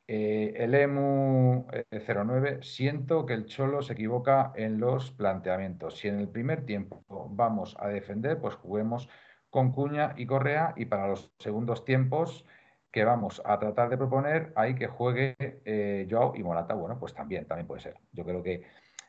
Eh, 0.08 0.54
el 0.58 0.76
EMU 0.76 1.66
eh, 1.74 1.86
09, 1.90 2.60
siento 2.62 3.26
que 3.26 3.34
el 3.34 3.46
Cholo 3.48 3.82
se 3.82 3.94
equivoca 3.94 4.54
en 4.56 4.80
los 4.80 5.10
planteamientos. 5.10 5.98
Si 5.98 6.08
en 6.08 6.20
el 6.20 6.30
primer 6.30 6.68
tiempo 6.68 7.04
vamos 7.32 7.76
a 7.80 7.88
defender, 7.88 8.40
pues 8.40 8.54
juguemos 8.54 9.10
con 9.50 9.72
Cuña 9.72 10.14
y 10.18 10.28
Correa 10.28 10.76
y 10.78 10.86
para 10.86 11.08
los 11.08 11.32
segundos 11.40 11.84
tiempos 11.84 12.46
que 12.92 13.04
vamos 13.06 13.42
a 13.44 13.58
tratar 13.58 13.90
de 13.90 13.98
proponer, 13.98 14.54
hay 14.56 14.76
que 14.76 14.86
juegue 14.86 15.36
eh, 15.40 16.08
Joao 16.08 16.36
y 16.36 16.44
Morata. 16.44 16.76
Bueno, 16.76 17.00
pues 17.00 17.16
también, 17.16 17.48
también 17.48 17.66
puede 17.66 17.82
ser. 17.82 17.96
Yo 18.12 18.24
creo 18.24 18.44
que 18.44 18.66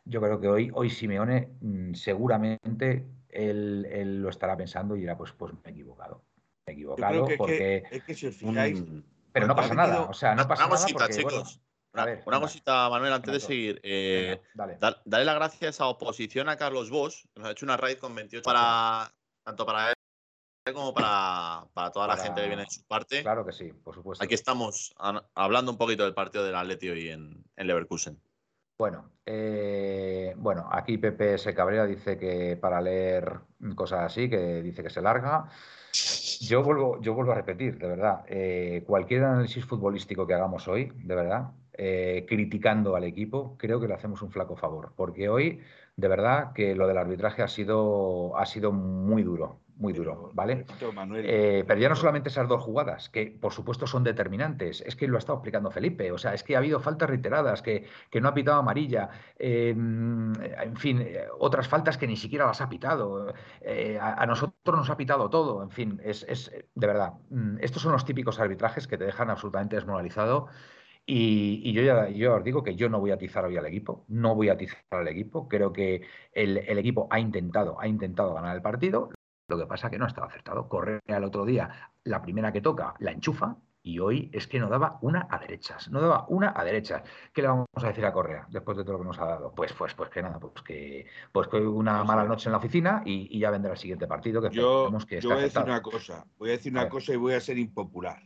yo 0.06 0.22
creo 0.22 0.40
que 0.40 0.48
hoy, 0.48 0.70
hoy 0.72 0.88
Simeone 0.88 1.50
mm, 1.60 1.92
seguramente 1.92 3.04
él, 3.28 3.86
él 3.90 4.22
lo 4.22 4.30
estará 4.30 4.56
pensando 4.56 4.96
y 4.96 5.00
dirá, 5.00 5.18
pues, 5.18 5.32
pues 5.32 5.52
me 5.52 5.60
he 5.66 5.70
equivocado. 5.70 6.25
Equivocado 6.66 7.24
que, 7.26 7.32
que- 7.32 7.38
porque... 7.38 7.84
es 7.90 8.02
que 8.04 8.14
si 8.14 8.26
os 8.26 8.36
fijáis, 8.36 8.80
Un- 8.80 9.04
Pero 9.32 9.46
no 9.46 9.54
pasa 9.54 9.74
nada, 9.74 10.02
o 10.02 10.14
sea, 10.14 10.34
no 10.34 10.48
pasa 10.48 10.66
una 10.66 10.74
nada 10.74 10.82
cosita, 10.84 10.98
porque, 11.06 11.22
bueno, 11.22 11.38
chicos. 11.42 11.60
a 11.60 11.92
Una, 11.92 12.04
ver, 12.04 12.22
una 12.26 12.40
cosita, 12.40 12.88
Manuel, 12.90 13.12
antes 13.12 13.32
de 13.32 13.40
seguir. 13.40 13.80
eh, 13.82 14.40
dale. 14.54 14.78
las 15.24 15.34
gracias 15.34 15.80
a 15.80 15.86
oposición 15.86 16.48
a 16.48 16.56
Carlos 16.56 16.90
Bosch, 16.90 17.24
que 17.32 17.40
nos 17.40 17.48
ha 17.48 17.52
hecho 17.52 17.64
una 17.66 17.76
raid 17.76 17.98
con 17.98 18.14
28 18.14 18.42
para 18.44 19.12
tanto 19.44 19.64
para 19.64 19.90
él 19.90 20.74
como 20.74 20.92
para, 20.92 21.66
para 21.72 21.92
toda 21.92 22.08
la 22.08 22.16
gente 22.16 22.40
que 22.40 22.48
viene 22.48 22.64
de 22.64 22.70
su 22.70 22.84
parte. 22.84 23.22
Claro 23.22 23.46
que 23.46 23.52
sí, 23.52 23.72
por 23.72 23.94
supuesto. 23.94 24.24
Aquí 24.24 24.34
estamos 24.34 24.92
an- 24.98 25.22
hablando 25.34 25.70
un 25.70 25.78
poquito 25.78 26.02
del 26.02 26.14
partido 26.14 26.44
del 26.44 26.56
Atleti 26.56 26.88
hoy 26.88 27.10
en, 27.10 27.44
en 27.54 27.66
Leverkusen. 27.68 28.20
Bueno, 28.76 29.12
eh, 29.24 30.34
bueno, 30.36 30.68
aquí 30.70 30.98
Pepe 30.98 31.38
se 31.38 31.54
cabrea, 31.54 31.86
dice 31.86 32.18
que 32.18 32.56
para 32.60 32.80
leer 32.80 33.38
cosas 33.76 34.00
así, 34.02 34.28
que 34.28 34.60
dice 34.62 34.82
que 34.82 34.90
se 34.90 35.00
larga. 35.00 35.48
Yo 36.40 36.62
vuelvo, 36.62 37.00
yo 37.00 37.14
vuelvo 37.14 37.32
a 37.32 37.34
repetir, 37.36 37.78
de 37.78 37.86
verdad, 37.88 38.24
eh, 38.28 38.84
cualquier 38.86 39.24
análisis 39.24 39.64
futbolístico 39.64 40.26
que 40.26 40.34
hagamos 40.34 40.68
hoy, 40.68 40.92
de 40.94 41.14
verdad, 41.14 41.52
eh, 41.72 42.26
criticando 42.28 42.96
al 42.96 43.04
equipo, 43.04 43.56
creo 43.58 43.80
que 43.80 43.88
le 43.88 43.94
hacemos 43.94 44.22
un 44.22 44.30
flaco 44.30 44.56
favor, 44.56 44.92
porque 44.96 45.28
hoy, 45.28 45.60
de 45.96 46.08
verdad, 46.08 46.52
que 46.52 46.74
lo 46.74 46.86
del 46.88 46.98
arbitraje 46.98 47.42
ha 47.42 47.48
sido, 47.48 48.36
ha 48.36 48.44
sido 48.46 48.72
muy 48.72 49.22
duro, 49.22 49.60
muy 49.76 49.92
duro, 49.92 50.30
¿vale? 50.32 50.64
Eh, 51.16 51.64
pero 51.66 51.80
ya 51.80 51.88
no 51.88 51.96
solamente 51.96 52.28
esas 52.28 52.48
dos 52.48 52.62
jugadas, 52.62 53.10
que 53.10 53.26
por 53.26 53.52
supuesto 53.52 53.86
son 53.86 54.04
determinantes, 54.04 54.80
es 54.80 54.96
que 54.96 55.06
lo 55.06 55.16
ha 55.16 55.18
estado 55.18 55.38
explicando 55.38 55.70
Felipe, 55.70 56.10
o 56.12 56.18
sea, 56.18 56.34
es 56.34 56.42
que 56.42 56.54
ha 56.54 56.58
habido 56.58 56.80
faltas 56.80 57.08
reiteradas, 57.08 57.62
que, 57.62 57.86
no 58.20 58.28
ha 58.28 58.34
pitado 58.34 58.58
amarilla, 58.58 59.10
em, 59.38 60.32
en 60.42 60.76
fin, 60.76 61.02
eh, 61.02 61.26
otras 61.38 61.68
faltas 61.68 61.98
que 61.98 62.06
ni 62.06 62.16
siquiera 62.16 62.46
las 62.46 62.60
ha 62.60 62.68
pitado, 62.68 63.34
eh, 63.60 63.98
a, 64.00 64.24
nosotros 64.26 64.76
nos 64.76 64.90
ha 64.90 64.96
pitado 64.96 65.28
todo, 65.28 65.62
en 65.62 65.70
fin, 65.70 66.00
es, 66.02 66.24
es 66.28 66.50
de 66.74 66.86
verdad, 66.86 67.12
mm, 67.30 67.58
estos 67.60 67.82
son 67.82 67.92
los 67.92 68.04
típicos 68.04 68.40
arbitrajes 68.40 68.86
que 68.88 68.96
te 68.96 69.04
dejan 69.04 69.30
absolutamente 69.30 69.76
desmoralizado. 69.76 70.48
Y, 71.08 71.72
yo 71.72 71.82
ya 71.82 72.08
yo 72.08 72.34
os 72.34 72.44
digo 72.44 72.64
que 72.64 72.74
yo 72.74 72.88
no 72.88 72.98
voy 72.98 73.12
a 73.12 73.14
atizar 73.14 73.44
hoy 73.44 73.56
al 73.56 73.66
equipo, 73.66 74.04
no 74.08 74.34
voy 74.34 74.48
a 74.48 74.54
atizar 74.54 74.82
al 74.90 75.06
equipo. 75.08 75.48
Creo 75.48 75.72
que 75.72 76.02
el, 76.32 76.58
equipo 76.78 77.06
ha 77.10 77.20
intentado, 77.20 77.80
ha 77.80 77.86
intentado 77.86 78.34
ganar 78.34 78.56
el 78.56 78.62
partido. 78.62 79.10
Lo 79.48 79.58
que 79.58 79.66
pasa 79.66 79.86
es 79.86 79.92
que 79.92 79.98
no 79.98 80.04
ha 80.04 80.08
estado 80.08 80.26
acertado. 80.26 80.68
Correr 80.68 81.00
al 81.08 81.24
otro 81.24 81.44
día, 81.44 81.92
la 82.04 82.20
primera 82.20 82.52
que 82.52 82.60
toca, 82.60 82.94
la 82.98 83.12
enchufa, 83.12 83.56
y 83.86 84.00
hoy 84.00 84.28
es 84.32 84.48
que 84.48 84.58
no 84.58 84.68
daba 84.68 84.98
una 85.02 85.28
a 85.30 85.38
derechas, 85.38 85.88
no 85.92 86.00
daba 86.00 86.26
una 86.28 86.52
a 86.56 86.64
derechas. 86.64 87.04
¿Qué 87.32 87.42
le 87.42 87.48
vamos 87.48 87.68
a 87.74 87.86
decir 87.86 88.04
a 88.04 88.12
Correa 88.12 88.44
después 88.50 88.76
de 88.76 88.82
todo 88.82 88.94
lo 88.94 88.98
que 88.98 89.04
nos 89.04 89.18
ha 89.20 89.26
dado? 89.26 89.54
Pues, 89.54 89.72
pues, 89.74 89.94
pues 89.94 90.10
que 90.10 90.22
nada, 90.22 90.40
pues 90.40 90.64
que, 90.64 91.06
pues 91.30 91.46
que 91.46 91.58
una 91.58 92.02
mala 92.02 92.24
noche 92.24 92.48
en 92.48 92.52
la 92.52 92.58
oficina 92.58 93.02
y, 93.04 93.38
ya 93.38 93.50
vendrá 93.50 93.70
el 93.70 93.78
siguiente 93.78 94.08
partido. 94.08 94.42
Que 94.42 94.50
yo, 94.50 94.90
que 95.08 95.20
yo 95.20 95.28
voy 95.28 95.38
a 95.38 95.42
decir 95.42 95.62
una 95.62 95.82
cosa, 95.82 96.26
voy 96.36 96.48
a 96.48 96.52
decir 96.52 96.72
una 96.72 96.88
cosa 96.88 97.12
y 97.12 97.16
voy 97.16 97.34
a 97.34 97.40
ser 97.40 97.58
impopular. 97.58 98.20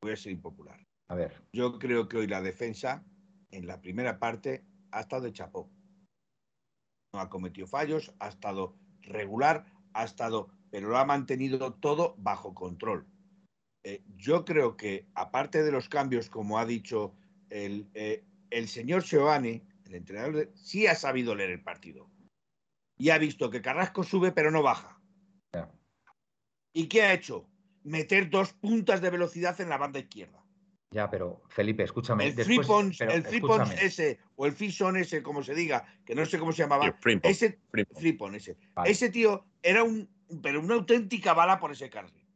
Voy 0.00 0.12
a 0.12 0.16
ser 0.16 0.30
impopular. 0.30 0.78
A 1.08 1.16
ver. 1.16 1.42
Yo 1.52 1.80
creo 1.80 2.08
que 2.08 2.18
hoy 2.18 2.28
la 2.28 2.40
defensa, 2.40 3.04
en 3.50 3.66
la 3.66 3.80
primera 3.80 4.20
parte, 4.20 4.64
ha 4.92 5.00
estado 5.00 5.22
de 5.22 5.32
chapó. 5.32 5.68
No 7.12 7.20
ha 7.20 7.28
cometido 7.28 7.66
fallos, 7.66 8.14
ha 8.20 8.28
estado 8.28 8.76
regular, 9.02 9.64
ha 9.96 10.04
estado, 10.04 10.48
pero 10.70 10.88
lo 10.88 10.98
ha 10.98 11.04
mantenido 11.04 11.72
todo 11.74 12.14
bajo 12.18 12.54
control. 12.54 13.06
Eh, 13.82 14.02
yo 14.16 14.44
creo 14.44 14.76
que, 14.76 15.06
aparte 15.14 15.62
de 15.62 15.72
los 15.72 15.88
cambios, 15.88 16.28
como 16.28 16.58
ha 16.58 16.66
dicho 16.66 17.14
el, 17.50 17.88
eh, 17.94 18.24
el 18.50 18.68
señor 18.68 19.04
Giovanni, 19.04 19.62
el 19.84 19.94
entrenador, 19.94 20.50
sí 20.54 20.86
ha 20.86 20.94
sabido 20.94 21.34
leer 21.34 21.50
el 21.50 21.62
partido. 21.62 22.10
Y 22.98 23.10
ha 23.10 23.18
visto 23.18 23.50
que 23.50 23.62
Carrasco 23.62 24.02
sube, 24.02 24.32
pero 24.32 24.50
no 24.50 24.62
baja. 24.62 25.00
¿Y 26.72 26.88
qué 26.88 27.02
ha 27.02 27.14
hecho? 27.14 27.48
Meter 27.84 28.28
dos 28.28 28.52
puntas 28.52 29.00
de 29.00 29.08
velocidad 29.08 29.58
en 29.60 29.70
la 29.70 29.78
banda 29.78 29.98
izquierda. 29.98 30.44
Ya, 30.90 31.10
pero 31.10 31.42
Felipe, 31.48 31.82
escúchame. 31.82 32.28
El 32.28 32.34
Freepons, 32.34 33.00
el 33.00 33.26
ese, 33.82 34.20
o 34.36 34.46
el 34.46 34.52
Fison 34.52 34.96
ese, 34.96 35.22
como 35.22 35.42
se 35.42 35.54
diga, 35.54 35.84
que 36.04 36.14
no 36.14 36.24
sé 36.24 36.38
cómo 36.38 36.52
se 36.52 36.62
llamaba. 36.62 36.86
ese, 37.22 37.60
ese. 38.34 38.56
Ese 38.84 39.10
tío 39.10 39.44
era 39.62 39.82
un, 39.82 40.08
pero 40.42 40.60
una 40.60 40.74
auténtica 40.74 41.34
bala 41.34 41.58
por 41.58 41.72
ese 41.72 41.90
carril. 41.90 42.26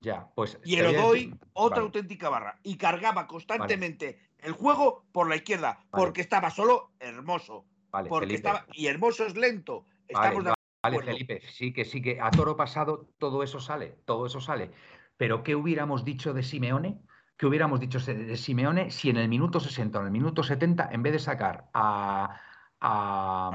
Ya, 0.00 0.28
pues. 0.34 0.58
Y 0.64 0.76
el 0.76 0.96
Odoy, 0.96 1.34
otra 1.52 1.82
auténtica 1.82 2.28
barra. 2.28 2.58
Y 2.62 2.76
cargaba 2.76 3.26
constantemente 3.26 4.18
el 4.38 4.52
juego 4.52 5.06
por 5.12 5.28
la 5.28 5.36
izquierda, 5.36 5.84
porque 5.90 6.20
estaba 6.20 6.50
solo 6.50 6.92
hermoso. 7.00 7.64
Vale, 7.90 8.08
porque 8.08 8.34
estaba, 8.34 8.66
y 8.72 8.86
hermoso 8.86 9.24
es 9.24 9.36
lento. 9.36 9.86
Estamos 10.06 10.44
vale, 10.82 11.02
Felipe, 11.02 11.42
sí 11.48 11.72
que 11.72 11.84
sí 11.84 12.02
que 12.02 12.20
a 12.20 12.30
toro 12.30 12.56
pasado 12.56 13.08
todo 13.18 13.42
eso 13.42 13.60
sale, 13.60 13.96
todo 14.04 14.26
eso 14.26 14.40
sale. 14.40 14.70
Pero 15.16 15.42
¿qué 15.42 15.56
hubiéramos 15.56 16.04
dicho 16.04 16.32
de 16.32 16.42
Simeone? 16.42 17.00
Que 17.38 17.46
hubiéramos 17.46 17.78
dicho 17.78 18.00
de 18.00 18.36
Simeone 18.36 18.90
si 18.90 19.10
en 19.10 19.16
el 19.16 19.28
minuto 19.28 19.60
60 19.60 19.96
o 19.96 20.00
en 20.02 20.06
el 20.08 20.12
minuto 20.12 20.42
70, 20.42 20.88
en 20.90 21.02
vez 21.04 21.12
de 21.12 21.18
sacar 21.20 21.68
a, 21.72 22.36
a, 22.80 23.50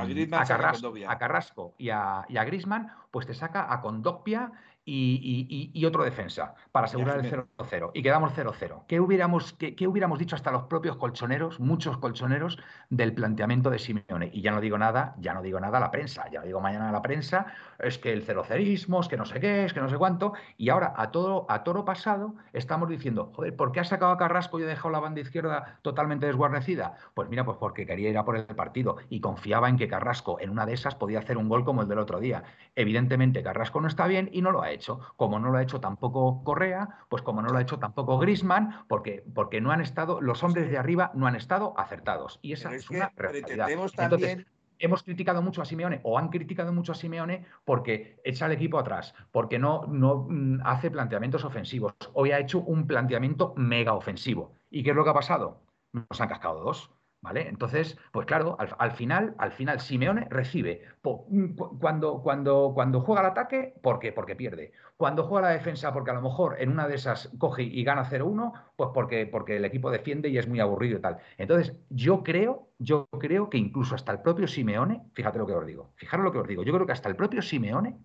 Carrasco, 1.20 1.76
y 1.78 1.90
a, 1.90 2.26
y 2.30 2.38
a 2.38 2.44
Grisman, 2.46 2.92
pues 3.12 3.28
te 3.28 3.34
saca 3.34 3.72
a 3.72 3.82
Condopia 3.82 4.54
y, 4.86 5.86
otro 5.86 6.04
defensa 6.04 6.56
para 6.72 6.86
asegurar 6.86 7.20
el 7.20 7.32
0-0 7.32 7.92
y 7.94 8.04
quedamos 8.04 8.34
0-0. 8.34 8.84
¿Qué 8.88 9.00
hubiéramos, 9.00 9.54
qué, 9.54 9.88
hubiéramos 9.88 10.20
dicho 10.20 10.36
hasta 10.36 10.52
los 10.52 10.64
propios 10.64 10.98
colchoneros, 10.98 11.60
muchos 11.60 11.98
colchoneros, 11.98 12.58
del 12.90 13.14
planteamiento 13.14 13.70
de 13.70 13.80
Simeone? 13.80 14.30
Y 14.34 14.42
ya 14.42 14.52
no 14.52 14.62
digo 14.62 14.78
nada, 14.78 15.16
ya 15.20 15.34
no 15.34 15.42
digo 15.42 15.60
nada 15.60 15.78
a 15.78 15.82
la 15.82 15.92
prensa, 15.92 16.30
ya 16.32 16.40
no 16.40 16.46
digo 16.46 16.60
mañana 16.60 16.90
a 16.90 16.92
la 16.92 17.02
prensa, 17.02 17.48
es 17.80 17.98
que 17.98 18.12
el 18.12 18.26
0-0ismo, 18.26 19.02
es 19.02 19.08
que 19.08 19.18
no 19.18 19.26
sé 19.26 19.40
qué, 19.40 19.66
es 19.66 19.74
que 19.74 19.82
no 19.82 19.90
sé 19.90 19.98
cuánto, 19.98 20.34
y 20.58 20.70
ahora 20.70 20.94
a 20.96 21.12
todo 21.12 21.46
a 21.50 21.64
toro 21.64 21.86
pasado 21.86 22.36
estamos 22.54 22.90
diciendo, 22.90 23.32
joder, 23.36 23.56
¿por 23.56 23.72
qué 23.72 23.80
ha 23.80 23.86
sacado 23.86 24.12
a 24.12 24.18
Carrasco 24.18 24.60
y 24.60 24.64
ha 24.64 24.68
dejado 24.68 24.92
la 24.92 25.00
banda 25.00 25.22
izquierda 25.22 25.80
totalmente 25.82 26.26
desguarnecida? 26.26 26.96
Pues 27.14 27.30
mira, 27.30 27.46
pues 27.46 27.58
porque 27.58 27.86
quería 27.86 28.10
ir 28.10 28.18
a 28.18 28.26
por 28.26 28.38
el 28.38 28.46
partido 28.46 28.98
y 29.10 29.22
confiaba 29.22 29.70
en 29.70 29.78
que 29.78 29.88
Carrasco 29.88 30.40
en 30.40 30.50
una 30.50 30.66
de 30.66 30.74
esas 30.74 30.96
podía 30.96 31.20
hacer 31.20 31.38
un 31.38 31.50
gol 31.50 31.64
como 31.64 31.82
el 31.82 31.88
del 31.88 32.00
otro 32.00 32.20
día. 32.20 32.44
Evidentemente 32.76 33.44
Carrasco 33.44 33.82
no 33.82 33.88
está 33.88 34.08
bien 34.08 34.30
y 34.32 34.42
no 34.42 34.52
lo 34.52 34.62
ha 34.62 34.73
hecho. 34.74 35.00
Como 35.16 35.40
no 35.40 35.50
lo 35.50 35.58
ha 35.58 35.64
hecho 35.64 35.80
tampoco 35.80 36.44
Correa, 36.44 37.06
pues 37.10 37.22
como 37.22 37.42
no 37.42 37.50
lo 37.50 37.58
ha 37.58 37.62
hecho 37.62 37.80
tampoco 37.80 38.18
Grisman, 38.18 38.86
porque, 38.88 39.24
porque 39.34 39.62
no 39.62 39.72
han 39.72 39.82
estado, 39.82 40.22
los 40.22 40.44
hombres 40.44 40.70
de 40.70 40.78
arriba 40.78 41.12
no 41.14 41.28
han 41.28 41.36
estado 41.36 41.74
acertados. 41.78 42.40
Y 42.42 42.54
esa 42.54 42.74
es, 42.74 42.90
una 42.90 43.12
realidad. 43.16 43.70
Entonces, 43.70 44.46
hemos 44.80 45.04
criticado 45.04 45.42
mucho 45.42 45.62
a 45.62 45.66
Simeone 45.66 46.02
o 46.04 46.18
han 46.18 46.30
criticado 46.30 46.74
mucho 46.74 46.92
a 46.92 46.96
Simeone 46.96 47.46
porque 47.64 48.20
echa 48.24 48.46
al 48.46 48.52
equipo 48.52 48.78
atrás, 48.78 49.14
porque 49.32 49.58
no, 49.58 49.86
no 49.88 50.28
mm, 50.30 50.62
hace 50.66 50.92
planteamientos 50.92 51.46
ofensivos. 51.46 51.94
Hoy 52.14 52.32
ha 52.32 52.40
hecho 52.40 52.60
un 52.60 52.86
planteamiento 52.86 53.54
mega 53.56 53.94
ofensivo. 53.94 54.56
¿Y 54.70 54.84
qué 54.84 54.90
es 54.90 54.96
lo 54.96 55.04
que 55.04 55.12
ha 55.12 55.14
pasado? 55.14 55.62
Nos 55.94 56.20
han 56.20 56.28
cascado 56.28 56.62
dos. 56.62 56.92
¿Vale? 57.24 57.48
Entonces, 57.48 57.98
pues 58.12 58.26
claro, 58.26 58.58
al, 58.60 58.92
final, 58.92 59.34
al 59.38 59.54
final, 59.54 59.80
Simeone 59.80 60.28
recibe 60.30 60.82
mm, 61.04 61.54
cuando, 61.80 62.22
cuando, 62.22 62.74
cuando 62.76 63.00
juega 63.00 63.22
al 63.22 63.28
ataque, 63.28 63.74
¿por 63.82 64.00
qué? 64.00 64.12
Porque 64.12 64.36
pierde. 64.36 64.74
Cuando 64.98 65.24
juega 65.24 65.48
la 65.48 65.54
defensa, 65.54 65.94
porque 65.94 66.12
a 66.12 66.16
lo 66.16 66.22
mejor 66.22 66.58
en 66.60 66.70
una 66.70 66.86
de 66.86 66.96
esas 66.96 67.32
coge 67.38 67.64
y 67.64 67.82
gana 67.86 68.04
0-1, 68.04 68.52
pues 68.76 68.90
porque, 68.94 69.26
porque 69.26 69.56
el 69.56 69.64
equipo 69.64 69.90
defiende 69.90 70.28
y 70.28 70.38
es 70.38 70.50
muy 70.50 70.60
aburrido 70.60 70.98
y 70.98 71.02
tal. 71.02 71.18
Entonces, 71.38 71.74
yo 71.90 72.24
creo, 72.24 72.68
yo 72.78 73.08
creo 73.18 73.50
que 73.50 73.58
incluso 73.58 73.96
hasta 73.96 74.12
el 74.12 74.20
propio 74.20 74.46
Simeone, 74.46 75.04
fíjate 75.14 75.40
lo 75.40 75.48
que 75.48 75.54
os 75.54 75.66
digo, 75.66 75.94
fijaros 75.96 76.26
lo 76.26 76.34
que 76.34 76.40
os 76.40 76.48
digo, 76.48 76.64
yo 76.64 76.74
creo 76.74 76.86
que 76.86 76.92
hasta 76.92 77.08
el 77.08 77.16
propio 77.16 77.42
Simeone 77.42 78.00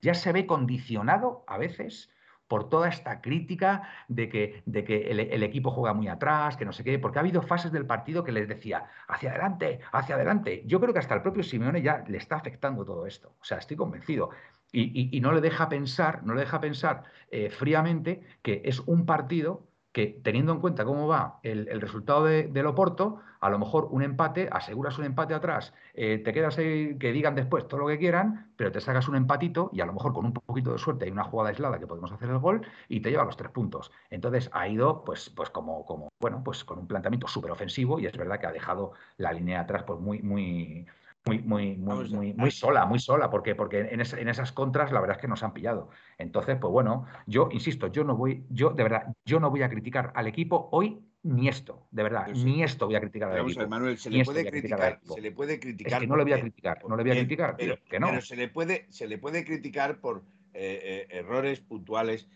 ya 0.00 0.14
se 0.14 0.32
ve 0.32 0.46
condicionado 0.46 1.44
a 1.46 1.58
veces 1.58 2.08
por 2.52 2.68
toda 2.68 2.90
esta 2.90 3.22
crítica 3.22 3.88
de 4.08 4.28
que, 4.28 4.62
de 4.66 4.84
que 4.84 5.10
el, 5.10 5.42
equipo 5.42 5.70
juega 5.70 5.94
muy 5.94 6.08
atrás, 6.08 6.54
que 6.54 6.66
no 6.66 6.74
sé 6.74 6.84
qué, 6.84 6.98
porque 6.98 7.18
ha 7.18 7.22
habido 7.22 7.40
fases 7.40 7.72
del 7.72 7.86
partido 7.86 8.24
que 8.24 8.30
les 8.30 8.46
decía, 8.46 8.90
hacia 9.08 9.30
adelante, 9.30 9.80
hacia 9.90 10.16
adelante. 10.16 10.62
Yo 10.66 10.78
creo 10.78 10.92
que 10.92 10.98
hasta 10.98 11.14
el 11.14 11.22
propio 11.22 11.42
Simeone 11.42 11.80
ya 11.80 12.04
le 12.06 12.18
está 12.18 12.36
afectando 12.36 12.84
todo 12.84 13.06
esto. 13.06 13.36
O 13.40 13.44
sea, 13.44 13.56
estoy 13.56 13.78
convencido. 13.78 14.28
Y, 14.70 15.18
no 15.22 15.32
le 15.32 15.40
deja 15.40 15.70
pensar, 15.70 16.24
no 16.24 16.34
le 16.34 16.40
deja 16.40 16.60
pensar 16.60 17.04
eh, 17.30 17.48
fríamente 17.48 18.20
que 18.42 18.60
es 18.66 18.80
un 18.80 19.06
partido 19.06 19.66
que 19.92 20.20
teniendo 20.22 20.52
en 20.52 20.60
cuenta 20.60 20.84
cómo 20.84 21.06
va 21.06 21.38
el, 21.42 21.80
resultado 21.80 22.24
de, 22.24 22.44
del 22.44 22.66
Oporto, 22.66 23.20
a 23.40 23.50
lo 23.50 23.58
mejor 23.58 23.88
un 23.90 24.02
empate, 24.02 24.48
aseguras 24.50 24.98
un 24.98 25.04
empate 25.04 25.34
atrás, 25.34 25.74
eh, 25.94 26.18
te 26.18 26.32
quedas 26.32 26.56
ahí, 26.58 26.96
que 26.98 27.12
digan 27.12 27.34
después 27.34 27.68
todo 27.68 27.80
lo 27.80 27.86
que 27.88 27.98
quieran, 27.98 28.52
pero 28.56 28.72
te 28.72 28.80
sacas 28.80 29.08
un 29.08 29.16
empatito 29.16 29.68
y 29.72 29.80
a 29.80 29.86
lo 29.86 29.92
mejor 29.92 30.14
con 30.14 30.24
un 30.24 30.32
poquito 30.32 30.72
de 30.72 30.78
suerte 30.78 31.04
hay 31.04 31.10
una 31.10 31.24
jugada 31.24 31.50
aislada 31.50 31.78
que 31.78 31.86
podemos 31.86 32.10
hacer 32.10 32.30
el 32.30 32.38
gol 32.38 32.62
y 32.88 33.00
te 33.00 33.10
lleva 33.10 33.24
los 33.24 33.36
tres 33.36 33.50
puntos. 33.50 33.92
Entonces 34.10 34.48
ha 34.52 34.66
ido, 34.66 35.04
pues, 35.04 35.28
pues 35.28 35.50
como, 35.50 35.84
como, 35.84 36.08
bueno, 36.20 36.42
pues 36.42 36.64
con 36.64 36.78
un 36.78 36.86
planteamiento 36.86 37.28
súper 37.28 37.50
ofensivo 37.50 38.00
y 38.00 38.06
es 38.06 38.16
verdad 38.16 38.40
que 38.40 38.46
ha 38.46 38.52
dejado 38.52 38.92
la 39.18 39.32
línea 39.32 39.60
atrás 39.60 39.82
pues 39.82 40.00
muy, 40.00 40.22
muy, 40.22 40.86
muy, 41.24 41.38
muy, 41.38 41.76
muy, 41.76 42.32
muy, 42.34 42.50
sola, 42.50 42.84
muy 42.84 42.98
sola, 42.98 43.30
porque, 43.30 43.54
porque 43.54 43.80
en, 43.80 44.00
en, 44.00 44.28
esas 44.28 44.50
contras 44.50 44.90
la 44.90 45.00
verdad 45.00 45.16
es 45.16 45.20
que 45.20 45.28
nos 45.28 45.42
han 45.42 45.52
pillado. 45.52 45.90
Entonces, 46.18 46.58
pues 46.60 46.72
bueno, 46.72 47.06
yo 47.26 47.48
insisto, 47.52 47.86
yo 47.86 48.02
no 48.02 48.16
voy, 48.16 48.44
yo 48.50 48.70
de 48.70 48.82
verdad, 48.82 49.14
yo 49.24 49.38
no 49.38 49.50
voy 49.50 49.62
a 49.62 49.68
criticar 49.68 50.12
al 50.16 50.26
equipo 50.26 50.68
hoy 50.72 51.00
ni 51.22 51.48
esto, 51.48 51.86
de 51.92 52.02
verdad, 52.02 52.26
ni 52.28 52.64
esto 52.64 52.86
voy 52.86 52.96
a 52.96 53.00
criticar 53.00 53.30
al 53.30 53.46
equipo. 53.46 53.68
Manuel, 53.68 53.96
se 53.98 54.10
le, 54.10 54.24
puede 54.24 54.44
criticar, 54.44 55.00
se 55.04 55.20
le 55.20 55.30
puede 55.30 55.60
criticar. 55.60 55.92
Es 55.92 55.98
que 56.00 56.06
no 56.08 56.16
le 56.16 56.24
voy 56.24 56.32
a 56.32 56.40
criticar, 56.40 56.82
no 56.88 56.96
le 56.96 57.02
voy 57.04 57.12
a 57.12 57.14
criticar, 57.14 57.54
pero, 57.56 57.78
que 57.88 58.00
no. 58.00 58.08
Pero 58.08 58.20
se 58.20 58.34
le 58.34 58.48
puede, 58.48 58.86
se 58.90 59.06
le 59.06 59.18
puede 59.18 59.44
criticar 59.44 60.00
por 60.00 60.24
eh, 60.54 61.06
eh, 61.08 61.18
errores 61.18 61.60
puntuales. 61.60 62.28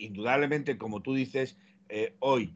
Indudablemente, 0.00 0.76
como 0.76 1.00
tú 1.00 1.14
dices, 1.14 1.56
eh, 1.88 2.14
hoy 2.18 2.54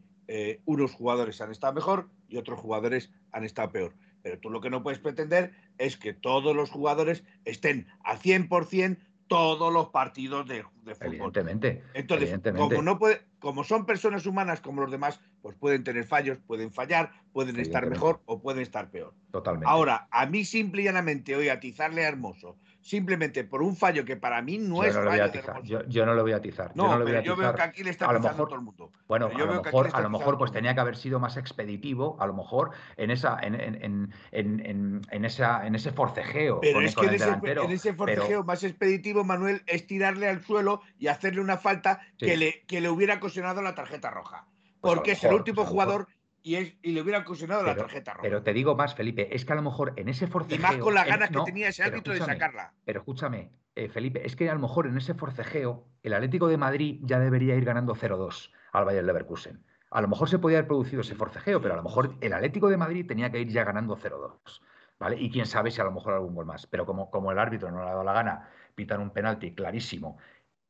unos 0.65 0.93
jugadores 0.93 1.43
han 1.43 1.51
estado 1.51 1.75
mejor 1.75 2.09
y 2.27 2.39
otros 2.39 2.59
jugadores 2.59 3.11
han 3.33 3.45
estado 3.45 3.71
peor 3.71 3.95
pero 4.23 4.39
tú 4.39 4.51
lo 4.51 4.61
que 4.61 4.71
no 4.71 4.83
puedes 4.83 5.01
pretender 5.01 5.53
es 5.79 5.97
que 5.97 6.13
todos 6.13 6.55
los 6.55 6.71
jugadores 6.71 7.25
estén 7.45 7.87
al 8.05 8.19
100% 8.19 8.99
todos 9.33 9.73
los 9.73 9.89
partidos 9.89 10.47
de, 10.47 10.63
fútbol. 10.63 10.95
Evidentemente. 11.01 11.83
Entonces, 11.95 12.39
Como, 12.55 12.83
no 12.83 12.99
puede, 12.99 13.23
como 13.39 13.65
son 13.65 13.87
personas 13.87 14.27
humanas 14.27 14.61
como 14.61 14.83
los 14.83 14.91
demás, 14.91 15.21
pues 15.41 15.57
pueden 15.57 15.85
tener 15.85 16.05
fallos, 16.05 16.39
pueden 16.47 16.71
fallar, 16.71 17.13
pueden 17.33 17.59
estar 17.59 17.89
mejor 17.89 18.21
o 18.27 18.43
pueden 18.43 18.61
estar 18.61 18.91
peor. 18.91 19.15
Totalmente. 19.31 19.67
Ahora, 19.71 20.07
a 20.11 20.27
mí 20.27 20.45
simple 20.45 20.83
y 20.83 20.85
llanamente 20.85 21.35
hoy 21.35 21.49
atizarle 21.49 22.05
a 22.05 22.09
Hermoso 22.09 22.59
simplemente 22.83 23.45
por 23.45 23.63
un 23.63 23.77
fallo 23.77 24.05
que 24.05 24.17
para 24.17 24.43
mí 24.43 24.59
no 24.59 24.77
Yo 24.83 24.85
es 24.85 24.95
no, 24.97 25.05
fallo 25.05 25.29
de 25.29 25.43
yo, 25.63 25.85
yo 25.87 26.05
no 26.05 26.15
lo 26.15 26.23
voy 26.23 26.33
a 26.33 26.37
atizar. 26.37 26.73
No, 26.75 26.85
yo 26.85 26.91
no 26.91 26.99
lo 26.99 27.05
voy 27.05 27.15
a 27.15 27.23
yo 27.23 27.37
veo 27.37 27.55
que 27.55 27.63
aquí 27.63 27.85
le 27.85 27.91
está 27.91 28.07
a 28.07 28.13
lo 28.13 28.21
mejor- 28.21 28.49
todo 28.49 28.57
el 28.57 28.63
mundo. 28.63 28.93
Bueno, 29.07 29.31
yo 29.31 29.45
a 29.45 29.47
lo 29.47 29.63
mejor, 29.63 29.89
a 29.93 30.01
lo 30.01 30.11
mejor 30.11 30.37
pues 30.37 30.51
tenía 30.53 30.75
que 30.75 30.81
haber 30.81 30.97
sido 30.97 31.21
más 31.21 31.37
expeditivo, 31.37 32.17
a 32.21 32.27
lo 32.27 32.35
mejor 32.35 32.73
en 32.97 33.11
esa, 33.11 33.39
en, 33.41 33.55
en, 33.55 34.13
en, 34.33 35.03
en, 35.11 35.25
esa, 35.25 35.67
en 35.67 35.75
ese 35.75 35.93
forcejeo 35.93 36.61
Pero 36.61 36.75
con, 36.75 36.85
es 36.85 36.97
que 36.97 37.07
en 37.07 37.15
ese, 37.15 37.25
delantero. 37.25 37.65
en 37.65 37.71
ese 37.71 37.93
pero- 37.95 37.99
forcejeo 38.15 38.45
más 38.45 38.65
expeditivo, 38.65 39.25
Manuel, 39.25 39.63
es 39.67 39.87
tirarle 39.87 40.29
al 40.29 40.43
suelo 40.43 40.83
y 40.99 41.07
hacerle 41.07 41.41
una 41.41 41.57
falta 41.59 42.01
Sí. 42.19 42.27
que, 42.27 42.37
le, 42.37 42.63
que 42.67 42.81
le 42.81 42.89
hubiera 42.91 43.15
ocasionado 43.15 43.63
la 43.63 43.75
tarjeta 43.75 44.11
roja. 44.11 44.47
Pues 44.81 44.95
Porque 44.95 45.13
es 45.13 45.23
el 45.23 45.35
último 45.35 45.57
pues 45.63 45.69
jugador 45.69 46.09
y, 46.43 46.57
es, 46.57 46.75
y 46.83 46.93
le 46.93 47.03
hubiera 47.03 47.21
ocasionado 47.21 47.63
la 47.63 47.77
tarjeta 47.77 48.13
roja. 48.15 48.23
Pero 48.23 48.43
te 48.43 48.53
digo 48.53 48.75
más, 48.75 48.95
Felipe, 48.95 49.35
es 49.35 49.45
que 49.45 49.53
a 49.53 49.57
lo 49.57 49.63
mejor 49.63 49.93
en 49.97 50.09
ese 50.09 50.25
y 50.25 50.29
forcejeo. 50.29 50.61
más 50.63 50.77
con 50.79 50.95
las 50.95 51.05
en- 51.07 51.11
ganas 51.11 51.29
que 51.31 51.37
no, 51.37 51.45
tenía 51.45 51.69
ese 51.69 51.83
árbitro 51.83 52.13
de 52.15 52.21
sacarla. 52.21 52.73
Pero 52.85 53.01
escúchame, 53.01 53.53
eh, 53.75 53.89
Felipe, 53.89 54.27
es 54.27 54.37
que 54.37 54.51
a 54.51 54.55
lo 54.55 54.61
mejor 54.61 54.87
en 54.87 54.97
ese 54.97 55.15
forcejeo 55.15 55.87
el 56.03 56.13
Atlético 56.15 56.49
de 56.49 56.57
Madrid 56.57 57.01
ya 57.03 57.19
debería 57.19 57.55
ir 57.55 57.65
ganando 57.65 57.95
0-2 57.95 58.51
al 58.73 58.85
Bayern 58.85 59.07
Leverkusen. 59.07 59.65
A 59.91 60.01
lo 60.01 60.09
mejor 60.09 60.29
se 60.29 60.39
podía 60.39 60.59
haber 60.59 60.69
producido 60.69 61.03
ese 61.03 61.15
forcejeo, 61.15 61.61
pero 61.61 61.75
a 61.75 61.77
lo 61.77 61.83
mejor 61.83 62.17
el 62.21 62.33
Atlético 62.33 62.69
de 62.69 62.77
Madrid 62.79 63.07
tenía 63.07 63.31
que 63.31 63.41
ir 63.41 63.49
ya 63.49 63.65
ganando 63.65 63.97
0-2. 63.97 64.63
¿Vale? 64.99 65.17
Y 65.21 65.31
quién 65.33 65.47
sabe 65.47 65.73
si 65.73 65.81
a 65.81 65.85
lo 65.85 65.91
mejor 65.91 66.15
algún 66.15 66.33
gol 66.35 66.47
más. 66.47 66.69
Pero 66.69 66.87
como, 66.87 67.11
como 67.11 67.33
el 67.33 67.39
árbitro 67.41 67.73
no 67.73 67.79
le 67.83 67.87
ha 67.87 67.91
dado 67.91 68.05
la 68.05 68.13
gana, 68.13 68.49
pitan 68.77 69.01
un 69.01 69.11
penalti 69.11 69.53
clarísimo 69.53 70.17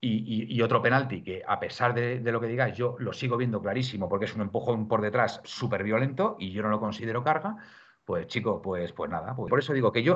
y, 0.05 0.09
y- 0.53 0.53
y 0.57 0.63
otro 0.63 0.83
penalti 0.83 1.23
que, 1.23 1.43
a 1.47 1.61
pesar 1.61 1.95
de, 1.95 2.19
de 2.19 2.33
lo 2.33 2.41
que 2.41 2.49
digáis, 2.49 2.77
yo 2.77 2.97
lo 2.99 3.13
sigo 3.13 3.37
viendo 3.37 3.63
clarísimo 3.63 4.09
porque 4.09 4.25
es 4.25 4.35
un 4.35 4.41
empujón 4.43 4.89
por 4.89 5.01
detrás 5.01 5.41
súper 5.45 5.85
violento 5.85 6.37
y 6.41 6.51
yo 6.51 6.63
no 6.63 6.69
lo 6.71 6.81
considero 6.81 7.23
carga, 7.23 7.57
pues 8.05 8.27
chico, 8.27 8.61
pues, 8.61 8.93
pues 8.93 9.09
nada. 9.11 9.35
pues 9.37 9.49
por 9.49 9.61
eso 9.61 9.73
digo 9.73 9.93
que 9.93 10.03
yo, 10.03 10.15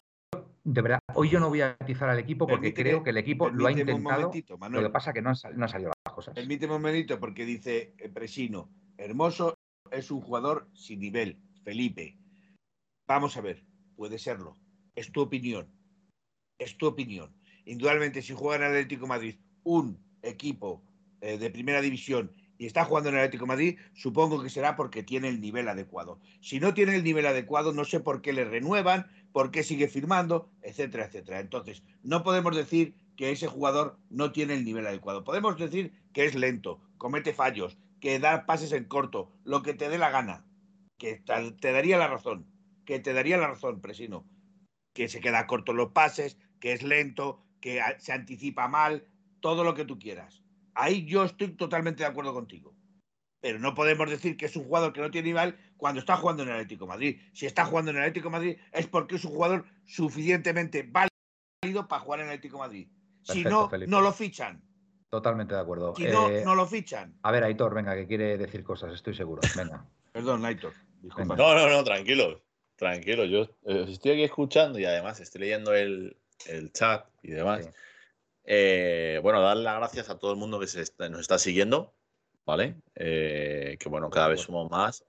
de 0.64 0.82
verdad, 0.82 0.98
hoy 1.14 1.28
yo 1.30 1.38
no 1.38 1.48
voy 1.48 1.60
a 1.60 1.76
atizar 1.78 2.08
al 2.08 2.18
equipo 2.18 2.48
porque 2.48 2.74
Permíteme- 2.74 2.82
creo 2.82 3.02
que 3.04 3.10
el 3.10 3.16
equipo 3.18 3.48
lo 3.48 3.66
ha 3.68 3.70
intentado. 3.70 4.32
Lo 4.70 4.82
que 4.82 4.90
pasa 4.90 5.10
es 5.10 5.14
que 5.14 5.22
no 5.22 5.28
han, 5.28 5.36
sal- 5.36 5.56
no 5.56 5.62
han 5.64 5.68
salido 5.68 5.92
las 6.04 6.12
cosas. 6.14 6.34
Permíteme 6.34 6.74
un 6.74 6.82
momentito, 6.82 7.20
porque 7.20 7.44
dice 7.44 7.94
eh, 7.98 8.08
Presino, 8.08 8.68
Hermoso 8.98 9.54
es 9.92 10.10
un 10.10 10.20
jugador 10.20 10.68
sin 10.74 10.98
nivel. 10.98 11.38
Felipe, 11.62 12.18
vamos 13.06 13.36
a 13.36 13.40
ver, 13.40 13.64
puede 13.94 14.18
serlo. 14.18 14.56
Es 14.96 15.12
tu 15.12 15.20
opinión. 15.20 15.68
Es 16.58 16.76
tu 16.76 16.86
opinión. 16.88 17.36
Indudablemente, 17.66 18.20
si 18.22 18.34
juega 18.34 18.56
en 18.56 18.70
Atlético 18.72 19.02
de 19.02 19.08
Madrid 19.08 19.36
un 19.66 19.98
equipo 20.22 20.80
eh, 21.20 21.38
de 21.38 21.50
primera 21.50 21.80
división 21.80 22.30
y 22.56 22.66
está 22.66 22.84
jugando 22.84 23.10
en 23.10 23.16
el 23.16 23.22
Atlético 23.22 23.46
Madrid, 23.46 23.78
supongo 23.94 24.42
que 24.42 24.48
será 24.48 24.76
porque 24.76 25.02
tiene 25.02 25.28
el 25.28 25.40
nivel 25.40 25.68
adecuado. 25.68 26.20
Si 26.40 26.58
no 26.58 26.72
tiene 26.72 26.94
el 26.94 27.04
nivel 27.04 27.26
adecuado, 27.26 27.72
no 27.72 27.84
sé 27.84 28.00
por 28.00 28.22
qué 28.22 28.32
le 28.32 28.44
renuevan, 28.44 29.10
por 29.32 29.50
qué 29.50 29.62
sigue 29.62 29.88
firmando, 29.88 30.48
etcétera, 30.62 31.06
etcétera. 31.06 31.40
Entonces, 31.40 31.82
no 32.02 32.22
podemos 32.22 32.56
decir 32.56 32.94
que 33.16 33.32
ese 33.32 33.48
jugador 33.48 33.98
no 34.08 34.32
tiene 34.32 34.54
el 34.54 34.64
nivel 34.64 34.86
adecuado. 34.86 35.24
Podemos 35.24 35.58
decir 35.58 35.92
que 36.14 36.24
es 36.24 36.34
lento, 36.34 36.80
comete 36.96 37.34
fallos, 37.34 37.76
que 38.00 38.18
da 38.18 38.46
pases 38.46 38.72
en 38.72 38.84
corto, 38.84 39.32
lo 39.44 39.62
que 39.62 39.74
te 39.74 39.88
dé 39.88 39.98
la 39.98 40.10
gana, 40.10 40.46
que 40.96 41.22
te 41.60 41.72
daría 41.72 41.98
la 41.98 42.08
razón, 42.08 42.46
que 42.84 43.00
te 43.00 43.12
daría 43.12 43.36
la 43.36 43.48
razón, 43.48 43.80
Presino, 43.80 44.24
que 44.94 45.08
se 45.08 45.20
queda 45.20 45.46
corto 45.46 45.72
los 45.74 45.92
pases, 45.92 46.38
que 46.60 46.72
es 46.72 46.82
lento, 46.82 47.42
que 47.60 47.82
se 47.98 48.12
anticipa 48.12 48.68
mal, 48.68 49.06
todo 49.40 49.64
lo 49.64 49.74
que 49.74 49.84
tú 49.84 49.98
quieras. 49.98 50.42
Ahí 50.74 51.04
yo 51.06 51.24
estoy 51.24 51.48
totalmente 51.56 52.02
de 52.02 52.08
acuerdo 52.08 52.34
contigo. 52.34 52.74
Pero 53.40 53.58
no 53.58 53.74
podemos 53.74 54.10
decir 54.10 54.36
que 54.36 54.46
es 54.46 54.56
un 54.56 54.64
jugador 54.64 54.92
que 54.92 55.00
no 55.00 55.10
tiene 55.10 55.28
nivel 55.28 55.56
cuando 55.76 56.00
está 56.00 56.16
jugando 56.16 56.42
en 56.42 56.48
el 56.48 56.54
Atlético 56.56 56.84
de 56.84 56.88
Madrid. 56.88 57.20
Si 57.32 57.46
está 57.46 57.64
jugando 57.64 57.90
en 57.90 57.98
el 57.98 58.02
Atlético 58.02 58.28
de 58.28 58.32
Madrid 58.32 58.56
es 58.72 58.86
porque 58.86 59.16
es 59.16 59.24
un 59.24 59.32
jugador 59.32 59.64
suficientemente 59.84 60.82
válido 60.82 61.86
para 61.88 62.00
jugar 62.02 62.20
en 62.20 62.26
el 62.26 62.32
Atlético 62.32 62.56
de 62.56 62.62
Madrid. 62.66 62.88
Si 63.22 63.44
no, 63.44 63.68
Felipe. 63.68 63.90
no 63.90 64.00
lo 64.00 64.12
fichan. 64.12 64.62
Totalmente 65.08 65.54
de 65.54 65.60
acuerdo. 65.60 65.94
Si 65.96 66.04
no, 66.04 66.28
Eh, 66.30 66.42
no 66.44 66.54
lo 66.54 66.66
fichan. 66.66 67.16
A 67.22 67.30
ver, 67.30 67.44
Aitor, 67.44 67.74
venga, 67.74 67.94
que 67.94 68.06
quiere 68.06 68.36
decir 68.38 68.64
cosas, 68.64 68.92
estoy 68.94 69.14
seguro. 69.14 69.40
Venga. 69.56 69.84
Perdón, 70.12 70.44
Aitor. 70.44 70.72
Disculpa. 71.00 71.36
No, 71.36 71.54
no, 71.54 71.68
no, 71.68 71.84
tranquilos. 71.84 72.38
Tranquilos. 72.76 73.28
Yo 73.30 73.42
eh, 73.70 73.86
estoy 73.88 74.12
aquí 74.12 74.22
escuchando 74.24 74.78
y 74.78 74.84
además 74.84 75.20
estoy 75.20 75.42
leyendo 75.42 75.74
el, 75.74 76.16
el 76.46 76.72
chat 76.72 77.06
y 77.22 77.30
demás. 77.32 77.64
Sí. 77.64 77.70
Eh, 78.46 79.18
bueno, 79.22 79.40
dar 79.40 79.56
las 79.56 79.76
gracias 79.76 80.08
a 80.08 80.18
todo 80.18 80.30
el 80.30 80.36
mundo 80.38 80.60
que 80.60 80.66
se 80.68 80.80
está- 80.80 81.08
nos 81.08 81.20
está 81.20 81.38
siguiendo, 81.38 81.94
¿vale? 82.46 82.76
Eh, 82.94 83.76
que 83.78 83.88
bueno, 83.88 84.08
cada 84.08 84.28
vez 84.28 84.40
somos 84.40 84.70
más. 84.70 85.04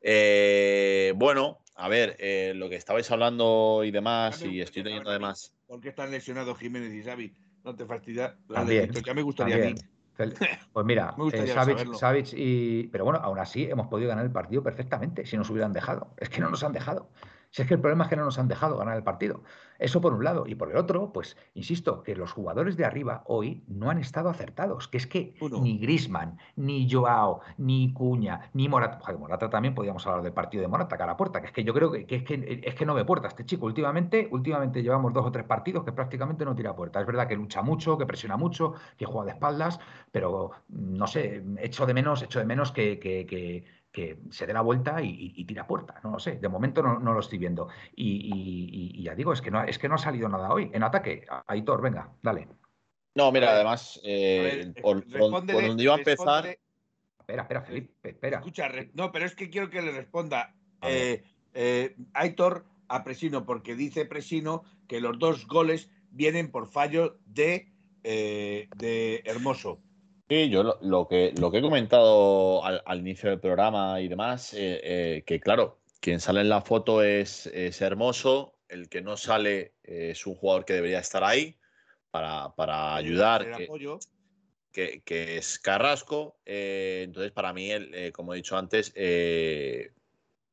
Eh, 0.00 1.12
bueno, 1.16 1.58
a 1.74 1.88
ver, 1.88 2.16
eh, 2.20 2.52
lo 2.54 2.68
que 2.68 2.76
estabais 2.76 3.10
hablando 3.10 3.82
y 3.84 3.90
demás, 3.90 4.42
y 4.44 4.60
estoy 4.60 4.82
mí 4.84 5.10
además. 5.10 5.52
¿Por 5.66 5.80
qué 5.80 5.88
están 5.88 6.12
lesionados 6.12 6.56
Jiménez 6.58 6.92
y 6.92 7.02
Xavi? 7.02 7.34
No 7.64 7.74
te 7.74 7.84
fastidia. 7.86 8.36
La 8.48 8.60
También, 8.60 8.92
de- 8.92 9.02
ya 9.02 9.14
me 9.14 9.22
gustaría 9.22 9.56
También. 9.56 9.78
a 9.78 9.82
mí. 9.82 9.88
Pues 10.72 10.86
mira, 10.86 11.14
eh. 11.34 11.98
Savic 11.98 12.32
y. 12.34 12.84
Pero 12.88 13.04
bueno, 13.04 13.18
aún 13.20 13.38
así 13.38 13.64
hemos 13.64 13.88
podido 13.88 14.08
ganar 14.08 14.24
el 14.24 14.30
partido 14.30 14.62
perfectamente 14.62 15.26
si 15.26 15.36
nos 15.36 15.50
hubieran 15.50 15.72
dejado. 15.72 16.14
Es 16.18 16.28
que 16.30 16.40
no 16.40 16.48
nos 16.50 16.62
han 16.62 16.72
dejado. 16.72 17.10
Si 17.50 17.62
es 17.62 17.68
que 17.68 17.74
el 17.74 17.80
problema 17.80 18.04
es 18.04 18.10
que 18.10 18.16
no 18.16 18.24
nos 18.24 18.38
han 18.38 18.48
dejado 18.48 18.76
ganar 18.76 18.96
el 18.96 19.02
partido. 19.04 19.42
Eso 19.78 20.00
por 20.00 20.12
un 20.14 20.24
lado. 20.24 20.46
Y 20.46 20.54
por 20.54 20.70
el 20.70 20.76
otro, 20.76 21.12
pues 21.12 21.36
insisto, 21.54 22.02
que 22.02 22.16
los 22.16 22.32
jugadores 22.32 22.76
de 22.76 22.84
arriba 22.84 23.22
hoy 23.26 23.64
no 23.68 23.90
han 23.90 23.98
estado 23.98 24.28
acertados. 24.28 24.88
Que 24.88 24.96
es 24.98 25.06
que 25.06 25.36
Uno. 25.40 25.60
ni 25.60 25.78
Grisman, 25.78 26.38
ni 26.56 26.90
Joao, 26.90 27.40
ni 27.58 27.92
Cuña, 27.92 28.50
ni 28.54 28.68
Morata. 28.68 28.98
Joder, 29.00 29.18
Morata 29.18 29.50
también 29.50 29.74
podríamos 29.74 30.06
hablar 30.06 30.22
del 30.22 30.32
partido 30.32 30.62
de 30.62 30.68
Morata, 30.68 30.96
cara 30.96 31.12
a 31.12 31.16
puerta. 31.16 31.40
Que 31.40 31.46
es 31.48 31.52
que 31.52 31.64
yo 31.64 31.74
creo 31.74 31.90
que, 31.92 32.06
que 32.06 32.16
es 32.16 32.22
que 32.24 32.60
es 32.64 32.74
que 32.74 32.86
no 32.86 32.94
ve 32.94 33.04
puerta 33.04 33.28
este 33.28 33.44
chico. 33.44 33.66
Últimamente, 33.66 34.28
últimamente 34.30 34.82
llevamos 34.82 35.12
dos 35.12 35.26
o 35.26 35.32
tres 35.32 35.44
partidos 35.44 35.84
que 35.84 35.92
prácticamente 35.92 36.44
no 36.44 36.54
tira 36.54 36.74
puerta. 36.74 37.00
Es 37.00 37.06
verdad 37.06 37.28
que 37.28 37.36
lucha 37.36 37.62
mucho, 37.62 37.98
que 37.98 38.06
presiona 38.06 38.36
mucho, 38.36 38.74
que 38.96 39.04
juega 39.06 39.26
de 39.26 39.32
espaldas, 39.32 39.78
pero 40.10 40.52
no 40.68 41.06
sé, 41.06 41.44
echo 41.58 41.86
de 41.86 41.94
menos, 41.94 42.22
echo 42.22 42.38
de 42.38 42.44
menos 42.46 42.72
que, 42.72 42.98
que- 42.98 43.26
que- 43.96 44.18
se 44.30 44.46
dé 44.46 44.52
la 44.52 44.60
vuelta 44.60 45.00
y, 45.00 45.08
y- 45.08 45.32
y 45.36 45.44
tira 45.46 45.66
puerta. 45.66 45.98
No 46.04 46.10
lo 46.10 46.18
sé. 46.18 46.32
De 46.38 46.50
momento 46.50 46.82
no, 46.82 46.98
no 46.98 47.14
lo 47.14 47.20
estoy 47.20 47.38
viendo. 47.38 47.68
Y, 47.94 48.04
y- 48.04 48.68
y- 48.70 49.00
y 49.00 49.02
ya 49.04 49.14
digo, 49.14 49.32
es 49.32 49.40
que 49.40 49.50
no, 49.50 49.64
es 49.64 49.78
que 49.78 49.88
no 49.88 49.94
ha 49.94 49.98
salido 49.98 50.28
nada 50.28 50.52
hoy. 50.52 50.70
En 50.74 50.82
ataque, 50.82 51.24
Aitor, 51.46 51.80
venga, 51.80 52.12
dale. 52.22 52.46
No, 53.14 53.32
mira, 53.32 53.52
además, 53.52 53.98
eh, 54.04 54.70
ver, 54.74 54.82
por, 54.82 55.02
donde 55.30 55.82
iba 55.82 55.94
a 55.94 55.98
empezar. 55.98 56.58
Espera, 57.18 57.42
espera, 57.42 57.62
Felipe, 57.62 58.10
espera. 58.10 58.38
Escucha, 58.40 58.68
re- 58.68 58.90
no, 58.92 59.10
pero 59.12 59.24
es 59.24 59.34
que 59.34 59.48
quiero 59.48 59.70
que 59.70 59.80
le 59.80 59.92
responda 59.92 60.54
eh, 60.82 61.24
eh, 61.54 61.96
Aitor 62.12 62.66
a 62.88 63.02
Presino, 63.02 63.46
porque 63.46 63.74
dice 63.74 64.04
Presino 64.04 64.64
que 64.86 65.00
los 65.00 65.18
dos 65.18 65.48
goles 65.48 65.90
vienen 66.10 66.50
por 66.50 66.68
fallo 66.68 67.18
de, 67.24 67.72
eh, 68.04 68.68
de 68.76 69.22
Hermoso. 69.24 69.80
Sí, 70.28 70.50
yo 70.50 70.64
lo, 70.64 70.78
lo 70.82 71.06
que, 71.06 71.32
lo 71.38 71.50
que 71.52 71.58
he 71.58 71.62
comentado 71.62 72.64
al, 72.64 72.82
al 72.84 72.98
inicio 72.98 73.30
del 73.30 73.38
programa 73.38 74.00
y 74.00 74.08
demás, 74.08 74.52
eh, 74.54 74.80
eh, 74.82 75.22
que 75.24 75.38
claro, 75.38 75.78
quien 76.00 76.18
sale 76.18 76.40
en 76.40 76.48
la 76.48 76.62
foto 76.62 77.02
es, 77.02 77.46
es 77.46 77.80
hermoso, 77.80 78.58
el 78.68 78.88
que 78.88 79.02
no 79.02 79.16
sale 79.16 79.74
eh, 79.84 80.10
es 80.10 80.26
un 80.26 80.34
jugador 80.34 80.64
que 80.64 80.72
debería 80.72 80.98
estar 80.98 81.22
ahí 81.22 81.56
para, 82.10 82.54
para 82.56 82.96
ayudar, 82.96 83.56
que, 83.56 83.64
apoyo. 83.64 84.00
que- 84.72 85.02
que 85.04 85.36
es 85.38 85.60
Carrasco. 85.60 86.40
entonces, 86.44 87.30
para 87.30 87.52
mí, 87.52 87.70
el, 87.70 88.12
como 88.12 88.34
he 88.34 88.38
dicho 88.38 88.56
antes, 88.58 88.92
el, 88.96 89.92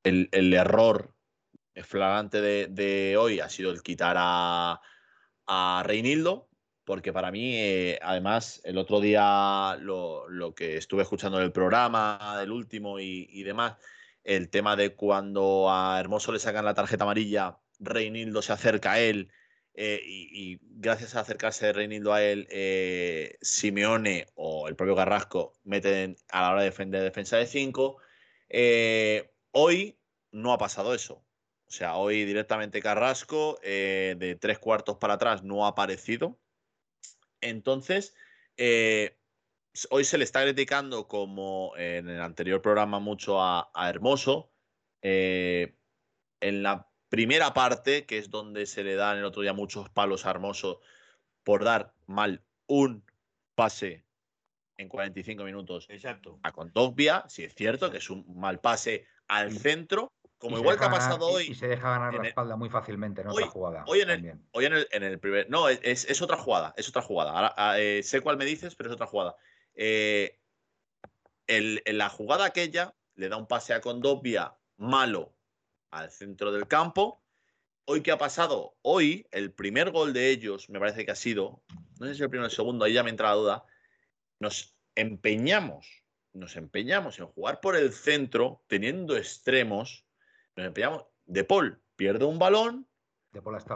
el 0.04 0.54
error 0.54 1.16
flagrante 1.84 2.42
de, 2.42 2.68
de 2.68 3.18
hoy 3.18 3.40
ha 3.40 3.50
sido 3.50 3.72
el 3.72 3.82
quitar 3.82 4.16
a, 4.20 4.80
a 5.48 5.84
Reinildo, 5.84 6.48
porque 6.86 7.14
para 7.14 7.32
mí, 7.32 7.56
eh, 7.56 8.00
además, 8.02 8.62
el 8.66 8.78
otro 8.78 9.00
día 9.00 9.78
lo, 9.80 10.54
que 10.56 10.78
estuve 10.78 11.04
escuchando 11.04 11.38
en 11.40 11.46
el 11.46 11.52
programa, 11.52 12.38
del 12.40 12.52
último 12.52 13.00
y, 13.00 13.44
demás, 13.44 13.78
el 14.24 14.50
tema 14.50 14.76
de 14.76 14.94
cuando 14.96 15.72
a 15.72 16.00
Hermoso 16.00 16.32
le 16.32 16.40
sacan 16.40 16.66
la 16.66 16.74
tarjeta 16.74 17.04
amarilla, 17.04 17.60
Reinildo 17.80 18.42
se 18.42 18.54
acerca 18.54 18.94
a 18.94 19.00
él 19.00 19.32
eh, 19.74 20.02
y, 20.04 20.60
gracias 20.62 21.16
a 21.16 21.22
acercarse 21.22 21.68
de 21.68 21.74
Reinildo 21.74 22.14
a 22.14 22.22
él, 22.24 22.48
eh, 22.52 23.38
Simeone 23.42 24.28
o 24.36 24.68
el 24.68 24.76
propio 24.76 24.96
Carrasco 24.96 25.54
meten 25.64 26.18
a 26.30 26.42
la 26.42 26.52
hora 26.52 26.62
de 26.62 26.70
defender 26.70 27.02
defensa 27.02 27.38
de 27.38 27.48
5. 27.48 27.98
hoy 29.52 29.98
no 30.32 30.54
ha 30.54 30.58
pasado 30.58 30.94
eso. 30.94 31.26
O 31.66 31.72
sea, 31.76 31.96
hoy 31.96 32.26
directamente 32.26 32.82
Carrasco, 32.82 33.58
de 33.64 34.38
tres 34.40 34.60
cuartos 34.60 34.98
para 34.98 35.16
atrás, 35.16 35.44
no 35.44 35.66
ha 35.66 35.70
aparecido. 35.70 36.40
Entonces, 37.50 38.16
eh, 38.58 39.18
hoy 39.90 40.04
se 40.04 40.18
le 40.18 40.24
está 40.24 40.44
criticando, 40.44 41.08
como 41.08 41.74
en 41.78 42.10
el 42.10 42.22
anterior 42.22 42.62
programa, 42.62 43.00
mucho 43.00 43.42
a, 43.42 43.72
a 43.74 43.90
Hermoso. 43.90 44.52
Eh, 45.02 45.76
en 46.40 46.64
la 46.64 46.90
primera 47.10 47.54
parte, 47.54 48.06
que 48.06 48.18
es 48.18 48.30
donde 48.30 48.66
se 48.66 48.84
le 48.84 48.96
dan 48.96 49.18
el 49.18 49.26
otro 49.26 49.42
día 49.42 49.54
muchos 49.54 49.90
palos 49.90 50.26
a 50.26 50.32
Hermoso 50.32 50.82
por 51.44 51.64
dar 51.64 51.94
mal 52.08 52.44
un 52.68 53.04
pase 53.56 54.06
en 54.78 54.90
45 54.90 55.44
minutos 55.44 55.86
Exacto. 55.90 56.40
a 56.44 56.52
Condogbia, 56.52 57.24
si 57.28 57.44
es 57.44 57.54
cierto 57.54 57.92
que 57.92 57.98
es 57.98 58.10
un 58.10 58.26
mal 58.40 58.60
pase 58.60 59.06
al 59.28 59.52
centro, 59.52 60.12
como 60.44 60.58
igual 60.58 60.78
que 60.78 60.84
ha 60.84 60.92
pasado 60.92 61.26
hoy. 61.28 61.46
Y 61.52 61.56
se 61.56 61.68
deja 61.68 61.90
ganar 61.90 62.14
la 62.14 62.28
espalda 62.28 62.56
muy 62.58 62.70
fácilmente 62.70 63.22
en 63.22 63.30
otra 63.30 63.48
jugada. 63.48 63.86
Hoy 63.88 64.02
en, 64.02 64.10
el, 64.10 64.40
hoy 64.52 64.66
en 64.66 65.04
el, 65.04 65.20
primer. 65.20 65.50
No, 65.50 65.70
es, 65.70 66.22
otra 66.22 66.38
jugada. 66.38 66.74
Es 66.76 66.90
otra 66.90 67.02
jugada. 67.02 67.32
Ahora, 67.32 67.54
ah, 67.58 67.80
eh, 67.80 68.04
sé 68.04 68.20
cuál 68.20 68.38
me 68.38 68.46
dices, 68.46 68.76
pero 68.76 68.90
es 68.90 68.94
otra 68.94 69.08
jugada. 69.08 69.36
Eh, 69.74 70.38
en 71.48 71.98
la 71.98 72.10
jugada 72.10 72.46
aquella 72.46 72.94
le 73.16 73.30
da 73.30 73.38
un 73.38 73.48
pase 73.48 73.74
a 73.74 73.82
Condovia 73.82 74.54
malo 74.78 75.34
al 75.92 76.12
centro 76.12 76.52
del 76.52 76.68
campo. 76.68 77.24
Hoy, 77.86 78.02
¿qué 78.02 78.12
ha 78.12 78.18
pasado? 78.18 78.76
Hoy, 78.82 79.28
el 79.32 79.52
primer 79.52 79.92
gol 79.92 80.14
de 80.14 80.30
ellos, 80.30 80.70
me 80.70 80.80
parece 80.80 81.06
que 81.06 81.12
ha 81.12 81.16
sido, 81.16 81.64
no 82.00 82.08
sé 82.08 82.16
si 82.16 82.24
el 82.24 82.30
primero 82.30 82.46
o 82.46 82.50
el 82.50 82.56
segundo, 82.56 82.86
ahí 82.86 82.94
ya 82.94 83.04
me 83.04 83.10
entra 83.10 83.30
la 83.30 83.36
duda, 83.36 83.66
nos 84.40 84.76
empeñamos, 84.96 86.04
nos 86.34 86.56
empeñamos 86.56 87.20
en 87.20 87.28
jugar 87.28 87.60
por 87.60 87.76
el 87.76 87.94
centro, 87.94 88.64
teniendo 88.68 89.18
extremos, 89.18 90.03
nos. 90.56 91.06
De 91.26 91.44
Paul 91.44 91.82
pierde 91.96 92.26
un 92.26 92.40
balón. 92.40 92.88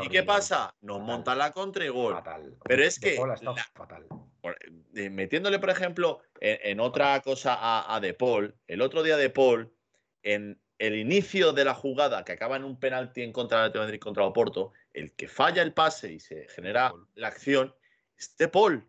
¿Y 0.01 0.09
qué 0.09 0.21
pasa? 0.23 0.75
Nos 0.81 0.99
monta 0.99 1.33
la 1.33 1.51
contra 1.51 1.83
y 1.83 1.89
gol. 1.89 2.15
Pero 2.63 2.83
es 2.83 2.99
que. 2.99 3.17
fatal. 3.73 4.07
Eh, 4.95 5.09
metiéndole, 5.09 5.59
por 5.59 5.69
ejemplo, 5.69 6.21
en, 6.39 6.79
otra 6.79 7.19
cosa 7.21 7.55
a, 7.55 7.95
a 7.95 7.99
De 7.99 8.13
Paul, 8.13 8.55
el 8.67 8.81
otro 8.81 9.03
día 9.03 9.17
De 9.17 9.29
Paul, 9.29 9.73
en 10.23 10.61
el 10.79 10.95
inicio 10.95 11.53
de 11.53 11.65
la 11.65 11.73
jugada 11.73 12.23
que 12.23 12.33
acaba 12.33 12.55
en 12.55 12.63
un 12.63 12.79
penalti 12.79 13.23
en 13.23 13.33
contra 13.33 13.69
de 13.69 13.79
Madrid 13.79 13.99
contra 13.99 14.25
Oporto, 14.25 14.73
el 14.93 15.13
que 15.13 15.27
falla 15.27 15.61
el 15.61 15.73
pase 15.73 16.13
y 16.13 16.19
se 16.19 16.47
genera 16.49 16.93
la 17.15 17.27
acción 17.27 17.75
es 18.17 18.35
De 18.37 18.47
Paul. 18.47 18.87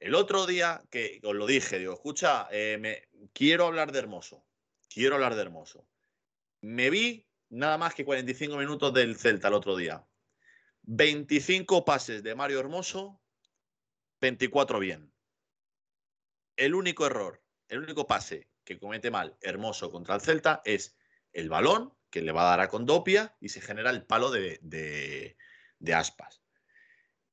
El 0.00 0.14
otro 0.14 0.46
día 0.46 0.82
que 0.90 1.20
os 1.24 1.34
lo 1.34 1.46
dije, 1.46 1.78
digo, 1.78 1.94
escucha, 1.94 2.48
eh, 2.50 2.76
me, 2.78 3.08
quiero 3.32 3.66
hablar 3.66 3.92
de 3.92 4.00
Hermoso, 4.00 4.44
quiero 4.88 5.14
hablar 5.14 5.34
de 5.34 5.42
Hermoso. 5.42 5.86
Me 6.64 6.88
vi 6.88 7.28
nada 7.50 7.76
más 7.76 7.94
que 7.94 8.06
45 8.06 8.56
minutos 8.56 8.94
del 8.94 9.16
Celta 9.18 9.48
el 9.48 9.54
otro 9.54 9.76
día. 9.76 10.02
25 10.84 11.84
pases 11.84 12.22
de 12.22 12.34
Mario 12.34 12.58
Hermoso, 12.58 13.20
24 14.22 14.78
bien. 14.78 15.12
El 16.56 16.74
único 16.74 17.04
error, 17.04 17.44
el 17.68 17.80
único 17.80 18.06
pase 18.06 18.48
que 18.64 18.78
comete 18.78 19.10
mal 19.10 19.36
Hermoso 19.42 19.90
contra 19.90 20.14
el 20.14 20.22
Celta 20.22 20.62
es 20.64 20.96
el 21.34 21.50
balón 21.50 21.92
que 22.08 22.22
le 22.22 22.32
va 22.32 22.46
a 22.46 22.56
dar 22.56 22.60
a 22.60 22.68
Condopia 22.68 23.36
y 23.40 23.50
se 23.50 23.60
genera 23.60 23.90
el 23.90 24.06
palo 24.06 24.30
de, 24.30 24.58
de 24.60 25.94
aspas. 25.94 26.40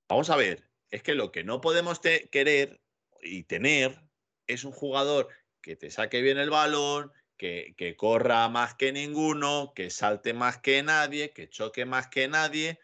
Vamos 0.09 0.29
a 0.29 0.35
ver, 0.35 0.69
es 0.89 1.03
que 1.03 1.15
lo 1.15 1.31
que 1.31 1.45
no 1.45 1.61
podemos 1.61 2.01
querer 2.01 2.81
y 3.21 3.43
tener 3.43 4.03
es 4.47 4.65
un 4.65 4.73
jugador 4.73 5.29
que 5.61 5.77
te 5.77 5.89
saque 5.89 6.21
bien 6.21 6.37
el 6.37 6.49
balón, 6.49 7.13
que, 7.41 7.95
corra 7.97 8.47
más 8.49 8.75
que 8.75 8.91
ninguno, 8.91 9.73
que 9.75 9.89
salte 9.89 10.33
más 10.33 10.59
que 10.59 10.83
nadie, 10.83 11.33
que 11.33 11.49
choque 11.49 11.85
más 11.85 12.07
que 12.07 12.27
nadie. 12.27 12.79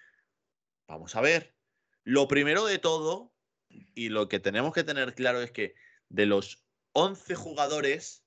Vamos 0.88 1.16
a 1.16 1.22
ver. 1.22 1.55
Lo 2.03 2.28
primero 2.28 2.66
de 2.66 2.80
todo, 2.80 3.36
y 3.70 4.10
lo 4.10 4.28
que 4.28 4.39
tenemos 4.39 4.74
que 4.74 4.84
tener 4.84 5.14
claro 5.14 5.43
es 5.43 5.51
que 5.51 5.76
de 6.10 6.26
los 6.26 6.66
11 6.93 7.36
jugadores 7.36 8.26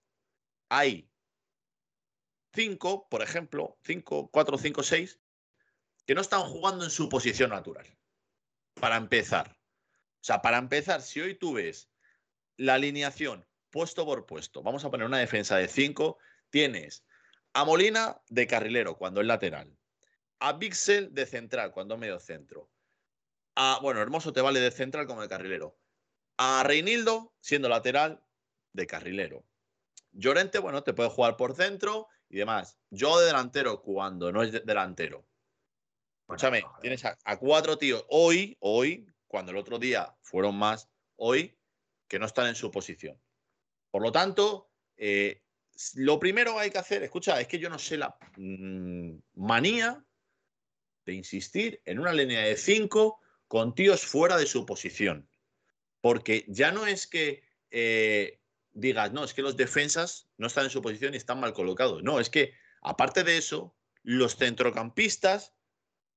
hay 0.68 1.10
5, 2.54 3.08
por 3.08 3.22
ejemplo, 3.22 3.76
5, 3.82 4.30
4, 4.30 4.58
5, 4.58 4.82
6, 4.84 5.20
que 6.06 6.14
no 6.14 6.20
están 6.20 6.42
jugando 6.42 6.84
en 6.84 6.90
su 6.90 7.08
posición 7.08 7.50
natural. 7.50 7.98
Para 8.74 8.96
empezar. 8.96 9.58
O 10.20 10.24
sea, 10.24 10.42
para 10.42 10.58
empezar, 10.58 11.02
si 11.02 11.20
hoy 11.20 11.34
tú 11.34 11.54
ves 11.54 11.90
la 12.56 12.74
alineación 12.74 13.49
puesto 13.70 14.04
por 14.04 14.26
puesto, 14.26 14.62
vamos 14.62 14.84
a 14.84 14.90
poner 14.90 15.06
una 15.06 15.18
defensa 15.18 15.56
de 15.56 15.68
5, 15.68 16.18
tienes 16.50 17.04
a 17.52 17.64
Molina 17.64 18.20
de 18.28 18.46
carrilero 18.46 18.96
cuando 18.96 19.20
es 19.20 19.26
lateral, 19.26 19.76
a 20.40 20.52
Bixel 20.54 21.14
de 21.14 21.26
central 21.26 21.72
cuando 21.72 21.94
es 21.94 22.00
medio 22.00 22.20
centro, 22.20 22.70
a, 23.54 23.78
bueno, 23.82 24.00
Hermoso 24.00 24.32
te 24.32 24.40
vale 24.40 24.60
de 24.60 24.70
central 24.70 25.06
como 25.06 25.22
de 25.22 25.28
carrilero, 25.28 25.76
a 26.36 26.62
Reinildo 26.62 27.34
siendo 27.40 27.68
lateral 27.68 28.22
de 28.72 28.86
carrilero. 28.86 29.44
Llorente, 30.12 30.58
bueno, 30.58 30.82
te 30.82 30.92
puede 30.92 31.10
jugar 31.10 31.36
por 31.36 31.54
centro 31.54 32.08
y 32.28 32.38
demás. 32.38 32.78
Yo 32.90 33.18
de 33.20 33.26
delantero 33.26 33.82
cuando 33.82 34.32
no 34.32 34.42
es 34.42 34.64
delantero. 34.64 35.26
Escúchame, 36.22 36.64
tienes 36.80 37.04
a, 37.04 37.18
a, 37.24 37.38
cuatro 37.38 37.76
tíos 37.76 38.04
hoy, 38.08 38.56
hoy, 38.60 39.06
cuando 39.26 39.50
el 39.50 39.58
otro 39.58 39.78
día 39.78 40.16
fueron 40.22 40.56
más 40.56 40.88
hoy, 41.16 41.58
que 42.08 42.18
no 42.18 42.26
están 42.26 42.46
en 42.46 42.54
su 42.54 42.70
posición. 42.70 43.20
Por 43.90 44.02
lo 44.02 44.12
tanto, 44.12 44.70
eh, 44.96 45.42
lo 45.94 46.18
primero 46.18 46.54
que 46.54 46.60
hay 46.60 46.70
que 46.70 46.78
hacer, 46.78 47.02
escucha, 47.02 47.40
es 47.40 47.48
que 47.48 47.58
yo 47.58 47.68
no 47.70 47.78
sé 47.78 47.96
la 47.96 48.16
mm, 48.36 49.18
manía 49.34 50.04
de 51.06 51.14
insistir 51.14 51.80
en 51.84 51.98
una 51.98 52.12
línea 52.12 52.40
de 52.42 52.56
cinco 52.56 53.20
con 53.48 53.74
tíos 53.74 54.02
fuera 54.02 54.36
de 54.36 54.46
su 54.46 54.66
posición. 54.66 55.28
Porque 56.00 56.44
ya 56.48 56.70
no 56.70 56.86
es 56.86 57.06
que 57.06 57.42
eh, 57.70 58.40
digas, 58.72 59.12
no, 59.12 59.24
es 59.24 59.34
que 59.34 59.42
los 59.42 59.56
defensas 59.56 60.28
no 60.36 60.46
están 60.46 60.64
en 60.64 60.70
su 60.70 60.82
posición 60.82 61.14
y 61.14 61.18
están 61.18 61.40
mal 61.40 61.52
colocados. 61.52 62.02
No, 62.02 62.20
es 62.20 62.30
que 62.30 62.52
aparte 62.82 63.24
de 63.24 63.38
eso, 63.38 63.76
los 64.02 64.36
centrocampistas 64.36 65.54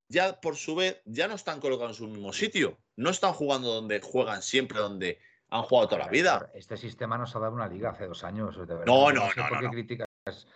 ya 0.09 0.39
por 0.39 0.57
su 0.57 0.75
vez 0.75 1.01
ya 1.05 1.27
no 1.27 1.35
están 1.35 1.59
colocados 1.59 1.97
en 1.97 2.05
su 2.05 2.11
mismo 2.11 2.33
sitio. 2.33 2.79
No 2.95 3.09
están 3.09 3.33
jugando 3.33 3.73
donde 3.73 3.99
juegan 4.01 4.43
siempre, 4.43 4.79
donde 4.79 5.19
han 5.53 5.63
jugado 5.63 5.87
toda 5.87 6.05
la 6.05 6.09
vida. 6.09 6.51
Este 6.55 6.77
sistema 6.77 7.17
nos 7.17 7.35
ha 7.35 7.39
dado 7.39 7.53
una 7.53 7.67
liga 7.67 7.91
hace 7.91 8.07
dos 8.07 8.23
años. 8.23 8.57
no, 8.57 9.11
no, 9.11 9.11
no. 9.11 9.29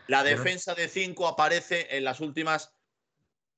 La 0.07 0.23
defensa 0.23 0.73
de 0.73 0.87
cinco 0.87 1.27
aparece 1.27 1.95
en 1.95 2.03
las 2.03 2.19
últimas 2.19 2.73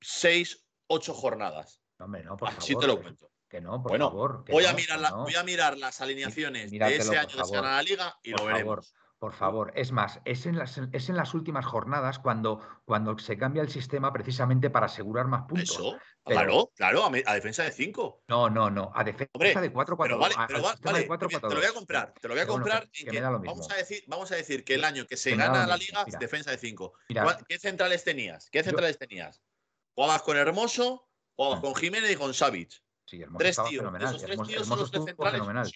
seis, 0.02 0.66
ocho 0.88 1.14
jornadas. 1.14 1.82
hombre, 2.00 2.24
no, 2.24 2.36
por 2.36 2.50
Así 2.50 2.76
te 2.76 2.88
lo 2.88 3.02
cuento. 3.02 3.32
Que 3.48 3.62
no, 3.62 3.82
por 3.82 3.98
favor. 3.98 4.46
voy, 4.48 4.66
a 4.66 4.74
mirar 4.74 5.00
voy 5.14 5.36
a 5.36 5.44
mirar 5.44 5.78
las 5.78 6.02
alineaciones 6.02 6.70
de 6.70 6.96
ese 6.96 7.18
año 7.18 7.36
de 7.44 7.62
la 7.62 7.82
liga 7.82 8.20
y 8.22 8.32
lo 8.32 8.46
veremos. 8.46 8.94
Por 9.20 9.34
favor, 9.34 9.74
es 9.76 9.92
más, 9.92 10.22
es 10.24 10.46
en 10.46 10.58
las, 10.58 10.80
es 10.94 11.10
en 11.10 11.18
las 11.18 11.34
últimas 11.34 11.66
jornadas 11.66 12.20
cuando, 12.20 12.62
cuando 12.86 13.20
se 13.20 13.38
cambia 13.38 13.62
el 13.62 13.70
sistema 13.70 14.14
precisamente 14.14 14.70
para 14.70 14.86
asegurar 14.86 15.28
más 15.28 15.42
puntos. 15.42 15.72
Eso, 15.72 16.00
claro, 16.24 16.72
claro, 16.74 17.04
a, 17.04 17.34
defensa 17.34 17.64
de 17.64 17.74
5. 17.74 18.24
No, 18.30 18.50
no, 18.50 18.70
no, 18.70 18.94
a 18.96 19.04
defensa 19.04 19.60
de 19.60 19.74
4 19.74 19.98
4 19.98 20.18
vale, 20.18 20.36
pero 20.48 20.62
vale, 20.62 20.78
te 20.78 20.88
lo 20.88 21.56
voy 21.56 21.66
a 21.66 21.74
comprar, 21.74 22.14
te 22.14 22.28
lo 22.30 22.34
voy 22.34 22.44
a 22.44 22.48
comprar. 22.48 22.90
vamos, 23.44 23.70
a 23.70 23.76
decir, 23.76 24.06
vamos 24.08 24.32
a 24.32 24.36
decir 24.36 24.64
que 24.64 24.76
el 24.76 24.86
año 24.86 25.06
que 25.06 25.18
se 25.18 25.36
gana 25.36 25.68
la 25.68 25.76
liga, 25.76 26.06
es 26.08 26.18
defensa 26.18 26.52
de 26.52 26.58
5. 26.58 26.94
¿Qué 27.46 27.60
centrales 27.60 28.06
tenías? 28.06 28.50
¿Qué 28.50 28.64
centrales 28.64 28.98
tenías? 28.98 29.42
Jugabas 29.96 30.22
con 30.22 30.38
Hermoso, 30.38 31.10
jugabas 31.36 31.60
con 31.60 31.76
Jiménez 31.76 32.12
y 32.12 32.16
con 32.16 32.34
Savich. 32.34 32.82
Sí, 33.10 33.20
Hermoso 33.24 33.40
tres 33.40 33.56
tíos. 33.56 33.82
Fenomenal. 33.82 34.16
Esos 34.16 34.22
tres 34.22 34.42
tíos 34.48 34.68
son 34.68 34.80
los 34.80 34.92
centrales. 34.92 35.32
Fenomenal. 35.34 35.72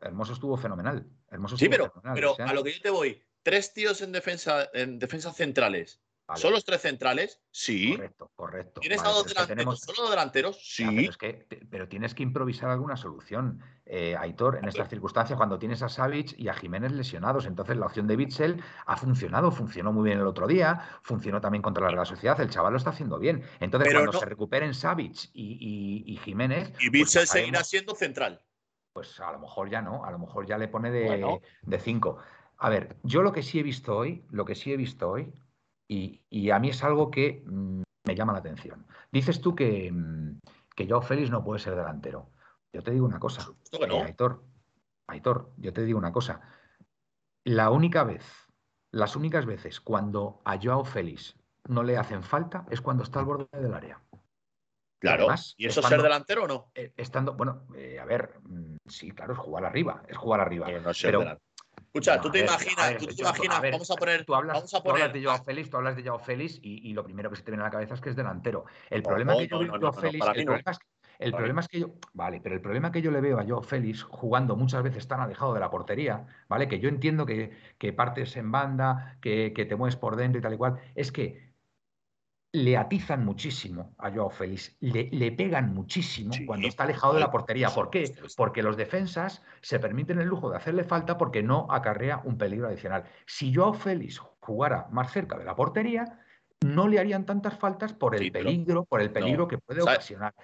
Hermoso 0.00 0.32
estuvo 0.32 0.56
fenomenal. 0.56 1.06
Hermoso 1.28 1.56
sí, 1.56 1.68
pero, 1.68 1.92
pero 2.14 2.36
a 2.38 2.52
lo 2.52 2.62
que 2.62 2.72
yo 2.72 2.80
te 2.80 2.90
voy, 2.90 3.20
tres 3.42 3.72
tíos 3.72 4.00
en 4.00 4.12
defensa, 4.12 4.68
en 4.72 5.00
defensa 5.00 5.32
centrales. 5.32 6.00
¿Son 6.36 6.52
los 6.52 6.64
tres 6.64 6.82
centrales? 6.82 7.40
Sí. 7.50 7.96
Correcto, 7.96 8.30
correcto. 8.34 8.80
¿Tienes 8.80 9.02
a 9.02 9.08
dos 9.08 9.26
delanteros? 9.26 9.80
¿Solo 9.80 10.02
dos 10.02 10.10
delanteros? 10.10 10.58
Sí. 10.62 11.08
pero, 11.70 11.88
tienes 11.88 12.14
que 12.14 12.22
improvisar 12.22 12.68
alguna 12.68 12.96
solución, 12.96 13.62
eh, 13.86 14.14
Aitor, 14.18 14.58
en 14.58 14.68
estas 14.68 14.90
circunstancias, 14.90 15.36
cuando 15.38 15.58
tienes 15.58 15.82
a 15.82 15.88
Savic 15.88 16.38
y 16.38 16.48
a 16.48 16.54
Jiménez 16.54 16.92
lesionados. 16.92 17.46
Entonces, 17.46 17.78
la 17.78 17.86
opción 17.86 18.06
de 18.06 18.16
Bitzel 18.16 18.62
ha 18.84 18.96
funcionado, 18.96 19.50
funcionó 19.50 19.92
muy 19.92 20.04
bien 20.04 20.18
el 20.18 20.26
otro 20.26 20.46
día, 20.46 21.00
funcionó 21.02 21.40
también 21.40 21.62
contra 21.62 21.84
la 21.84 21.90
Real 21.90 22.06
Sociedad, 22.06 22.38
el 22.40 22.50
chaval 22.50 22.72
lo 22.72 22.78
está 22.78 22.90
haciendo 22.90 23.18
bien. 23.18 23.42
Entonces, 23.60 23.92
cuando 23.92 24.12
se 24.12 24.26
recuperen 24.26 24.74
Savic 24.74 25.30
y, 25.32 26.20
Jiménez. 26.24 26.72
Y 26.78 26.90
Bitzel 26.90 27.22
pues 27.22 27.30
seguirá 27.30 27.64
siendo 27.64 27.94
central 27.94 28.42
pues 28.94 29.20
a 29.20 29.30
lo 29.30 29.38
mejor 29.38 29.70
ya 29.70 29.80
no, 29.80 30.04
a 30.04 30.10
lo 30.10 30.18
mejor 30.18 30.44
ya 30.44 30.58
le 30.58 30.66
pone 30.66 30.90
de, 30.90 31.40
de 31.62 31.78
cinco. 31.78 32.18
A 32.56 32.68
ver, 32.68 32.96
yo 33.04 33.22
lo 33.22 33.30
que 33.30 33.44
sí 33.44 33.60
he 33.60 33.62
visto 33.62 33.96
hoy, 33.96 34.24
lo 34.30 34.44
que 34.44 34.56
sí 34.56 34.72
he 34.72 34.76
visto 34.76 35.08
hoy, 35.08 35.32
y, 35.88 36.50
a 36.50 36.58
mí 36.58 36.68
es 36.68 36.84
algo 36.84 37.10
que 37.10 37.42
mm, 37.46 37.82
me 38.04 38.14
llama 38.14 38.34
la 38.34 38.40
atención. 38.40 38.86
Dices 39.10 39.40
tú 39.40 39.54
que, 39.54 39.90
mm, 39.90 40.38
que 40.76 40.86
Joao 40.86 41.02
Félix 41.02 41.30
no 41.30 41.42
puede 41.42 41.60
ser 41.60 41.74
delantero. 41.74 42.30
Yo 42.72 42.82
te 42.82 42.90
digo 42.90 43.06
una 43.06 43.18
cosa, 43.18 43.48
no. 43.88 44.02
Aitor, 44.02 44.44
Aitor, 45.06 45.52
yo 45.56 45.72
te 45.72 45.84
digo 45.84 45.98
una 45.98 46.12
cosa. 46.12 46.40
La 47.44 47.70
única 47.70 48.04
vez, 48.04 48.24
las 48.90 49.16
únicas 49.16 49.46
veces 49.46 49.80
cuando 49.80 50.42
a 50.44 50.58
Joao 50.62 50.84
Félix 50.84 51.34
no 51.66 51.82
le 51.82 51.96
hacen 51.96 52.22
falta 52.22 52.66
es 52.70 52.80
cuando 52.80 53.02
está 53.02 53.20
al 53.20 53.24
borde 53.24 53.46
del 53.58 53.72
área. 53.72 54.02
Claro. 54.98 55.28
¿Y 55.56 55.66
eso 55.66 55.80
es 55.80 55.86
ser 55.86 56.02
delantero 56.02 56.44
o 56.44 56.48
no? 56.48 56.70
Eh, 56.74 56.92
estando, 56.96 57.34
bueno, 57.34 57.66
eh, 57.74 58.00
a 58.00 58.04
ver, 58.04 58.40
mm, 58.42 58.76
sí, 58.86 59.12
claro, 59.12 59.32
es 59.32 59.38
jugar 59.38 59.64
arriba, 59.64 60.02
es 60.08 60.16
jugar 60.16 60.40
arriba. 60.40 60.66
Pero, 61.00 61.38
Escucha, 62.00 62.20
tú 62.20 62.30
te 62.30 62.40
imaginas, 62.40 62.96
tú 62.98 63.06
te 63.06 63.22
imaginas, 63.22 63.60
vamos 63.60 63.90
a 63.90 63.94
poner. 63.94 64.24
Tú 64.24 64.34
hablas, 64.34 64.54
vamos 64.54 64.74
a 64.74 64.82
poner, 64.82 65.00
tú 65.00 65.02
hablas 65.02 65.12
de 65.12 65.24
Joao 65.24 65.44
Félix, 65.44 65.70
tú 65.70 65.76
hablas 65.76 65.96
de 65.96 66.02
Joao 66.02 66.18
Félix 66.18 66.58
y, 66.62 66.92
lo 66.92 67.04
primero 67.04 67.30
que 67.30 67.36
se 67.36 67.42
te 67.42 67.50
viene 67.50 67.62
a 67.62 67.66
la 67.66 67.70
cabeza 67.70 67.94
es 67.94 68.00
que 68.00 68.10
es 68.10 68.16
delantero. 68.16 68.64
El 68.90 69.02
problema 69.02 69.36
que 69.36 69.48
yo 69.48 69.58
veo 69.58 69.74
a 69.74 69.78
Joao 69.78 69.92
Félix. 69.92 70.24
El 71.18 71.32
problema, 71.32 71.62
es, 71.62 71.68
que 71.68 71.80
yo. 71.80 71.94
Vale, 72.12 72.40
pero 72.40 72.54
el 72.54 72.60
problema 72.60 72.92
que 72.92 73.02
yo 73.02 73.10
le 73.10 73.20
veo 73.20 73.40
a 73.40 73.44
Joao 73.44 73.62
Félix 73.62 74.04
jugando 74.04 74.54
muchas 74.54 74.84
veces 74.84 75.08
tan 75.08 75.20
alejado 75.20 75.52
de 75.52 75.58
la 75.58 75.68
portería, 75.68 76.24
¿vale? 76.48 76.68
Que 76.68 76.78
yo 76.78 76.88
entiendo 76.88 77.26
que, 77.26 77.50
que 77.76 77.92
partes 77.92 78.36
en 78.36 78.52
banda, 78.52 79.18
que, 79.20 79.52
que 79.52 79.64
te 79.64 79.74
mueves 79.74 79.96
por 79.96 80.14
dentro 80.14 80.38
y 80.38 80.42
tal 80.42 80.54
y 80.54 80.56
cual, 80.56 80.78
es 80.94 81.10
que 81.10 81.48
le 82.52 82.76
atizan 82.76 83.24
muchísimo 83.24 83.94
a 83.98 84.10
Joao 84.10 84.30
Félix, 84.30 84.76
le, 84.80 85.10
le 85.12 85.32
pegan 85.32 85.74
muchísimo 85.74 86.32
cuando 86.46 86.68
está 86.68 86.84
alejado 86.84 87.14
de 87.14 87.20
la 87.20 87.30
portería. 87.30 87.68
¿Por 87.68 87.90
qué? 87.90 88.14
Porque 88.36 88.62
los 88.62 88.76
defensas 88.76 89.42
se 89.60 89.78
permiten 89.78 90.18
el 90.18 90.28
lujo 90.28 90.50
de 90.50 90.56
hacerle 90.56 90.84
falta 90.84 91.18
porque 91.18 91.42
no 91.42 91.66
acarrea 91.70 92.22
un 92.24 92.38
peligro 92.38 92.68
adicional. 92.68 93.04
Si 93.26 93.54
Joao 93.54 93.74
Félix 93.74 94.18
jugara 94.40 94.86
más 94.90 95.12
cerca 95.12 95.36
de 95.36 95.44
la 95.44 95.54
portería, 95.54 96.20
no 96.64 96.88
le 96.88 96.98
harían 96.98 97.24
tantas 97.24 97.56
faltas 97.56 97.92
por 97.92 98.16
el 98.16 98.32
peligro, 98.32 98.84
por 98.84 99.00
el 99.00 99.12
peligro 99.12 99.46
que 99.46 99.58
puede 99.58 99.82
ocasionar. 99.82 100.34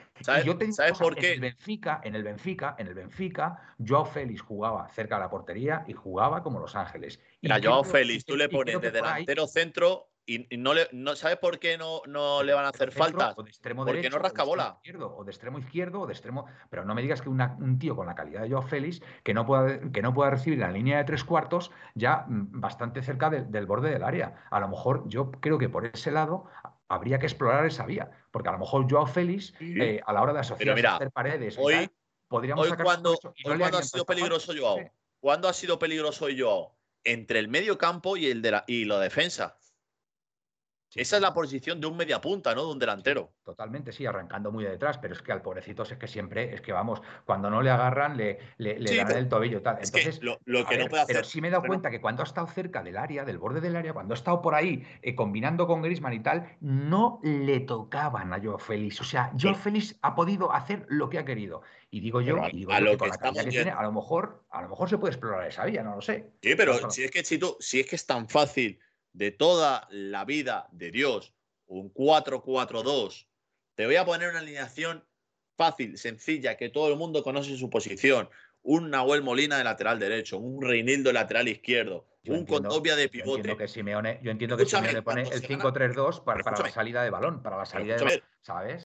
yo 0.44 0.56
¿sabes 0.72 0.98
por 0.98 1.16
qué? 1.16 1.28
En 1.28 1.34
el 1.34 1.40
Benfica, 1.40 2.00
en 2.04 2.14
el 2.14 2.22
Benfica, 2.22 2.76
en 2.78 2.86
el 2.86 2.94
Benfica, 2.94 3.74
Joao 3.84 4.04
Félix 4.04 4.42
jugaba 4.42 4.88
cerca 4.90 5.16
de 5.16 5.22
la 5.22 5.30
portería 5.30 5.84
y 5.88 5.92
jugaba 5.92 6.42
como 6.42 6.60
Los 6.60 6.76
Ángeles. 6.76 7.18
Mira, 7.42 7.58
Joao 7.62 7.82
Félix, 7.82 8.24
tú 8.24 8.36
le 8.36 8.48
pones 8.48 8.80
de 8.80 8.90
delantero 8.90 9.46
centro 9.46 10.10
y, 10.26 10.56
no 10.56 10.72
le, 10.72 10.88
no, 10.92 11.14
¿Sabes 11.16 11.36
por 11.36 11.58
qué 11.58 11.76
no, 11.76 12.00
no 12.06 12.42
le 12.42 12.54
van 12.54 12.64
a 12.64 12.68
hacer 12.68 12.90
falta? 12.92 13.34
Porque 13.34 14.08
no 14.08 14.18
rasca 14.18 14.42
bola. 14.42 14.78
O 15.16 15.24
de 15.24 15.30
extremo 15.30 15.58
izquierdo 15.58 16.00
o 16.00 16.06
de 16.06 16.12
extremo. 16.12 16.46
Pero 16.70 16.84
no 16.84 16.94
me 16.94 17.02
digas 17.02 17.20
que 17.20 17.28
un 17.28 17.78
tío 17.78 17.94
con 17.94 18.06
la 18.06 18.14
calidad 18.14 18.42
de 18.42 18.50
Joao 18.50 18.62
Félix, 18.62 19.02
que 19.22 19.34
no 19.34 19.44
pueda, 19.44 19.80
que 19.92 20.02
no 20.02 20.14
pueda 20.14 20.30
recibir 20.30 20.58
la 20.58 20.70
línea 20.70 20.98
de 20.98 21.04
tres 21.04 21.24
cuartos, 21.24 21.70
ya 21.94 22.24
mm, 22.26 22.60
bastante 22.60 23.02
cerca 23.02 23.28
del 23.28 23.66
borde 23.66 23.90
del 23.90 24.02
área. 24.02 24.46
A 24.50 24.60
lo 24.60 24.68
mejor 24.68 25.04
yo 25.08 25.30
creo 25.30 25.58
que 25.58 25.68
por 25.68 25.84
ese 25.84 26.10
lado 26.10 26.46
habría 26.88 27.18
que 27.18 27.26
explorar 27.26 27.66
esa 27.66 27.84
vía. 27.84 28.10
Porque 28.30 28.48
a 28.48 28.52
lo 28.52 28.58
mejor 28.58 28.90
Joao 28.90 29.06
Félix, 29.06 29.52
eh, 29.60 30.00
a 30.06 30.12
la 30.12 30.22
hora 30.22 30.32
de 30.32 30.40
asociarse 30.40 30.86
a 30.86 30.96
hacer 30.96 31.10
paredes, 31.10 31.58
hoy, 31.58 31.90
podríamos 32.28 32.68
sacar 32.68 32.84
cuando, 32.84 33.18
cuando 33.42 33.78
ha 33.78 33.82
sido 33.82 34.06
peligroso 34.06 34.52
Joao. 34.58 34.78
¿Cuándo 35.20 35.48
ha 35.48 35.52
sido 35.52 35.78
peligroso 35.78 36.28
Joao? 36.36 36.76
Entre 37.04 37.38
el 37.38 37.48
medio 37.48 37.76
campo 37.76 38.16
y, 38.16 38.26
el 38.26 38.40
de 38.40 38.50
la, 38.50 38.64
y 38.66 38.86
la 38.86 38.98
defensa. 38.98 39.58
Esa 40.94 41.16
es 41.16 41.22
la 41.22 41.34
posición 41.34 41.80
de 41.80 41.86
un 41.86 41.96
mediapunta, 41.96 42.54
¿no? 42.54 42.66
De 42.66 42.72
un 42.72 42.78
delantero. 42.78 43.32
totalmente, 43.44 43.92
sí, 43.92 44.06
arrancando 44.06 44.50
muy 44.50 44.64
de 44.64 44.70
detrás, 44.70 44.98
pero 44.98 45.14
es 45.14 45.22
que 45.22 45.32
al 45.32 45.42
pobrecito 45.42 45.82
es 45.82 45.92
que 45.94 46.06
siempre, 46.06 46.54
es 46.54 46.60
que 46.60 46.72
vamos, 46.72 47.02
cuando 47.24 47.50
no 47.50 47.62
le 47.62 47.70
agarran, 47.70 48.16
le, 48.16 48.38
le, 48.58 48.96
dan 48.96 49.16
el 49.16 49.28
tobillo 49.28 49.62
tal. 49.62 49.78
Entonces, 49.82 50.20
lo, 50.22 50.38
que 50.66 50.78
no 50.78 50.86
puede 50.86 51.02
hacer. 51.02 51.16
Pero 51.16 51.24
sí 51.24 51.40
me 51.40 51.48
he 51.48 51.50
dado 51.50 51.64
cuenta 51.64 51.90
que 51.90 52.00
cuando 52.00 52.22
ha 52.22 52.26
estado 52.26 52.46
cerca 52.46 52.82
del 52.82 52.96
área, 52.96 53.24
del 53.24 53.38
borde 53.38 53.60
del 53.60 53.76
área, 53.76 53.92
cuando 53.92 54.14
ha 54.14 54.16
estado 54.16 54.40
por 54.40 54.54
ahí 54.54 54.86
eh, 55.02 55.14
combinando 55.14 55.66
con 55.66 55.82
Grisman 55.82 56.12
y 56.12 56.20
tal, 56.20 56.56
no 56.60 57.20
le 57.22 57.60
tocaban 57.60 58.32
a 58.32 58.40
Joe 58.42 58.58
Félix. 58.58 59.00
O 59.00 59.04
sea, 59.04 59.32
Joe 59.38 59.54
Félix 59.54 59.96
ha 60.02 60.14
podido 60.14 60.52
hacer 60.52 60.86
lo 60.88 61.08
que 61.08 61.18
ha 61.18 61.24
querido. 61.24 61.62
Y 61.90 62.00
digo 62.00 62.20
yo, 62.20 62.36
y 62.50 62.56
digo 62.56 62.72
yo 62.72 62.90
que 62.92 62.98
con 62.98 63.08
la 63.08 63.16
calidad 63.16 63.44
que 63.44 63.50
tiene, 63.50 63.70
a 63.70 63.82
lo 63.82 63.92
mejor, 63.92 64.44
a 64.50 64.62
lo 64.62 64.68
mejor 64.68 64.88
se 64.88 64.98
puede 64.98 65.12
explorar 65.12 65.46
esa 65.46 65.64
vía, 65.64 65.82
no 65.82 65.94
lo 65.94 66.00
sé. 66.00 66.32
Sí, 66.42 66.54
pero 66.56 66.90
si 66.90 67.04
es 67.04 67.10
que 67.10 67.24
si 67.24 67.38
tú, 67.38 67.56
si 67.60 67.80
es 67.80 67.86
que 67.86 67.96
es 67.96 68.06
tan 68.06 68.28
fácil 68.28 68.80
de 69.14 69.30
toda 69.30 69.88
la 69.90 70.24
vida 70.24 70.68
de 70.72 70.90
Dios, 70.90 71.32
un 71.66 71.92
4-4-2, 71.94 73.26
te 73.74 73.86
voy 73.86 73.96
a 73.96 74.04
poner 74.04 74.28
una 74.30 74.40
alineación 74.40 75.04
fácil, 75.56 75.96
sencilla, 75.96 76.56
que 76.56 76.68
todo 76.68 76.90
el 76.92 76.98
mundo 76.98 77.22
conoce 77.22 77.56
su 77.56 77.70
posición. 77.70 78.28
Un 78.62 78.90
Nahuel 78.90 79.22
Molina 79.22 79.56
de 79.56 79.64
lateral 79.64 79.98
derecho, 79.98 80.38
un 80.38 80.60
Reinildo 80.60 81.10
de 81.10 81.14
lateral 81.14 81.48
izquierdo, 81.48 82.06
un 82.26 82.44
Condovia 82.44 82.96
de 82.96 83.08
pivote. 83.08 83.30
Yo 83.30 83.36
entiendo 83.36 83.58
que 83.58 83.68
Simeone, 83.68 84.20
yo 84.22 84.30
entiendo 84.30 84.56
que 84.56 84.66
Simeone 84.66 85.02
pone 85.02 85.22
el 85.22 85.42
5-3-2 85.42 86.24
para, 86.24 86.42
la 86.42 86.70
salida 86.70 87.04
de 87.04 87.10
balón, 87.10 87.42
para 87.42 87.56
la 87.56 87.66
salida 87.66 87.96
de 87.96 88.22
¿sabes? 88.40 88.84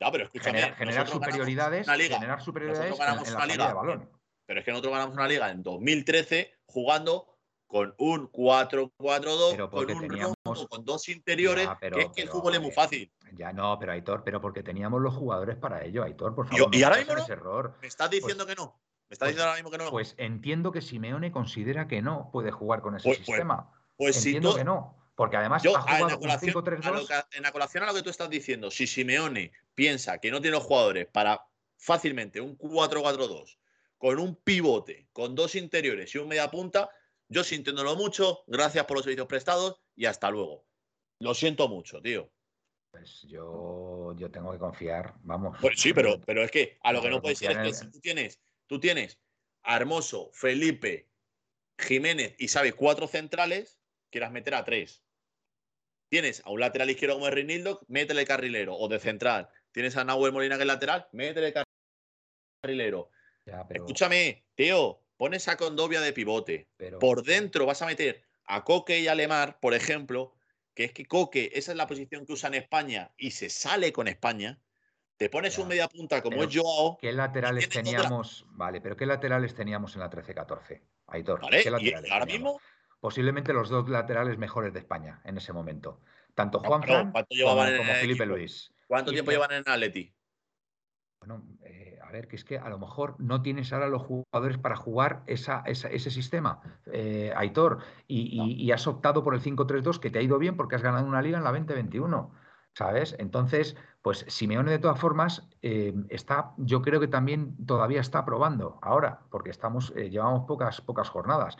No, 0.00 0.10
pero 0.10 0.24
escúchame, 0.24 0.62
generar, 0.74 1.06
superioridades, 1.06 1.86
generar 1.86 2.42
superioridades 2.42 2.92
en, 2.92 2.98
la 2.98 3.24
salida 3.24 3.68
de 3.68 3.74
balón. 3.74 4.10
Pero 4.46 4.60
es 4.60 4.64
que 4.64 4.72
nosotros 4.72 4.92
ganamos 4.92 5.14
una 5.14 5.28
liga 5.28 5.50
en 5.50 5.62
2013 5.62 6.54
jugando 6.66 7.29
con 7.70 7.94
un 7.98 8.30
4-4-2, 8.32 9.70
con 9.70 9.90
un 9.92 10.00
teníamos... 10.00 10.36
con 10.68 10.84
dos 10.84 11.08
interiores, 11.08 11.68
que 11.80 12.00
es 12.00 12.08
que 12.10 12.22
el 12.22 12.28
fútbol 12.28 12.56
es 12.56 12.60
muy 12.60 12.72
fácil. 12.72 13.12
Ya 13.34 13.52
no, 13.52 13.78
pero 13.78 13.92
Aitor, 13.92 14.24
pero 14.24 14.40
porque 14.40 14.64
teníamos 14.64 15.00
los 15.00 15.14
jugadores 15.14 15.56
para 15.56 15.84
ello, 15.84 16.02
Aitor, 16.02 16.34
por 16.34 16.48
favor. 16.48 16.74
y 16.74 16.82
ahora 16.82 16.96
mismo 16.96 17.14
no. 17.14 17.26
Error. 17.28 17.76
Me 17.80 17.86
estás 17.86 18.08
pues 18.08 18.22
diciendo 18.22 18.44
que 18.44 18.56
no. 18.56 18.76
Me 19.08 19.14
estás 19.14 19.28
pues 19.28 19.28
diciendo 19.28 19.44
ahora 19.44 19.54
mismo 19.54 19.70
que 19.70 19.78
no. 19.78 19.90
Pues 19.90 20.16
entiendo 20.18 20.72
que 20.72 20.82
Simeone 20.82 21.30
considera 21.30 21.86
que 21.86 22.02
no 22.02 22.30
puede 22.32 22.50
jugar 22.50 22.80
con 22.80 22.96
ese 22.96 23.08
pues, 23.08 23.18
sistema. 23.18 23.70
Pues 23.96 24.16
entiendo 24.16 24.56
que 24.56 24.64
no. 24.64 24.96
Porque 25.14 25.36
además 25.36 25.64
ha 25.64 25.80
jugado 25.80 26.18
con 26.18 26.28
5-3-2. 26.28 27.26
En 27.34 27.44
la 27.44 27.52
colación 27.52 27.84
a 27.84 27.86
lo 27.86 27.94
que 27.94 28.02
tú 28.02 28.10
estás 28.10 28.28
diciendo, 28.28 28.72
si 28.72 28.88
Simeone 28.88 29.52
piensa 29.76 30.18
que 30.18 30.32
no 30.32 30.40
tiene 30.40 30.56
los 30.56 30.64
jugadores 30.64 31.06
para 31.06 31.40
fácilmente 31.76 32.40
un 32.40 32.58
4-4-2, 32.58 33.58
con 33.96 34.18
un 34.18 34.34
pivote, 34.34 35.06
con 35.12 35.36
dos 35.36 35.54
interiores 35.54 36.12
y 36.16 36.18
un 36.18 36.26
media 36.26 36.50
punta, 36.50 36.90
yo 37.30 37.44
sintiéndolo 37.44 37.94
mucho, 37.94 38.42
gracias 38.48 38.84
por 38.84 38.96
los 38.96 39.04
servicios 39.04 39.28
prestados 39.28 39.80
y 39.94 40.06
hasta 40.06 40.30
luego. 40.30 40.66
Lo 41.20 41.32
siento 41.32 41.68
mucho, 41.68 42.02
tío. 42.02 42.30
Pues 42.90 43.22
yo, 43.22 44.14
yo 44.16 44.30
tengo 44.32 44.50
que 44.50 44.58
confiar, 44.58 45.14
vamos. 45.22 45.56
Pues 45.60 45.80
sí, 45.80 45.94
pero, 45.94 46.20
pero 46.20 46.42
es 46.42 46.50
que 46.50 46.78
a 46.82 46.92
lo 46.92 47.00
que 47.00 47.08
no 47.08 47.22
puede 47.22 47.36
ser 47.36 47.52
es 47.52 47.58
que 47.58 47.72
si 47.72 47.90
tú 47.90 48.00
tienes, 48.00 48.40
tú 48.66 48.80
tienes 48.80 49.20
a 49.62 49.76
Hermoso, 49.76 50.30
Felipe, 50.32 51.08
Jiménez 51.78 52.34
y 52.36 52.48
sabes 52.48 52.74
cuatro 52.74 53.06
centrales, 53.06 53.78
quieras 54.10 54.32
meter 54.32 54.56
a 54.56 54.64
tres. 54.64 55.04
Tienes 56.08 56.44
a 56.44 56.50
un 56.50 56.58
lateral 56.58 56.90
izquierdo 56.90 57.14
como 57.14 57.28
es 57.28 57.34
Reinildo, 57.34 57.80
métele 57.86 58.26
carrilero 58.26 58.76
o 58.76 58.88
de 58.88 58.98
central. 58.98 59.48
Tienes 59.70 59.96
a 59.96 60.02
Nahuel 60.02 60.32
Molina 60.32 60.56
que 60.56 60.62
es 60.62 60.66
lateral, 60.66 61.08
métele 61.12 61.54
carrilero. 62.64 63.10
Escúchame, 63.70 64.44
tío, 64.56 65.00
pones 65.20 65.48
a 65.48 65.58
Condovia 65.58 66.00
de 66.00 66.14
pivote. 66.14 66.66
por 66.98 67.22
dentro 67.22 67.66
vas 67.66 67.82
a 67.82 67.86
meter 67.86 68.22
a 68.46 68.64
Coque 68.64 69.00
y 69.00 69.06
a 69.06 69.14
Lemar, 69.14 69.60
por 69.60 69.74
ejemplo, 69.74 70.32
que 70.72 70.84
es 70.84 70.92
que 70.92 71.04
Coque, 71.04 71.50
esa 71.52 71.72
es 71.72 71.76
la 71.76 71.86
posición 71.86 72.24
que 72.24 72.32
usa 72.32 72.48
en 72.48 72.54
España 72.54 73.10
y 73.18 73.32
se 73.32 73.50
sale 73.50 73.92
con 73.92 74.08
España. 74.08 74.58
Te 75.18 75.28
pones 75.28 75.58
un 75.58 75.68
media 75.68 75.88
punta 75.88 76.22
como 76.22 76.42
es 76.42 76.48
Joao. 76.56 76.96
¿Qué 76.98 77.12
laterales 77.12 77.68
teníamos? 77.68 78.46
Vale, 78.48 78.80
pero 78.80 78.96
¿qué 78.96 79.04
laterales 79.04 79.54
teníamos 79.54 79.94
en 79.94 80.00
la 80.00 80.08
13-14? 80.08 80.80
Aitor. 81.08 81.42
¿Vale? 81.42 81.64
¿Y 81.80 82.10
ahora 82.10 82.24
mismo? 82.24 82.58
Posiblemente 82.98 83.52
los 83.52 83.68
dos 83.68 83.90
laterales 83.90 84.38
mejores 84.38 84.72
de 84.72 84.78
España 84.78 85.20
en 85.26 85.36
ese 85.36 85.52
momento. 85.52 86.00
Tanto 86.34 86.60
Juan 86.60 86.82
Fran 86.82 87.12
como, 87.12 87.94
Felipe 88.00 88.24
Luis. 88.24 88.72
¿Cuánto 88.86 89.12
tiempo 89.12 89.32
llevan 89.32 89.52
en 89.52 89.64
Atleti? 89.66 90.14
Bueno, 91.18 91.46
eh, 91.62 91.89
a 92.10 92.12
ver, 92.12 92.26
que 92.26 92.34
es 92.34 92.44
que 92.44 92.58
a 92.58 92.68
lo 92.68 92.76
mejor 92.76 93.14
no 93.18 93.40
tienes 93.40 93.72
ahora 93.72 93.86
los 93.86 94.02
jugadores 94.02 94.58
para 94.58 94.74
jugar 94.74 95.22
esa, 95.26 95.62
ese 95.64 96.10
sistema, 96.10 96.60
eh, 96.86 97.32
Aitor, 97.36 97.78
y, 98.08 98.72
has 98.72 98.88
optado 98.88 99.22
por 99.22 99.34
el 99.34 99.40
5-3-2 99.40 100.00
que 100.00 100.10
te 100.10 100.18
ha 100.18 100.22
ido 100.22 100.38
bien 100.38 100.56
porque 100.56 100.74
has 100.74 100.82
ganado 100.82 101.06
una 101.06 101.22
liga 101.22 101.38
en 101.38 101.44
la 101.44 101.52
2021, 101.52 102.32
¿sabes? 102.74 103.14
Entonces, 103.20 103.76
pues 104.02 104.24
Simeone 104.26 104.72
de 104.72 104.80
todas 104.80 104.98
formas 104.98 105.48
eh, 105.62 105.94
está, 106.08 106.52
yo 106.56 106.82
creo 106.82 106.98
que 106.98 107.06
también 107.06 107.54
todavía 107.64 108.00
está 108.00 108.24
probando 108.24 108.80
ahora, 108.82 109.20
porque 109.30 109.50
estamos, 109.50 109.94
llevamos 109.94 110.46
pocas, 110.48 110.80
pocas 110.80 111.08
jornadas. 111.08 111.58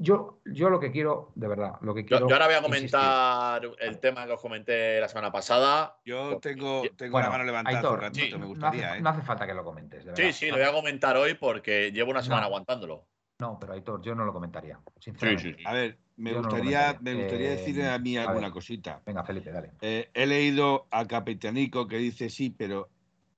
Yo, 0.00 0.38
yo 0.44 0.70
lo 0.70 0.78
que 0.78 0.92
quiero, 0.92 1.32
de 1.34 1.48
verdad, 1.48 1.72
lo 1.80 1.92
que 1.92 2.04
quiero. 2.04 2.28
Yo, 2.28 2.34
ahora 2.34 2.46
voy 2.46 2.54
a 2.54 2.62
comentar 2.62 3.62
el 3.80 3.98
tema 3.98 4.26
que 4.26 4.32
os 4.32 4.40
comenté 4.40 5.00
la 5.00 5.08
semana 5.08 5.32
pasada. 5.32 5.98
Yo 6.04 6.38
tengo, 6.38 6.82
tengo 6.96 7.20
la 7.20 7.28
mano 7.28 7.42
levantada 7.42 7.90
un 7.90 8.00
ratito, 8.00 8.38
me 8.38 8.46
gustaría. 8.46 8.80
No 8.80 8.88
hace, 8.88 8.98
¿eh? 8.98 9.02
no 9.02 9.08
hace, 9.10 9.22
falta 9.22 9.44
que 9.44 9.54
lo 9.54 9.64
comentes. 9.64 10.04
De 10.04 10.12
verdad. 10.12 10.24
Sí, 10.24 10.32
sí, 10.32 10.50
lo 10.50 10.56
voy 10.56 10.66
a 10.66 10.72
comentar 10.72 11.16
hoy 11.16 11.34
porque 11.34 11.90
llevo 11.90 12.12
una 12.12 12.22
semana 12.22 12.46
aguantándolo. 12.46 13.08
No, 13.40 13.58
pero 13.58 13.72
Aitor, 13.72 14.00
yo 14.00 14.14
no 14.14 14.24
lo 14.24 14.32
comentaría. 14.32 14.78
Sinceramente. 15.00 15.50
Sí, 15.50 15.54
sí, 15.58 15.64
A 15.66 15.72
ver, 15.72 15.98
me 16.16 16.32
gustaría, 16.32 16.96
me 17.00 17.14
gustaría 17.14 17.50
decirle 17.50 17.88
a 17.88 17.98
mí 17.98 18.16
alguna 18.16 18.52
cosita. 18.52 19.02
Venga, 19.04 19.24
Felipe, 19.24 19.50
dale. 19.50 19.72
Eh, 19.80 20.10
he 20.14 20.26
leído 20.26 20.86
a 20.92 21.06
Capitanico 21.06 21.88
que 21.88 21.96
dice 21.96 22.30
sí, 22.30 22.50
pero 22.50 22.88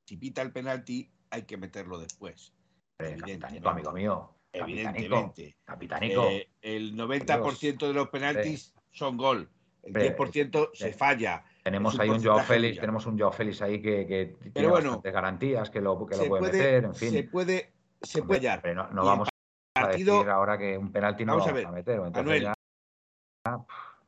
si 0.05 0.19
pita 0.19 0.43
el 0.43 0.53
penalti, 0.53 1.11
hay 1.31 1.43
que 1.45 1.57
meterlo 1.57 1.99
después. 1.99 2.53
Capitanico, 2.99 3.69
amigo 3.71 3.93
mío. 3.93 4.40
Evidentemente. 4.53 5.57
Capitánico. 5.65 6.25
Eh, 6.29 6.51
el 6.61 6.97
90% 6.97 7.87
de 7.87 7.93
los 7.93 8.09
penaltis 8.09 8.75
son 8.91 9.17
gol. 9.17 9.49
El 9.83 9.95
10% 9.95 10.71
se 10.75 10.93
falla. 10.93 11.45
Tenemos 11.63 11.99
ahí 11.99 12.09
un 12.09 12.23
Joao 12.23 12.41
Félix, 12.41 12.81
tenemos 12.81 13.07
un 13.07 13.19
Joao 13.19 13.33
Félix 13.33 13.63
ahí 13.63 13.81
que, 13.81 14.37
tiene 14.53 14.69
bastantes 14.69 15.13
garantías 15.13 15.71
que 15.71 15.81
lo, 15.81 16.07
que 16.07 16.17
lo 16.17 16.27
puede, 16.27 16.43
meter, 16.43 16.85
en 16.85 16.95
fin. 16.95 17.11
Se 17.11 17.25
puede, 17.25 17.73
se 18.03 18.23
puede 18.23 18.41
hallar. 18.41 18.63
Pero 18.63 18.91
no, 18.91 19.05
vamos 19.05 19.29
a 19.75 19.89
decir 19.89 20.11
ahora 20.11 20.59
que 20.59 20.77
un 20.77 20.91
penalti 20.91 21.25
no 21.25 21.35
vamos 21.35 21.49
a, 21.49 21.53
ver, 21.53 21.67
a 21.67 21.73
meter. 21.73 22.01
Manuel, 22.01 22.49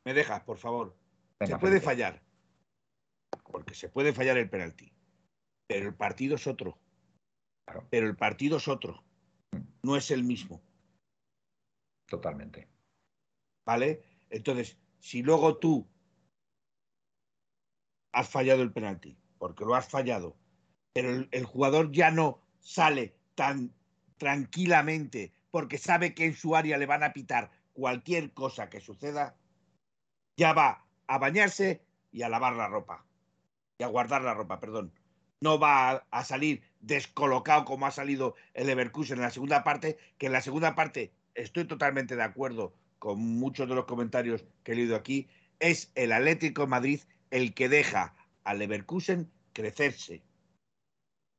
me 0.03 0.13
dejas, 0.13 0.41
por 0.41 0.57
favor. 0.57 0.95
se 1.41 1.57
puede 1.57 1.79
fallar. 1.79 2.21
Porque 3.51 3.75
se 3.75 3.89
puede 3.89 4.13
fallar 4.13 4.37
el 4.37 4.49
penalti. 4.49 4.91
Pero 5.67 5.87
el 5.87 5.95
partido 5.95 6.35
es 6.35 6.47
otro. 6.47 6.77
Pero 7.89 8.07
el 8.07 8.15
partido 8.15 8.57
es 8.57 8.67
otro 8.67 9.03
no 9.81 9.95
es 9.95 10.11
el 10.11 10.23
mismo. 10.23 10.61
Totalmente. 12.07 12.67
¿Vale? 13.65 14.03
Entonces, 14.29 14.77
si 14.99 15.21
luego 15.21 15.57
tú 15.57 15.87
has 18.11 18.29
fallado 18.29 18.61
el 18.61 18.71
penalti, 18.71 19.17
porque 19.37 19.65
lo 19.65 19.75
has 19.75 19.87
fallado, 19.87 20.37
pero 20.93 21.27
el, 21.31 21.45
jugador 21.45 21.91
ya 21.91 22.11
no 22.11 22.41
sale 22.59 23.15
tan 23.35 23.73
tranquilamente 24.17 25.33
porque 25.49 25.77
sabe 25.77 26.13
que 26.13 26.25
en 26.25 26.35
su 26.35 26.55
área 26.55 26.77
le 26.77 26.85
van 26.85 27.03
a 27.03 27.13
pitar 27.13 27.51
cualquier 27.73 28.33
cosa 28.33 28.69
que 28.69 28.79
suceda, 28.79 29.35
ya 30.37 30.53
va 30.53 30.85
a 31.07 31.17
bañarse, 31.17 31.83
y 32.13 32.21
a 32.21 32.29
lavar 32.29 32.53
la 32.55 32.67
ropa. 32.67 33.03
Y 33.77 33.83
a 33.83 33.87
guardar 33.87 34.21
la 34.21 34.33
ropa, 34.33 34.59
perdón. 34.59 34.93
No 35.43 35.59
va 35.59 36.05
a, 36.09 36.23
salir 36.23 36.63
descolocado 36.79 37.65
como 37.65 37.85
ha 37.85 37.91
salido 37.91 38.35
el 38.53 38.65
Leverkusen 38.67 39.17
en 39.17 39.23
la 39.23 39.29
segunda 39.29 39.65
parte, 39.65 39.97
que 40.17 40.27
en 40.27 40.31
la 40.31 40.39
segunda 40.39 40.73
parte 40.73 41.11
estoy 41.35 41.65
totalmente 41.65 42.15
de 42.15 42.23
acuerdo 42.23 42.73
con 42.97 43.19
muchos 43.19 43.67
de 43.67 43.75
los 43.75 43.83
comentarios 43.83 44.45
que 44.63 44.71
he 44.71 44.75
leído 44.75 44.95
aquí, 44.95 45.27
es 45.59 45.91
el 45.95 46.13
Atlético 46.13 46.61
de 46.61 46.67
Madrid 46.69 47.01
el 47.29 47.53
que 47.53 47.67
deja 47.67 48.15
al 48.45 48.59
Leverkusen 48.59 49.29
crecerse. 49.51 50.21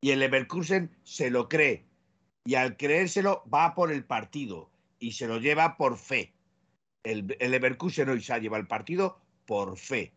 Y 0.02 0.10
el 0.10 0.18
Leverkusen 0.18 0.94
se 1.02 1.30
lo 1.30 1.48
cree. 1.48 1.86
Y 2.44 2.56
al 2.56 2.76
creérselo 2.76 3.42
va 3.48 3.74
por 3.74 3.90
el 3.90 4.04
partido 4.04 4.70
y 4.98 5.12
se 5.12 5.26
lo 5.26 5.38
lleva 5.38 5.78
por 5.78 5.96
fe. 5.96 6.34
El, 7.04 7.34
el 7.40 7.52
Leverkusen 7.52 8.10
hoy 8.10 8.20
se 8.20 8.34
ha 8.34 8.38
llevado 8.38 8.60
el 8.60 8.68
partido 8.68 9.18
por 9.46 9.78
fe. 9.78 10.12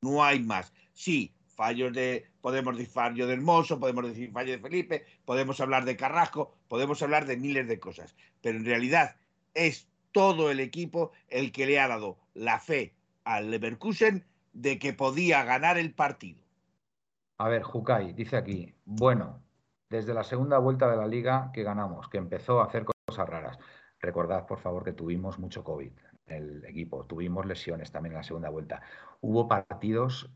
No 0.00 0.22
hay 0.22 0.38
más. 0.38 0.72
Sí, 0.92 1.34
fallos 1.62 1.92
de, 1.92 2.26
podemos 2.40 2.76
decir 2.76 2.92
fallo 2.92 3.24
del 3.28 3.40
Mozo, 3.40 3.78
podemos 3.78 4.04
decir 4.08 4.32
fallo 4.32 4.50
de 4.50 4.58
Felipe, 4.58 5.04
podemos 5.24 5.60
hablar 5.60 5.84
de 5.84 5.96
Carrasco, 5.96 6.52
podemos 6.66 7.00
hablar 7.04 7.24
de 7.24 7.36
miles 7.36 7.68
de 7.68 7.78
cosas. 7.78 8.16
Pero 8.40 8.58
en 8.58 8.64
realidad 8.64 9.14
es 9.54 9.88
todo 10.10 10.50
el 10.50 10.58
equipo 10.58 11.12
el 11.28 11.52
que 11.52 11.66
le 11.66 11.78
ha 11.78 11.86
dado 11.86 12.18
la 12.34 12.58
fe 12.58 12.96
al 13.22 13.52
Leverkusen 13.52 14.24
de 14.52 14.80
que 14.80 14.92
podía 14.92 15.44
ganar 15.44 15.78
el 15.78 15.94
partido. 15.94 16.42
A 17.38 17.48
ver, 17.48 17.62
Jukai 17.62 18.12
dice 18.12 18.36
aquí, 18.36 18.74
bueno, 18.84 19.40
desde 19.88 20.14
la 20.14 20.24
segunda 20.24 20.58
vuelta 20.58 20.90
de 20.90 20.96
la 20.96 21.06
liga 21.06 21.52
que 21.54 21.62
ganamos, 21.62 22.08
que 22.08 22.18
empezó 22.18 22.60
a 22.60 22.64
hacer 22.64 22.84
cosas 23.06 23.28
raras. 23.28 23.56
Recordad, 24.00 24.46
por 24.46 24.58
favor, 24.58 24.82
que 24.82 24.94
tuvimos 24.94 25.38
mucho 25.38 25.62
COVID 25.62 25.92
el 26.26 26.64
equipo, 26.64 27.04
tuvimos 27.04 27.46
lesiones 27.46 27.92
también 27.92 28.14
en 28.14 28.18
la 28.18 28.24
segunda 28.24 28.48
vuelta. 28.50 28.82
Hubo 29.20 29.46
partidos 29.46 30.28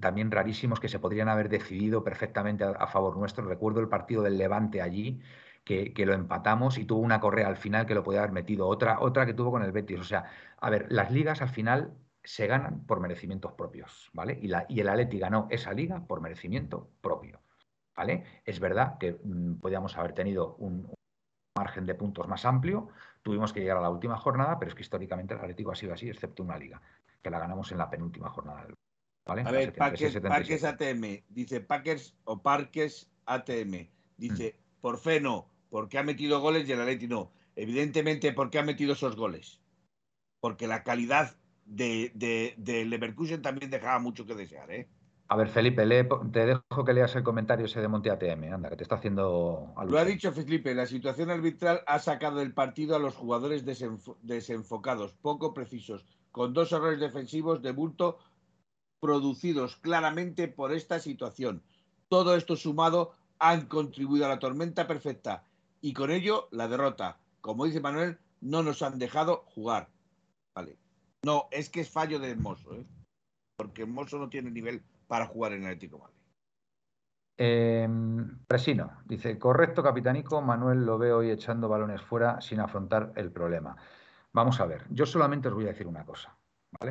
también 0.00 0.30
rarísimos 0.30 0.80
que 0.80 0.88
se 0.88 0.98
podrían 0.98 1.28
haber 1.28 1.48
decidido 1.48 2.04
perfectamente 2.04 2.64
a, 2.64 2.86
favor 2.86 3.16
nuestro. 3.16 3.44
Recuerdo 3.46 3.80
el 3.80 3.88
partido 3.88 4.22
del 4.22 4.38
Levante 4.38 4.82
allí, 4.82 5.20
que, 5.64 5.92
que, 5.94 6.06
lo 6.06 6.14
empatamos 6.14 6.78
y 6.78 6.84
tuvo 6.84 7.00
una 7.00 7.20
correa 7.20 7.48
al 7.48 7.56
final 7.56 7.86
que 7.86 7.94
lo 7.94 8.04
podía 8.04 8.20
haber 8.20 8.32
metido, 8.32 8.68
otra, 8.68 9.00
otra 9.00 9.26
que 9.26 9.34
tuvo 9.34 9.50
con 9.50 9.62
el 9.62 9.72
Betis. 9.72 10.00
O 10.00 10.04
sea, 10.04 10.24
a 10.60 10.70
ver, 10.70 10.86
las 10.90 11.10
ligas 11.10 11.40
al 11.42 11.48
final 11.48 11.94
se 12.22 12.46
ganan 12.46 12.86
por 12.86 13.00
merecimientos 13.00 13.52
propios, 13.52 14.10
¿vale? 14.12 14.38
Y, 14.40 14.48
la, 14.48 14.66
y 14.68 14.80
el 14.80 14.88
Atleti 14.88 15.18
ganó 15.18 15.46
esa 15.50 15.72
liga 15.72 16.06
por 16.06 16.20
merecimiento 16.20 16.90
propio, 17.00 17.40
¿vale? 17.96 18.24
Es 18.44 18.60
verdad 18.60 18.98
que 18.98 19.18
mm, 19.22 19.56
podíamos 19.56 19.96
haber 19.96 20.12
tenido 20.12 20.56
un, 20.56 20.90
margen 21.56 21.86
de 21.86 21.94
puntos 21.94 22.26
más 22.26 22.44
amplio, 22.44 22.88
tuvimos 23.22 23.52
que 23.52 23.60
llegar 23.60 23.76
a 23.76 23.80
la 23.80 23.90
última 23.90 24.16
jornada, 24.16 24.58
pero 24.58 24.70
es 24.70 24.74
que 24.74 24.82
históricamente 24.82 25.34
el 25.34 25.40
Atlético 25.40 25.70
ha 25.70 25.76
sido 25.76 25.94
así, 25.94 26.08
excepto 26.08 26.42
una 26.42 26.58
liga, 26.58 26.82
que 27.22 27.30
la 27.30 27.38
ganamos 27.38 27.70
en 27.70 27.78
la 27.78 27.88
penúltima 27.88 28.28
jornada. 28.28 28.66
¿Vale? 29.24 29.42
A 29.42 29.50
ver, 29.50 29.74
Packers, 29.74 30.64
ATM, 30.64 31.22
dice 31.28 31.60
Packers 31.60 32.16
o 32.24 32.42
Parques 32.42 33.10
ATM, 33.26 33.88
dice, 34.16 34.56
mm. 34.56 34.80
por 34.80 34.98
fe 34.98 35.20
no, 35.20 35.48
porque 35.70 35.98
ha 35.98 36.02
metido 36.02 36.40
goles 36.40 36.68
y 36.68 36.72
el 36.72 36.80
Atleti 36.80 37.08
no. 37.08 37.32
Evidentemente, 37.56 38.32
porque 38.32 38.58
ha 38.58 38.64
metido 38.64 38.94
esos 38.94 39.16
goles? 39.16 39.60
Porque 40.40 40.66
la 40.66 40.82
calidad 40.82 41.36
de, 41.64 42.12
de, 42.56 42.84
Leverkusen 42.84 43.42
también 43.42 43.70
dejaba 43.70 43.98
mucho 43.98 44.26
que 44.26 44.34
desear, 44.34 44.70
¿eh? 44.70 44.88
A 45.28 45.36
ver, 45.36 45.48
Felipe, 45.48 45.86
te 46.32 46.46
dejo 46.46 46.84
que 46.84 46.92
leas 46.92 47.16
el 47.16 47.22
comentario 47.22 47.64
ese 47.64 47.80
de 47.80 47.88
Monte 47.88 48.10
ATM, 48.10 48.52
anda, 48.52 48.68
que 48.68 48.76
te 48.76 48.82
está 48.82 48.96
haciendo 48.96 49.72
Lo 49.86 49.98
ha 49.98 50.04
dicho 50.04 50.30
Felipe, 50.32 50.74
la 50.74 50.84
situación 50.84 51.30
arbitral 51.30 51.80
ha 51.86 51.98
sacado 51.98 52.40
del 52.40 52.52
partido 52.52 52.94
a 52.94 52.98
los 52.98 53.14
jugadores 53.14 53.64
desenfocados, 53.64 55.14
poco 55.14 55.54
precisos, 55.54 56.04
con 56.30 56.52
dos 56.52 56.72
errores 56.72 57.00
defensivos 57.00 57.62
de 57.62 57.72
bulto 57.72 58.18
producidos 59.04 59.76
claramente 59.76 60.48
por 60.48 60.72
esta 60.72 60.98
situación. 60.98 61.62
Todo 62.08 62.36
esto 62.36 62.56
sumado 62.56 63.12
han 63.38 63.66
contribuido 63.66 64.24
a 64.24 64.30
la 64.30 64.38
tormenta 64.38 64.86
perfecta 64.86 65.44
y 65.82 65.92
con 65.92 66.10
ello 66.10 66.48
la 66.52 66.68
derrota. 66.68 67.18
Como 67.42 67.66
dice 67.66 67.82
Manuel, 67.82 68.16
no 68.40 68.62
nos 68.62 68.80
han 68.80 68.98
dejado 68.98 69.44
jugar. 69.54 69.90
Vale. 70.56 70.78
No, 71.22 71.48
es 71.50 71.68
que 71.68 71.82
es 71.82 71.90
fallo 71.90 72.18
de 72.18 72.34
Mozo, 72.34 72.76
¿eh? 72.76 72.86
porque 73.58 73.84
Mozo 73.84 74.18
no 74.18 74.30
tiene 74.30 74.50
nivel 74.50 74.82
para 75.06 75.26
jugar 75.26 75.52
en 75.52 75.64
el 75.64 75.74
Atlético 75.74 75.98
Madrid. 75.98 76.14
Presino 78.48 79.02
dice: 79.04 79.38
Correcto, 79.38 79.82
capitanico. 79.82 80.40
Manuel 80.40 80.86
lo 80.86 80.96
veo 80.96 81.18
hoy 81.18 81.30
echando 81.30 81.68
balones 81.68 82.00
fuera 82.00 82.40
sin 82.40 82.58
afrontar 82.58 83.12
el 83.16 83.30
problema. 83.30 83.76
Vamos 84.32 84.60
a 84.60 84.66
ver, 84.66 84.86
yo 84.88 85.04
solamente 85.04 85.48
os 85.48 85.54
voy 85.54 85.64
a 85.64 85.72
decir 85.72 85.86
una 85.86 86.06
cosa. 86.06 86.34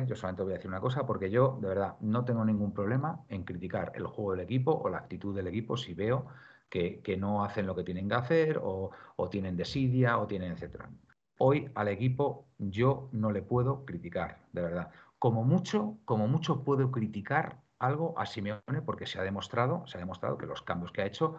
Yo 0.06 0.16
solamente 0.16 0.42
voy 0.42 0.52
a 0.52 0.56
decir 0.56 0.70
una 0.70 0.80
cosa 0.80 1.06
porque 1.06 1.30
yo, 1.30 1.58
de 1.60 1.68
verdad, 1.68 1.96
no 2.00 2.24
tengo 2.24 2.44
ningún 2.44 2.72
problema 2.72 3.24
en 3.28 3.44
criticar 3.44 3.92
el 3.94 4.06
juego 4.06 4.32
del 4.32 4.40
equipo 4.40 4.72
o 4.72 4.88
la 4.88 4.98
actitud 4.98 5.34
del 5.34 5.46
equipo 5.46 5.76
si 5.76 5.94
veo 5.94 6.26
que, 6.68 7.16
no 7.18 7.44
hacen 7.44 7.66
lo 7.66 7.74
que 7.76 7.84
tienen 7.84 8.08
que 8.08 8.14
hacer 8.14 8.58
o, 8.62 8.90
o 9.16 9.28
tienen 9.28 9.56
desidia 9.56 10.18
o 10.18 10.26
tienen 10.26 10.52
etcétera. 10.52 10.90
Hoy 11.38 11.70
al 11.74 11.88
equipo 11.88 12.46
yo 12.58 13.08
no 13.12 13.30
le 13.30 13.42
puedo 13.42 13.84
criticar, 13.84 14.40
de 14.52 14.62
verdad. 14.62 14.90
Como 15.18 15.44
mucho, 15.44 15.98
como 16.04 16.26
mucho 16.28 16.64
puedo 16.64 16.90
criticar 16.90 17.62
algo 17.78 18.18
a 18.18 18.26
Simeone 18.26 18.82
porque 18.84 19.06
se 19.06 19.18
ha 19.18 19.22
demostrado, 19.22 19.86
se 19.86 19.98
ha 19.98 20.00
demostrado 20.00 20.38
que 20.38 20.46
los 20.46 20.62
cambios 20.62 20.92
que 20.92 21.02
ha 21.02 21.06
hecho 21.06 21.36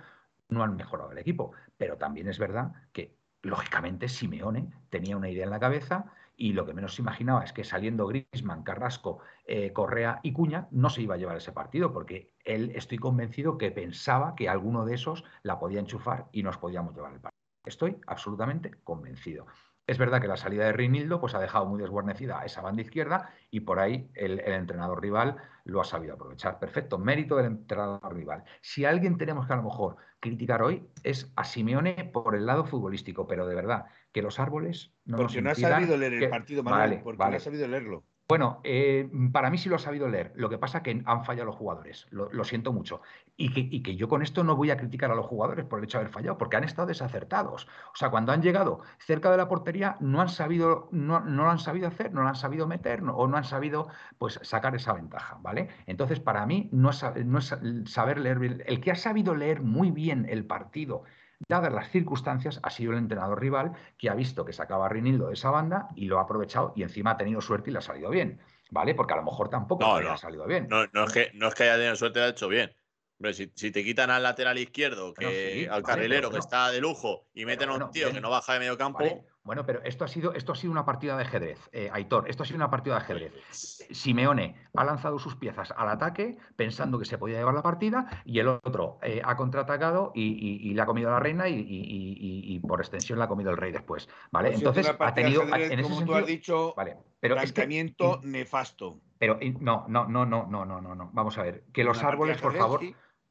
no 0.50 0.64
han 0.64 0.76
mejorado 0.76 1.12
el 1.12 1.18
equipo. 1.18 1.52
Pero 1.78 1.98
también 1.98 2.28
es 2.28 2.39
verdad 2.39 2.74
que, 2.93 3.18
lógicamente, 3.41 4.08
Simeone 4.08 4.72
tenía 4.89 5.18
una 5.18 5.30
idea 5.30 5.46
en 5.46 5.52
la 5.52 5.60
cabeza 5.60 6.12
y 6.38 6.53
lo 6.53 6.65
que 6.65 6.73
menos 6.73 6.95
se 6.95 7.01
imaginaba 7.01 7.43
es 7.43 7.53
que 7.53 7.63
saliendo 7.63 8.07
Grisman, 8.07 8.63
Carrasco, 8.63 9.19
eh, 9.45 9.71
Correa 9.73 10.19
y 10.23 10.33
Cuña 10.33 10.67
no 10.71 10.89
se 10.89 11.01
iba 11.01 11.15
a 11.15 11.17
llevar 11.17 11.38
ese 11.38 11.51
partido, 11.51 11.93
porque 11.93 12.33
él 12.43 12.71
estoy 12.75 12.97
convencido 12.97 13.57
que 13.57 13.71
pensaba 13.71 14.36
que 14.36 14.49
alguno 14.49 14.86
de 14.86 14.95
esos 14.95 15.23
la 15.43 15.59
podía 15.59 15.79
enchufar 15.79 16.27
y 16.31 16.43
nos 16.43 16.57
podíamos 16.57 16.95
llevar 16.95 17.13
el 17.13 17.21
partido. 17.21 17.41
Estoy 17.65 17.97
absolutamente 18.05 18.71
convencido. 18.83 19.47
Es 19.88 19.99
verdad 19.99 20.19
que 20.19 20.27
la 20.27 20.38
salida 20.38 20.65
de 20.65 20.73
Rinildo 20.73 21.21
pues, 21.21 21.36
ha 21.36 21.39
dejado 21.39 21.65
muy 21.65 21.79
desguarnecida 21.79 22.43
esa 22.43 22.61
banda 22.61 22.81
izquierda 22.81 23.29
y 23.51 23.61
por 23.61 23.79
ahí 23.79 24.09
el, 24.15 24.39
entrenador 24.39 25.01
rival 25.01 25.38
lo 25.63 25.79
ha 25.79 25.83
sabido 25.83 26.15
aprovechar. 26.15 26.59
Perfecto, 26.59 26.97
mérito 26.97 27.36
del 27.36 27.45
entrenador 27.45 28.15
rival. 28.15 28.43
Si 28.61 28.86
alguien 28.86 29.17
tenemos 29.17 29.45
que 29.45 29.53
a 29.53 29.57
lo 29.57 29.63
mejor 29.63 29.97
criticar 30.19 30.63
hoy 30.63 30.88
es 31.03 31.31
a 31.36 31.43
Simeone 31.43 32.09
por 32.11 32.36
el 32.36 32.45
lado 32.45 32.65
futbolístico, 32.65 33.27
pero 33.27 33.45
de 33.45 33.55
verdad, 33.55 33.86
que 34.11 34.23
los 34.23 34.39
árboles 34.39 34.91
no 35.05 35.17
Porque 35.17 35.41
no 35.41 35.51
ha 35.51 35.55
sabido 35.55 35.97
leer 35.97 36.13
el 36.13 36.29
partido, 36.29 36.63
Manuel, 36.63 37.01
porque 37.03 37.23
no 37.23 37.38
ha 37.38 37.39
sabido 37.39 37.67
leerlo. 37.67 38.03
Bueno, 38.28 38.59
eh, 38.63 39.07
para 39.32 39.51
mí 39.51 39.59
sí 39.59 39.69
lo 39.69 39.76
ha 39.76 39.80
sabido 39.80 40.07
leer. 40.09 40.34
Lo 40.36 40.49
que 40.49 40.57
pasa 40.57 40.80
es 40.80 40.84
que 40.84 41.03
han 41.05 41.26
fallado 41.26 41.45
los 41.45 41.55
jugadores. 41.55 42.07
Lo, 42.09 42.43
siento 42.43 42.73
mucho. 42.73 43.01
Y 43.38 43.84
que, 43.84 43.95
yo 43.95 44.07
con 44.09 44.23
esto 44.23 44.43
no 44.43 44.55
voy 44.55 44.71
a 44.71 44.78
criticar 44.78 45.11
a 45.11 45.15
los 45.15 45.28
jugadores 45.28 45.65
por 45.65 45.78
el 45.78 45.86
hecho 45.86 45.99
de 45.99 46.05
haber 46.05 46.13
fallado, 46.13 46.38
porque 46.38 46.57
han 46.57 46.63
estado 46.63 46.88
desacertados. 46.88 47.67
O 47.93 47.95
sea, 47.95 48.09
cuando 48.09 48.32
han 48.32 48.41
llegado 48.41 48.82
cerca 48.97 49.30
de 49.30 49.38
la 49.38 49.47
portería, 49.47 49.97
no 49.99 50.21
han 50.21 50.30
sabido, 50.30 50.89
no, 50.91 51.19
lo 51.19 51.49
han 51.49 51.59
sabido 51.59 51.88
hacer, 51.88 52.13
no 52.13 52.23
lo 52.23 52.30
han 52.30 52.36
sabido 52.36 52.65
meter 52.65 53.03
o 53.03 53.28
no 53.28 53.38
han 53.38 53.43
sabido 53.43 53.89
pues, 54.17 54.39
sacar 54.41 54.76
esa 54.76 54.93
ventaja. 54.93 55.38
¿vale? 55.41 55.69
Entonces, 55.86 56.19
para 56.19 56.47
mí, 56.47 56.69
no 56.71 56.89
es, 56.89 57.03
no 57.26 57.38
es 57.38 57.55
saber 57.86 58.17
leer. 58.17 58.63
El 58.65 58.82
que 58.82 58.91
ha 58.91 58.95
sabido 58.95 59.36
leer 59.36 59.61
muy 59.61 59.91
bien 59.91 60.26
el 60.28 60.45
partido 60.47 61.03
Dadas 61.47 61.73
las 61.73 61.91
circunstancias, 61.91 62.59
ha 62.63 62.69
sido 62.69 62.91
el 62.93 62.97
entrenador 62.97 63.39
rival 63.39 63.73
que 63.97 64.09
ha 64.09 64.15
visto 64.15 64.45
que 64.45 64.53
sacaba 64.53 64.86
a 64.86 64.89
Rinildo 64.89 65.27
de 65.27 65.33
esa 65.33 65.51
banda 65.51 65.89
y 65.95 66.05
lo 66.05 66.19
ha 66.19 66.23
aprovechado 66.23 66.73
y 66.75 66.83
encima 66.83 67.11
ha 67.11 67.17
tenido 67.17 67.41
suerte 67.41 67.69
y 67.69 67.73
le 67.73 67.79
ha 67.79 67.81
salido 67.81 68.09
bien. 68.09 68.39
¿Vale? 68.71 68.95
Porque 68.95 69.13
a 69.13 69.17
lo 69.17 69.23
mejor 69.23 69.49
tampoco 69.49 70.01
le 70.01 70.09
ha 70.09 70.17
salido 70.17 70.47
bien. 70.47 70.67
No, 70.67 70.88
no, 70.91 71.05
es 71.05 71.13
que, 71.13 71.31
no 71.36 71.47
es 71.47 71.53
que 71.53 71.63
haya 71.63 71.75
tenido 71.75 71.95
suerte, 71.95 72.19
ha 72.19 72.29
hecho 72.29 72.47
bien. 72.47 72.75
Hombre, 73.19 73.33
si, 73.33 73.47
te 73.47 73.83
quitan 73.83 74.09
al 74.09 74.23
lateral 74.23 74.57
izquierdo, 74.57 75.13
que, 75.13 75.69
al 75.71 75.83
carrilero 75.83 76.31
que 76.31 76.39
está 76.39 76.71
de 76.71 76.81
lujo, 76.81 77.27
y 77.33 77.45
meten 77.45 77.69
a 77.69 77.75
un 77.75 77.91
tío 77.91 78.11
que 78.11 78.19
no 78.19 78.29
baja 78.29 78.53
de 78.53 78.59
medio 78.59 78.77
campo. 78.77 79.25
Bueno, 79.46 79.64
pero 79.64 79.84
esto 79.84 80.04
ha 80.04 80.08
sido, 80.08 80.34
esto 80.34 80.54
ha 80.54 80.56
sido 80.56 80.72
una 80.72 80.86
partida 80.86 81.16
de 81.16 81.22
ajedrez, 81.22 81.70
eh, 81.72 81.88
Aitor, 81.93 82.28
esto 82.28 82.41
ha 82.41 82.46
sido 82.48 82.56
una 82.56 82.72
partida 82.72 82.96
de 82.96 83.02
ajedrez. 83.02 83.34
Simeone 83.52 84.56
ha 84.74 84.84
lanzado 84.84 85.20
sus 85.20 85.36
piezas 85.36 85.72
al 85.78 85.88
ataque 85.88 86.39
pensando 86.56 86.98
que 86.98 87.06
se 87.06 87.20
podía 87.20 87.38
llevar 87.38 87.54
la 87.54 87.62
partida 87.62 88.24
y 88.26 88.39
el 88.39 88.48
otro 88.48 88.98
eh, 89.04 89.22
ha 89.24 89.38
contraatacado 89.38 90.12
y, 90.16 90.74
le 90.74 90.82
ha 90.82 90.88
comido 90.88 91.12
la 91.12 91.20
reina 91.20 91.48
y, 91.48 92.60
por 92.68 92.82
extensión 92.82 93.20
le 93.20 93.26
ha 93.26 93.28
comido 93.28 93.52
el 93.52 93.58
rey 93.58 93.72
después. 93.72 94.10
¿Vale? 94.32 94.50
Pues 94.50 94.62
Entonces 94.62 94.96
ha 94.98 95.14
tenido. 95.14 95.43
en 95.43 95.84
como 95.84 96.04
tú 96.04 96.16
has 96.16 96.26
dicho, 96.26 96.74
vale, 96.76 96.98
pero 97.20 97.36
planteamiento 97.36 98.20
nefasto. 98.24 99.00
Pero 99.20 99.38
no, 99.60 99.86
no, 99.88 100.08
no, 100.08 100.26
no, 100.26 100.48
no, 100.48 100.66
no, 100.66 100.82
no, 100.82 100.96
no. 100.96 101.12
Vamos 101.14 101.38
a 101.38 101.43
ver. 101.43 101.64
Que 101.72 101.84
los 101.84 102.04
árboles, 102.04 102.41
por 102.41 102.58
favor. 102.58 102.82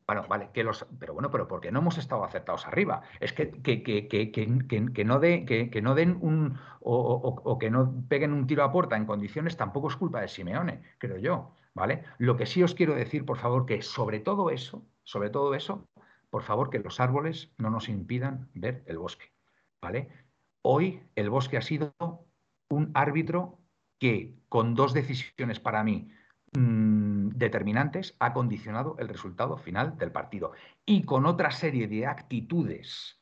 Bueno, 0.06 0.26
vale, 0.28 0.50
que 0.52 0.62
los, 0.62 0.86
pero 0.98 1.14
bueno, 1.14 1.30
pero 1.30 1.48
porque 1.48 1.72
no 1.72 1.78
hemos 1.78 1.96
estado 1.96 2.24
acertados 2.24 2.66
arriba. 2.66 3.02
Es 3.20 3.32
que, 3.32 3.50
que, 3.50 3.82
que, 3.82 4.08
que 4.30 5.04
no, 5.04 5.18
de, 5.18 5.44
que, 5.46 5.82
no 5.82 5.94
den 5.94 6.18
un 6.20 6.58
o, 6.80 7.58
que 7.58 7.70
no 7.70 8.04
peguen 8.08 8.34
un 8.34 8.46
tiro 8.46 8.64
a 8.64 8.72
puerta 8.72 8.96
en 8.96 9.06
condiciones 9.06 9.56
tampoco 9.56 9.88
es 9.88 9.96
culpa 9.96 10.20
de 10.20 10.28
Simeone, 10.28 10.82
creo 10.98 11.16
yo. 11.16 11.54
¿Vale? 11.72 12.04
Lo 12.18 12.36
que 12.36 12.46
sí 12.46 12.62
os 12.62 12.74
quiero 12.74 12.94
decir, 12.94 13.24
por 13.24 13.38
favor, 13.38 13.66
que 13.66 13.82
sobre 13.82 14.20
todo 14.20 14.50
eso, 14.50 14.86
sobre 15.02 15.30
todo 15.30 15.54
eso, 15.54 15.88
por 16.30 16.42
favor, 16.42 16.70
que 16.70 16.78
los 16.78 17.00
árboles 17.00 17.52
no 17.58 17.70
nos 17.70 17.88
impidan 17.88 18.48
ver 18.54 18.84
el 18.86 18.98
bosque. 18.98 19.32
¿Vale? 19.80 20.08
Hoy 20.62 21.02
el 21.14 21.30
bosque 21.30 21.56
ha 21.56 21.62
sido 21.62 21.94
un 22.68 22.90
árbitro 22.94 23.58
que 23.98 24.34
con 24.48 24.74
dos 24.74 24.92
decisiones 24.92 25.60
para 25.60 25.82
mí. 25.82 26.10
Mm, 26.52 26.93
determinantes 27.30 28.16
ha 28.18 28.32
condicionado 28.32 28.96
el 28.98 29.08
resultado 29.08 29.56
final 29.56 29.96
del 29.98 30.12
partido. 30.12 30.52
Y 30.84 31.04
con 31.04 31.26
otra 31.26 31.50
serie 31.50 31.88
de 31.88 32.06
actitudes, 32.06 33.20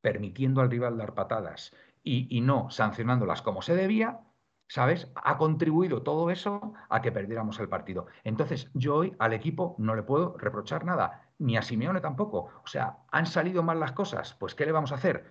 permitiendo 0.00 0.60
al 0.60 0.70
rival 0.70 0.96
dar 0.96 1.14
patadas 1.14 1.74
y, 2.02 2.40
no 2.40 2.70
sancionándolas 2.70 3.42
como 3.42 3.62
se 3.62 3.74
debía, 3.74 4.20
¿sabes? 4.68 5.10
Ha 5.16 5.36
contribuido 5.36 6.02
todo 6.02 6.30
eso 6.30 6.72
a 6.88 7.02
que 7.02 7.12
perdiéramos 7.12 7.58
el 7.60 7.68
partido. 7.68 8.06
Entonces, 8.24 8.70
yo 8.74 8.96
hoy 8.96 9.14
al 9.18 9.32
equipo 9.32 9.74
no 9.78 9.94
le 9.94 10.02
puedo 10.02 10.36
reprochar 10.38 10.84
nada, 10.84 11.30
ni 11.38 11.56
a 11.56 11.62
Simeone 11.62 12.00
tampoco. 12.00 12.50
O 12.64 12.66
sea, 12.66 12.98
¿han 13.10 13.26
salido 13.26 13.62
mal 13.62 13.80
las 13.80 13.92
cosas? 13.92 14.34
Pues, 14.34 14.54
¿qué 14.54 14.64
le 14.64 14.72
vamos 14.72 14.92
a 14.92 14.96
hacer? 14.96 15.30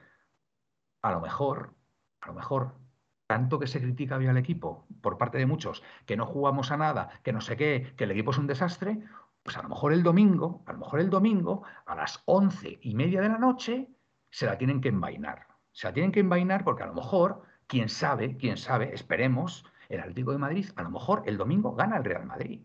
A 1.01 1.11
lo 1.11 1.21
mejor, 1.21 1.75
a 2.21 2.27
lo 2.27 2.33
mejor 2.33 2.75
tanto 3.27 3.59
que 3.59 3.67
se 3.67 3.81
critica 3.81 4.17
hoy 4.17 4.27
al 4.27 4.37
equipo 4.37 4.87
por 5.01 5.17
parte 5.17 5.37
de 5.37 5.45
muchos, 5.45 5.83
que 6.05 6.17
no 6.17 6.25
jugamos 6.25 6.71
a 6.71 6.77
nada, 6.77 7.09
que 7.23 7.33
no 7.33 7.41
sé 7.41 7.57
qué, 7.57 7.93
que 7.97 8.05
el 8.05 8.11
equipo 8.11 8.31
es 8.31 8.37
un 8.37 8.47
desastre, 8.47 8.99
pues 9.43 9.57
a 9.57 9.63
lo 9.63 9.69
mejor 9.69 9.93
el 9.93 10.01
domingo, 10.01 10.63
a 10.65 10.73
lo 10.73 10.79
mejor 10.79 11.01
el 11.01 11.09
domingo, 11.09 11.63
a 11.85 11.95
las 11.95 12.21
once 12.25 12.79
y 12.81 12.95
media 12.95 13.21
de 13.21 13.29
la 13.29 13.37
noche, 13.37 13.89
se 14.29 14.45
la 14.45 14.57
tienen 14.57 14.81
que 14.81 14.89
envainar. 14.89 15.47
Se 15.73 15.87
la 15.87 15.93
tienen 15.93 16.11
que 16.11 16.21
envainar 16.21 16.63
porque 16.63 16.83
a 16.83 16.87
lo 16.87 16.93
mejor, 16.93 17.43
quién 17.67 17.89
sabe, 17.89 18.37
quién 18.37 18.57
sabe, 18.57 18.93
esperemos, 18.93 19.65
el 19.89 19.99
Atlético 19.99 20.31
de 20.31 20.37
Madrid, 20.37 20.69
a 20.75 20.83
lo 20.83 20.89
mejor 20.89 21.23
el 21.25 21.37
domingo 21.37 21.75
gana 21.75 21.97
el 21.97 22.03
Real 22.03 22.25
Madrid. 22.25 22.61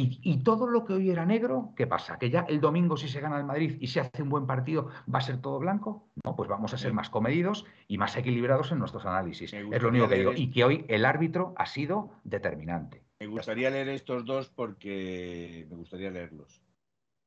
Y, 0.00 0.44
todo 0.44 0.68
lo 0.68 0.84
que 0.84 0.92
hoy 0.92 1.10
era 1.10 1.26
negro, 1.26 1.72
¿qué 1.76 1.88
pasa? 1.88 2.18
¿Que 2.18 2.30
ya 2.30 2.46
el 2.48 2.60
domingo 2.60 2.96
si 2.96 3.08
se 3.08 3.20
gana 3.20 3.36
el 3.36 3.44
Madrid 3.44 3.76
y 3.80 3.88
se 3.88 3.98
hace 3.98 4.22
un 4.22 4.28
buen 4.28 4.46
partido 4.46 4.90
va 5.12 5.18
a 5.18 5.22
ser 5.22 5.40
todo 5.40 5.58
blanco? 5.58 6.08
No, 6.24 6.36
pues 6.36 6.48
vamos 6.48 6.72
a 6.72 6.78
ser 6.78 6.92
más 6.92 7.10
comedidos 7.10 7.66
y 7.88 7.98
más 7.98 8.16
equilibrados 8.16 8.70
en 8.70 8.78
nuestros 8.78 9.04
análisis. 9.06 9.52
Es 9.52 9.82
lo 9.82 9.88
único 9.88 10.08
que 10.08 10.14
digo. 10.14 10.32
Y 10.36 10.52
que 10.52 10.62
hoy 10.62 10.84
el 10.86 11.04
árbitro 11.04 11.52
ha 11.56 11.66
sido 11.66 12.12
determinante. 12.22 13.02
Me 13.18 13.26
gustaría 13.26 13.70
leer 13.70 13.88
estos 13.88 14.24
dos 14.24 14.48
porque 14.50 15.66
me 15.68 15.74
gustaría 15.74 16.10
leerlos. 16.10 16.62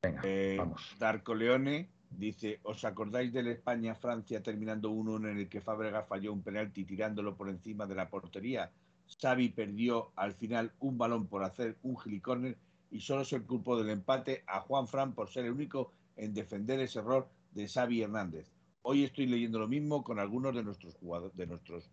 Venga, 0.02 0.22
eh, 0.24 0.56
vamos. 0.58 0.96
Darko 0.98 1.36
Leone 1.36 1.90
dice, 2.10 2.62
¿os 2.64 2.86
acordáis 2.86 3.34
del 3.34 3.48
España-Francia 3.48 4.42
terminando 4.42 4.92
1-1 4.92 5.32
en 5.32 5.38
el 5.40 5.50
que 5.50 5.60
Fábregas 5.60 6.08
falló 6.08 6.32
un 6.32 6.42
penalti 6.42 6.86
tirándolo 6.86 7.36
por 7.36 7.50
encima 7.50 7.86
de 7.86 7.96
la 7.96 8.10
portería? 8.10 8.72
Xavi 9.20 9.50
perdió 9.50 10.12
al 10.16 10.34
final 10.34 10.72
un 10.80 10.98
balón 10.98 11.28
por 11.28 11.44
hacer 11.44 11.78
un 11.84 11.98
gilicórner 11.98 12.58
y 12.90 13.00
solo 13.00 13.24
se 13.26 13.42
culpó 13.42 13.78
del 13.78 13.90
empate 13.90 14.44
a 14.48 14.62
Juan 14.62 14.88
Fran 14.88 15.14
por 15.14 15.30
ser 15.30 15.46
el 15.46 15.52
único 15.52 15.94
en 16.18 16.34
defender 16.34 16.80
ese 16.80 17.00
error 17.00 17.30
de 17.52 17.68
Xavi 17.68 18.02
Hernández. 18.02 18.52
Hoy 18.84 19.04
estoy 19.04 19.28
leyendo 19.28 19.60
lo 19.60 19.68
mismo 19.68 20.04
con 20.04 20.20
algunos 20.20 20.56
de 20.56 20.64
nuestros 20.64 20.96
jugadores, 20.96 21.36
de 21.38 21.48
nuestros 21.48 21.90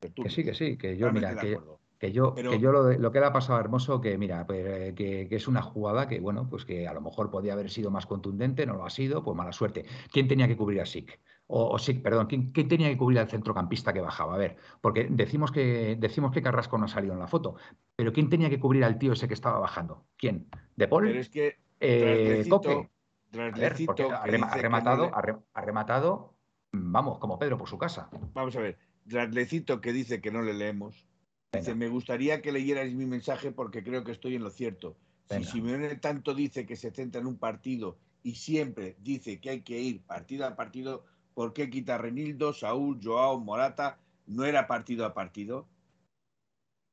que 0.00 0.30
sí, 0.30 0.44
que 0.44 0.54
sí, 0.54 0.76
que 0.76 0.96
yo, 0.96 1.10
mira, 1.10 1.36
que, 1.36 1.58
que 1.98 2.12
yo, 2.12 2.34
que 2.34 2.60
yo 2.60 2.70
lo, 2.72 3.12
que 3.12 3.20
le 3.20 3.26
ha 3.26 3.32
pasado 3.32 3.56
a 3.56 3.60
Hermoso, 3.60 4.00
que 4.00 4.18
mira, 4.18 4.46
pues, 4.46 4.64
eh, 4.66 4.94
que, 4.94 5.26
es 5.30 5.48
una 5.48 5.62
jugada 5.62 6.06
que, 6.06 6.20
bueno, 6.20 6.48
pues 6.48 6.64
que 6.64 6.86
a 6.86 6.92
lo 6.92 7.00
mejor 7.00 7.30
podía 7.30 7.54
haber 7.54 7.70
sido 7.70 7.90
más 7.90 8.06
contundente, 8.06 8.66
no 8.66 8.74
lo 8.74 8.84
ha 8.84 8.90
sido, 8.90 9.24
pues 9.24 9.36
mala 9.36 9.52
suerte. 9.52 9.86
¿Quién 10.12 10.28
tenía 10.28 10.46
que 10.46 10.56
cubrir 10.56 10.80
a 10.80 10.86
Sick? 10.86 11.18
O, 11.48 11.78
Sick, 11.78 12.02
perdón, 12.02 12.26
¿quién, 12.26 12.52
tenía 12.52 12.88
que 12.88 12.96
cubrir 12.96 13.20
al 13.20 13.28
centrocampista 13.28 13.92
que 13.92 14.00
bajaba? 14.00 14.34
A 14.34 14.38
ver, 14.38 14.56
porque 14.80 15.06
decimos 15.08 15.52
que, 15.52 15.96
decimos 15.98 16.32
que 16.32 16.42
Carrasco 16.42 16.76
no 16.76 16.86
ha 16.86 16.88
salido 16.88 17.14
en 17.14 17.20
la 17.20 17.28
foto, 17.28 17.54
pero 17.94 18.12
¿quién 18.12 18.28
tenía 18.28 18.50
que 18.50 18.58
cubrir 18.58 18.82
al 18.82 18.98
tío 18.98 19.12
ese 19.12 19.28
que 19.28 19.34
estaba 19.34 19.60
bajando? 19.60 20.06
¿Quién? 20.16 20.48
¿De 20.74 20.88
Paul? 20.88 21.06
Pero 21.06 21.20
es 21.20 21.28
que. 21.28 21.56
Eh, 21.78 22.44
Coque. 22.48 22.90
Ver, 23.30 23.74
ha, 24.12 24.56
rematado, 24.56 25.10
ha 25.12 25.60
rematado, 25.60 26.34
vamos, 26.72 27.18
como 27.18 27.38
Pedro 27.38 27.58
por 27.58 27.68
su 27.68 27.76
casa. 27.76 28.08
Vamos 28.32 28.56
a 28.56 28.60
ver, 28.60 28.78
Radlecito 29.04 29.80
que 29.80 29.92
dice 29.92 30.20
que 30.20 30.30
no 30.30 30.42
le 30.42 30.54
leemos 30.54 31.06
Dice, 31.52 31.74
me 31.74 31.88
gustaría 31.88 32.42
que 32.42 32.52
leyerais 32.52 32.94
mi 32.94 33.06
mensaje 33.06 33.52
porque 33.52 33.82
creo 33.82 34.04
que 34.04 34.12
estoy 34.12 34.34
en 34.34 34.42
lo 34.42 34.50
cierto. 34.50 34.96
Si 35.28 35.44
Simeone 35.44 35.94
tanto 35.96 36.34
dice 36.34 36.66
que 36.66 36.76
se 36.76 36.90
centra 36.90 37.20
en 37.20 37.26
un 37.26 37.38
partido 37.38 37.98
y 38.22 38.34
siempre 38.34 38.96
dice 39.00 39.40
que 39.40 39.50
hay 39.50 39.60
que 39.62 39.80
ir 39.80 40.02
partido 40.02 40.46
a 40.46 40.54
partido, 40.54 41.04
¿por 41.36 41.52
qué 41.52 41.68
quita 41.68 41.98
Renildo, 41.98 42.54
Saúl, 42.54 42.98
Joao, 43.02 43.38
Morata? 43.38 43.98
¿No 44.24 44.46
era 44.46 44.66
partido 44.66 45.04
a 45.04 45.12
partido? 45.12 45.68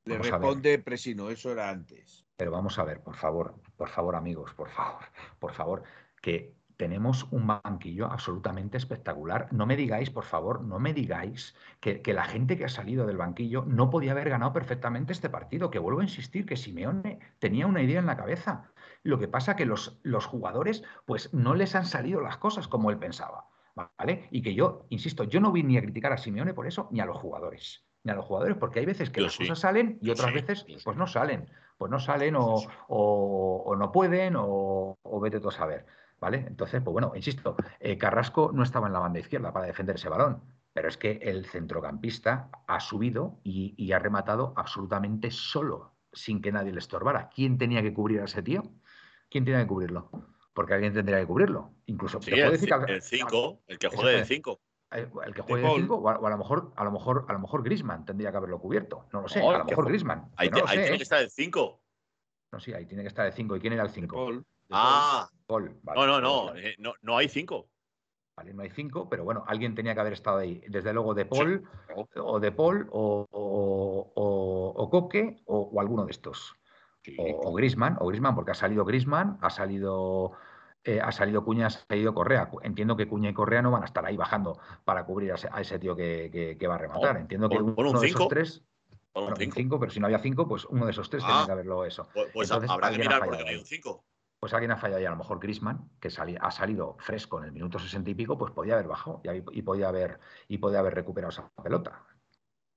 Le 0.04 0.18
responde 0.18 0.80
Presino, 0.80 1.30
eso 1.30 1.50
era 1.50 1.70
antes. 1.70 2.26
Pero 2.36 2.52
vamos 2.52 2.78
a 2.78 2.84
ver, 2.84 3.00
por 3.02 3.16
favor, 3.16 3.56
por 3.78 3.88
favor, 3.88 4.18
amigos, 4.18 4.54
por 4.54 4.70
favor, 4.70 5.02
por 5.40 5.54
favor, 5.54 5.84
que 6.22 6.54
tenemos 6.76 7.26
un 7.32 7.48
banquillo 7.48 8.08
absolutamente 8.08 8.76
espectacular. 8.76 9.48
No 9.54 9.66
me 9.66 9.78
digáis, 9.78 10.10
por 10.10 10.26
favor, 10.26 10.62
no 10.62 10.78
me 10.78 10.94
digáis 10.94 11.56
que, 11.80 12.02
la 12.14 12.26
gente 12.26 12.58
que 12.58 12.66
ha 12.66 12.70
salido 12.70 13.06
del 13.06 13.16
banquillo 13.16 13.64
no 13.66 13.90
podía 13.90 14.12
haber 14.12 14.30
ganado 14.30 14.52
perfectamente 14.52 15.14
este 15.14 15.30
partido, 15.30 15.72
que 15.72 15.80
vuelvo 15.80 16.02
a 16.02 16.04
insistir 16.04 16.46
que 16.46 16.58
Simeone 16.58 17.20
tenía 17.40 17.66
una 17.66 17.82
idea 17.82 18.00
en 18.02 18.08
la 18.08 18.18
cabeza. 18.18 18.74
Lo 19.04 19.20
que 19.20 19.30
pasa 19.30 19.56
que 19.56 19.66
los, 19.66 20.02
los 20.04 20.26
jugadores 20.26 20.84
pues 21.06 21.34
no 21.34 21.56
les 21.56 21.76
han 21.76 21.86
salido 21.86 22.20
las 22.20 22.36
cosas 22.36 22.68
como 22.68 22.92
él 22.92 22.98
pensaba. 22.98 23.53
¿Vale? 23.76 24.28
Y 24.32 24.42
que 24.42 24.54
yo, 24.54 24.86
insisto, 24.90 25.24
yo 25.24 25.40
no 25.40 25.52
vine 25.52 25.70
ni 25.70 25.78
a 25.78 25.82
criticar 25.82 26.14
a 26.14 26.18
Simeone 26.18 26.54
por 26.54 26.68
eso, 26.68 26.88
ni 26.92 27.00
a 27.00 27.06
los 27.06 27.18
jugadores. 27.18 27.84
Ni 28.04 28.12
a 28.12 28.16
los 28.16 28.26
jugadores, 28.26 28.58
porque 28.58 28.80
hay 28.80 28.86
veces 28.86 29.10
que 29.10 29.22
las 29.22 29.36
cosas 29.36 29.60
salen 29.60 29.98
y 30.02 30.10
otras 30.10 30.34
veces 30.34 30.66
pues 30.84 30.98
no 30.98 31.08
salen. 31.08 31.50
Pues 31.78 31.90
no 31.90 32.00
salen 32.00 32.36
o, 32.36 32.62
o, 32.88 33.76
no 33.78 33.92
pueden 33.92 34.36
o, 34.36 34.98
o 35.02 35.20
vete 35.20 35.40
tú 35.40 35.50
a 35.50 35.52
saber. 35.52 35.86
¿Vale? 36.20 36.46
Entonces, 36.48 36.82
pues 36.82 36.94
bueno, 36.94 37.12
insisto, 37.16 37.58
eh, 37.82 37.98
Carrasco 37.98 38.52
no 38.54 38.64
estaba 38.64 38.88
en 38.88 38.94
la 38.94 39.00
banda 39.00 39.20
izquierda 39.20 39.52
para 39.52 39.66
defender 39.66 39.98
ese 39.98 40.08
balón, 40.08 40.42
pero 40.74 40.88
es 40.88 40.98
que 40.98 41.20
el 41.22 41.46
centrocampista 41.46 42.50
ha 42.66 42.80
subido 42.80 43.40
y, 43.44 43.92
ha 43.92 44.00
rematado 44.00 44.54
absolutamente 44.56 45.32
solo, 45.32 45.94
sin 46.12 46.42
que 46.42 46.52
nadie 46.52 46.72
le 46.72 46.80
estorbara. 46.80 47.30
¿Quién 47.30 47.58
tenía 47.58 47.82
que 47.82 47.94
cubrir 47.94 48.22
a 48.22 48.26
ese 48.26 48.42
tío? 48.42 48.64
¿Quién 49.30 49.46
tenía 49.46 49.62
que 49.62 49.68
cubrirlo? 49.68 50.10
Porque 50.54 50.74
alguien 50.74 50.94
tendría 50.94 51.20
que 51.20 51.26
cubrirlo. 51.26 51.72
Incluso 51.88 52.20
el 52.20 53.02
5, 53.02 53.62
el 53.68 53.80
que 53.80 53.90
juegue 53.90 54.18
de 54.18 54.26
5. 54.26 54.62
El, 54.92 55.34
que 55.34 55.42
juegue 55.42 55.68
de 55.68 55.76
5, 55.76 55.96
o, 55.96 56.10
a, 56.10 56.30
lo 56.30 56.38
mejor, 56.38 56.72
a 56.76 56.84
lo 56.84 56.92
mejor, 56.92 57.26
a 57.28 57.34
lo 57.34 57.40
mejor 57.40 57.64
Grisman 57.64 58.06
tendría 58.06 58.32
que 58.32 58.38
haberlo 58.38 58.60
cubierto. 58.60 59.08
No 59.12 59.22
lo 59.22 59.28
sé, 59.28 59.40
a 59.40 59.58
lo 59.58 59.66
mejor 59.66 59.88
Grisman. 59.88 60.32
Ahí, 60.36 60.50
tiene 60.50 60.88
¿eh? 60.88 60.98
que 60.98 61.04
estar 61.04 61.22
el 61.22 61.32
5. 61.32 61.82
No, 62.52 62.60
sí, 62.60 62.74
ahí 62.74 62.86
tiene 62.86 63.04
que 63.04 63.10
estar 63.10 63.26
el 63.26 63.34
5. 63.34 63.56
¿Y 63.56 63.60
quién 63.60 63.74
era 63.74 63.84
el 63.84 63.90
5? 63.90 64.44
Ah, 64.70 65.30
no, 65.48 66.08
no, 66.08 66.22
no, 66.22 66.56
eh, 66.56 66.76
no, 66.80 66.94
no 67.02 67.18
hay 67.18 67.30
cinco. 67.30 67.70
Vale, 68.36 68.54
no 68.54 68.64
hay 68.64 68.72
cinco, 68.72 69.08
pero 69.08 69.24
bueno, 69.24 69.44
alguien 69.48 69.76
tenía 69.76 69.94
que 69.94 70.00
haber 70.00 70.14
estado 70.14 70.38
ahí. 70.38 70.64
Desde 70.68 70.92
luego 70.92 71.14
de 71.14 71.26
Paul, 71.26 71.64
o 72.16 72.40
de 72.40 72.52
Paul, 72.52 72.88
o, 72.92 73.28
o, 73.32 74.90
Coque, 74.90 75.44
o, 75.46 75.80
alguno 75.80 76.06
de 76.06 76.12
estos. 76.12 76.56
O, 77.18 77.54
Grisman, 77.54 77.98
o 78.00 78.08
Grisman, 78.08 78.36
porque 78.36 78.52
ha 78.52 78.56
salido 78.56 78.86
Grisman, 78.86 79.38
ha 79.42 79.50
salido. 79.50 80.32
Eh, 80.86 81.00
ha 81.02 81.12
salido 81.14 81.46
Cuña, 81.46 81.68
ha 81.68 81.70
salido 81.70 82.14
Correa. 82.14 82.50
Entiendo 82.62 82.98
que 82.98 83.08
Cuña 83.08 83.30
y 83.30 83.34
Correa 83.34 83.62
no 83.62 83.72
van 83.72 83.84
a 83.84 83.86
estar 83.86 84.06
ahí 84.06 84.18
bajando 84.18 84.60
para 84.84 85.06
cubrir 85.06 85.32
a 85.32 85.62
ese, 85.62 85.80
tío 85.80 85.96
que, 85.96 86.66
va 86.68 86.76
a 86.76 86.78
rematar. 86.78 87.18
Entiendo 87.18 87.50
que 87.50 87.58
uno 87.58 88.00
de 88.00 88.08
esos 88.08 88.28
tres. 88.28 88.64
un 89.14 89.52
cinco. 89.52 89.80
pero 89.80 89.92
si 89.92 90.00
no 90.00 90.08
había 90.08 90.20
cinco, 90.20 90.48
pues 90.48 90.66
uno 90.66 90.86
de 90.86 90.92
esos 90.92 91.10
tres 91.10 91.24
tiene 91.24 91.40
ah. 91.42 91.46
que 91.46 91.52
haberlo 91.54 91.86
eso. 91.86 92.08
Pues, 92.14 92.30
pues 92.34 92.52
habrá 92.52 92.92
que 92.92 93.00
mirar 93.00 93.24
porque 93.24 93.44
no 93.44 93.50
hay 93.50 93.56
un 93.56 93.66
cinco 93.66 94.04
pues 94.44 94.54
alguien 94.54 94.72
ha 94.72 94.76
fallado 94.76 95.02
y 95.02 95.06
a 95.06 95.10
lo 95.10 95.16
mejor 95.16 95.40
Grisman, 95.40 95.90
que 96.02 96.10
ha 96.10 96.52
salido 96.52 96.98
fresco 97.00 97.40
en 97.40 97.46
el 97.46 97.54
minuto 97.54 97.80
sesenta 97.80 98.10
y 98.10 98.14
pico, 98.14 98.38
pues 98.38 98.52
podía 98.52 98.74
haber 98.74 98.90
bajado 98.90 99.22
y, 99.54 99.62
podía 99.62 99.88
haber, 99.88 100.20
y 100.50 100.58
podía 100.58 100.80
haber 100.80 100.96
recuperado 100.96 101.30
esa 101.30 101.50
pelota. 101.64 102.04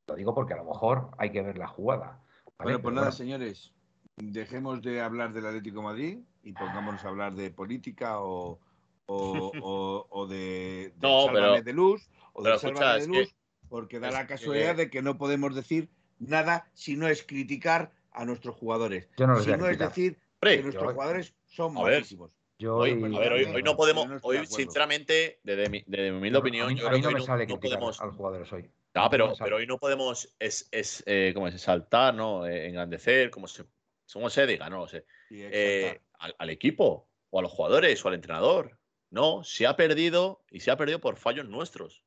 Lo 0.06 0.14
digo 0.14 0.32
porque 0.32 0.54
a 0.54 0.58
lo 0.58 0.64
mejor 0.64 1.10
hay 1.18 1.32
que 1.32 1.42
ver 1.42 1.58
la 1.58 1.66
jugada. 1.66 2.22
Bueno, 2.62 2.80
pues 2.80 2.94
nada, 2.94 3.10
señores, 3.10 3.74
dejemos 4.16 4.82
de 4.82 5.00
hablar 5.00 5.32
del 5.32 5.46
Atlético 5.46 5.82
Madrid 5.82 6.18
y 6.42 6.52
pongámonos 6.52 7.04
a 7.04 7.08
hablar 7.08 7.34
de 7.34 7.50
política 7.50 8.20
o, 8.20 8.58
o, 9.06 10.26
de, 10.28 10.92
de 10.96 11.72
luz 11.72 12.08
o 12.32 12.42
de 12.42 13.00
de 13.00 13.06
luz, 13.06 13.34
porque 13.68 14.00
da 14.00 14.10
la 14.10 14.26
casualidad 14.26 14.76
de 14.76 14.90
que 14.90 15.02
no 15.02 15.18
podemos 15.18 15.54
decir 15.54 15.88
nada 16.18 16.68
si 16.72 16.96
no 16.96 17.08
es 17.08 17.22
criticar 17.22 17.92
a 18.12 18.24
nuestros 18.24 18.56
jugadores. 18.56 19.08
si 19.16 19.24
no 19.52 19.68
es 19.68 19.78
decir 19.78 20.18
que 20.40 20.62
nuestros 20.62 20.92
jugadores 20.92 21.34
son 21.46 21.74
buenísimos. 21.74 22.30
hoy, 22.66 22.92
a 22.92 23.18
ver, 23.18 23.32
hoy, 23.32 23.62
no 23.62 23.76
podemos, 23.76 24.06
hoy 24.22 24.46
sinceramente, 24.46 25.40
desde 25.42 25.68
mi, 25.68 25.84
desde 25.86 26.10
mi 26.10 26.18
humilde 26.18 26.38
opinión, 26.38 26.74
yo 26.74 26.88
creo 26.88 27.02
que 27.02 27.14
no, 27.14 27.20
sale 27.20 27.46
no 27.46 27.60
podemos. 27.60 28.00
A 28.00 28.06
los 28.06 28.16
jugadores 28.16 28.52
hoy. 28.52 28.70
No, 28.94 29.10
pero, 29.10 29.34
pero 29.38 29.56
hoy 29.56 29.66
no 29.66 29.76
podemos 29.76 30.34
es, 30.38 30.70
es 30.72 31.02
eh, 31.06 31.32
¿cómo 31.34 31.48
es? 31.48 31.60
saltar, 31.60 32.14
¿no? 32.14 32.46
Eh, 32.46 32.68
engrandecer, 32.68 33.28
como 33.28 33.46
se, 33.46 33.66
como 34.12 34.30
se 34.30 34.46
diga, 34.46 34.68
no 34.70 34.78
lo 34.78 34.88
sé. 34.88 35.04
Eh, 35.30 36.00
al, 36.18 36.34
al, 36.38 36.50
equipo, 36.50 37.08
o 37.30 37.38
a 37.38 37.42
los 37.42 37.52
jugadores, 37.52 38.04
o 38.04 38.08
al 38.08 38.14
entrenador. 38.14 38.78
No, 39.10 39.44
se 39.44 39.66
ha 39.66 39.76
perdido 39.76 40.44
y 40.50 40.60
se 40.60 40.70
ha 40.70 40.76
perdido 40.76 41.00
por 41.00 41.16
fallos 41.16 41.48
nuestros. 41.48 42.04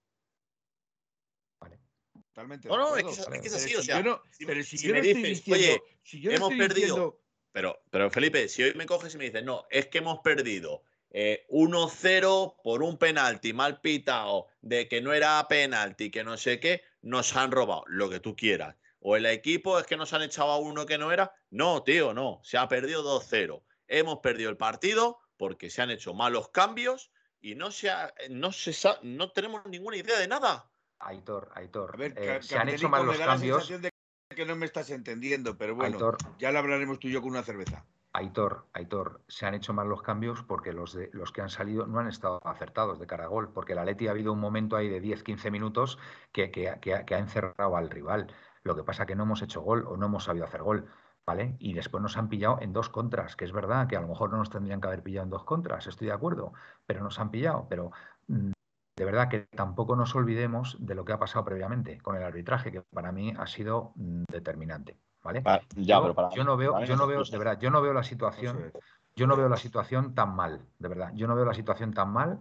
Vale. 1.59 1.79
Totalmente. 2.13 2.67
No, 2.67 2.77
no, 2.77 2.97
es 2.97 3.03
que, 3.03 3.09
es, 3.09 3.41
que 3.41 3.47
es 3.47 3.55
así. 3.55 3.75
o 3.75 3.83
sea, 3.83 4.03
pero 4.45 4.63
si, 4.63 4.77
si 4.77 4.91
me 4.91 5.01
dices, 5.01 5.43
oye, 5.47 5.81
hemos 6.11 6.53
perdido. 6.55 7.21
Pero, 7.51 7.81
pero 7.89 8.11
Felipe, 8.11 8.47
si 8.47 8.63
hoy 8.63 8.73
me 8.75 8.85
coges 8.85 9.15
y 9.15 9.17
me 9.17 9.25
dices, 9.25 9.43
no, 9.43 9.65
es 9.71 9.87
que 9.87 9.97
hemos 9.97 10.19
perdido 10.19 10.83
1-0 11.11 12.51
eh, 12.51 12.55
por 12.63 12.83
un 12.83 12.97
penalti 12.97 13.53
mal 13.53 13.81
pitado, 13.81 14.47
de 14.61 14.87
que 14.87 15.01
no 15.01 15.13
era 15.13 15.45
penalti, 15.47 16.11
que 16.11 16.23
no 16.23 16.37
sé 16.37 16.59
qué, 16.59 16.83
nos 17.01 17.35
han 17.35 17.51
robado, 17.51 17.83
lo 17.87 18.09
que 18.09 18.19
tú 18.19 18.35
quieras. 18.35 18.75
O 18.99 19.15
el 19.15 19.25
equipo 19.25 19.79
es 19.79 19.85
que 19.85 19.97
nos 19.97 20.13
han 20.13 20.21
echado 20.21 20.51
a 20.51 20.57
uno 20.57 20.85
que 20.85 20.97
no 20.97 21.11
era. 21.11 21.33
No, 21.49 21.83
tío, 21.83 22.13
no. 22.13 22.39
Se 22.43 22.57
ha 22.57 22.67
perdido 22.67 23.03
2-0. 23.03 23.63
Hemos 23.87 24.19
perdido 24.19 24.49
el 24.49 24.57
partido 24.57 25.19
porque 25.37 25.69
se 25.69 25.81
han 25.81 25.89
hecho 25.89 26.13
malos 26.13 26.49
cambios 26.49 27.11
y 27.41 27.55
no 27.55 27.71
se, 27.71 27.89
no 28.29 28.51
se 28.51 28.73
no 29.03 29.31
tenemos 29.31 29.65
ninguna 29.65 29.97
idea 29.97 30.19
de 30.19 30.27
nada. 30.27 30.69
Aitor, 30.99 31.51
Aitor, 31.55 31.95
eh, 32.01 32.39
se 32.41 32.57
han 32.57 32.69
hecho 32.69 32.89
malos 32.89 33.17
cambios. 33.17 33.69
de 33.69 33.89
que 34.35 34.45
no 34.45 34.55
me 34.55 34.65
estás 34.65 34.89
entendiendo, 34.89 35.57
pero 35.57 35.75
bueno, 35.75 36.17
ya 36.37 36.51
lo 36.51 36.59
hablaremos 36.59 36.99
tú 36.99 37.07
y 37.07 37.11
yo 37.11 37.21
con 37.21 37.31
una 37.31 37.43
cerveza. 37.43 37.85
Aitor, 38.11 38.67
Aitor, 38.73 39.21
se 39.27 39.45
han 39.45 39.53
hecho 39.53 39.71
mal 39.71 39.87
los 39.87 40.01
cambios 40.01 40.43
porque 40.43 40.73
los, 40.73 40.93
de, 40.93 41.09
los 41.13 41.31
que 41.31 41.41
han 41.41 41.49
salido 41.49 41.85
no 41.85 41.99
han 41.99 42.07
estado 42.07 42.39
acertados 42.43 42.99
de 42.99 43.05
cara 43.05 43.25
a 43.25 43.27
gol, 43.27 43.53
porque 43.53 43.75
la 43.75 43.85
Leti 43.85 44.07
ha 44.07 44.11
habido 44.11 44.33
un 44.33 44.39
momento 44.39 44.75
ahí 44.75 44.89
de 44.89 45.01
10-15 45.01 45.51
minutos 45.51 45.99
que, 46.31 46.49
que, 46.51 46.67
ha 46.69 47.19
encerrado 47.19 47.77
al 47.77 47.89
rival. 47.89 48.33
Lo 48.63 48.75
que 48.75 48.83
pasa 48.83 49.03
es 49.03 49.07
que 49.07 49.15
no 49.15 49.23
hemos 49.23 49.41
hecho 49.41 49.61
gol 49.61 49.85
o 49.87 49.97
no 49.97 50.07
hemos 50.07 50.23
sabido 50.23 50.45
hacer 50.45 50.61
gol. 50.61 50.85
¿Vale? 51.25 51.57
Y 51.59 51.73
después 51.73 52.01
nos 52.01 52.17
han 52.17 52.27
pillado 52.27 52.57
en 52.59 52.73
dos 52.73 52.89
contras, 52.89 53.35
que 53.35 53.45
es 53.45 53.51
verdad 53.51 53.87
que 53.87 53.95
a 53.95 54.01
lo 54.01 54.07
mejor 54.07 54.31
no 54.31 54.37
nos 54.37 54.49
tendrían 54.49 54.81
que 54.81 54.87
haber 54.87 55.03
pillado 55.03 55.25
en 55.25 55.29
dos 55.29 55.43
contras, 55.43 55.85
estoy 55.85 56.07
de 56.07 56.13
acuerdo, 56.13 56.53
pero 56.87 57.03
nos 57.03 57.19
han 57.19 57.29
pillado. 57.29 57.67
Pero 57.69 57.91
mm, 58.27 58.51
de 58.95 59.05
verdad 59.05 59.29
que 59.29 59.41
tampoco 59.41 59.95
nos 59.95 60.15
olvidemos 60.15 60.75
de 60.79 60.95
lo 60.95 61.05
que 61.05 61.13
ha 61.13 61.19
pasado 61.19 61.45
previamente 61.45 61.99
con 61.99 62.15
el 62.15 62.23
arbitraje, 62.23 62.71
que 62.71 62.81
para 62.81 63.11
mí 63.11 63.31
ha 63.37 63.45
sido 63.45 63.91
mm, 63.95 64.23
determinante. 64.31 64.97
¿vale? 65.23 65.43
yo, 65.75 66.43
no 66.43 66.57
veo, 66.57 66.83
yo 66.83 66.95
no 66.95 67.07
veo, 67.07 67.23
de 67.23 67.37
verdad, 67.37 67.59
yo 67.59 67.69
no 67.69 67.81
veo 67.81 67.93
la 67.93 68.03
situación, 68.03 68.71
yo 69.15 69.27
no 69.27 69.35
veo 69.35 69.49
la 69.49 69.57
situación 69.57 70.15
tan 70.15 70.35
mal, 70.35 70.65
de 70.79 70.89
verdad, 70.89 71.11
yo 71.13 71.27
no 71.27 71.35
veo 71.35 71.45
la 71.45 71.53
situación 71.53 71.93
tan 71.93 72.09
mal 72.09 72.39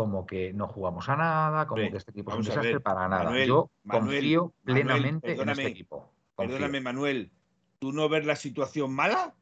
como 0.00 0.26
que 0.26 0.54
no 0.54 0.66
jugamos 0.66 1.10
a 1.10 1.16
nada, 1.16 1.66
como 1.66 1.82
que 1.90 1.98
este 1.98 2.10
equipo 2.10 2.30
es 2.30 2.38
un 2.38 2.44
desastre 2.44 2.80
para 2.80 3.06
nada. 3.06 3.44
yo 3.44 3.70
confío 3.86 4.54
plenamente 4.64 5.38
en 5.38 5.48
este 5.50 5.66
equipo. 5.66 6.10
Perdóname, 6.34 6.80
Manuel, 6.80 7.30
¿tú 7.78 7.92
no 7.92 8.08
ves 8.08 8.24
la 8.24 8.34
situación 8.34 8.94
mala? 8.94 9.34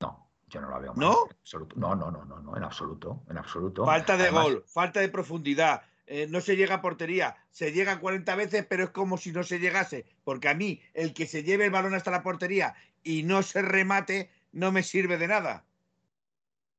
No, 0.00 0.28
yo 0.48 0.60
no 0.60 0.68
la 0.68 0.78
veo 0.80 0.92
¿No? 0.96 1.28
No, 1.76 1.94
no, 1.94 2.10
no, 2.10 2.26
no, 2.26 2.40
no, 2.42 2.56
en 2.58 2.62
absoluto, 2.62 3.22
en 3.30 3.38
absoluto. 3.38 3.86
Falta 3.86 4.18
de 4.18 4.28
gol, 4.28 4.64
falta 4.66 5.00
de 5.00 5.08
profundidad, 5.08 5.80
eh, 6.06 6.26
no 6.28 6.42
se 6.42 6.56
llega 6.56 6.74
a 6.74 6.82
portería, 6.82 7.36
se 7.50 7.72
llega 7.72 7.98
40 7.98 8.36
veces, 8.36 8.66
pero 8.68 8.84
es 8.84 8.90
como 8.90 9.16
si 9.16 9.32
no 9.32 9.44
se 9.44 9.58
llegase, 9.58 10.04
porque 10.24 10.50
a 10.50 10.54
mí 10.54 10.82
el 10.92 11.14
que 11.14 11.24
se 11.24 11.42
lleve 11.42 11.64
el 11.64 11.70
balón 11.70 11.94
hasta 11.94 12.10
la 12.10 12.22
portería 12.22 12.74
y 13.02 13.22
no 13.22 13.42
se 13.42 13.62
remate 13.62 14.28
no 14.52 14.72
me 14.72 14.82
sirve 14.82 15.16
de 15.16 15.28
nada. 15.28 15.64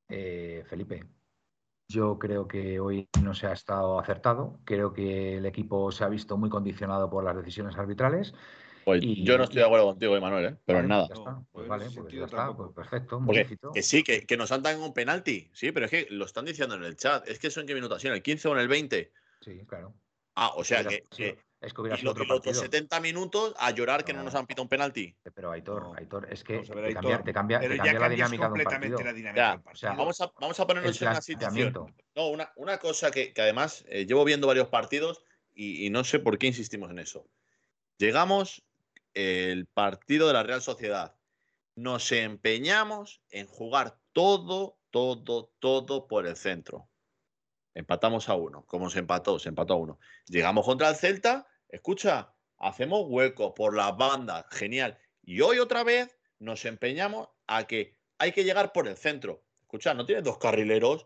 Eh, 0.07 0.63
Felipe, 0.69 1.03
yo 1.87 2.19
creo 2.19 2.47
que 2.47 2.79
hoy 2.79 3.09
no 3.21 3.33
se 3.33 3.47
ha 3.47 3.53
estado 3.53 3.99
acertado, 3.99 4.59
creo 4.65 4.93
que 4.93 5.37
el 5.37 5.45
equipo 5.45 5.91
se 5.91 6.03
ha 6.03 6.09
visto 6.09 6.37
muy 6.37 6.49
condicionado 6.49 7.09
por 7.09 7.23
las 7.23 7.35
decisiones 7.35 7.77
arbitrales. 7.77 8.33
Pues 8.83 9.01
yo 9.01 9.37
no 9.37 9.43
estoy 9.43 9.57
de 9.57 9.65
acuerdo 9.65 9.87
contigo, 9.87 10.15
Emanuel, 10.15 10.45
¿eh? 10.45 10.57
pero 10.65 10.79
en 10.79 10.87
nada. 10.87 11.07
Pues 11.51 11.67
vale, 11.67 11.87
pues 11.93 12.13
ya 12.13 12.23
está, 12.23 12.55
pues 12.55 12.71
perfecto. 12.73 13.21
que 13.73 13.81
sí, 13.83 14.01
que, 14.01 14.25
que, 14.25 14.37
nos 14.37 14.51
han 14.53 14.63
dado 14.63 14.85
un 14.85 14.93
penalti, 14.93 15.49
sí, 15.51 15.73
pero 15.73 15.87
es 15.87 15.91
que 15.91 16.07
lo 16.09 16.23
están 16.23 16.45
diciendo 16.45 16.75
en 16.75 16.83
el 16.83 16.95
chat. 16.95 17.27
Es 17.27 17.37
que 17.37 17.47
eso 17.47 17.59
en 17.59 17.67
qué 17.67 17.73
minuto 17.73 17.97
¿En 18.01 18.13
el 18.13 18.21
15 18.21 18.47
o 18.47 18.53
en 18.53 18.59
el 18.59 18.69
20? 18.69 19.11
Sí, 19.41 19.65
claro. 19.67 19.93
Ah, 20.35 20.51
o 20.55 20.63
sea 20.63 20.85
que, 20.85 21.03
es 21.59 21.73
que 21.73 21.81
hubiera 21.81 21.97
sido 21.97 22.11
otro 22.11 22.27
partido. 22.27 22.53
70 22.53 22.99
minutos 22.99 23.53
a 23.57 23.71
llorar 23.71 24.05
que 24.05 24.13
no, 24.13 24.23
nos 24.23 24.35
han 24.35 24.45
pitado 24.45 24.63
un 24.63 24.69
penalti. 24.69 25.15
Pero 25.33 25.51
Aitor, 25.51 25.91
Aitor, 25.97 26.31
es 26.31 26.43
que 26.43 26.59
te, 26.59 26.93
cambia, 26.93 27.23
te 27.23 27.33
cambia, 27.33 27.59
te 27.59 27.77
cambia 27.77 27.99
la 27.99 28.09
dinámica 28.09 28.47
de 28.47 28.53
un 28.53 28.63
partido. 28.63 28.99
La 28.99 29.13
dinámica 29.13 29.61
o 29.65 29.75
sea, 29.75 29.93
vamos, 29.93 30.21
a, 30.21 30.31
vamos 30.39 30.59
a 30.59 30.67
ponernos 30.67 31.01
en 31.01 31.07
una 31.07 31.21
situación. 31.21 31.73
No, 32.15 32.27
una, 32.27 32.51
una 32.55 32.77
cosa 32.77 33.09
que, 33.11 33.33
que 33.33 33.41
además 33.41 33.85
eh, 33.87 34.05
llevo 34.05 34.23
viendo 34.23 34.47
varios 34.47 34.67
partidos 34.67 35.21
y, 35.53 35.85
y 35.85 35.89
no 35.89 36.03
sé 36.03 36.19
por 36.19 36.37
qué 36.37 36.47
insistimos 36.47 36.91
en 36.91 36.99
eso. 36.99 37.27
Llegamos 37.97 38.63
el 39.15 39.65
partido 39.65 40.27
de 40.27 40.33
la 40.33 40.43
Real 40.43 40.61
Sociedad. 40.61 41.15
Nos 41.75 42.11
empeñamos 42.11 43.21
en 43.29 43.47
jugar 43.47 43.97
todo, 44.13 44.77
todo, 44.91 45.51
todo 45.59 46.07
por 46.07 46.27
el 46.27 46.35
centro. 46.35 46.87
Empatamos 47.77 48.27
a 48.27 48.33
uno. 48.33 48.65
¿Cómo 48.65 48.89
se 48.89 48.97
empató? 48.97 49.37
Se 49.37 49.49
empató 49.49 49.73
a 49.75 49.77
uno. 49.77 49.99
Llegamos 50.25 50.65
contra 50.65 50.89
el 50.89 50.95
Celta. 50.95 51.45
Escucha, 51.69 52.33
hacemos 52.57 53.05
hueco 53.05 53.53
por 53.53 53.75
las 53.75 53.95
bandas. 53.95 54.45
Genial. 54.49 54.97
Y 55.21 55.41
hoy 55.41 55.59
otra 55.59 55.83
vez 55.83 56.17
nos 56.39 56.65
empeñamos 56.65 57.29
a 57.45 57.67
que 57.67 57.93
hay 58.17 58.31
que 58.31 58.43
llegar 58.43 58.71
por 58.71 58.87
el 58.87 58.97
centro. 58.97 59.43
Escucha, 59.61 59.93
no 59.93 60.07
tienes 60.07 60.23
dos 60.23 60.39
carrileros. 60.39 61.05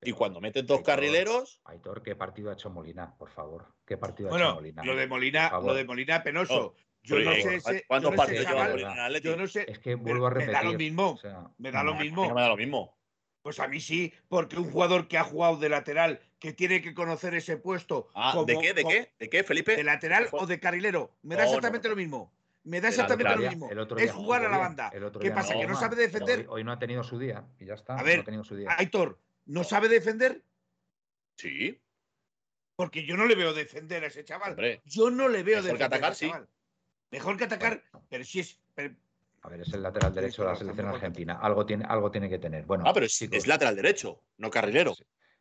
Y 0.00 0.12
cuando 0.12 0.40
metes 0.40 0.66
dos 0.66 0.80
carrileros. 0.80 1.60
Aitor, 1.66 2.02
¿qué 2.02 2.16
partido 2.16 2.48
ha 2.48 2.54
hecho 2.54 2.70
Molina? 2.70 3.14
Por 3.18 3.28
favor. 3.28 3.66
¿Qué 3.84 3.98
partido 3.98 4.32
ha 4.32 4.38
hecho 4.38 4.54
Molina? 4.54 4.84
Lo 4.84 4.96
de 4.96 5.06
Molina, 5.06 5.50
lo 5.60 5.74
de 5.74 5.84
Molina 5.84 6.22
penoso. 6.22 6.68
Oh, 6.68 6.74
yo 7.02 7.18
no 7.18 7.32
sé 7.34 7.84
¿Cuántos 7.86 8.14
partidos 8.14 8.46
Yo 9.22 9.36
no 9.36 9.46
sé. 9.46 9.66
Es 9.68 9.80
que 9.80 9.94
vuelvo 9.96 10.28
a 10.28 10.30
repetir. 10.30 10.54
Me 10.54 10.54
da 10.54 10.62
lo 10.64 10.78
mismo. 10.78 11.18
me 11.58 11.70
da 11.70 11.82
lo 11.82 11.94
mismo. 11.94 12.26
No 12.26 12.34
me 12.34 12.40
da 12.40 12.48
lo 12.48 12.56
mismo. 12.56 12.95
Pues 13.46 13.60
a 13.60 13.68
mí 13.68 13.80
sí, 13.80 14.12
porque 14.26 14.58
un 14.58 14.68
jugador 14.72 15.06
que 15.06 15.18
ha 15.18 15.22
jugado 15.22 15.56
de 15.58 15.68
lateral, 15.68 16.18
que 16.40 16.52
tiene 16.52 16.82
que 16.82 16.94
conocer 16.94 17.32
ese 17.36 17.56
puesto. 17.56 18.08
Ah, 18.12 18.42
¿De 18.44 18.58
qué? 18.58 18.74
¿De 18.74 18.82
qué? 18.82 19.12
¿De 19.20 19.30
qué, 19.30 19.44
Felipe? 19.44 19.76
¿De 19.76 19.84
lateral 19.84 20.26
o 20.32 20.48
de 20.48 20.58
carrilero? 20.58 21.16
Me 21.22 21.36
da 21.36 21.44
exactamente 21.44 21.88
lo 21.88 21.94
mismo. 21.94 22.34
Me 22.64 22.80
da 22.80 22.88
exactamente 22.88 23.36
lo 23.36 23.48
mismo. 23.48 23.70
es 23.98 24.10
jugar 24.10 24.44
a 24.44 24.48
la 24.48 24.58
banda. 24.58 24.92
¿Qué 25.20 25.30
pasa? 25.30 25.54
¿Que 25.54 25.64
no 25.64 25.76
sabe 25.76 25.94
defender? 25.94 26.46
Hoy, 26.48 26.64
no 26.64 26.72
ha 26.72 26.78
tenido 26.80 27.04
su 27.04 27.20
día 27.20 27.46
y 27.60 27.66
ya 27.66 27.74
está. 27.74 27.94
A 27.94 28.02
ver, 28.02 28.28
no 28.28 28.42
Aitor, 28.78 29.20
¿no 29.44 29.62
sabe 29.62 29.88
defender? 29.88 30.42
Sí. 31.36 31.80
Porque 32.74 33.06
yo 33.06 33.16
no 33.16 33.26
le 33.26 33.36
veo 33.36 33.54
defender 33.54 34.02
a 34.02 34.08
ese 34.08 34.24
chaval. 34.24 34.56
yo 34.86 35.08
no 35.08 35.28
le 35.28 35.44
veo 35.44 35.62
defender. 35.62 35.78
Que 35.78 35.84
atacar, 35.84 36.16
sí. 36.16 36.32
Mejor 37.12 37.36
que 37.36 37.44
atacar, 37.44 37.84
pero 38.08 38.24
si 38.24 38.40
es. 38.40 38.58
A 39.46 39.48
ver, 39.48 39.60
es 39.60 39.72
el 39.72 39.80
lateral 39.80 40.12
derecho 40.12 40.42
de 40.42 40.48
la 40.48 40.56
selección 40.56 40.88
argentina. 40.88 41.38
Algo 41.40 41.64
tiene, 41.64 41.84
algo 41.84 42.10
tiene 42.10 42.28
que 42.28 42.40
tener. 42.40 42.64
Bueno, 42.64 42.82
ah, 42.84 42.92
pero 42.92 43.06
es, 43.06 43.46
lateral 43.46 43.76
derecho, 43.76 44.24
no 44.38 44.50
carrilero. 44.50 44.92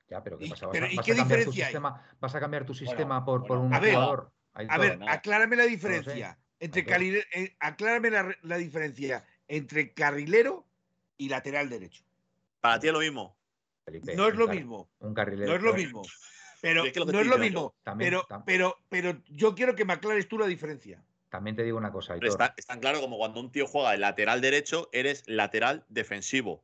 Ya, 0.08 0.22
pero 0.22 0.38
¿qué 0.38 0.48
pasa? 0.48 0.68
¿Vas, 0.68 0.76
a, 0.76 1.16
cambiar 1.16 1.44
tu 1.44 1.52
sistema, 1.52 2.06
¿Vas 2.20 2.36
a 2.36 2.40
cambiar 2.40 2.66
tu 2.68 2.76
sistema 2.76 3.26
por, 3.26 3.48
por, 3.48 3.58
un 3.58 3.74
jugador? 3.74 4.32
a 4.54 4.78
ver, 4.78 5.00
aclárame 5.08 5.56
la 5.56 5.64
diferencia. 5.64 6.38
Entre 6.60 6.86
carrilero, 6.86 7.26
eh, 7.34 7.56
aclárame 7.60 8.12
la, 8.44 8.58
diferencia 8.58 9.26
entre 9.48 9.92
carrilero 9.92 10.68
y 11.18 11.28
lateral 11.28 11.68
derecho. 11.68 12.04
Para 12.62 12.80
ti 12.80 12.88
es 12.88 12.94
lo 12.94 13.00
mismo. 13.00 13.36
no 14.16 14.28
es 14.28 14.36
lo 14.36 14.48
mismo. 14.48 14.88
Un 15.00 15.16
carrilero. 15.16 15.50
No 15.50 15.58
es 15.58 15.64
lo 15.64 15.74
mismo. 15.74 16.04
Pero 16.62 16.84
no 16.84 17.20
es 17.22 17.28
lo 17.28 17.40
mismo. 17.40 17.76
pero, 17.98 18.28
pero, 18.46 18.78
pero 18.88 19.20
yo 19.30 19.56
quiero 19.56 19.76
que 19.76 19.84
me 19.84 19.94
aclares 19.94 20.28
tú 20.28 20.38
la 20.38 20.46
diferencia. 20.46 21.04
También 21.36 21.58
te 21.58 21.64
digo 21.64 21.78
una 21.78 21.92
cosa. 21.92 22.16
Está, 22.16 22.54
es 22.56 22.66
tan 22.66 22.80
claro 22.80 23.02
como 23.02 23.18
cuando 23.18 23.42
un 23.42 23.52
tío 23.52 23.68
juega 23.68 23.92
de 23.92 23.98
lateral 23.98 24.40
derecho, 24.40 24.88
eres 24.94 25.22
lateral 25.28 25.84
defensivo. 25.90 26.64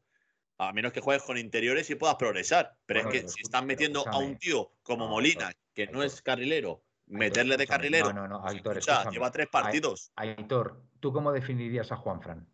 A 0.57 0.71
menos 0.71 0.93
que 0.93 1.01
juegues 1.01 1.23
con 1.23 1.37
interiores 1.37 1.89
y 1.89 1.95
puedas 1.95 2.15
progresar. 2.15 2.77
Pero 2.85 3.01
es 3.01 3.07
que 3.07 3.27
si 3.27 3.41
están 3.41 3.65
metiendo 3.65 4.07
a 4.07 4.17
un 4.17 4.37
tío 4.37 4.71
como 4.81 5.09
Molina, 5.09 5.51
que 5.73 5.87
no 5.87 6.03
es 6.03 6.21
carrilero, 6.21 6.85
meterle 7.05 7.57
de 7.57 7.67
carrilero. 7.67 8.13
No, 8.13 8.29
no, 8.29 8.39
no, 8.39 8.47
Aitor, 8.47 8.79
lleva 9.11 9.29
tres 9.29 9.49
partidos. 9.49 10.13
Aitor, 10.15 10.81
¿tú 11.01 11.11
cómo 11.11 11.33
definirías 11.33 11.91
a 11.91 11.97
Juanfran? 11.97 12.47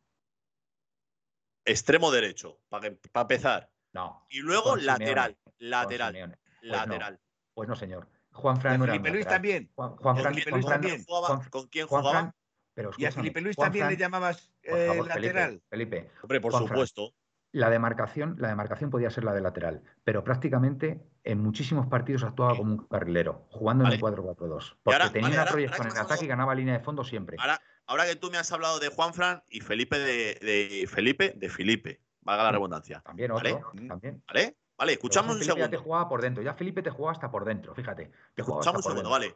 Extremo 1.65 2.10
derecho, 2.10 2.60
para 2.68 2.98
empezar. 3.14 3.69
No. 3.94 4.26
Y 4.30 4.39
luego 4.39 4.76
lateral. 4.76 5.38
lateral. 5.60 6.35
lateral. 6.61 7.19
Pues 7.53 7.69
no, 7.69 7.76
señor. 7.76 8.07
Juan 8.38 8.61
Fran 8.61 8.80
Felipe 8.80 9.09
Luis 9.09 9.26
también. 9.26 9.69
Juan, 9.76 9.97
Fran, 9.97 10.35
también. 10.64 11.03
¿Con 11.49 11.68
quién 11.68 11.88
jugaba? 11.88 12.34
pero 12.77 12.91
y 12.95 13.05
a 13.05 13.11
Felipe 13.11 13.41
Luis 13.41 13.55
también 13.55 13.88
le 13.88 13.97
llamabas 13.97 14.51
eh, 14.61 15.01
lateral. 15.07 15.64
Felipe, 15.68 16.11
Hombre, 16.22 16.39
por 16.39 16.53
supuesto. 16.53 17.11
la 17.51 17.72
demarcación, 17.72 18.35
la 18.38 18.49
demarcación 18.49 18.91
podía 18.91 19.09
ser 19.09 19.23
la 19.23 19.34
de 19.34 19.41
lateral, 19.41 19.81
pero 20.03 20.23
prácticamente 20.23 21.01
en 21.23 21.41
muchísimos 21.41 21.88
partidos 21.88 22.22
actuaba 22.22 22.55
como 22.55 22.73
un 22.73 22.88
carrilero, 22.88 23.47
jugando 23.49 23.84
en 23.85 23.93
el 23.93 23.99
4-4-2. 23.99 24.77
Porque 24.84 25.09
tenía 25.11 25.41
una 25.41 25.45
proyección 25.45 25.88
en 25.88 25.97
ataque 25.97 26.26
y 26.26 26.27
ganaba 26.27 26.53
línea 26.53 26.77
de 26.77 26.84
fondo 26.84 27.03
siempre. 27.03 27.38
Ahora, 27.39 27.59
ahora 27.88 28.05
que 28.05 28.15
tú 28.15 28.30
me 28.30 28.38
has 28.38 28.51
hablado 28.51 28.80
de 28.80 28.89
Juan 28.89 29.15
Fran 29.15 29.41
y 29.49 29.61
Felipe 29.61 29.97
de, 29.97 30.38
de 30.39 30.88
Felipe, 30.88 31.34
de 31.35 31.49
Felipe, 31.49 32.01
valga 32.22 32.43
la 32.43 32.51
redundancia. 32.51 33.01
También 33.03 33.31
otro, 33.31 33.72
también. 33.88 34.23
¿Vale? 34.27 34.55
Vale, 34.77 34.93
escuchamos 34.93 35.35
un 35.35 35.43
segundo. 35.43 35.65
Ya 35.65 35.69
te 35.69 35.77
jugaba 35.77 36.07
por 36.07 36.21
dentro, 36.21 36.43
ya 36.43 36.53
Felipe 36.53 36.83
te 36.83 36.91
jugaba 36.91 37.13
hasta 37.13 37.31
por 37.31 37.45
dentro, 37.45 37.73
fíjate. 37.73 38.11
Te 38.35 38.41
escuchamos 38.41 38.85
un 38.85 38.91
segundo, 38.91 39.09
vale. 39.09 39.35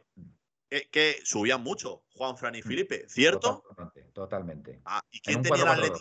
Que, 0.68 1.20
subían 1.24 1.62
mucho 1.62 2.04
Juan 2.14 2.36
Fran 2.38 2.54
y 2.54 2.60
mm, 2.60 2.62
Felipe, 2.62 3.04
¿cierto? 3.08 3.62
Totalmente. 3.68 4.02
totalmente. 4.12 4.80
Ah, 4.86 5.02
¿Y 5.10 5.20
quién 5.20 5.42
tenía 5.42 5.64
la 5.66 5.76
Leti? 5.76 6.00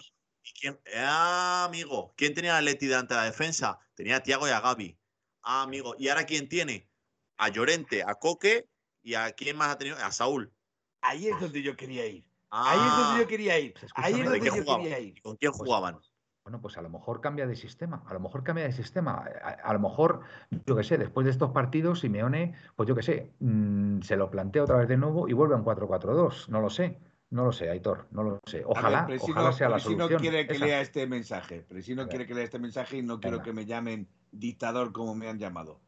quién? 0.59 0.79
Ah, 0.95 1.65
amigo, 1.67 2.13
¿quién 2.15 2.33
tenía 2.33 2.53
la 2.53 2.61
Leti 2.61 2.87
delante 2.87 3.13
de 3.13 3.19
la 3.19 3.25
defensa? 3.25 3.79
Tenía 3.95 4.17
a 4.17 4.23
Tiago 4.23 4.47
y 4.47 4.51
a 4.51 4.61
Gaby. 4.61 4.97
Ah, 5.41 5.63
amigo, 5.63 5.95
¿y 5.97 6.07
ahora 6.07 6.25
quién 6.25 6.47
tiene? 6.47 6.89
A 7.37 7.49
Llorente, 7.49 8.03
a 8.03 8.15
Coque 8.15 8.69
y 9.01 9.15
a 9.15 9.31
quién 9.33 9.57
más 9.57 9.69
ha 9.69 9.77
tenido? 9.77 9.97
A 9.97 10.11
Saúl. 10.11 10.53
Ahí 11.01 11.27
es 11.27 11.39
donde 11.39 11.61
yo 11.61 11.75
quería 11.75 12.05
ir. 12.05 12.23
Ahí 12.51 12.79
es 12.79 12.95
donde 12.95 13.19
yo 13.19 13.25
ah. 13.25 13.27
quería 13.27 13.59
ir. 13.59 13.73
Pues 13.73 13.91
Ahí 13.95 14.13
es 14.13 14.23
donde 14.23 14.39
yo 14.39 14.53
quería 14.53 14.99
ir. 14.99 15.21
¿Con 15.21 15.35
quién 15.35 15.51
jugaban? 15.51 15.99
Bueno, 16.43 16.59
pues 16.59 16.77
a 16.77 16.81
lo 16.81 16.89
mejor 16.89 17.21
cambia 17.21 17.45
de 17.45 17.55
sistema, 17.55 18.03
a 18.07 18.13
lo 18.13 18.19
mejor 18.19 18.43
cambia 18.43 18.65
de 18.65 18.71
sistema, 18.71 19.23
a, 19.63 19.73
lo 19.73 19.79
mejor, 19.79 20.21
yo 20.65 20.75
qué 20.75 20.83
sé, 20.83 20.97
después 20.97 21.25
de 21.25 21.31
estos 21.31 21.51
partidos, 21.51 21.99
Simeone, 21.99 22.55
pues 22.75 22.89
yo 22.89 22.95
qué 22.95 23.03
sé, 23.03 23.31
mm, 23.39 24.01
se 24.01 24.17
lo 24.17 24.31
plantea 24.31 24.63
otra 24.63 24.77
vez 24.77 24.87
de 24.87 24.97
nuevo 24.97 25.29
y 25.29 25.33
vuelve 25.33 25.53
a 25.53 25.57
un 25.57 25.63
4-4-2, 25.63 26.49
no 26.49 26.61
lo 26.61 26.69
sé. 26.69 26.99
No 27.29 27.45
lo 27.45 27.53
sé, 27.53 27.69
Aitor, 27.69 28.07
no 28.11 28.23
lo 28.23 28.41
sé. 28.45 28.61
Ojalá, 28.65 29.07
ojalá 29.21 29.53
sea 29.53 29.69
la 29.69 29.79
solución. 29.79 30.11
no 30.11 30.19
quiere 30.19 30.45
que 30.45 30.59
lea 30.59 30.81
este 30.81 31.07
mensaje, 31.07 31.65
no 31.95 32.09
quiere 32.09 32.27
que 32.27 32.33
lea 32.33 32.43
este 32.43 32.59
mensaje 32.59 32.97
y 32.97 33.03
no 33.03 33.21
quiero 33.21 33.41
que 33.41 33.53
me 33.53 33.65
llamen 33.65 34.09
dictador 34.33 34.91
como 34.91 35.15
me 35.15 35.29
han 35.29 35.39
llamado. 35.39 35.79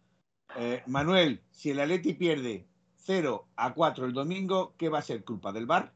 Eh, 0.56 0.84
Manuel, 0.88 1.42
si 1.52 1.72
el 1.72 1.82
Atleti 1.82 2.14
pierde 2.14 2.66
0 2.96 3.46
a 3.58 3.74
4 3.74 4.06
el 4.06 4.14
domingo, 4.14 4.74
¿qué 4.78 4.88
va 4.88 5.00
a 5.00 5.02
ser? 5.02 5.26
¿Culpa 5.26 5.52
del 5.52 5.66
bar? 5.66 5.92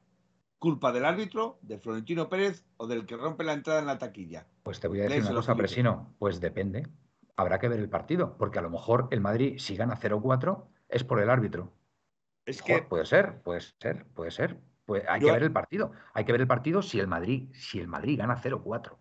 ¿Culpa 0.60 0.92
del 0.92 1.06
árbitro, 1.06 1.60
de 1.62 1.78
Florentino 1.78 2.30
Pérez 2.30 2.66
o 2.78 2.88
del 2.88 3.06
que 3.06 3.16
rompe 3.16 3.44
la 3.44 3.54
entrada 3.54 3.80
en 3.80 3.86
la 3.86 4.00
taquilla? 4.00 4.48
Pues 4.64 4.80
te 4.80 4.88
voy 4.88 5.02
a 5.02 5.04
decir 5.04 5.22
una 5.22 5.36
cosa, 5.36 5.56
Presino. 5.56 6.16
Pues 6.18 6.40
depende. 6.42 6.88
Habrá 7.36 7.60
que 7.60 7.68
ver 7.68 7.80
el 7.80 7.90
partido, 7.90 8.36
porque 8.38 8.58
a 8.58 8.64
lo 8.64 8.72
mejor 8.72 9.08
el 9.12 9.22
Madrid, 9.22 9.60
si 9.60 9.76
gana 9.76 9.96
0-4, 9.96 10.66
es 10.90 11.04
por 11.04 11.22
el 11.22 11.30
árbitro. 11.30 11.72
Es 12.46 12.64
que. 12.64 12.82
puede 12.82 13.06
ser, 13.06 13.42
puede 13.44 13.62
ser, 13.62 14.06
puede 14.16 14.32
ser. 14.32 14.60
Pues 14.86 15.04
hay 15.08 15.20
que 15.20 15.32
ver 15.32 15.44
el 15.44 15.52
partido. 15.52 15.92
Hay 16.14 16.26
que 16.26 16.32
ver 16.32 16.42
el 16.42 16.48
partido 16.48 16.82
si 16.82 17.00
el 17.00 17.08
Madrid, 17.08 17.50
si 17.54 17.80
el 17.80 17.88
Madrid 17.88 18.18
gana 18.18 18.42
0-4. 18.42 18.98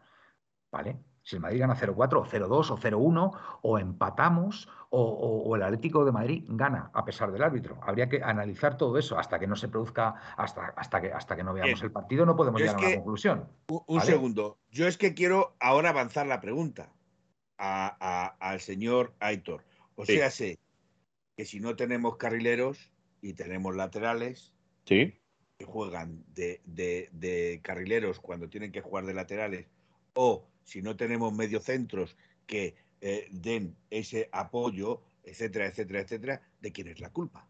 ¿Vale? 0.72 0.98
Si 1.26 1.34
el 1.34 1.42
Madrid 1.42 1.58
gana 1.58 1.74
0-4 1.74 2.20
o 2.20 2.24
0-2 2.24 2.70
o 2.70 2.78
0-1 2.78 3.38
o 3.62 3.78
empatamos 3.80 4.68
o, 4.90 5.56
el 5.56 5.62
Atlético 5.64 6.04
de 6.04 6.12
Madrid 6.12 6.44
gana 6.46 6.92
a 6.94 7.04
pesar 7.04 7.32
del 7.32 7.42
árbitro. 7.42 7.80
Habría 7.82 8.08
que 8.08 8.22
analizar 8.22 8.76
todo 8.76 8.96
eso 8.96 9.18
hasta 9.18 9.40
que 9.40 9.48
no 9.48 9.56
se 9.56 9.66
produzca, 9.66 10.14
hasta, 10.36 10.66
hasta, 10.76 11.00
que, 11.00 11.12
hasta 11.12 11.34
que 11.34 11.42
no 11.42 11.52
veamos 11.52 11.82
el 11.82 11.90
partido, 11.90 12.24
no 12.24 12.36
podemos 12.36 12.60
llegar 12.60 12.76
a 12.76 12.78
una 12.78 12.94
conclusión. 12.94 13.48
Un, 13.66 14.00
segundo. 14.02 14.56
Yo 14.70 14.86
es 14.86 14.96
que 14.96 15.14
quiero 15.14 15.56
ahora 15.58 15.90
avanzar 15.90 16.28
la 16.28 16.40
pregunta 16.40 16.92
al 17.58 18.60
señor 18.60 19.12
Aitor. 19.18 19.64
O 19.96 20.06
sea, 20.06 20.30
sé 20.30 20.60
que 21.36 21.44
si 21.44 21.58
no 21.58 21.74
tenemos 21.74 22.18
carrileros 22.18 22.92
y 23.20 23.32
tenemos 23.32 23.74
laterales, 23.74 24.54
sí 24.84 25.18
que 25.58 25.64
juegan 25.64 26.24
de, 26.34 27.60
carrileros 27.62 28.20
cuando 28.20 28.48
tienen 28.48 28.72
que 28.72 28.80
jugar 28.80 29.06
de 29.06 29.14
laterales, 29.14 29.66
o 30.16 30.48
si 30.64 30.82
no 30.82 30.97
tenemos 30.97 31.32
mediocentros 31.32 32.16
que 32.47 32.74
eh, 33.01 33.28
den 33.30 33.76
ese 33.90 34.28
apoyo, 34.32 35.02
etcétera, 35.22 35.66
etcétera, 35.66 36.01
etcétera, 36.01 36.43
¿de 36.60 36.72
quién 36.72 36.88
es 36.88 36.98
la 37.01 37.10
culpa? 37.10 37.48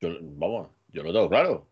vamos, 0.00 0.70
yo 0.88 1.02
lo 1.02 1.12
tengo 1.12 1.28
claro. 1.28 1.68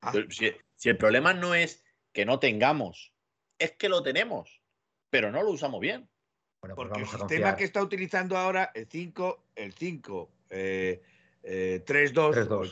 Ah. 0.00 0.12
Si, 0.30 0.50
si, 0.76 0.88
el 0.88 0.96
problema 0.96 1.34
no 1.34 1.54
es 1.54 1.84
que 2.12 2.24
no 2.24 2.38
tengamos, 2.38 3.12
es 3.58 3.72
que 3.72 3.90
lo 3.90 4.02
tenemos, 4.02 4.62
pero 5.10 5.30
no 5.30 5.42
lo 5.42 5.50
usamos 5.50 5.80
bien. 5.80 6.08
Pues 6.60 6.72
Porque 6.74 7.00
el 7.00 7.06
sistema 7.06 7.54
que 7.54 7.64
está 7.64 7.82
utilizando 7.82 8.38
ahora, 8.38 8.72
el 8.74 8.86
5, 8.86 9.44
el 9.56 9.74
5, 9.74 10.30
3-2, 10.48 11.00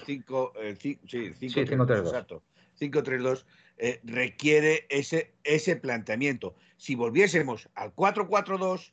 5, 0.07 0.53
5-3-2, 0.55 1.99
exacto. 1.99 2.43
5-3-2 2.81 3.45
eh, 3.77 4.01
requiere 4.05 4.87
ese, 4.89 5.35
ese 5.43 5.77
planteamiento. 5.77 6.55
Si 6.77 6.95
volviésemos 6.95 7.69
al 7.75 7.95
4-4-2, 7.95 8.93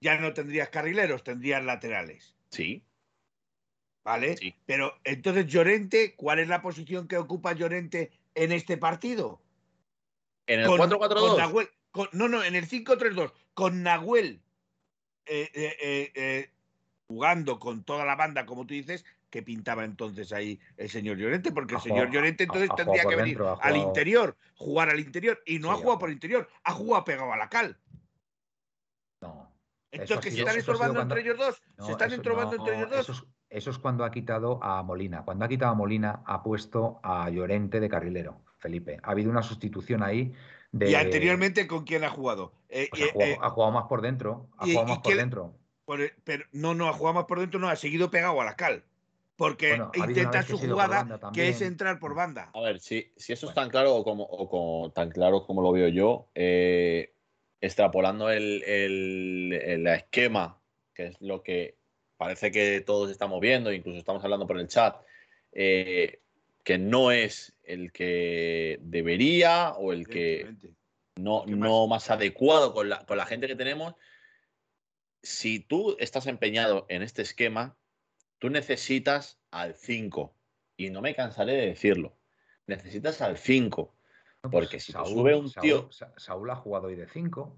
ya 0.00 0.18
no 0.18 0.32
tendrías 0.32 0.70
carrileros, 0.70 1.22
tendrías 1.22 1.62
laterales. 1.64 2.34
Sí. 2.50 2.82
¿Vale? 4.04 4.36
Sí. 4.36 4.54
Pero 4.66 4.94
entonces, 5.04 5.46
Llorente, 5.46 6.14
¿cuál 6.16 6.38
es 6.38 6.48
la 6.48 6.62
posición 6.62 7.08
que 7.08 7.18
ocupa 7.18 7.52
Llorente 7.52 8.10
en 8.34 8.52
este 8.52 8.76
partido? 8.76 9.40
En 10.46 10.60
el 10.60 10.66
4-4-2. 10.66 11.70
No, 12.12 12.28
no, 12.28 12.42
en 12.42 12.54
el 12.54 12.66
5-3-2, 12.66 13.32
con 13.52 13.82
Nahuel 13.82 14.40
eh, 15.26 15.50
eh, 15.54 16.50
jugando 17.06 17.58
con 17.58 17.84
toda 17.84 18.06
la 18.06 18.16
banda, 18.16 18.46
como 18.46 18.66
tú 18.66 18.72
dices, 18.72 19.04
que 19.32 19.42
pintaba 19.42 19.82
entonces 19.84 20.30
ahí 20.34 20.60
el 20.76 20.90
señor 20.90 21.16
Llorente, 21.16 21.52
porque 21.52 21.76
el 21.76 21.80
señor 21.80 22.10
Llorente 22.10 22.44
entonces 22.44 22.68
tendría 22.76 23.04
que 23.04 23.16
venir 23.16 23.40
al 23.60 23.76
interior, 23.78 24.36
jugar 24.54 24.90
al 24.90 25.00
interior, 25.00 25.42
y 25.46 25.58
no 25.58 25.72
ha 25.72 25.76
jugado 25.76 26.00
por 26.00 26.10
interior, 26.10 26.46
ha 26.62 26.72
jugado 26.72 27.02
pegado 27.04 27.32
a 27.32 27.38
la 27.38 27.48
cal. 27.48 27.78
No. 29.22 29.50
Entonces, 29.90 30.18
que 30.20 30.30
se 30.30 30.40
están 30.40 30.58
estorbando 30.58 31.00
entre 31.00 31.22
ellos 31.22 31.38
dos, 31.38 31.62
se 31.78 31.92
están 31.92 32.12
estorbando 32.12 32.56
entre 32.56 32.76
ellos 32.76 32.90
dos. 32.90 33.26
Eso 33.48 33.70
es, 33.70 33.78
cuando 33.78 34.04
ha 34.04 34.10
quitado 34.10 34.62
a 34.62 34.82
Molina. 34.82 35.24
Cuando 35.24 35.46
ha 35.46 35.48
quitado 35.48 35.72
a 35.72 35.74
Molina, 35.74 36.22
ha 36.26 36.42
puesto 36.42 37.00
a 37.02 37.30
Llorente 37.30 37.80
de 37.80 37.88
carrilero, 37.88 38.42
Felipe. 38.58 38.98
Ha 39.02 39.12
habido 39.12 39.30
una 39.30 39.42
sustitución 39.42 40.02
ahí. 40.02 40.34
De... 40.72 40.90
¿Y 40.90 40.94
anteriormente 40.94 41.66
con 41.66 41.84
quién 41.84 42.04
ha 42.04 42.10
jugado? 42.10 42.52
Eh, 42.68 42.88
pues 42.90 43.02
eh, 43.02 43.38
ha, 43.40 43.48
jugado 43.48 43.72
más 43.72 43.84
por 43.84 44.02
dentro. 44.02 44.48
Ha 44.58 44.66
jugado 44.66 44.88
más 44.88 44.98
por 44.98 45.16
dentro. 45.16 45.54
pero 46.24 46.44
no, 46.52 46.74
no, 46.74 46.88
ha 46.88 46.92
jugado 46.92 47.14
más 47.14 47.24
por 47.24 47.40
dentro, 47.40 47.58
no, 47.60 47.68
ha 47.68 47.76
seguido 47.76 48.10
pegado 48.10 48.38
a 48.40 48.44
la 48.44 48.56
cal 48.56 48.84
porque 49.42 49.76
intenta 49.96 50.44
su 50.44 50.56
jugada 50.56 51.18
que 51.34 51.48
es 51.48 51.60
entrar 51.62 51.98
por 51.98 52.14
banda. 52.14 52.52
A 52.54 52.60
ver, 52.60 52.78
si, 52.78 53.12
si 53.16 53.32
eso 53.32 53.48
es 53.48 53.54
tan 53.54 53.70
claro 53.70 54.04
como, 54.04 54.24
o 54.30 54.92
tan 54.94 55.10
claro 55.10 55.44
como 55.44 55.62
lo 55.62 55.72
veo 55.72 55.88
yo, 55.88 56.28
eh, 56.36 57.12
extrapolando 57.60 58.30
el, 58.30 58.62
el, 58.62 59.84
esquema, 59.88 60.62
que 60.94 61.06
es 61.08 61.20
lo 61.20 61.42
que 61.42 61.76
parece 62.16 62.52
que 62.52 62.82
todos 62.82 63.10
estamos 63.10 63.40
viendo, 63.40 63.72
incluso 63.72 63.98
estamos 63.98 64.22
hablando 64.22 64.46
por 64.46 64.60
el 64.60 64.68
chat, 64.68 64.94
eh, 65.50 66.20
que 66.62 66.78
no 66.78 67.10
es 67.10 67.52
el 67.64 67.90
que 67.90 68.78
debería 68.80 69.72
o 69.72 69.92
el 69.92 70.06
que 70.06 70.54
no, 71.16 71.46
no 71.46 71.88
más 71.88 72.12
adecuado 72.12 72.72
con 72.72 72.88
la, 72.88 73.04
con 73.06 73.16
la 73.16 73.26
gente 73.26 73.48
que 73.48 73.56
tenemos. 73.56 73.96
Si 75.20 75.58
tú 75.58 75.96
estás 75.98 76.28
empeñado 76.28 76.86
en 76.88 77.02
este 77.02 77.22
esquema, 77.22 77.76
Tú 78.42 78.50
necesitas 78.50 79.38
al 79.52 79.76
5. 79.76 80.34
Y 80.76 80.90
no 80.90 81.00
me 81.00 81.14
cansaré 81.14 81.52
de 81.52 81.66
decirlo. 81.68 82.18
Necesitas 82.66 83.22
al 83.22 83.38
5. 83.38 83.94
Pues 84.40 84.50
porque 84.50 84.80
si 84.80 84.90
sube 84.90 85.36
un 85.36 85.48
tío. 85.52 85.88
Saúl, 86.16 86.50
ha 86.50 86.56
jugado 86.56 86.88
hoy 86.88 86.96
de 86.96 87.06
5. 87.06 87.56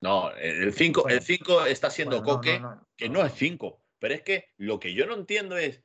No, 0.00 0.34
el 0.34 0.72
5 0.72 1.08
el 1.08 1.22
cinco 1.22 1.64
está 1.64 1.90
siendo 1.90 2.24
Coque, 2.24 2.60
que 2.96 3.08
no 3.08 3.24
es 3.24 3.34
5. 3.34 3.80
Pero 4.00 4.14
es 4.14 4.22
que 4.22 4.48
lo 4.56 4.80
que 4.80 4.94
yo 4.94 5.06
no 5.06 5.14
entiendo 5.14 5.56
es. 5.56 5.80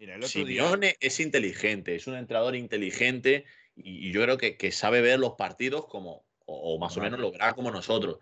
Mira, 0.00 0.16
el 0.16 0.24
Simeone 0.24 0.96
es 0.98 1.20
inteligente, 1.20 1.94
es 1.94 2.08
un 2.08 2.16
entrenador 2.16 2.56
inteligente 2.56 3.44
y, 3.76 4.10
yo 4.10 4.24
creo 4.24 4.38
que, 4.38 4.72
sabe 4.72 5.02
ver 5.02 5.20
los 5.20 5.34
partidos 5.34 5.86
como, 5.86 6.26
o, 6.46 6.80
más 6.80 6.96
o 6.96 7.00
menos 7.00 7.20
lo 7.20 7.30
verá 7.30 7.52
como 7.52 7.70
nosotros. 7.70 8.18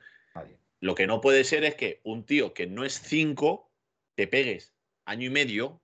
Lo 0.81 0.95
que 0.95 1.07
no 1.07 1.23
puede 1.23 1.45
ser 1.45 1.65
es 1.65 1.77
que 1.77 2.03
un 2.05 2.27
tío 2.27 2.53
que 2.53 2.67
no 2.67 2.85
es 2.85 3.01
5 3.01 3.73
te 4.15 4.27
pegues 4.27 4.75
año 5.09 5.27
y 5.27 5.31
medio 5.31 5.83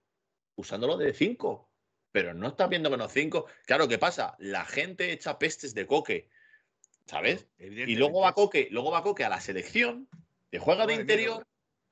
usándolo 0.56 0.96
de 0.96 1.12
5. 1.12 1.70
Pero 2.12 2.32
no 2.32 2.48
estás 2.48 2.68
viendo 2.68 2.90
que 2.90 2.96
no 2.96 3.08
5. 3.08 3.46
Claro, 3.66 3.88
¿qué 3.88 3.98
pasa? 3.98 4.36
La 4.38 4.64
gente 4.64 5.12
echa 5.12 5.38
pestes 5.38 5.74
de 5.74 5.86
coque. 5.86 6.28
¿Sabes? 7.06 7.48
Y 7.58 7.96
luego 7.96 8.20
va 8.20 8.32
Coque, 8.32 8.68
luego 8.70 8.90
va 8.90 9.02
Coque 9.02 9.24
a 9.24 9.28
la 9.28 9.40
selección, 9.40 10.08
te 10.48 10.58
juega 10.58 10.86
de 10.86 10.94
interior 10.94 11.46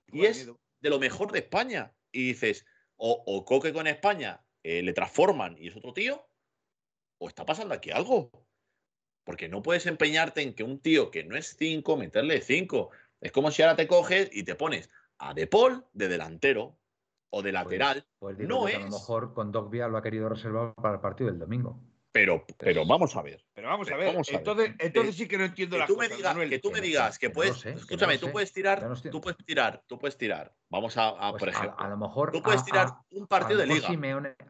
y 0.07 0.25
es 0.25 0.51
de 0.81 0.91
lo 0.91 0.99
mejor 0.99 1.33
de 1.33 1.41
España. 1.41 1.93
Y 2.13 2.29
dices, 2.29 2.65
o, 2.97 3.45
Coque 3.45 3.73
con 3.73 3.87
España 3.87 4.43
eh, 4.63 4.83
le 4.83 4.93
transforman 4.95 5.57
y 5.59 5.69
es 5.69 5.77
otro 5.77 5.93
tío, 5.93 6.27
o 7.19 7.29
está 7.29 7.45
pasando 7.45 7.75
aquí 7.75 7.91
algo. 7.91 8.31
Porque 9.25 9.49
no 9.49 9.63
puedes 9.63 9.87
empeñarte 9.87 10.41
en 10.41 10.55
que 10.55 10.63
un 10.63 10.81
tío 10.81 11.11
que 11.11 11.25
no 11.25 11.37
es 11.37 11.57
5, 11.59 11.97
meterle 11.97 12.41
5. 12.41 12.91
Es 13.21 13.33
como 13.33 13.51
si 13.51 13.63
ahora 13.63 13.77
te 13.77 13.87
coges 13.87 14.31
y 14.33 14.45
te 14.45 14.55
pones 14.55 14.89
a 15.19 15.35
De 15.35 15.47
Paul 15.47 15.85
de 15.93 16.09
delantero 16.09 16.79
o 17.33 17.43
de 17.43 17.51
pues, 17.51 17.65
lateral. 17.65 18.07
Pues 18.19 18.39
no 18.39 18.69
es. 18.69 18.77
A 18.77 18.81
lo 18.81 18.91
mejor 18.91 19.35
con 19.35 19.51
Dogbia 19.51 19.89
lo 19.89 19.99
ha 19.99 20.03
querido 20.03 20.29
reservar 20.29 20.75
para 20.75 20.95
el 20.95 21.01
partido 21.01 21.31
del 21.31 21.39
domingo. 21.39 21.81
Pero, 22.13 22.45
pero 22.59 22.85
vamos 22.85 23.17
a 23.17 23.23
ver. 23.23 23.43
Pero 23.55 23.69
vamos 23.69 23.91
a 23.91 23.97
ver. 23.97 24.15
entonces, 24.29 24.75
entonces 24.79 25.17
sí 25.17 25.27
que 25.27 25.39
no 25.39 25.45
entiendo 25.45 25.79
la 25.79 25.87
cosa. 25.87 26.35
que 26.47 26.59
tú 26.59 26.71
me 26.71 26.83
digas 26.83 27.19
que 27.19 27.31
puedes. 27.31 27.65
escúchame, 27.65 28.19
tú 28.19 28.31
puedes 28.31 28.53
tirar. 28.53 28.87
tú 29.11 29.21
puedes 29.23 29.39
tirar. 29.47 29.83
Tú 29.87 29.99
puedes 29.99 30.19
tirar. 30.19 30.53
Vamos 30.69 30.99
a, 30.99 31.17
pues 31.31 31.41
por 31.41 31.49
ejemplo. 31.49 31.75
A, 31.79 31.89
lo 31.89 31.97
mejor. 31.97 32.31
Tú 32.31 32.43
puedes 32.43 32.65
tirar 32.65 32.89
un 33.11 33.27
partido 33.27 33.61
de 33.61 33.67
liga. 33.67 33.89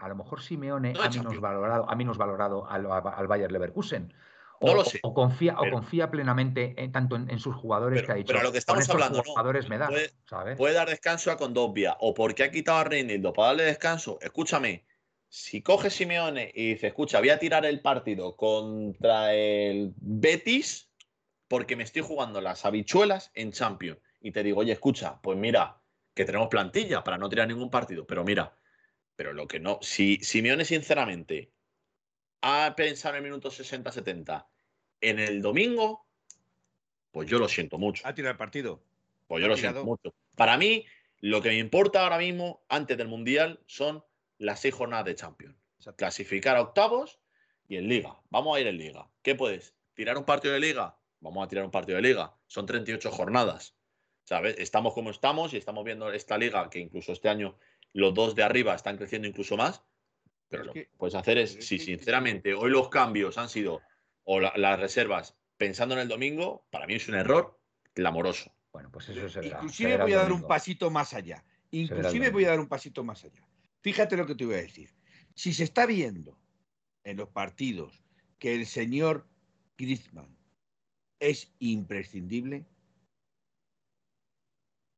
a 0.00 0.08
lo 0.08 0.16
mejor 0.16 0.42
Simeone 0.42 0.94
ha 1.00 1.08
menos 1.08 1.40
valorado, 1.40 1.88
ha 1.88 1.94
menos 1.94 2.18
valorado 2.18 2.68
al, 2.68 2.84
al 2.90 3.26
Bayer 3.28 3.52
Leverkusen. 3.52 4.12
No 4.62 4.74
lo 4.74 4.84
sé. 4.84 5.00
O 5.02 5.12
confía, 5.14 5.56
o 5.58 5.70
confía 5.70 6.10
plenamente 6.10 6.74
en, 6.76 6.92
tanto 6.92 7.16
en, 7.16 7.38
sus 7.38 7.54
jugadores 7.54 8.02
que 8.02 8.12
ha 8.12 8.14
dicho. 8.14 8.32
Pero 8.32 8.42
lo 8.42 8.52
que 8.52 8.58
estamos 8.58 8.88
hablando, 8.88 9.22
jugadores 9.22 9.68
me 9.68 9.78
da, 9.78 9.88
puede, 10.56 10.74
dar 10.74 10.88
descanso 10.88 11.30
a 11.30 11.36
Condovia 11.36 11.96
o 12.00 12.14
porque 12.14 12.44
ha 12.44 12.50
quitado 12.50 12.78
a 12.78 12.84
Reinildo 12.84 13.32
para 13.32 13.48
darle 13.48 13.64
descanso. 13.64 14.18
Escúchame, 14.20 14.86
si 15.28 15.62
coge 15.62 15.90
Simeone 15.90 16.50
y 16.54 16.70
dice, 16.70 16.88
escucha, 16.88 17.18
voy 17.18 17.30
a 17.30 17.38
tirar 17.38 17.64
el 17.66 17.80
partido 17.80 18.36
contra 18.36 19.34
el 19.34 19.92
Betis 19.96 20.90
porque 21.48 21.76
me 21.76 21.84
estoy 21.84 22.02
jugando 22.02 22.40
las 22.40 22.64
habichuelas 22.64 23.30
en 23.34 23.52
Champions. 23.52 23.98
Y 24.20 24.30
te 24.32 24.42
digo, 24.42 24.60
oye, 24.60 24.72
escucha, 24.72 25.20
pues 25.20 25.36
mira, 25.36 25.80
que 26.14 26.24
tenemos 26.24 26.48
plantilla 26.48 27.02
para 27.02 27.18
no 27.18 27.28
tirar 27.28 27.48
ningún 27.48 27.70
partido, 27.70 28.06
pero 28.06 28.24
mira, 28.24 28.56
pero 29.16 29.32
lo 29.32 29.46
que 29.46 29.60
no, 29.60 29.78
si 29.82 30.16
Simeone 30.22 30.64
sinceramente 30.64 31.52
ha 32.42 32.74
pensado 32.76 33.14
en 33.14 33.24
el 33.24 33.30
minuto 33.30 33.50
60-70 33.50 34.46
en 35.02 35.18
el 35.18 35.42
domingo, 35.42 36.06
pues 37.10 37.28
yo 37.28 37.38
lo 37.38 37.48
siento 37.48 37.78
mucho. 37.78 38.02
¿Ha 38.06 38.14
tirado 38.14 38.32
el 38.32 38.38
partido? 38.38 38.82
Pues 39.26 39.42
yo 39.42 39.48
lo 39.48 39.56
siento 39.56 39.84
mucho. 39.84 40.14
Para 40.36 40.56
mí, 40.56 40.86
lo 41.20 41.42
que 41.42 41.50
me 41.50 41.58
importa 41.58 42.02
ahora 42.02 42.18
mismo, 42.18 42.64
antes 42.68 42.96
del 42.96 43.08
Mundial, 43.08 43.60
son 43.66 44.02
las 44.38 44.60
seis 44.60 44.74
jornadas 44.74 45.04
de 45.04 45.14
Champions. 45.14 45.56
clasificar 45.96 46.56
a 46.56 46.62
octavos 46.62 47.20
y 47.68 47.76
en 47.76 47.88
liga. 47.88 48.20
Vamos 48.30 48.56
a 48.56 48.60
ir 48.60 48.66
en 48.66 48.78
liga. 48.78 49.08
¿Qué 49.22 49.34
puedes? 49.34 49.74
¿Tirar 49.94 50.16
un 50.16 50.24
partido 50.24 50.54
de 50.54 50.60
liga? 50.60 50.96
Vamos 51.20 51.44
a 51.44 51.48
tirar 51.48 51.64
un 51.64 51.70
partido 51.70 51.96
de 51.96 52.02
liga. 52.02 52.34
Son 52.46 52.66
38 52.66 53.10
jornadas. 53.10 53.76
¿Sabes? 54.24 54.56
Estamos 54.58 54.94
como 54.94 55.10
estamos 55.10 55.52
y 55.52 55.56
estamos 55.56 55.84
viendo 55.84 56.12
esta 56.12 56.38
liga 56.38 56.70
que 56.70 56.78
incluso 56.78 57.12
este 57.12 57.28
año 57.28 57.56
los 57.92 58.14
dos 58.14 58.34
de 58.34 58.42
arriba 58.42 58.74
están 58.74 58.96
creciendo 58.96 59.28
incluso 59.28 59.56
más. 59.56 59.82
Pero, 60.48 60.64
lo 60.64 60.72
que 60.72 60.88
puedes 60.96 61.14
hacer 61.14 61.38
es, 61.38 61.52
si 61.66 61.78
sinceramente 61.78 62.54
hoy 62.54 62.70
los 62.70 62.88
cambios 62.88 63.38
han 63.38 63.48
sido, 63.48 63.80
o 64.24 64.40
las 64.40 64.80
reservas, 64.80 65.36
pensando 65.56 65.94
en 65.94 66.00
el 66.00 66.08
domingo, 66.08 66.66
para 66.70 66.86
mí 66.86 66.94
es 66.94 67.08
un 67.08 67.14
error 67.14 67.58
clamoroso. 67.92 68.54
Bueno, 68.72 68.90
pues 68.90 69.08
eso 69.08 69.26
es 69.26 69.46
Inclusive 69.46 69.98
voy 69.98 70.14
a 70.14 70.18
dar 70.18 70.32
un 70.32 70.46
pasito 70.46 70.90
más 70.90 71.12
allá. 71.12 71.44
Inclusive 71.70 72.30
voy 72.30 72.44
a 72.44 72.50
dar 72.50 72.60
un 72.60 72.68
pasito 72.68 73.04
más 73.04 73.24
allá. 73.24 73.46
Fíjate 73.80 74.16
lo 74.16 74.26
que 74.26 74.34
te 74.34 74.46
voy 74.46 74.54
a 74.54 74.58
decir. 74.58 74.94
Si 75.34 75.52
se 75.52 75.64
está 75.64 75.86
viendo 75.86 76.38
en 77.04 77.16
los 77.16 77.28
partidos 77.28 78.02
que 78.38 78.54
el 78.54 78.66
señor 78.66 79.26
Griezmann 79.76 80.36
es 81.20 81.52
imprescindible 81.58 82.66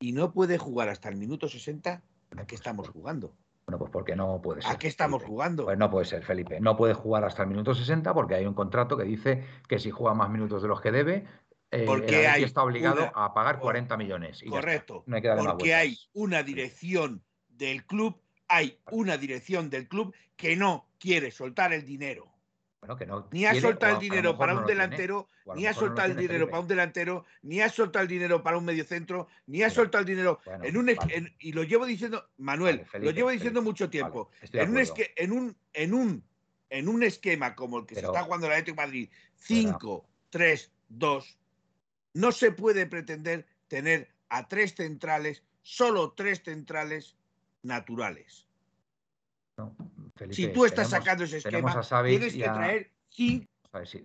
y 0.01 0.13
no 0.13 0.33
puede 0.33 0.59
jugar 0.59 0.89
hasta 0.89 1.09
el 1.09 1.17
minuto 1.17 1.49
60, 1.49 2.03
¿a 2.37 2.47
qué 2.47 2.55
estamos 2.55 2.89
jugando? 2.89 3.37
Bueno, 3.67 3.79
pues 3.79 3.91
porque 3.91 4.15
no 4.15 4.41
puede 4.43 4.63
ser. 4.63 4.73
¿A 4.73 4.79
qué 4.79 4.89
estamos 4.89 5.23
jugando? 5.23 5.65
Pues 5.65 5.79
no 5.79 5.91
puede 5.91 6.05
ser, 6.05 6.23
Felipe. 6.23 6.61
No 6.61 6.77
puede 6.77 6.93
jugar 6.93 7.25
hasta 7.25 7.43
el 7.43 7.49
minuto 7.49 7.75
60 7.75 8.13
porque 8.13 8.35
hay 8.35 8.45
un 8.45 8.55
contrato 8.55 8.97
que 8.97 9.05
dice 9.05 9.45
que 9.69 9.79
si 9.79 9.91
juega 9.91 10.15
más 10.15 10.29
minutos 10.29 10.61
de 10.61 10.69
los 10.69 10.81
que 10.81 10.93
debe, 10.93 11.25
eh, 11.71 11.85
porque 11.87 12.27
el 12.27 12.45
está 12.45 12.63
obligado 12.63 13.11
a 13.15 13.33
pagar 13.33 13.59
40 13.59 13.97
millones. 13.97 14.43
correcto. 14.49 15.05
porque 15.07 15.75
hay 15.75 15.97
una 16.13 16.43
dirección 16.43 17.25
del 17.49 17.87
club, 17.87 18.21
hay 18.49 18.79
una 18.91 19.17
dirección 19.17 19.71
del 19.71 19.89
club 19.89 20.15
que 20.37 20.57
no 20.57 20.89
quiere 20.99 21.31
soltar 21.31 21.73
el 21.73 21.85
dinero 21.85 22.34
ni 23.31 23.47
ha 23.47 23.55
soltado 23.61 23.95
el 23.95 24.01
dinero 24.01 24.37
para 24.37 24.55
un 24.59 24.67
delantero, 24.67 25.29
ni 25.55 25.67
ha 25.67 25.75
soltado 25.75 26.09
el 26.11 26.17
dinero 26.17 26.49
para 26.49 26.61
un 26.61 26.69
delantero, 26.69 27.25
ni 27.43 27.61
ha 27.61 27.69
soltado 27.69 28.03
el 28.03 28.09
dinero 28.09 28.43
para 28.43 28.59
un 28.59 28.65
mediocentro, 28.65 29.29
ni 29.47 29.63
ha 29.63 29.71
soltado 29.71 30.01
el 30.03 30.07
dinero 30.07 30.41
en 30.63 30.77
un 30.77 30.91
y 31.39 31.53
lo 31.53 31.63
llevo 31.63 31.87
diciendo, 31.87 32.29
Manuel, 32.39 32.85
lo 32.95 33.11
llevo 33.11 33.31
diciendo 33.31 33.63
mucho 33.63 33.91
tiempo. 33.91 34.31
en, 34.53 34.71
un 34.71 34.79
en, 35.17 35.33
un, 35.33 35.57
en, 35.73 35.95
un, 35.95 36.25
en 36.71 36.89
un 36.89 37.03
esquema 37.03 37.55
como 37.55 37.79
el 37.79 37.87
que 37.87 37.95
se 37.95 38.03
está 38.03 38.23
jugando 38.23 38.47
el 38.47 38.53
Atlético 38.53 38.81
de 38.81 38.87
Madrid, 38.87 39.11
5, 39.37 40.09
3, 40.31 40.73
2, 40.89 41.39
no 42.15 42.33
se 42.33 42.53
puede 42.53 42.87
pretender 42.87 43.47
tener 43.69 44.09
a 44.29 44.49
tres 44.49 44.75
centrales, 44.75 45.43
solo 45.63 46.13
tres 46.13 46.43
centrales 46.43 47.17
naturales 47.63 48.45
si 50.31 50.49
tú 50.49 50.65
estás 50.65 50.91
sacando 50.91 51.25
ese 51.25 51.39
esquema, 51.39 51.81
tienes 52.05 52.35
que 52.35 52.43
traer 52.43 52.91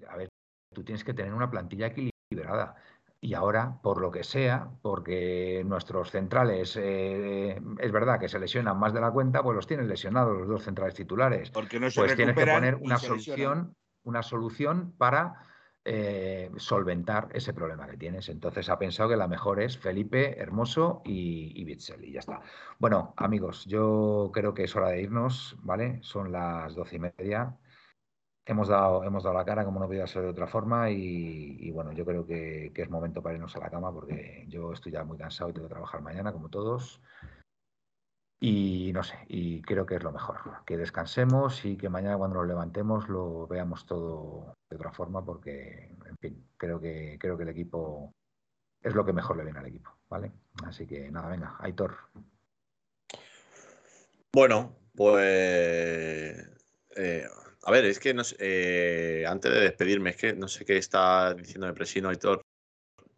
A 0.08 0.16
ver, 0.18 0.30
tú 0.74 0.84
tienes 0.84 1.04
que 1.04 1.14
tener 1.14 1.34
una 1.34 1.50
plantilla 1.50 1.88
equilibrada. 1.88 2.76
Y 3.22 3.34
ahora, 3.34 3.80
por 3.84 4.00
lo 4.00 4.12
que 4.12 4.24
sea, 4.24 4.70
porque 4.82 5.62
nuestros 5.66 6.10
centrales, 6.10 6.78
eh, 6.82 7.60
es 7.80 7.92
verdad 7.92 8.18
que 8.18 8.30
se 8.30 8.40
lesionan 8.40 8.80
más 8.80 8.94
de 8.94 9.02
la 9.02 9.12
cuenta, 9.12 9.44
pues 9.44 9.56
los 9.56 9.68
tienen 9.68 9.90
lesionados 9.90 10.38
los 10.38 10.48
dos 10.48 10.64
centrales 10.64 10.96
titulares. 10.96 11.52
Porque 11.52 11.82
no 11.82 11.92
se 11.92 12.00
pues 12.00 12.16
tienes 12.16 12.36
que 12.36 12.46
poner 12.46 12.76
una 12.76 12.98
solución, 12.98 13.76
una 14.04 14.24
solución 14.24 14.94
para 14.98 15.49
eh, 15.86 16.52
solventar 16.58 17.30
ese 17.34 17.54
problema 17.54 17.88
que 17.88 17.98
tienes. 17.98 18.30
Entonces 18.30 18.70
ha 18.70 18.78
pensado 18.78 19.10
que 19.10 19.16
la 19.18 19.28
mejor 19.28 19.62
es 19.62 19.78
Felipe, 19.78 20.40
Hermoso 20.40 21.02
y, 21.06 21.54
y 21.60 21.64
Bitzel, 21.64 22.04
y 22.06 22.12
ya 22.14 22.20
está. 22.20 22.42
Bueno, 22.80 23.14
amigos, 23.18 23.66
yo 23.66 24.30
creo 24.34 24.54
que 24.54 24.64
es 24.64 24.76
hora 24.76 24.90
de 24.90 25.02
irnos, 25.02 25.58
¿vale? 25.64 26.00
Son 26.04 26.32
las 26.32 26.76
doce 26.76 26.98
y 26.98 27.00
media. 27.00 27.58
Hemos 28.46 28.68
dado, 28.68 29.04
hemos 29.04 29.24
dado 29.24 29.38
la 29.38 29.46
cara, 29.46 29.64
como 29.64 29.80
no 29.80 29.88
podía 29.88 30.08
ser 30.08 30.24
de 30.24 30.30
otra 30.30 30.48
forma, 30.48 30.90
y, 30.90 31.70
bueno, 31.72 31.92
yo 31.94 32.04
creo 32.06 32.26
que, 32.26 32.72
que, 32.74 32.82
es 32.82 32.90
momento 32.90 33.22
para 33.22 33.36
irnos 33.36 33.56
a 33.56 33.60
la 33.60 33.70
cama 33.70 33.94
porque 33.94 34.46
yo 34.50 34.74
estoy 34.74 34.92
ya 34.92 35.04
muy 35.04 35.18
cansado 35.18 35.52
y 35.52 35.54
tengo 35.54 35.68
que 35.68 35.74
trabajar 35.74 36.02
mañana, 36.02 36.34
como 36.34 36.50
todos. 36.50 37.00
Y 38.42 38.92
no 38.94 39.04
sé, 39.04 39.18
y 39.28 39.62
creo 39.62 39.86
que 39.86 39.96
es 39.96 40.04
lo 40.04 40.14
mejor, 40.14 40.38
que 40.66 40.78
descansemos 40.78 41.66
y 41.66 41.76
que 41.76 41.90
mañana 41.90 42.18
cuando 42.18 42.38
nos 42.38 42.48
levantemos 42.48 43.10
lo 43.10 43.48
veamos 43.48 43.86
todo 43.86 44.54
de 44.70 44.78
otra 44.78 44.94
forma, 44.94 45.26
porque, 45.26 45.94
en 46.06 46.18
fin, 46.20 46.48
creo 46.56 46.80
que, 46.80 47.18
creo 47.20 47.38
que 47.38 47.44
el 47.44 47.50
equipo 47.50 48.14
es 48.82 48.96
lo 48.96 49.06
que 49.06 49.12
mejor 49.12 49.36
le 49.36 49.44
viene 49.44 49.60
al 49.60 49.66
equipo, 49.66 49.92
¿vale? 50.08 50.32
Así 50.64 50.88
que 50.88 51.12
nada, 51.12 51.28
venga, 51.28 51.58
Aitor. 51.60 51.98
Bueno, 54.32 54.74
pues 54.96 56.50
eh, 56.96 57.28
a 57.64 57.72
ver, 57.72 57.86
es 57.86 58.00
que 58.00 58.14
no 58.14 58.24
eh, 58.40 59.26
antes 59.28 59.52
de 59.52 59.60
despedirme, 59.60 60.12
es 60.12 60.16
que 60.16 60.34
no 60.34 60.48
sé 60.48 60.66
qué 60.66 60.78
está 60.78 61.34
diciendo 61.34 61.68
el 61.68 61.74
presino 61.74 62.10
Aitor, 62.10 62.42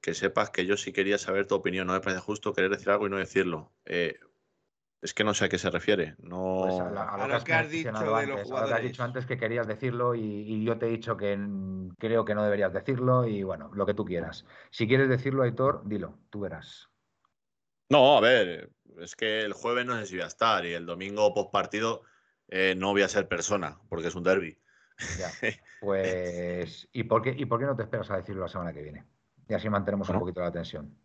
que 0.01 0.13
sepas 0.15 0.49
que 0.49 0.65
yo 0.65 0.77
sí 0.77 0.91
quería 0.91 1.17
saber 1.17 1.45
tu 1.45 1.55
opinión, 1.55 1.87
no 1.87 1.93
me 1.93 2.01
parece 2.01 2.21
justo 2.21 2.53
querer 2.53 2.71
decir 2.71 2.89
algo 2.89 3.07
y 3.07 3.09
no 3.11 3.17
decirlo. 3.17 3.71
Eh, 3.85 4.19
es 5.01 5.13
que 5.13 5.23
no 5.23 5.33
sé 5.33 5.45
a 5.45 5.49
qué 5.49 5.57
se 5.57 5.69
refiere. 5.71 6.15
No... 6.19 6.61
Pues 6.61 6.79
a, 6.79 7.27
lo, 7.27 7.43
que 7.43 7.53
has 7.53 7.69
dicho 7.69 7.89
antes, 7.89 8.49
lo 8.49 8.65
que 8.65 8.73
has 8.73 8.81
dicho 8.83 9.03
antes 9.03 9.25
que 9.25 9.37
querías 9.37 9.67
decirlo 9.67 10.13
y, 10.13 10.63
yo 10.63 10.77
te 10.77 10.85
he 10.85 10.89
dicho 10.89 11.17
que 11.17 11.37
creo 11.97 12.23
que 12.23 12.35
no 12.35 12.43
deberías 12.43 12.71
decirlo 12.71 13.25
y 13.25 13.41
bueno, 13.43 13.71
lo 13.73 13.85
que 13.85 13.95
tú 13.95 14.05
quieras. 14.05 14.45
Si 14.69 14.87
quieres 14.87 15.09
decirlo, 15.09 15.43
Aitor, 15.43 15.81
dilo, 15.85 16.19
tú 16.29 16.41
verás. 16.41 16.89
No, 17.89 18.17
a 18.17 18.21
ver, 18.21 18.69
es 18.99 19.15
que 19.15 19.41
el 19.41 19.53
jueves 19.53 19.85
no 19.85 19.97
sé 19.97 20.05
si 20.05 20.15
voy 20.15 20.23
a 20.23 20.27
estar 20.27 20.65
y 20.65 20.73
el 20.73 20.85
domingo 20.85 21.33
post 21.33 21.51
partido 21.51 22.03
eh, 22.47 22.75
no 22.77 22.91
voy 22.91 23.01
a 23.01 23.09
ser 23.09 23.27
persona 23.27 23.79
porque 23.89 24.07
es 24.07 24.15
un 24.15 24.23
derby. 24.23 24.57
Pues, 25.81 26.87
¿y 26.91 27.05
por, 27.05 27.23
qué, 27.23 27.33
¿y 27.35 27.45
por 27.47 27.59
qué 27.59 27.65
no 27.65 27.75
te 27.75 27.81
esperas 27.81 28.11
a 28.11 28.17
decirlo 28.17 28.43
la 28.43 28.47
semana 28.47 28.71
que 28.71 28.83
viene? 28.83 29.03
Y 29.49 29.55
así 29.55 29.67
mantenemos 29.67 30.07
un 30.09 30.19
poquito 30.19 30.39
la 30.39 30.51
tensión. 30.51 30.95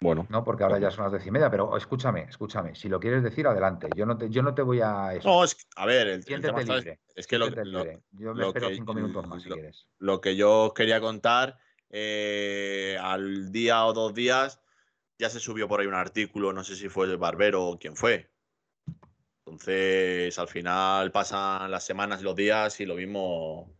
Bueno. 0.00 0.26
No, 0.30 0.44
porque 0.44 0.62
ahora 0.62 0.78
ya 0.78 0.90
son 0.90 1.04
las 1.04 1.12
diez 1.12 1.26
y 1.26 1.30
media, 1.30 1.50
pero 1.50 1.76
escúchame, 1.76 2.22
escúchame. 2.22 2.74
Si 2.76 2.88
lo 2.88 3.00
quieres 3.00 3.22
decir, 3.22 3.46
adelante. 3.46 3.88
Yo 3.96 4.06
no 4.06 4.16
te, 4.16 4.30
yo 4.30 4.42
no 4.42 4.54
te 4.54 4.62
voy 4.62 4.80
a. 4.80 5.14
Eso. 5.14 5.28
No, 5.28 5.42
es, 5.42 5.56
a 5.74 5.86
ver, 5.86 6.06
el, 6.06 6.24
tema 6.24 6.62
libre. 6.62 7.00
Es 7.16 7.26
que 7.26 7.36
lo, 7.36 7.48
Yo 8.12 8.34
me 8.34 8.46
espero 8.46 8.70
cinco 8.70 8.94
minutos 8.94 9.26
más 9.26 9.42
si 9.42 9.50
quieres. 9.50 9.88
Lo 9.98 10.20
que 10.20 10.36
yo 10.36 10.72
quería 10.74 11.00
contar, 11.00 11.58
eh, 11.90 12.96
al 13.00 13.50
día 13.50 13.84
o 13.86 13.92
dos 13.92 14.14
días, 14.14 14.60
ya 15.18 15.30
se 15.30 15.40
subió 15.40 15.66
por 15.66 15.80
ahí 15.80 15.86
un 15.88 15.94
artículo, 15.94 16.52
no 16.52 16.62
sé 16.62 16.76
si 16.76 16.88
fue 16.88 17.06
el 17.06 17.16
Barbero 17.16 17.66
o 17.66 17.78
quién 17.78 17.96
fue. 17.96 18.30
Entonces, 19.44 20.38
al 20.38 20.48
final 20.48 21.10
pasan 21.10 21.70
las 21.70 21.84
semanas 21.84 22.20
y 22.20 22.24
los 22.24 22.36
días 22.36 22.78
y 22.80 22.86
lo 22.86 22.94
mismo 22.94 23.74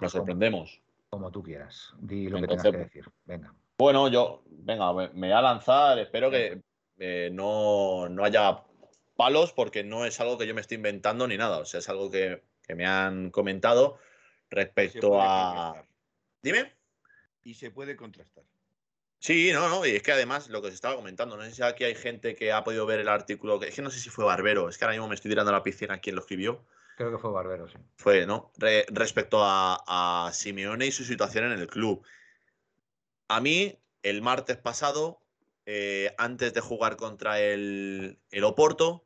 nos 0.00 0.12
sorprendemos. 0.12 0.82
Como 1.08 1.30
tú 1.30 1.42
quieras. 1.42 1.94
Di 1.98 2.28
lo 2.28 2.40
que 2.40 2.48
tengas 2.48 2.64
que 2.64 2.76
decir. 2.76 3.10
Venga. 3.24 3.54
Bueno, 3.78 4.08
yo, 4.08 4.42
venga, 4.48 4.92
me, 4.92 5.08
voy 5.08 5.32
a 5.32 5.42
lanzar. 5.42 5.98
Espero 5.98 6.30
que 6.30 6.62
eh, 6.98 7.30
no, 7.32 8.06
haya 8.22 8.62
palos 9.16 9.52
porque 9.52 9.84
no 9.84 10.06
es 10.06 10.18
algo 10.20 10.38
que 10.38 10.46
yo 10.46 10.54
me 10.54 10.60
esté 10.60 10.76
inventando 10.76 11.28
ni 11.28 11.36
nada. 11.36 11.58
O 11.58 11.64
sea, 11.64 11.80
es 11.80 11.88
algo 11.88 12.10
que, 12.10 12.42
me 12.68 12.86
han 12.86 13.30
comentado 13.30 13.98
respecto 14.50 15.20
a. 15.20 15.84
Dime. 16.42 16.72
Y 17.42 17.54
se 17.54 17.70
puede 17.70 17.96
contrastar. 17.96 18.44
Sí, 19.18 19.50
no, 19.52 19.68
no, 19.68 19.86
y 19.86 19.90
es 19.90 20.02
que 20.02 20.12
además 20.12 20.48
lo 20.48 20.60
que 20.60 20.68
se 20.68 20.74
estaba 20.74 20.96
comentando, 20.96 21.36
no 21.36 21.44
sé 21.44 21.52
si 21.52 21.62
aquí 21.62 21.84
hay 21.84 21.94
gente 21.94 22.34
que 22.34 22.52
ha 22.52 22.62
podido 22.64 22.86
ver 22.86 23.00
el 23.00 23.08
artículo, 23.08 23.58
que 23.58 23.68
es 23.68 23.74
que 23.74 23.82
no 23.82 23.90
sé 23.90 23.98
si 23.98 24.10
fue 24.10 24.24
Barbero, 24.24 24.68
es 24.68 24.78
que 24.78 24.84
ahora 24.84 24.92
mismo 24.92 25.08
me 25.08 25.14
estoy 25.14 25.30
tirando 25.30 25.50
a 25.50 25.54
la 25.54 25.62
piscina 25.62 25.98
quien 25.98 26.16
lo 26.16 26.20
escribió. 26.20 26.64
Creo 26.96 27.10
que 27.10 27.18
fue 27.18 27.30
Barbero, 27.30 27.66
sí. 27.68 27.78
Fue, 27.96 28.26
¿no? 28.26 28.52
respecto 28.88 29.42
a, 29.42 30.26
a 30.26 30.32
Simeone 30.32 30.86
y 30.86 30.92
su 30.92 31.04
situación 31.04 31.44
en 31.46 31.58
el 31.58 31.66
club. 31.66 32.04
A 33.28 33.40
mí, 33.40 33.78
el 34.02 34.22
martes 34.22 34.56
pasado, 34.56 35.20
eh, 35.66 36.14
antes 36.16 36.54
de 36.54 36.60
jugar 36.60 36.96
contra 36.96 37.40
el, 37.40 38.20
Oporto, 38.44 39.04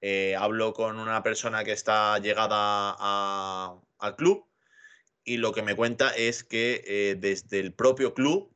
eh, 0.00 0.36
hablo 0.36 0.72
con 0.72 0.98
una 0.98 1.22
persona 1.22 1.64
que 1.64 1.72
está 1.72 2.18
llegada 2.18 2.92
al 3.98 4.16
club 4.16 4.46
y 5.24 5.36
lo 5.36 5.52
que 5.52 5.62
me 5.62 5.76
cuenta 5.76 6.10
es 6.10 6.44
que 6.44 6.82
eh, 6.86 7.16
desde 7.18 7.60
el 7.60 7.74
propio 7.74 8.14
club, 8.14 8.54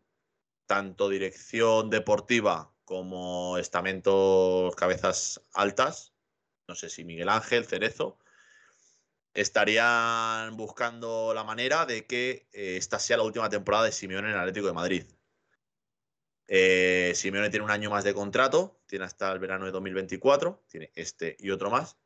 tanto 0.66 1.10
dirección 1.10 1.90
deportiva 1.90 2.72
como 2.86 3.58
estamentos 3.58 4.74
cabezas 4.76 5.42
altas, 5.52 6.14
no 6.68 6.74
sé 6.74 6.88
si 6.88 7.04
Miguel 7.04 7.28
Ángel, 7.28 7.66
Cerezo, 7.66 8.18
estarían 9.34 10.56
buscando 10.56 11.32
la 11.34 11.44
manera 11.44 11.86
de 11.86 12.06
que 12.06 12.48
eh, 12.52 12.76
esta 12.76 12.98
sea 12.98 13.16
la 13.16 13.22
última 13.22 13.48
temporada 13.48 13.84
de 13.84 13.92
Simeone 13.92 14.28
en 14.28 14.34
el 14.34 14.40
Atlético 14.40 14.66
de 14.66 14.72
Madrid. 14.72 15.04
Eh, 16.48 17.12
Simeone 17.14 17.48
tiene 17.50 17.64
un 17.64 17.70
año 17.70 17.90
más 17.90 18.04
de 18.04 18.14
contrato, 18.14 18.82
tiene 18.86 19.06
hasta 19.06 19.32
el 19.32 19.38
verano 19.38 19.64
de 19.64 19.70
2024, 19.72 20.64
tiene 20.68 20.92
este 20.94 21.36
y 21.38 21.50
otro 21.50 21.70
más. 21.70 21.96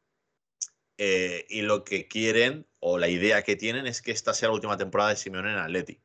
Eh, 0.98 1.46
y 1.48 1.62
lo 1.62 1.84
que 1.84 2.08
quieren, 2.08 2.66
o 2.78 2.96
la 2.98 3.08
idea 3.08 3.42
que 3.42 3.56
tienen, 3.56 3.86
es 3.86 4.02
que 4.02 4.12
esta 4.12 4.32
sea 4.32 4.48
la 4.48 4.54
última 4.54 4.76
temporada 4.76 5.10
de 5.10 5.16
Simeone 5.16 5.52
en 5.52 5.58
Atleti. 5.58 6.02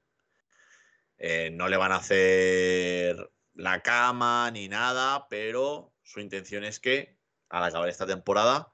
no 1.51 1.69
le 1.69 1.77
van 1.77 1.91
a 1.91 1.97
hacer 1.97 3.31
la 3.53 3.81
cama 3.83 4.49
ni 4.51 4.67
nada, 4.67 5.27
pero 5.29 5.93
su 6.01 6.19
intención 6.19 6.63
es 6.63 6.79
que 6.79 7.19
al 7.49 7.63
acabar 7.63 7.89
esta 7.89 8.07
temporada, 8.07 8.73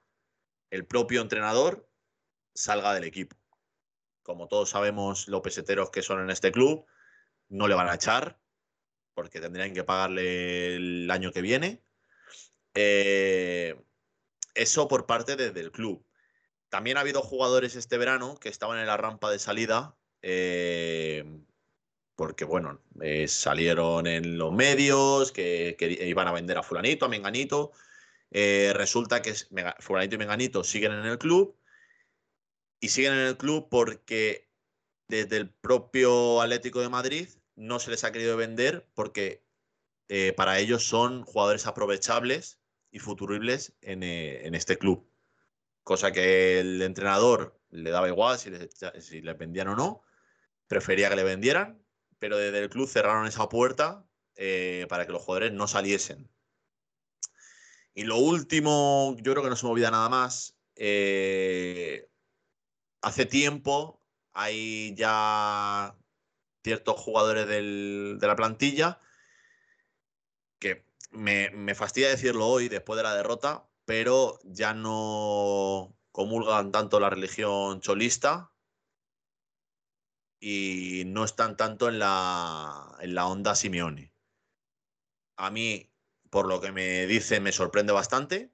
el 0.70 0.86
propio 0.86 1.22
entrenador 1.22 1.87
salga 2.58 2.94
del 2.94 3.04
equipo. 3.04 3.38
Como 4.24 4.48
todos 4.48 4.72
sabemos, 4.72 5.28
los 5.28 5.42
peseteros 5.42 5.92
que 5.92 6.02
son 6.02 6.22
en 6.22 6.32
este 6.32 6.52
club 6.52 6.86
no 7.50 7.68
le 7.68 7.76
van 7.76 7.88
a 7.88 7.96
echar 7.96 8.40
porque 9.14 9.40
tendrían 9.40 9.74
que 9.74 9.84
pagarle 9.84 10.76
el 10.76 11.12
año 11.12 11.32
que 11.32 11.42
viene. 11.42 11.84
Eh, 12.74 13.76
eso 14.54 14.88
por 14.88 15.06
parte 15.06 15.36
del 15.36 15.72
club. 15.72 16.04
También 16.70 16.98
ha 16.98 17.02
habido 17.02 17.22
jugadores 17.22 17.76
este 17.76 17.98
verano 17.98 18.38
que 18.40 18.50
estaban 18.50 18.80
en 18.80 18.88
la 18.88 18.98
rampa 18.98 19.32
de 19.32 19.40
salida. 19.40 19.96
Eh, 20.22 21.24
porque, 22.16 22.44
bueno, 22.44 22.82
eh, 23.02 23.28
salieron 23.28 24.08
en 24.08 24.38
los 24.38 24.52
medios 24.52 25.32
que, 25.32 25.78
iban 25.80 26.28
a 26.28 26.34
vender 26.34 26.58
a 26.58 26.64
Fulanito, 26.64 27.06
a 27.06 27.10
Menganito. 27.10 27.72
resulta 28.32 29.22
que 29.22 29.36
Fulanito 29.80 30.16
y 30.16 30.18
Menganito 30.18 30.64
siguen 30.64 30.94
en 30.94 31.06
el 31.06 31.18
club 31.18 31.56
y 32.80 32.90
siguen 32.90 33.14
en 33.14 33.28
el 33.28 33.38
club 33.38 33.68
porque 33.70 34.50
desde 35.08 35.38
el 35.38 35.50
propio 35.50 36.42
Atlético 36.42 36.82
de 36.82 36.90
Madrid 36.90 37.30
no 37.56 37.80
se 37.80 37.92
les 37.92 38.04
ha 38.04 38.12
querido 38.12 38.38
vender 38.38 38.88
porque 38.94 39.44
eh, 40.10 40.34
para 40.34 40.60
ellos 40.60 40.88
son 40.88 41.24
jugadores 41.24 41.68
aprovechables 41.68 42.60
y 42.92 43.00
futuribles 43.00 43.74
en, 43.82 44.04
eh, 44.04 44.46
en, 44.46 44.56
este 44.56 44.78
club. 44.78 45.10
Cosa 45.84 46.12
que 46.12 46.60
el 46.60 46.82
entrenador 46.82 47.60
le 47.70 47.90
daba 47.90 48.08
igual 48.08 48.38
si 48.38 48.50
le, 48.50 48.70
si 49.02 49.22
le 49.22 49.34
vendían 49.34 49.70
o 49.70 49.76
no, 49.76 50.02
prefería 50.68 51.10
que 51.10 51.16
le 51.16 51.24
vendieran, 51.24 51.84
pero 52.20 52.38
desde 52.38 52.60
el 52.60 52.70
club 52.70 52.88
cerraron 52.88 53.28
esa 53.28 53.50
puerta 53.50 54.06
eh, 54.36 54.86
para 54.90 55.06
que 55.06 55.12
los 55.12 55.24
jugadores 55.24 55.52
no 55.54 55.68
saliesen. 55.68 56.30
Y 57.94 58.04
lo 58.04 58.18
último, 58.18 59.16
yo 59.20 59.32
creo 59.34 59.44
que 59.44 59.50
no 59.50 59.56
se 59.56 59.66
me 59.66 59.72
olvida 59.72 59.92
nada 59.92 60.08
más. 60.08 60.56
Hace 63.08 63.26
tiempo 63.26 64.02
hay 64.34 64.94
ya 64.96 65.96
ciertos 66.64 67.00
jugadores 67.00 67.48
de 67.48 68.28
la 68.28 68.36
plantilla 68.36 69.00
que 70.60 70.86
me, 71.12 71.50
me, 71.52 71.74
fastidia 71.76 72.10
decirlo 72.10 72.48
hoy 72.48 72.68
después 72.68 72.98
de 72.98 73.04
la 73.04 73.16
derrota, 73.16 73.68
pero 73.86 74.40
ya 74.44 74.74
no 74.74 75.96
comulgan 76.12 76.72
tanto 76.72 77.00
la 77.00 77.10
religión 77.10 77.80
cholista 77.80 78.52
y 80.40 81.04
no 81.08 81.24
están 81.24 81.56
tanto 81.58 81.88
en 81.88 82.00
la, 82.00 82.96
en 83.00 83.16
la 83.16 83.28
onda 83.28 83.56
Simeone. 83.56 84.14
A 85.38 85.50
mí, 85.52 85.90
por 86.30 86.48
lo 86.48 86.60
que 86.60 86.72
me 86.72 87.06
dice, 87.08 87.40
me 87.40 87.52
sorprende 87.52 87.94
bastante, 87.94 88.52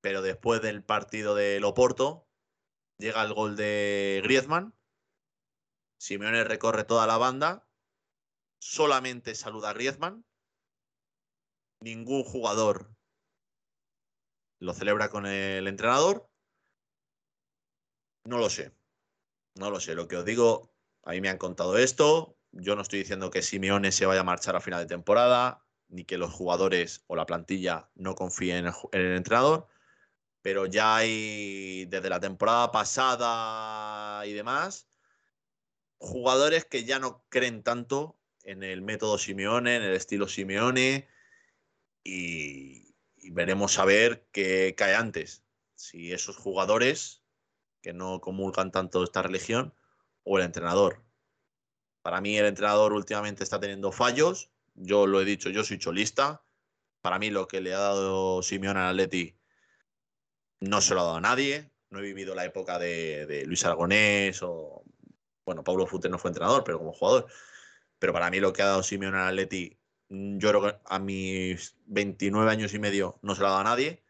pero 0.00 0.22
después 0.22 0.62
del 0.62 0.82
partido 0.82 1.34
de 1.34 1.60
Loporto 1.60 2.26
llega 2.98 3.22
el 3.22 3.34
gol 3.34 3.56
de 3.56 4.20
Griezmann 4.24 4.74
Simeone 6.02 6.42
recorre 6.42 6.82
toda 6.82 7.06
la 7.06 7.16
banda, 7.16 7.64
solamente 8.58 9.36
saluda 9.36 9.70
a 9.70 9.72
Griezmann, 9.72 10.26
ningún 11.78 12.24
jugador 12.24 12.92
lo 14.58 14.74
celebra 14.74 15.10
con 15.10 15.26
el 15.26 15.68
entrenador. 15.68 16.28
No 18.24 18.38
lo 18.38 18.50
sé, 18.50 18.74
no 19.54 19.70
lo 19.70 19.78
sé. 19.78 19.94
Lo 19.94 20.08
que 20.08 20.16
os 20.16 20.24
digo, 20.24 20.74
a 21.04 21.12
mí 21.12 21.20
me 21.20 21.28
han 21.28 21.38
contado 21.38 21.78
esto. 21.78 22.36
Yo 22.50 22.74
no 22.74 22.82
estoy 22.82 22.98
diciendo 22.98 23.30
que 23.30 23.42
Simeone 23.42 23.92
se 23.92 24.04
vaya 24.04 24.22
a 24.22 24.24
marchar 24.24 24.56
a 24.56 24.60
final 24.60 24.80
de 24.80 24.86
temporada, 24.86 25.64
ni 25.86 26.04
que 26.04 26.18
los 26.18 26.32
jugadores 26.32 27.04
o 27.06 27.14
la 27.14 27.26
plantilla 27.26 27.92
no 27.94 28.16
confíen 28.16 28.66
en 28.66 28.74
el, 28.90 29.16
entrenador, 29.16 29.68
pero 30.42 30.66
ya 30.66 30.96
hay 30.96 31.86
desde 31.86 32.10
la 32.10 32.20
temporada 32.20 32.70
pasada 32.72 34.26
y 34.26 34.32
demás 34.32 34.88
jugadores 36.02 36.64
que 36.64 36.84
ya 36.84 36.98
no 36.98 37.24
creen 37.28 37.62
tanto 37.62 38.18
en 38.42 38.62
el 38.64 38.82
método 38.82 39.18
Simeone, 39.18 39.76
en 39.76 39.82
el 39.82 39.94
estilo 39.94 40.28
Simeone, 40.28 41.08
y, 42.04 42.92
veremos 43.30 43.78
a 43.78 43.84
ver 43.84 44.26
qué 44.32 44.74
cae 44.76 44.96
antes. 44.96 45.44
Si 45.76 46.12
esos 46.12 46.36
jugadores 46.36 47.22
que 47.80 47.92
no 47.92 48.20
comulgan 48.20 48.72
tanto 48.72 49.02
esta 49.04 49.22
religión 49.22 49.74
o 50.24 50.38
el 50.38 50.44
entrenador. 50.44 51.04
Para 52.02 52.20
mí 52.20 52.36
el 52.36 52.46
entrenador 52.46 52.92
últimamente 52.92 53.44
está 53.44 53.60
teniendo 53.60 53.92
fallos. 53.92 54.50
Yo 54.74 55.06
lo 55.06 55.20
he 55.20 55.24
dicho, 55.24 55.50
yo 55.50 55.64
soy 55.64 55.78
cholista. 55.78 56.44
Para 57.00 57.18
mí 57.18 57.30
lo 57.30 57.46
que 57.46 57.60
le 57.60 57.74
ha 57.74 57.78
dado 57.78 58.42
Simeone 58.42 58.80
al 58.80 58.90
Atleti 58.90 59.36
no 60.62 60.80
se 60.80 60.94
lo 60.94 61.00
ha 61.00 61.04
dado 61.04 61.16
a 61.16 61.20
nadie. 61.20 61.70
No 61.90 61.98
he 61.98 62.02
vivido 62.02 62.34
la 62.34 62.44
época 62.44 62.78
de, 62.78 63.44
Luis 63.46 63.64
Aragonés 63.64 64.42
o 64.42 64.84
bueno, 65.44 65.64
Pablo 65.64 65.86
Futre 65.86 66.10
no 66.10 66.18
fue 66.18 66.30
entrenador, 66.30 66.64
pero 66.64 66.78
como 66.78 66.92
jugador. 66.92 67.26
Pero 67.98 68.12
para 68.12 68.30
mí 68.30 68.40
lo 68.40 68.52
que 68.52 68.62
ha 68.62 68.66
dado 68.66 68.82
Simeone 68.82 69.18
al 69.18 69.28
Atleti, 69.28 69.78
mm, 70.08 70.38
yo 70.38 70.48
creo 70.50 70.62
que 70.62 70.78
a 70.86 70.98
mis 70.98 71.76
29 71.86 72.50
años 72.50 72.74
y 72.74 72.78
medio 72.78 73.18
no 73.22 73.34
se 73.34 73.42
lo 73.42 73.48
ha 73.48 73.50
dado 73.50 73.60
a 73.62 73.64
nadie. 73.64 74.04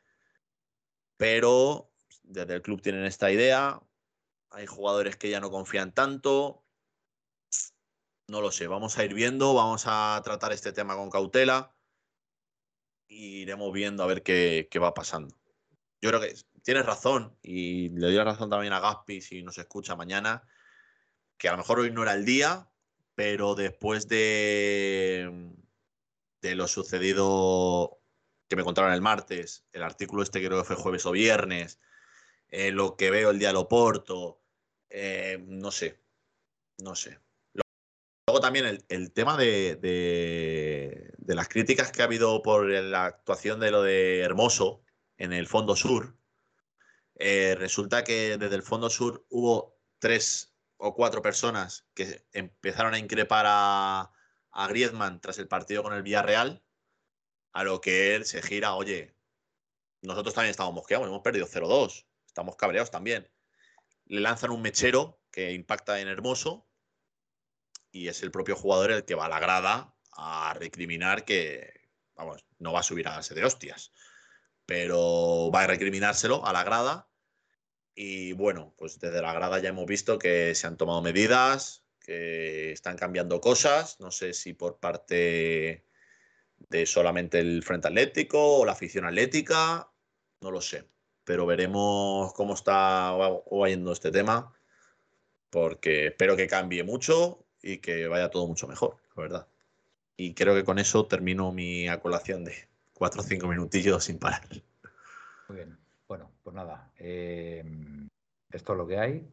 Pero 1.16 1.90
desde 2.22 2.54
el 2.54 2.62
club 2.62 2.82
tienen 2.82 3.04
esta 3.06 3.30
idea. 3.32 3.80
Hay 4.50 4.66
jugadores 4.66 5.16
que 5.16 5.30
ya 5.30 5.40
no 5.40 5.50
confían 5.50 5.92
tanto. 5.92 6.64
No 8.28 8.40
lo 8.40 8.50
sé, 8.50 8.66
vamos 8.66 8.98
a 8.98 9.04
ir 9.04 9.14
viendo, 9.14 9.54
vamos 9.54 9.84
a 9.86 10.20
tratar 10.24 10.52
este 10.52 10.72
tema 10.72 10.96
con 10.96 11.10
cautela. 11.10 11.74
Y 13.08 13.42
iremos 13.42 13.72
viendo 13.72 14.02
a 14.02 14.06
ver 14.06 14.22
qué, 14.22 14.68
qué 14.70 14.78
va 14.78 14.94
pasando. 14.94 15.41
Yo 16.02 16.08
creo 16.10 16.20
que 16.20 16.34
tienes 16.62 16.84
razón 16.84 17.38
y 17.42 17.90
le 17.90 18.06
doy 18.08 18.16
la 18.16 18.24
razón 18.24 18.50
también 18.50 18.72
a 18.72 18.80
Gaspi 18.80 19.20
si 19.20 19.44
nos 19.44 19.56
escucha 19.56 19.94
mañana 19.94 20.42
que 21.38 21.48
a 21.48 21.52
lo 21.52 21.58
mejor 21.58 21.78
hoy 21.78 21.92
no 21.92 22.02
era 22.02 22.14
el 22.14 22.24
día, 22.24 22.68
pero 23.14 23.54
después 23.54 24.08
de, 24.08 25.52
lo 26.42 26.68
sucedido 26.68 28.00
que 28.48 28.56
me 28.56 28.64
contaron 28.64 28.92
el 28.92 29.00
martes, 29.00 29.64
el 29.72 29.84
artículo 29.84 30.24
este 30.24 30.44
creo 30.44 30.58
que 30.58 30.66
fue 30.66 30.76
jueves 30.76 31.06
o 31.06 31.12
viernes, 31.12 31.80
eh, 32.48 32.72
lo 32.72 32.96
que 32.96 33.10
veo 33.10 33.30
el 33.30 33.38
día 33.38 33.48
de 33.48 33.54
Loporto, 33.54 34.40
eh, 34.90 35.42
no 35.46 35.70
sé, 35.70 36.00
no 36.78 36.96
sé. 36.96 37.20
Luego 38.26 38.40
también 38.40 38.84
el, 38.88 39.12
tema 39.12 39.36
de, 39.36 39.76
de, 39.76 41.34
las 41.34 41.48
críticas 41.48 41.92
que 41.92 42.02
ha 42.02 42.06
habido 42.06 42.42
por 42.42 42.68
la 42.68 43.06
actuación 43.06 43.60
de 43.60 43.70
lo 43.70 43.82
de 43.82 44.20
Hermoso 44.20 44.82
en 45.22 45.32
el 45.32 45.46
Fondo 45.46 45.76
Sur. 45.76 46.16
Eh, 47.14 47.54
resulta 47.56 48.02
que 48.02 48.38
desde 48.38 48.56
el 48.56 48.64
Fondo 48.64 48.90
Sur 48.90 49.24
hubo 49.30 49.78
tres 50.00 50.52
o 50.78 50.94
cuatro 50.96 51.22
personas 51.22 51.86
que 51.94 52.26
empezaron 52.32 52.92
a 52.92 52.98
increpar 52.98 53.44
a, 53.48 54.12
a 54.50 54.66
Griezmann 54.66 55.20
tras 55.20 55.38
el 55.38 55.46
partido 55.46 55.84
con 55.84 55.92
el 55.92 56.02
Villarreal, 56.02 56.64
a 57.52 57.62
lo 57.62 57.80
que 57.80 58.16
él 58.16 58.24
se 58.24 58.42
gira, 58.42 58.74
oye, 58.74 59.14
nosotros 60.00 60.34
también 60.34 60.50
estamos 60.50 60.74
mosqueados, 60.74 61.06
hemos 61.06 61.22
perdido 61.22 61.46
0-2, 61.46 62.04
estamos 62.26 62.56
cabreados 62.56 62.90
también. 62.90 63.30
Le 64.06 64.20
lanzan 64.20 64.50
un 64.50 64.60
mechero 64.60 65.22
que 65.30 65.52
impacta 65.52 66.00
en 66.00 66.08
Hermoso 66.08 66.66
y 67.92 68.08
es 68.08 68.24
el 68.24 68.32
propio 68.32 68.56
jugador 68.56 68.90
el 68.90 69.04
que 69.04 69.14
va 69.14 69.26
a 69.26 69.28
la 69.28 69.38
grada 69.38 69.94
a 70.16 70.52
recriminar 70.58 71.24
que, 71.24 71.88
vamos, 72.16 72.44
no 72.58 72.72
va 72.72 72.80
a 72.80 72.82
subir 72.82 73.06
a 73.06 73.18
base 73.18 73.34
de 73.34 73.44
hostias, 73.44 73.92
pero 74.66 75.50
va 75.54 75.62
a 75.62 75.66
recriminárselo 75.66 76.44
a 76.46 76.52
la 76.52 76.64
grada 76.64 77.08
y 77.94 78.32
bueno, 78.32 78.74
pues 78.76 78.98
desde 78.98 79.20
la 79.20 79.32
grada 79.34 79.58
ya 79.58 79.68
hemos 79.68 79.86
visto 79.86 80.18
que 80.18 80.54
se 80.54 80.66
han 80.66 80.76
tomado 80.76 81.02
medidas, 81.02 81.84
que 82.00 82.72
están 82.72 82.96
cambiando 82.96 83.40
cosas. 83.40 84.00
No 84.00 84.10
sé 84.10 84.32
si 84.32 84.54
por 84.54 84.78
parte 84.78 85.84
de 86.68 86.86
solamente 86.86 87.38
el 87.40 87.62
Frente 87.62 87.88
Atlético 87.88 88.58
o 88.58 88.64
la 88.64 88.72
afición 88.72 89.04
atlética, 89.04 89.90
no 90.40 90.50
lo 90.50 90.60
sé. 90.60 90.88
Pero 91.24 91.46
veremos 91.46 92.32
cómo 92.34 92.54
está 92.54 93.16
yendo 93.68 93.92
este 93.92 94.10
tema, 94.10 94.52
porque 95.50 96.08
espero 96.08 96.36
que 96.36 96.48
cambie 96.48 96.82
mucho 96.82 97.46
y 97.62 97.78
que 97.78 98.08
vaya 98.08 98.30
todo 98.30 98.46
mucho 98.48 98.66
mejor, 98.66 98.96
la 99.16 99.22
verdad. 99.22 99.48
Y 100.16 100.34
creo 100.34 100.54
que 100.54 100.64
con 100.64 100.78
eso 100.78 101.06
termino 101.06 101.52
mi 101.52 101.88
acolación 101.88 102.44
de 102.44 102.68
cuatro 103.02 103.20
o 103.20 103.24
cinco 103.24 103.48
minutillos 103.48 104.04
sin 104.04 104.16
parar. 104.16 104.42
Muy 105.48 105.56
bien. 105.56 105.76
Bueno, 106.06 106.30
pues 106.40 106.54
nada, 106.54 106.92
eh, 106.96 107.64
esto 108.48 108.72
es 108.74 108.78
lo 108.78 108.86
que 108.86 108.96
hay, 108.96 109.28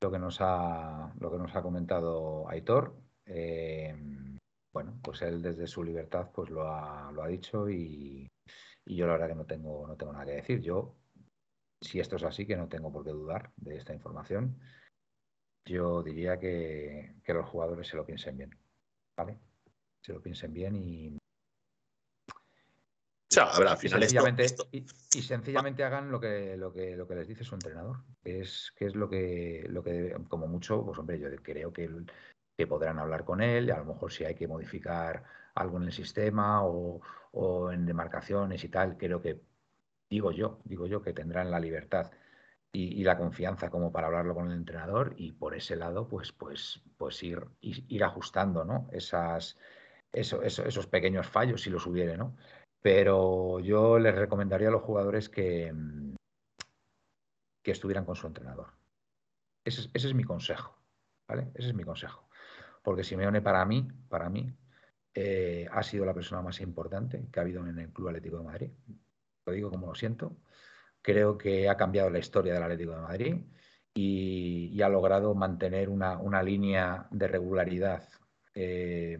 lo 0.00 0.10
que 0.10 0.18
nos 0.18 0.38
ha, 0.40 1.12
lo 1.20 1.30
que 1.30 1.36
nos 1.36 1.54
ha 1.54 1.60
comentado 1.60 2.48
Aitor. 2.48 2.96
Eh, 3.26 3.94
bueno, 4.72 4.98
pues 5.02 5.20
él 5.20 5.42
desde 5.42 5.66
su 5.66 5.84
libertad 5.84 6.30
pues 6.32 6.48
lo 6.48 6.66
ha, 6.66 7.12
lo 7.12 7.22
ha 7.22 7.28
dicho 7.28 7.68
y, 7.68 8.26
yo 8.86 9.06
la 9.06 9.12
verdad 9.12 9.28
que 9.28 9.34
no 9.34 9.44
tengo, 9.44 9.86
no 9.86 9.96
tengo 9.98 10.14
nada 10.14 10.24
que 10.24 10.36
decir. 10.36 10.62
Yo, 10.62 10.96
si 11.82 12.00
esto 12.00 12.16
es 12.16 12.22
así, 12.22 12.46
que 12.46 12.56
no 12.56 12.66
tengo 12.66 12.90
por 12.90 13.04
qué 13.04 13.10
dudar 13.10 13.52
de 13.58 13.76
esta 13.76 13.92
información, 13.92 14.58
yo 15.68 16.02
diría 16.02 16.38
que, 16.38 17.16
que 17.22 17.34
los 17.34 17.46
jugadores 17.46 17.88
se 17.88 17.96
lo 17.96 18.06
piensen 18.06 18.38
bien, 18.38 18.58
¿vale? 19.18 19.38
Se 20.02 20.14
lo 20.14 20.22
piensen 20.22 20.54
bien 20.54 20.76
y, 20.76 21.19
al 23.38 23.76
final 23.76 24.02
y 24.02 24.06
sencillamente, 24.06 24.46
Y, 24.72 25.22
sencillamente 25.22 25.84
hagan 25.84 26.10
lo 26.10 26.20
que, 26.20 26.56
lo 26.56 26.72
que, 26.72 26.96
lo 26.96 27.06
que 27.06 27.14
les 27.14 27.28
dice 27.28 27.44
su 27.44 27.54
entrenador, 27.54 27.98
que 28.22 28.40
es, 28.40 28.72
que 28.76 28.86
es 28.86 28.94
lo 28.94 29.08
que, 29.08 29.66
lo 29.68 29.82
que, 29.82 30.16
como 30.28 30.46
mucho, 30.46 30.84
pues 30.84 30.98
hombre, 30.98 31.18
yo 31.18 31.28
creo 31.42 31.72
que, 31.72 31.88
que 32.56 32.66
podrán 32.66 32.98
hablar 32.98 33.24
con 33.24 33.40
él, 33.40 33.68
y 33.68 33.70
a 33.70 33.78
lo 33.78 33.84
mejor 33.84 34.12
si 34.12 34.24
hay 34.24 34.34
que 34.34 34.48
modificar 34.48 35.22
algo 35.54 35.76
en 35.78 35.84
el 35.84 35.92
sistema 35.92 36.64
o, 36.64 37.00
o 37.32 37.72
en 37.72 37.86
demarcaciones 37.86 38.64
y 38.64 38.68
tal, 38.68 38.96
creo 38.96 39.22
que, 39.22 39.40
digo 40.08 40.32
yo, 40.32 40.58
digo 40.64 40.86
yo, 40.86 41.02
que 41.02 41.12
tendrán 41.12 41.50
la 41.50 41.60
libertad 41.60 42.10
y, 42.72 43.02
la 43.02 43.16
confianza 43.16 43.70
como 43.70 43.90
para 43.90 44.06
hablarlo 44.06 44.34
con 44.34 44.50
el 44.50 44.56
entrenador 44.56 45.14
y 45.16 45.32
por 45.32 45.54
ese 45.54 45.76
lado, 45.76 46.08
pues, 46.08 46.32
pues, 46.32 46.80
pues 46.96 47.22
ir, 47.22 47.44
ir, 47.60 48.04
ajustando, 48.04 48.64
¿no? 48.64 48.88
Esas, 48.92 49.58
esos 50.12 50.86
pequeños 50.86 51.26
fallos, 51.26 51.62
si 51.62 51.70
los 51.70 51.86
hubiere, 51.86 52.16
¿no? 52.16 52.36
Pero 52.82 53.60
yo 53.60 53.98
les 53.98 54.14
recomendaría 54.14 54.68
a 54.68 54.72
los 54.72 54.82
jugadores 54.82 55.28
que, 55.28 55.72
que 57.62 57.70
estuvieran 57.72 58.04
con 58.04 58.16
su 58.16 58.26
entrenador. 58.26 58.68
Ese 59.64 59.90
es, 59.92 60.14
mi 60.14 60.24
consejo, 60.24 60.76
¿vale? 61.28 61.50
Ese 61.54 61.68
es 61.68 61.74
mi 61.74 61.84
consejo. 61.84 62.28
Porque 62.82 63.04
Simeone 63.04 63.42
para 63.42 63.64
mí, 63.66 63.86
para 64.08 64.30
mí, 64.30 64.50
eh, 65.14 65.68
ha 65.70 65.82
sido 65.82 66.06
la 66.06 66.14
persona 66.14 66.40
más 66.40 66.60
importante 66.60 67.28
que 67.30 67.40
ha 67.40 67.42
habido 67.42 67.66
en 67.66 67.78
el 67.78 67.92
Club 67.92 68.08
Atlético 68.08 68.38
de 68.38 68.44
Madrid. 68.44 68.70
Lo 69.44 69.52
digo 69.52 69.70
como 69.70 69.88
lo 69.88 69.94
siento. 69.94 70.36
Creo 71.02 71.36
que 71.36 71.68
ha 71.68 71.76
cambiado 71.76 72.10
la 72.10 72.18
historia 72.18 72.54
del 72.54 72.62
Atlético 72.62 72.92
de 72.92 73.00
Madrid 73.00 73.36
y, 73.94 74.80
ha 74.82 74.88
logrado 74.88 75.34
mantener 75.34 75.88
una, 75.90 76.42
línea 76.42 77.06
de 77.10 77.28
regularidad 77.28 78.08
eh, 78.54 79.18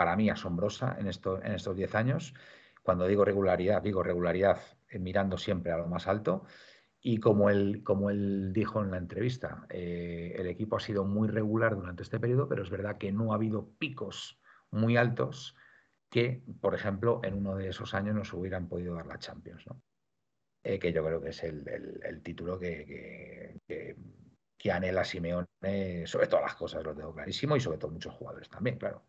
para 0.00 0.16
mí 0.16 0.30
asombrosa 0.30 0.96
en, 0.98 1.08
esto, 1.08 1.42
en 1.42 1.52
estos 1.52 1.76
10 1.76 1.94
años. 1.94 2.32
Cuando 2.82 3.06
digo 3.06 3.22
regularidad, 3.22 3.82
digo 3.82 4.02
regularidad 4.02 4.58
eh, 4.88 4.98
mirando 4.98 5.36
siempre 5.36 5.72
a 5.72 5.76
lo 5.76 5.88
más 5.88 6.08
alto. 6.08 6.46
Y 7.02 7.18
como 7.18 7.50
él, 7.50 7.82
como 7.84 8.08
él 8.08 8.50
dijo 8.54 8.82
en 8.82 8.92
la 8.92 8.96
entrevista, 8.96 9.66
eh, 9.68 10.32
el 10.38 10.46
equipo 10.46 10.78
ha 10.78 10.80
sido 10.80 11.04
muy 11.04 11.28
regular 11.28 11.76
durante 11.76 12.02
este 12.02 12.18
periodo, 12.18 12.48
pero 12.48 12.62
es 12.62 12.70
verdad 12.70 12.96
que 12.96 13.12
no 13.12 13.32
ha 13.32 13.34
habido 13.34 13.74
picos 13.78 14.40
muy 14.70 14.96
altos 14.96 15.54
que, 16.08 16.42
por 16.62 16.74
ejemplo, 16.74 17.20
en 17.22 17.34
uno 17.34 17.54
de 17.56 17.68
esos 17.68 17.92
años 17.92 18.14
nos 18.14 18.32
hubieran 18.32 18.70
podido 18.70 18.94
dar 18.94 19.04
la 19.04 19.18
Champions, 19.18 19.66
¿no? 19.66 19.82
Eh, 20.64 20.78
que 20.78 20.94
yo 20.94 21.04
creo 21.04 21.20
que 21.20 21.28
es 21.28 21.44
el, 21.44 22.22
título 22.22 22.58
que, 22.58 23.60
que, 23.66 23.96
que, 24.56 24.72
anhela 24.72 25.04
Simeone 25.04 26.06
sobre 26.06 26.26
todas 26.26 26.46
las 26.46 26.54
cosas, 26.54 26.82
lo 26.82 26.94
tengo 26.94 27.12
clarísimo, 27.12 27.54
y 27.54 27.60
sobre 27.60 27.76
todo 27.76 27.90
muchos 27.90 28.14
jugadores 28.14 28.48
también, 28.48 28.78
claro. 28.78 29.04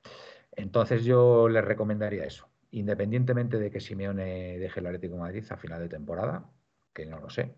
Entonces 0.51 1.05
yo 1.05 1.47
les 1.49 1.63
recomendaría 1.63 2.25
eso, 2.25 2.49
independientemente 2.71 3.57
de 3.57 3.71
que 3.71 3.79
Simeone 3.79 4.59
deje 4.59 4.79
el 4.79 4.87
Atlético 4.87 5.17
Madrid 5.17 5.45
a 5.49 5.57
final 5.57 5.81
de 5.81 5.89
temporada, 5.89 6.49
que 6.93 7.05
no 7.05 7.19
lo 7.19 7.29
sé, 7.29 7.55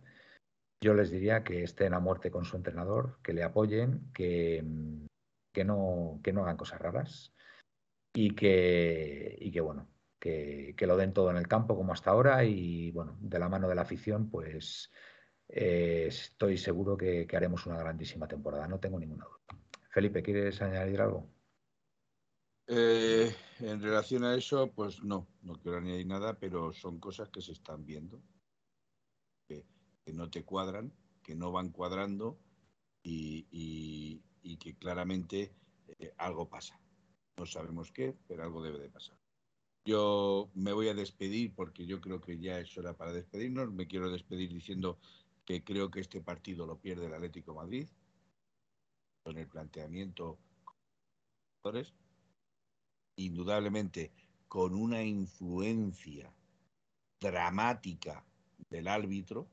yo 0.82 0.94
les 0.94 1.12
diría 1.12 1.44
que 1.44 1.64
estén 1.64 1.94
a 1.94 2.00
muerte 2.00 2.30
con 2.30 2.46
su 2.46 2.58
entrenador, 2.58 3.20
que 3.24 3.34
le 3.34 3.44
apoyen, 3.44 4.12
que, 4.14 4.64
que, 5.54 5.64
no, 5.64 6.20
que 6.24 6.34
no 6.34 6.44
hagan 6.44 6.58
cosas 6.58 6.82
raras 6.82 7.34
y 8.14 8.36
que, 8.36 9.38
y 9.40 9.52
que 9.52 9.62
bueno, 9.62 9.88
que, 10.20 10.76
lo 10.82 10.98
den 10.98 11.14
todo 11.14 11.32
en 11.32 11.38
el 11.38 11.48
campo 11.48 11.76
como 11.76 11.94
hasta 11.94 12.12
ahora 12.12 12.44
y 12.44 12.92
bueno, 12.92 13.18
de 13.22 13.40
la 13.40 13.50
mano 13.50 13.70
de 13.70 13.76
la 13.76 13.84
afición, 13.84 14.30
pues 14.30 14.92
eh, 15.48 16.06
estoy 16.08 16.58
seguro 16.58 16.98
que 16.98 17.28
haremos 17.34 17.66
una 17.66 17.78
grandísima 17.78 18.28
temporada, 18.28 18.68
no 18.68 18.80
tengo 18.80 19.00
ninguna 19.00 19.26
duda. 19.26 19.62
Felipe, 19.90 20.22
¿quieres 20.22 20.62
añadir 20.62 21.02
algo? 21.02 21.30
Eh, 22.68 23.36
en 23.60 23.82
relación 23.82 24.24
a 24.24 24.36
eso, 24.36 24.72
pues 24.72 25.04
no, 25.04 25.28
no 25.42 25.56
quiero 25.56 25.78
añadir 25.78 26.08
nada, 26.08 26.40
pero 26.40 26.72
son 26.74 27.00
cosas 27.00 27.30
que 27.30 27.42
se 27.42 27.52
están 27.52 27.86
viendo, 27.86 28.22
que, 29.48 29.66
no 30.14 30.30
te 30.30 30.44
cuadran, 30.44 30.94
que 31.22 31.36
no 31.36 31.52
van 31.52 31.70
cuadrando 31.70 32.38
y, 33.04 34.22
que 34.60 34.76
claramente 34.76 35.52
eh, 36.00 36.14
algo 36.18 36.48
pasa. 36.48 36.80
No 37.38 37.46
sabemos 37.46 37.92
qué, 37.92 38.16
pero 38.28 38.44
algo 38.44 38.62
debe 38.62 38.80
de 38.80 38.90
pasar. 38.90 39.18
Yo 39.86 40.50
me 40.54 40.72
voy 40.72 40.88
a 40.88 40.94
despedir 40.94 41.54
porque 41.54 41.86
yo 41.86 42.00
creo 42.00 42.22
que 42.22 42.40
ya 42.40 42.60
es 42.60 42.78
hora 42.78 42.94
para 42.94 43.12
despedirnos. 43.12 43.74
Me 43.74 43.88
quiero 43.88 44.10
despedir 44.10 44.54
diciendo 44.54 44.98
que 45.44 45.64
creo 45.64 45.92
que 45.92 46.00
este 46.00 46.22
partido 46.22 46.66
lo 46.66 46.80
pierde 46.80 47.08
el 47.08 47.14
Atlético 47.14 47.54
Madrid 47.54 47.90
con 49.24 49.38
el 49.38 49.48
planteamiento 49.48 50.38
indudablemente 53.16 54.12
con 54.48 54.76
una 54.76 55.04
influencia 55.04 56.32
dramática 57.20 58.24
del 58.70 58.88
árbitro, 58.88 59.48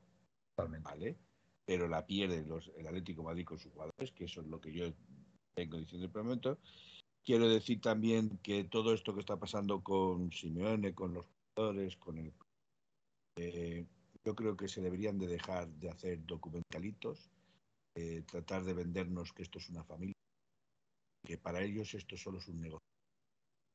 ¿vale? 0.82 1.16
pero 1.70 1.86
la 1.86 2.04
pierde 2.04 2.44
los, 2.44 2.68
el 2.76 2.86
Atlético 2.86 3.22
Madrid 3.22 3.44
con 3.44 3.58
sus 3.58 3.72
jugadores, 3.72 4.10
que 4.12 4.24
eso 4.24 4.40
es 4.40 4.48
lo 4.48 4.60
que 4.60 4.72
yo 4.72 4.92
tengo 5.54 5.78
diciendo 5.78 6.06
en 6.06 6.12
el 6.12 6.24
momento. 6.24 6.58
Quiero 7.24 7.48
decir 7.48 7.80
también 7.80 8.38
que 8.42 8.64
todo 8.64 8.92
esto 8.92 9.14
que 9.14 9.20
está 9.20 9.36
pasando 9.36 9.80
con 9.80 10.32
Simeone, 10.32 10.94
con 10.94 11.14
los 11.14 11.26
jugadores, 11.54 11.96
con 11.96 12.18
el... 12.18 12.32
Eh, 13.36 13.86
yo 14.24 14.34
creo 14.34 14.56
que 14.56 14.66
se 14.66 14.80
deberían 14.80 15.16
de 15.16 15.28
dejar 15.28 15.68
de 15.68 15.90
hacer 15.90 16.26
documentalitos, 16.26 17.30
eh, 17.94 18.22
tratar 18.26 18.64
de 18.64 18.74
vendernos 18.74 19.32
que 19.32 19.44
esto 19.44 19.58
es 19.58 19.68
una 19.70 19.84
familia, 19.84 20.14
que 21.24 21.38
para 21.38 21.62
ellos 21.62 21.94
esto 21.94 22.16
solo 22.16 22.38
es 22.38 22.48
un 22.48 22.60
negocio. 22.60 22.89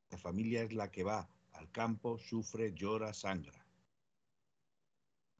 La 0.09 0.17
familia 0.17 0.63
es 0.63 0.73
la 0.73 0.91
que 0.91 1.03
va 1.03 1.27
al 1.53 1.71
campo, 1.71 2.17
sufre, 2.17 2.73
llora, 2.73 3.13
sangra. 3.13 3.65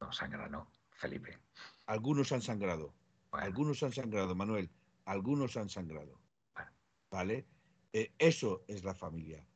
No, 0.00 0.12
sangra 0.12 0.48
no, 0.48 0.68
Felipe. 0.90 1.38
Algunos 1.86 2.32
han 2.32 2.42
sangrado. 2.42 2.92
Algunos 3.30 3.82
han 3.82 3.92
sangrado, 3.92 4.34
Manuel. 4.34 4.70
Algunos 5.04 5.56
han 5.56 5.68
sangrado. 5.68 6.18
¿Vale? 7.10 7.46
Eh, 7.92 8.12
eso 8.18 8.64
es 8.66 8.84
la 8.84 8.94
familia. 8.94 9.46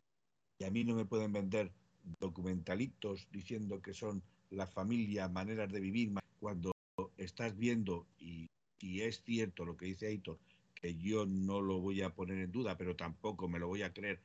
Y 0.58 0.64
a 0.64 0.70
mí 0.70 0.84
no 0.84 0.94
me 0.94 1.04
pueden 1.04 1.32
vender 1.32 1.72
documentalitos 2.18 3.28
diciendo 3.30 3.82
que 3.82 3.94
son 3.94 4.22
la 4.50 4.66
familia, 4.66 5.28
maneras 5.28 5.70
de 5.72 5.80
vivir, 5.80 6.12
cuando 6.38 6.72
estás 7.16 7.56
viendo, 7.56 8.06
y, 8.18 8.48
y 8.78 9.02
es 9.02 9.22
cierto 9.22 9.64
lo 9.64 9.76
que 9.76 9.86
dice 9.86 10.06
Aitor, 10.06 10.38
que 10.74 10.96
yo 10.96 11.26
no 11.26 11.60
lo 11.60 11.80
voy 11.80 12.02
a 12.02 12.14
poner 12.14 12.38
en 12.38 12.52
duda, 12.52 12.76
pero 12.76 12.96
tampoco 12.96 13.48
me 13.48 13.58
lo 13.58 13.68
voy 13.68 13.82
a 13.82 13.92
creer 13.92 14.20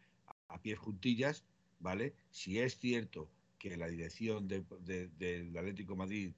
a 0.47 0.61
pies 0.61 0.79
juntillas, 0.79 1.43
¿vale? 1.79 2.13
Si 2.31 2.59
es 2.59 2.77
cierto 2.77 3.29
que 3.57 3.77
la 3.77 3.87
dirección 3.87 4.47
del 4.47 5.57
Atlético 5.57 5.95
Madrid, 5.95 6.33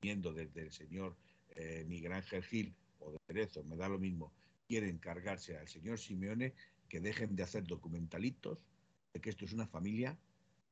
viendo 0.00 0.32
desde 0.32 0.62
el 0.62 0.72
señor 0.72 1.16
eh, 1.50 1.84
Miguel 1.88 2.12
Ángel 2.12 2.42
Gil 2.44 2.74
o 3.00 3.12
de 3.12 3.18
Cerezo, 3.26 3.64
me 3.64 3.76
da 3.76 3.88
lo 3.88 3.98
mismo, 3.98 4.32
quieren 4.68 4.98
cargarse 4.98 5.56
al 5.56 5.68
señor 5.68 5.98
Simeone, 5.98 6.54
que 6.88 7.00
dejen 7.00 7.36
de 7.36 7.42
hacer 7.42 7.64
documentalitos, 7.64 8.64
de 9.12 9.20
que 9.20 9.30
esto 9.30 9.44
es 9.44 9.52
una 9.52 9.66
familia 9.66 10.16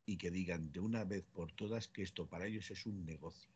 y 0.07 0.17
que 0.17 0.31
digan 0.31 0.71
de 0.73 0.81
una 0.81 1.05
vez 1.05 1.25
por 1.33 1.53
todas 1.53 1.89
que 1.89 2.03
esto 2.03 2.27
para 2.27 2.47
ellos 2.47 2.71
es 2.71 2.87
un 2.87 3.05
negocio. 3.05 3.51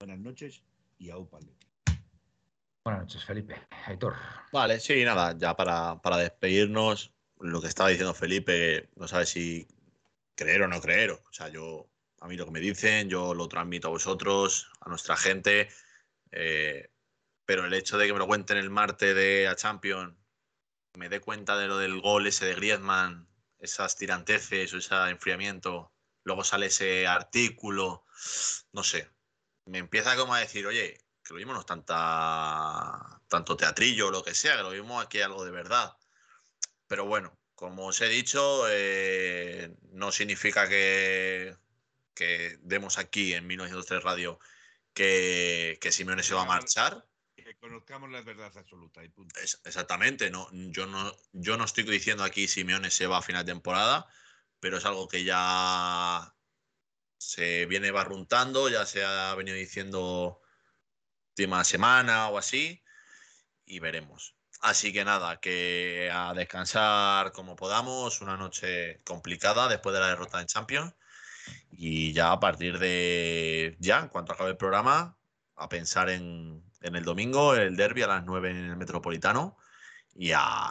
Buenas 0.00 0.18
noches 0.18 0.62
y 0.98 1.10
a 1.10 1.16
Buenas 1.16 3.02
noches, 3.02 3.24
Felipe. 3.24 3.54
Aitor. 3.86 4.14
Vale, 4.52 4.80
sí, 4.80 5.04
nada, 5.04 5.36
ya 5.36 5.54
para, 5.54 6.00
para 6.00 6.16
despedirnos, 6.16 7.12
lo 7.40 7.60
que 7.60 7.68
estaba 7.68 7.88
diciendo 7.88 8.14
Felipe, 8.14 8.88
no 8.96 9.08
sabe 9.08 9.26
si 9.26 9.66
creer 10.34 10.62
o 10.62 10.68
no 10.68 10.80
creer. 10.80 11.10
O 11.12 11.32
sea, 11.32 11.48
yo, 11.48 11.90
a 12.20 12.28
mí 12.28 12.36
lo 12.36 12.44
que 12.44 12.52
me 12.52 12.60
dicen, 12.60 13.08
yo 13.08 13.34
lo 13.34 13.48
transmito 13.48 13.88
a 13.88 13.90
vosotros, 13.90 14.70
a 14.80 14.88
nuestra 14.88 15.16
gente. 15.16 15.68
Eh, 16.32 16.90
pero 17.44 17.64
el 17.64 17.74
hecho 17.74 17.98
de 17.98 18.06
que 18.06 18.12
me 18.12 18.18
lo 18.18 18.26
cuenten 18.26 18.58
el 18.58 18.70
martes 18.70 19.14
de 19.14 19.48
a 19.48 19.56
Champions, 19.56 20.14
me 20.96 21.08
dé 21.08 21.20
cuenta 21.20 21.56
de 21.56 21.66
lo 21.66 21.78
del 21.78 22.00
gol 22.00 22.26
ese 22.26 22.46
de 22.46 22.54
Griezmann, 22.54 23.28
esas 23.58 23.96
tiranteces 23.96 24.72
o 24.72 24.78
ese 24.78 24.94
enfriamiento, 25.08 25.92
luego 26.24 26.44
sale 26.44 26.66
ese 26.66 27.06
artículo, 27.06 28.04
no 28.72 28.82
sé. 28.84 29.10
Me 29.66 29.78
empieza 29.78 30.16
como 30.16 30.34
a 30.34 30.40
decir, 30.40 30.66
oye, 30.66 30.98
que 31.22 31.34
lo 31.34 31.36
mismo 31.36 31.52
no 31.52 31.60
es 31.60 31.66
tanta, 31.66 33.20
tanto 33.28 33.56
teatrillo 33.56 34.08
o 34.08 34.10
lo 34.10 34.22
que 34.22 34.34
sea, 34.34 34.56
que 34.56 34.62
lo 34.62 34.70
mismo 34.70 35.00
aquí 35.00 35.18
hay 35.18 35.24
algo 35.24 35.44
de 35.44 35.50
verdad. 35.50 35.96
Pero 36.90 37.06
bueno, 37.06 37.38
como 37.54 37.86
os 37.86 38.00
he 38.00 38.08
dicho, 38.08 38.64
eh, 38.68 39.76
no 39.92 40.10
significa 40.10 40.68
que, 40.68 41.56
que, 42.14 42.58
demos 42.62 42.98
aquí 42.98 43.32
en 43.32 43.46
1903 43.46 44.02
Radio 44.02 44.40
que, 44.92 45.78
que 45.80 45.92
Simeone 45.92 46.24
se 46.24 46.34
va 46.34 46.42
a 46.42 46.46
marchar. 46.46 47.06
Que 47.36 47.56
conozcamos 47.58 48.10
la 48.10 48.22
verdad 48.22 48.50
absoluta 48.56 49.04
y 49.04 49.08
punto. 49.08 49.38
exactamente, 49.38 50.30
no, 50.30 50.48
yo, 50.50 50.86
no, 50.86 51.16
yo 51.32 51.56
no 51.56 51.62
estoy 51.62 51.84
diciendo 51.84 52.24
aquí 52.24 52.48
Simeone 52.48 52.90
se 52.90 53.06
va 53.06 53.18
a 53.18 53.22
final 53.22 53.46
de 53.46 53.52
temporada, 53.52 54.08
pero 54.58 54.78
es 54.78 54.84
algo 54.84 55.06
que 55.06 55.22
ya 55.22 56.34
se 57.18 57.66
viene 57.66 57.92
barruntando, 57.92 58.68
ya 58.68 58.84
se 58.84 59.04
ha 59.04 59.32
venido 59.36 59.56
diciendo 59.56 60.42
última 61.28 61.62
semana 61.62 62.30
o 62.30 62.36
así, 62.36 62.82
y 63.64 63.78
veremos. 63.78 64.39
Así 64.60 64.92
que 64.92 65.04
nada, 65.04 65.40
que 65.40 66.10
a 66.12 66.34
descansar 66.34 67.32
como 67.32 67.56
podamos, 67.56 68.20
una 68.20 68.36
noche 68.36 69.00
complicada 69.04 69.68
después 69.68 69.94
de 69.94 70.00
la 70.00 70.08
derrota 70.08 70.40
en 70.40 70.46
Champions. 70.46 70.94
Y 71.70 72.12
ya 72.12 72.32
a 72.32 72.40
partir 72.40 72.78
de 72.78 73.76
ya, 73.80 74.00
en 74.00 74.08
cuanto 74.08 74.32
acabe 74.32 74.50
el 74.50 74.56
programa, 74.58 75.16
a 75.56 75.68
pensar 75.68 76.10
en, 76.10 76.62
el 76.82 77.04
domingo, 77.04 77.54
el 77.54 77.76
derby 77.76 78.02
a 78.02 78.06
las 78.06 78.24
9 78.24 78.50
en 78.50 78.56
el 78.56 78.76
Metropolitano 78.76 79.56
y 80.14 80.32
a, 80.32 80.70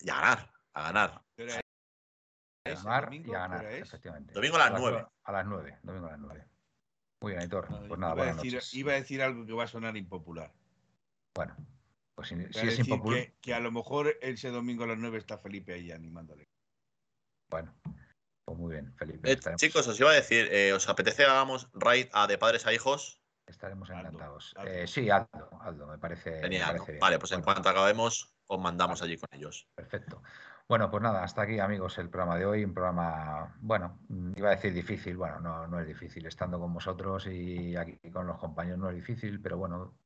ganar, 0.00 0.50
a 0.74 0.82
ganar. 0.82 1.22
A 2.66 2.70
ganar 2.70 3.14
y 3.14 3.34
a 3.34 3.38
ganar, 3.38 3.64
efectivamente. 3.72 4.34
Domingo 4.34 4.56
a 4.56 4.70
las 4.70 4.80
9. 4.80 5.06
A 5.24 5.32
las 5.32 5.46
9, 5.46 5.78
domingo 5.82 6.06
a 6.06 6.10
las 6.10 6.20
9. 6.20 6.46
Muy 7.22 7.32
bien, 7.32 7.42
Aitor. 7.42 7.68
Pues 7.88 7.98
nada, 7.98 8.14
iba, 8.14 8.24
a 8.24 8.34
decir, 8.34 8.60
iba 8.72 8.92
a 8.92 8.96
decir 8.96 9.22
algo 9.22 9.46
que 9.46 9.52
va 9.52 9.64
a 9.64 9.68
sonar 9.68 9.96
impopular. 9.96 10.52
Bueno, 11.34 11.56
pues 12.14 12.28
si, 12.28 12.34
es 12.34 12.78
impopular. 12.78 13.32
Que, 13.40 13.54
a 13.54 13.60
lo 13.60 13.72
mejor 13.72 14.16
ese 14.20 14.50
domingo 14.50 14.84
a 14.84 14.88
las 14.88 14.98
9 14.98 15.18
está 15.18 15.38
Felipe 15.38 15.72
ahí 15.72 15.90
animándole. 15.90 16.48
Bueno, 17.50 17.74
pues 18.44 18.58
muy 18.58 18.72
bien, 18.72 18.94
Felipe. 18.96 19.32
Eh, 19.32 19.38
chicos, 19.56 19.86
os 19.88 19.98
iba 19.98 20.10
a 20.10 20.14
decir, 20.14 20.48
eh, 20.52 20.72
¿os 20.72 20.88
apetece 20.88 21.24
hagamos 21.24 21.68
raid 21.72 22.08
a 22.12 22.26
de 22.26 22.38
padres 22.38 22.66
a 22.66 22.72
hijos? 22.72 23.20
Estaremos 23.46 23.90
encantados. 23.90 24.54
Eh, 24.64 24.86
sí, 24.86 25.10
Aldo, 25.10 25.50
Aldo, 25.60 25.86
me 25.88 25.98
parece. 25.98 26.40
Genial. 26.40 26.80
Vale, 27.00 27.18
pues 27.18 27.32
en 27.32 27.42
cuanto 27.42 27.68
acabemos, 27.68 28.32
os 28.46 28.60
mandamos 28.60 29.02
allí 29.02 29.16
con 29.16 29.28
ellos. 29.32 29.68
Perfecto. 29.74 30.22
Bueno, 30.68 30.88
pues 30.88 31.02
nada, 31.02 31.24
hasta 31.24 31.42
aquí 31.42 31.58
amigos 31.58 31.98
el 31.98 32.10
programa 32.10 32.36
de 32.36 32.46
hoy, 32.46 32.64
un 32.64 32.72
programa, 32.72 33.56
bueno, 33.60 33.98
iba 34.36 34.50
a 34.50 34.54
decir 34.54 34.72
difícil, 34.72 35.16
bueno, 35.16 35.40
no, 35.40 35.66
no 35.66 35.80
es 35.80 35.86
difícil, 35.88 36.26
estando 36.26 36.60
con 36.60 36.72
vosotros 36.72 37.26
y 37.26 37.74
aquí 37.74 37.98
con 38.12 38.28
los 38.28 38.38
compañeros 38.38 38.78
no 38.78 38.88
es 38.88 38.94
difícil, 38.94 39.42
pero 39.42 39.58
bueno, 39.58 39.96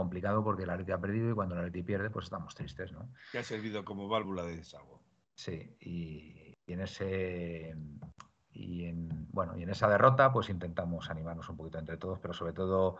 complicado 0.00 0.42
porque 0.42 0.64
el 0.64 0.70
Atleti 0.70 0.92
ha 0.92 1.00
perdido 1.00 1.30
y 1.30 1.34
cuando 1.34 1.54
el 1.54 1.60
Atleti 1.60 1.82
pierde 1.82 2.10
pues 2.10 2.24
estamos 2.24 2.54
tristes, 2.54 2.92
¿no? 2.92 3.08
Que 3.32 3.38
ha 3.38 3.44
servido 3.44 3.84
como 3.84 4.08
válvula 4.08 4.42
de 4.42 4.56
desahogo. 4.56 5.02
Sí, 5.34 5.76
y, 5.80 6.56
en 6.66 6.80
ese 6.80 7.74
y 8.52 8.84
en 8.84 9.26
bueno 9.32 9.56
y 9.56 9.62
en 9.62 9.70
esa 9.70 9.88
derrota 9.88 10.32
pues 10.32 10.48
intentamos 10.48 11.10
animarnos 11.10 11.48
un 11.48 11.56
poquito 11.56 11.78
entre 11.78 11.96
todos, 11.96 12.18
pero 12.20 12.32
sobre 12.32 12.52
todo 12.52 12.98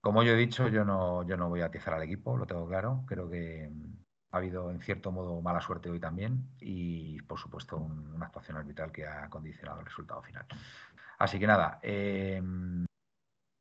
como 0.00 0.22
yo 0.22 0.32
he 0.32 0.36
dicho, 0.36 0.68
yo 0.68 0.84
no, 0.84 1.26
yo 1.26 1.36
no 1.36 1.48
voy 1.48 1.60
a 1.60 1.66
atizar 1.66 1.92
al 1.92 2.02
equipo, 2.02 2.36
lo 2.36 2.46
tengo 2.46 2.66
claro. 2.66 3.04
Creo 3.06 3.28
que 3.28 3.70
ha 4.30 4.36
habido 4.36 4.70
en 4.70 4.80
cierto 4.80 5.12
modo 5.12 5.40
mala 5.42 5.60
suerte 5.60 5.90
hoy 5.90 6.00
también 6.00 6.48
y 6.58 7.20
por 7.22 7.38
supuesto 7.38 7.76
una 7.76 8.26
actuación 8.26 8.56
arbitral 8.56 8.92
que 8.92 9.06
ha 9.06 9.28
condicionado 9.28 9.80
el 9.80 9.86
resultado 9.86 10.22
final. 10.22 10.46
Así 11.18 11.38
que 11.38 11.46
nada, 11.46 11.78
em, 11.82 12.86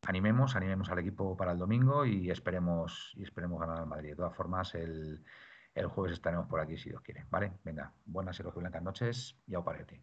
animemos, 0.09 0.55
animemos 0.55 0.89
al 0.89 0.99
equipo 0.99 1.37
para 1.37 1.51
el 1.51 1.59
domingo 1.59 2.03
y 2.03 2.31
esperemos, 2.31 3.13
y 3.15 3.21
esperemos 3.21 3.59
ganar 3.59 3.77
al 3.77 3.85
Madrid. 3.85 4.09
De 4.09 4.15
todas 4.15 4.35
formas, 4.35 4.73
el, 4.73 5.23
jueves 5.93 6.13
estaremos 6.13 6.47
por 6.47 6.59
aquí 6.59 6.77
si 6.77 6.89
Dios 6.89 7.01
quiere. 7.03 7.25
¿Vale? 7.29 7.53
Venga, 7.63 7.93
buenas 8.05 8.39
y 8.39 8.43
blancas 8.43 8.81
noches 8.81 9.37
y 9.45 9.53
a 9.53 9.61
parete. 9.61 10.01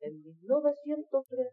En 0.00 0.22
1903 0.22 1.52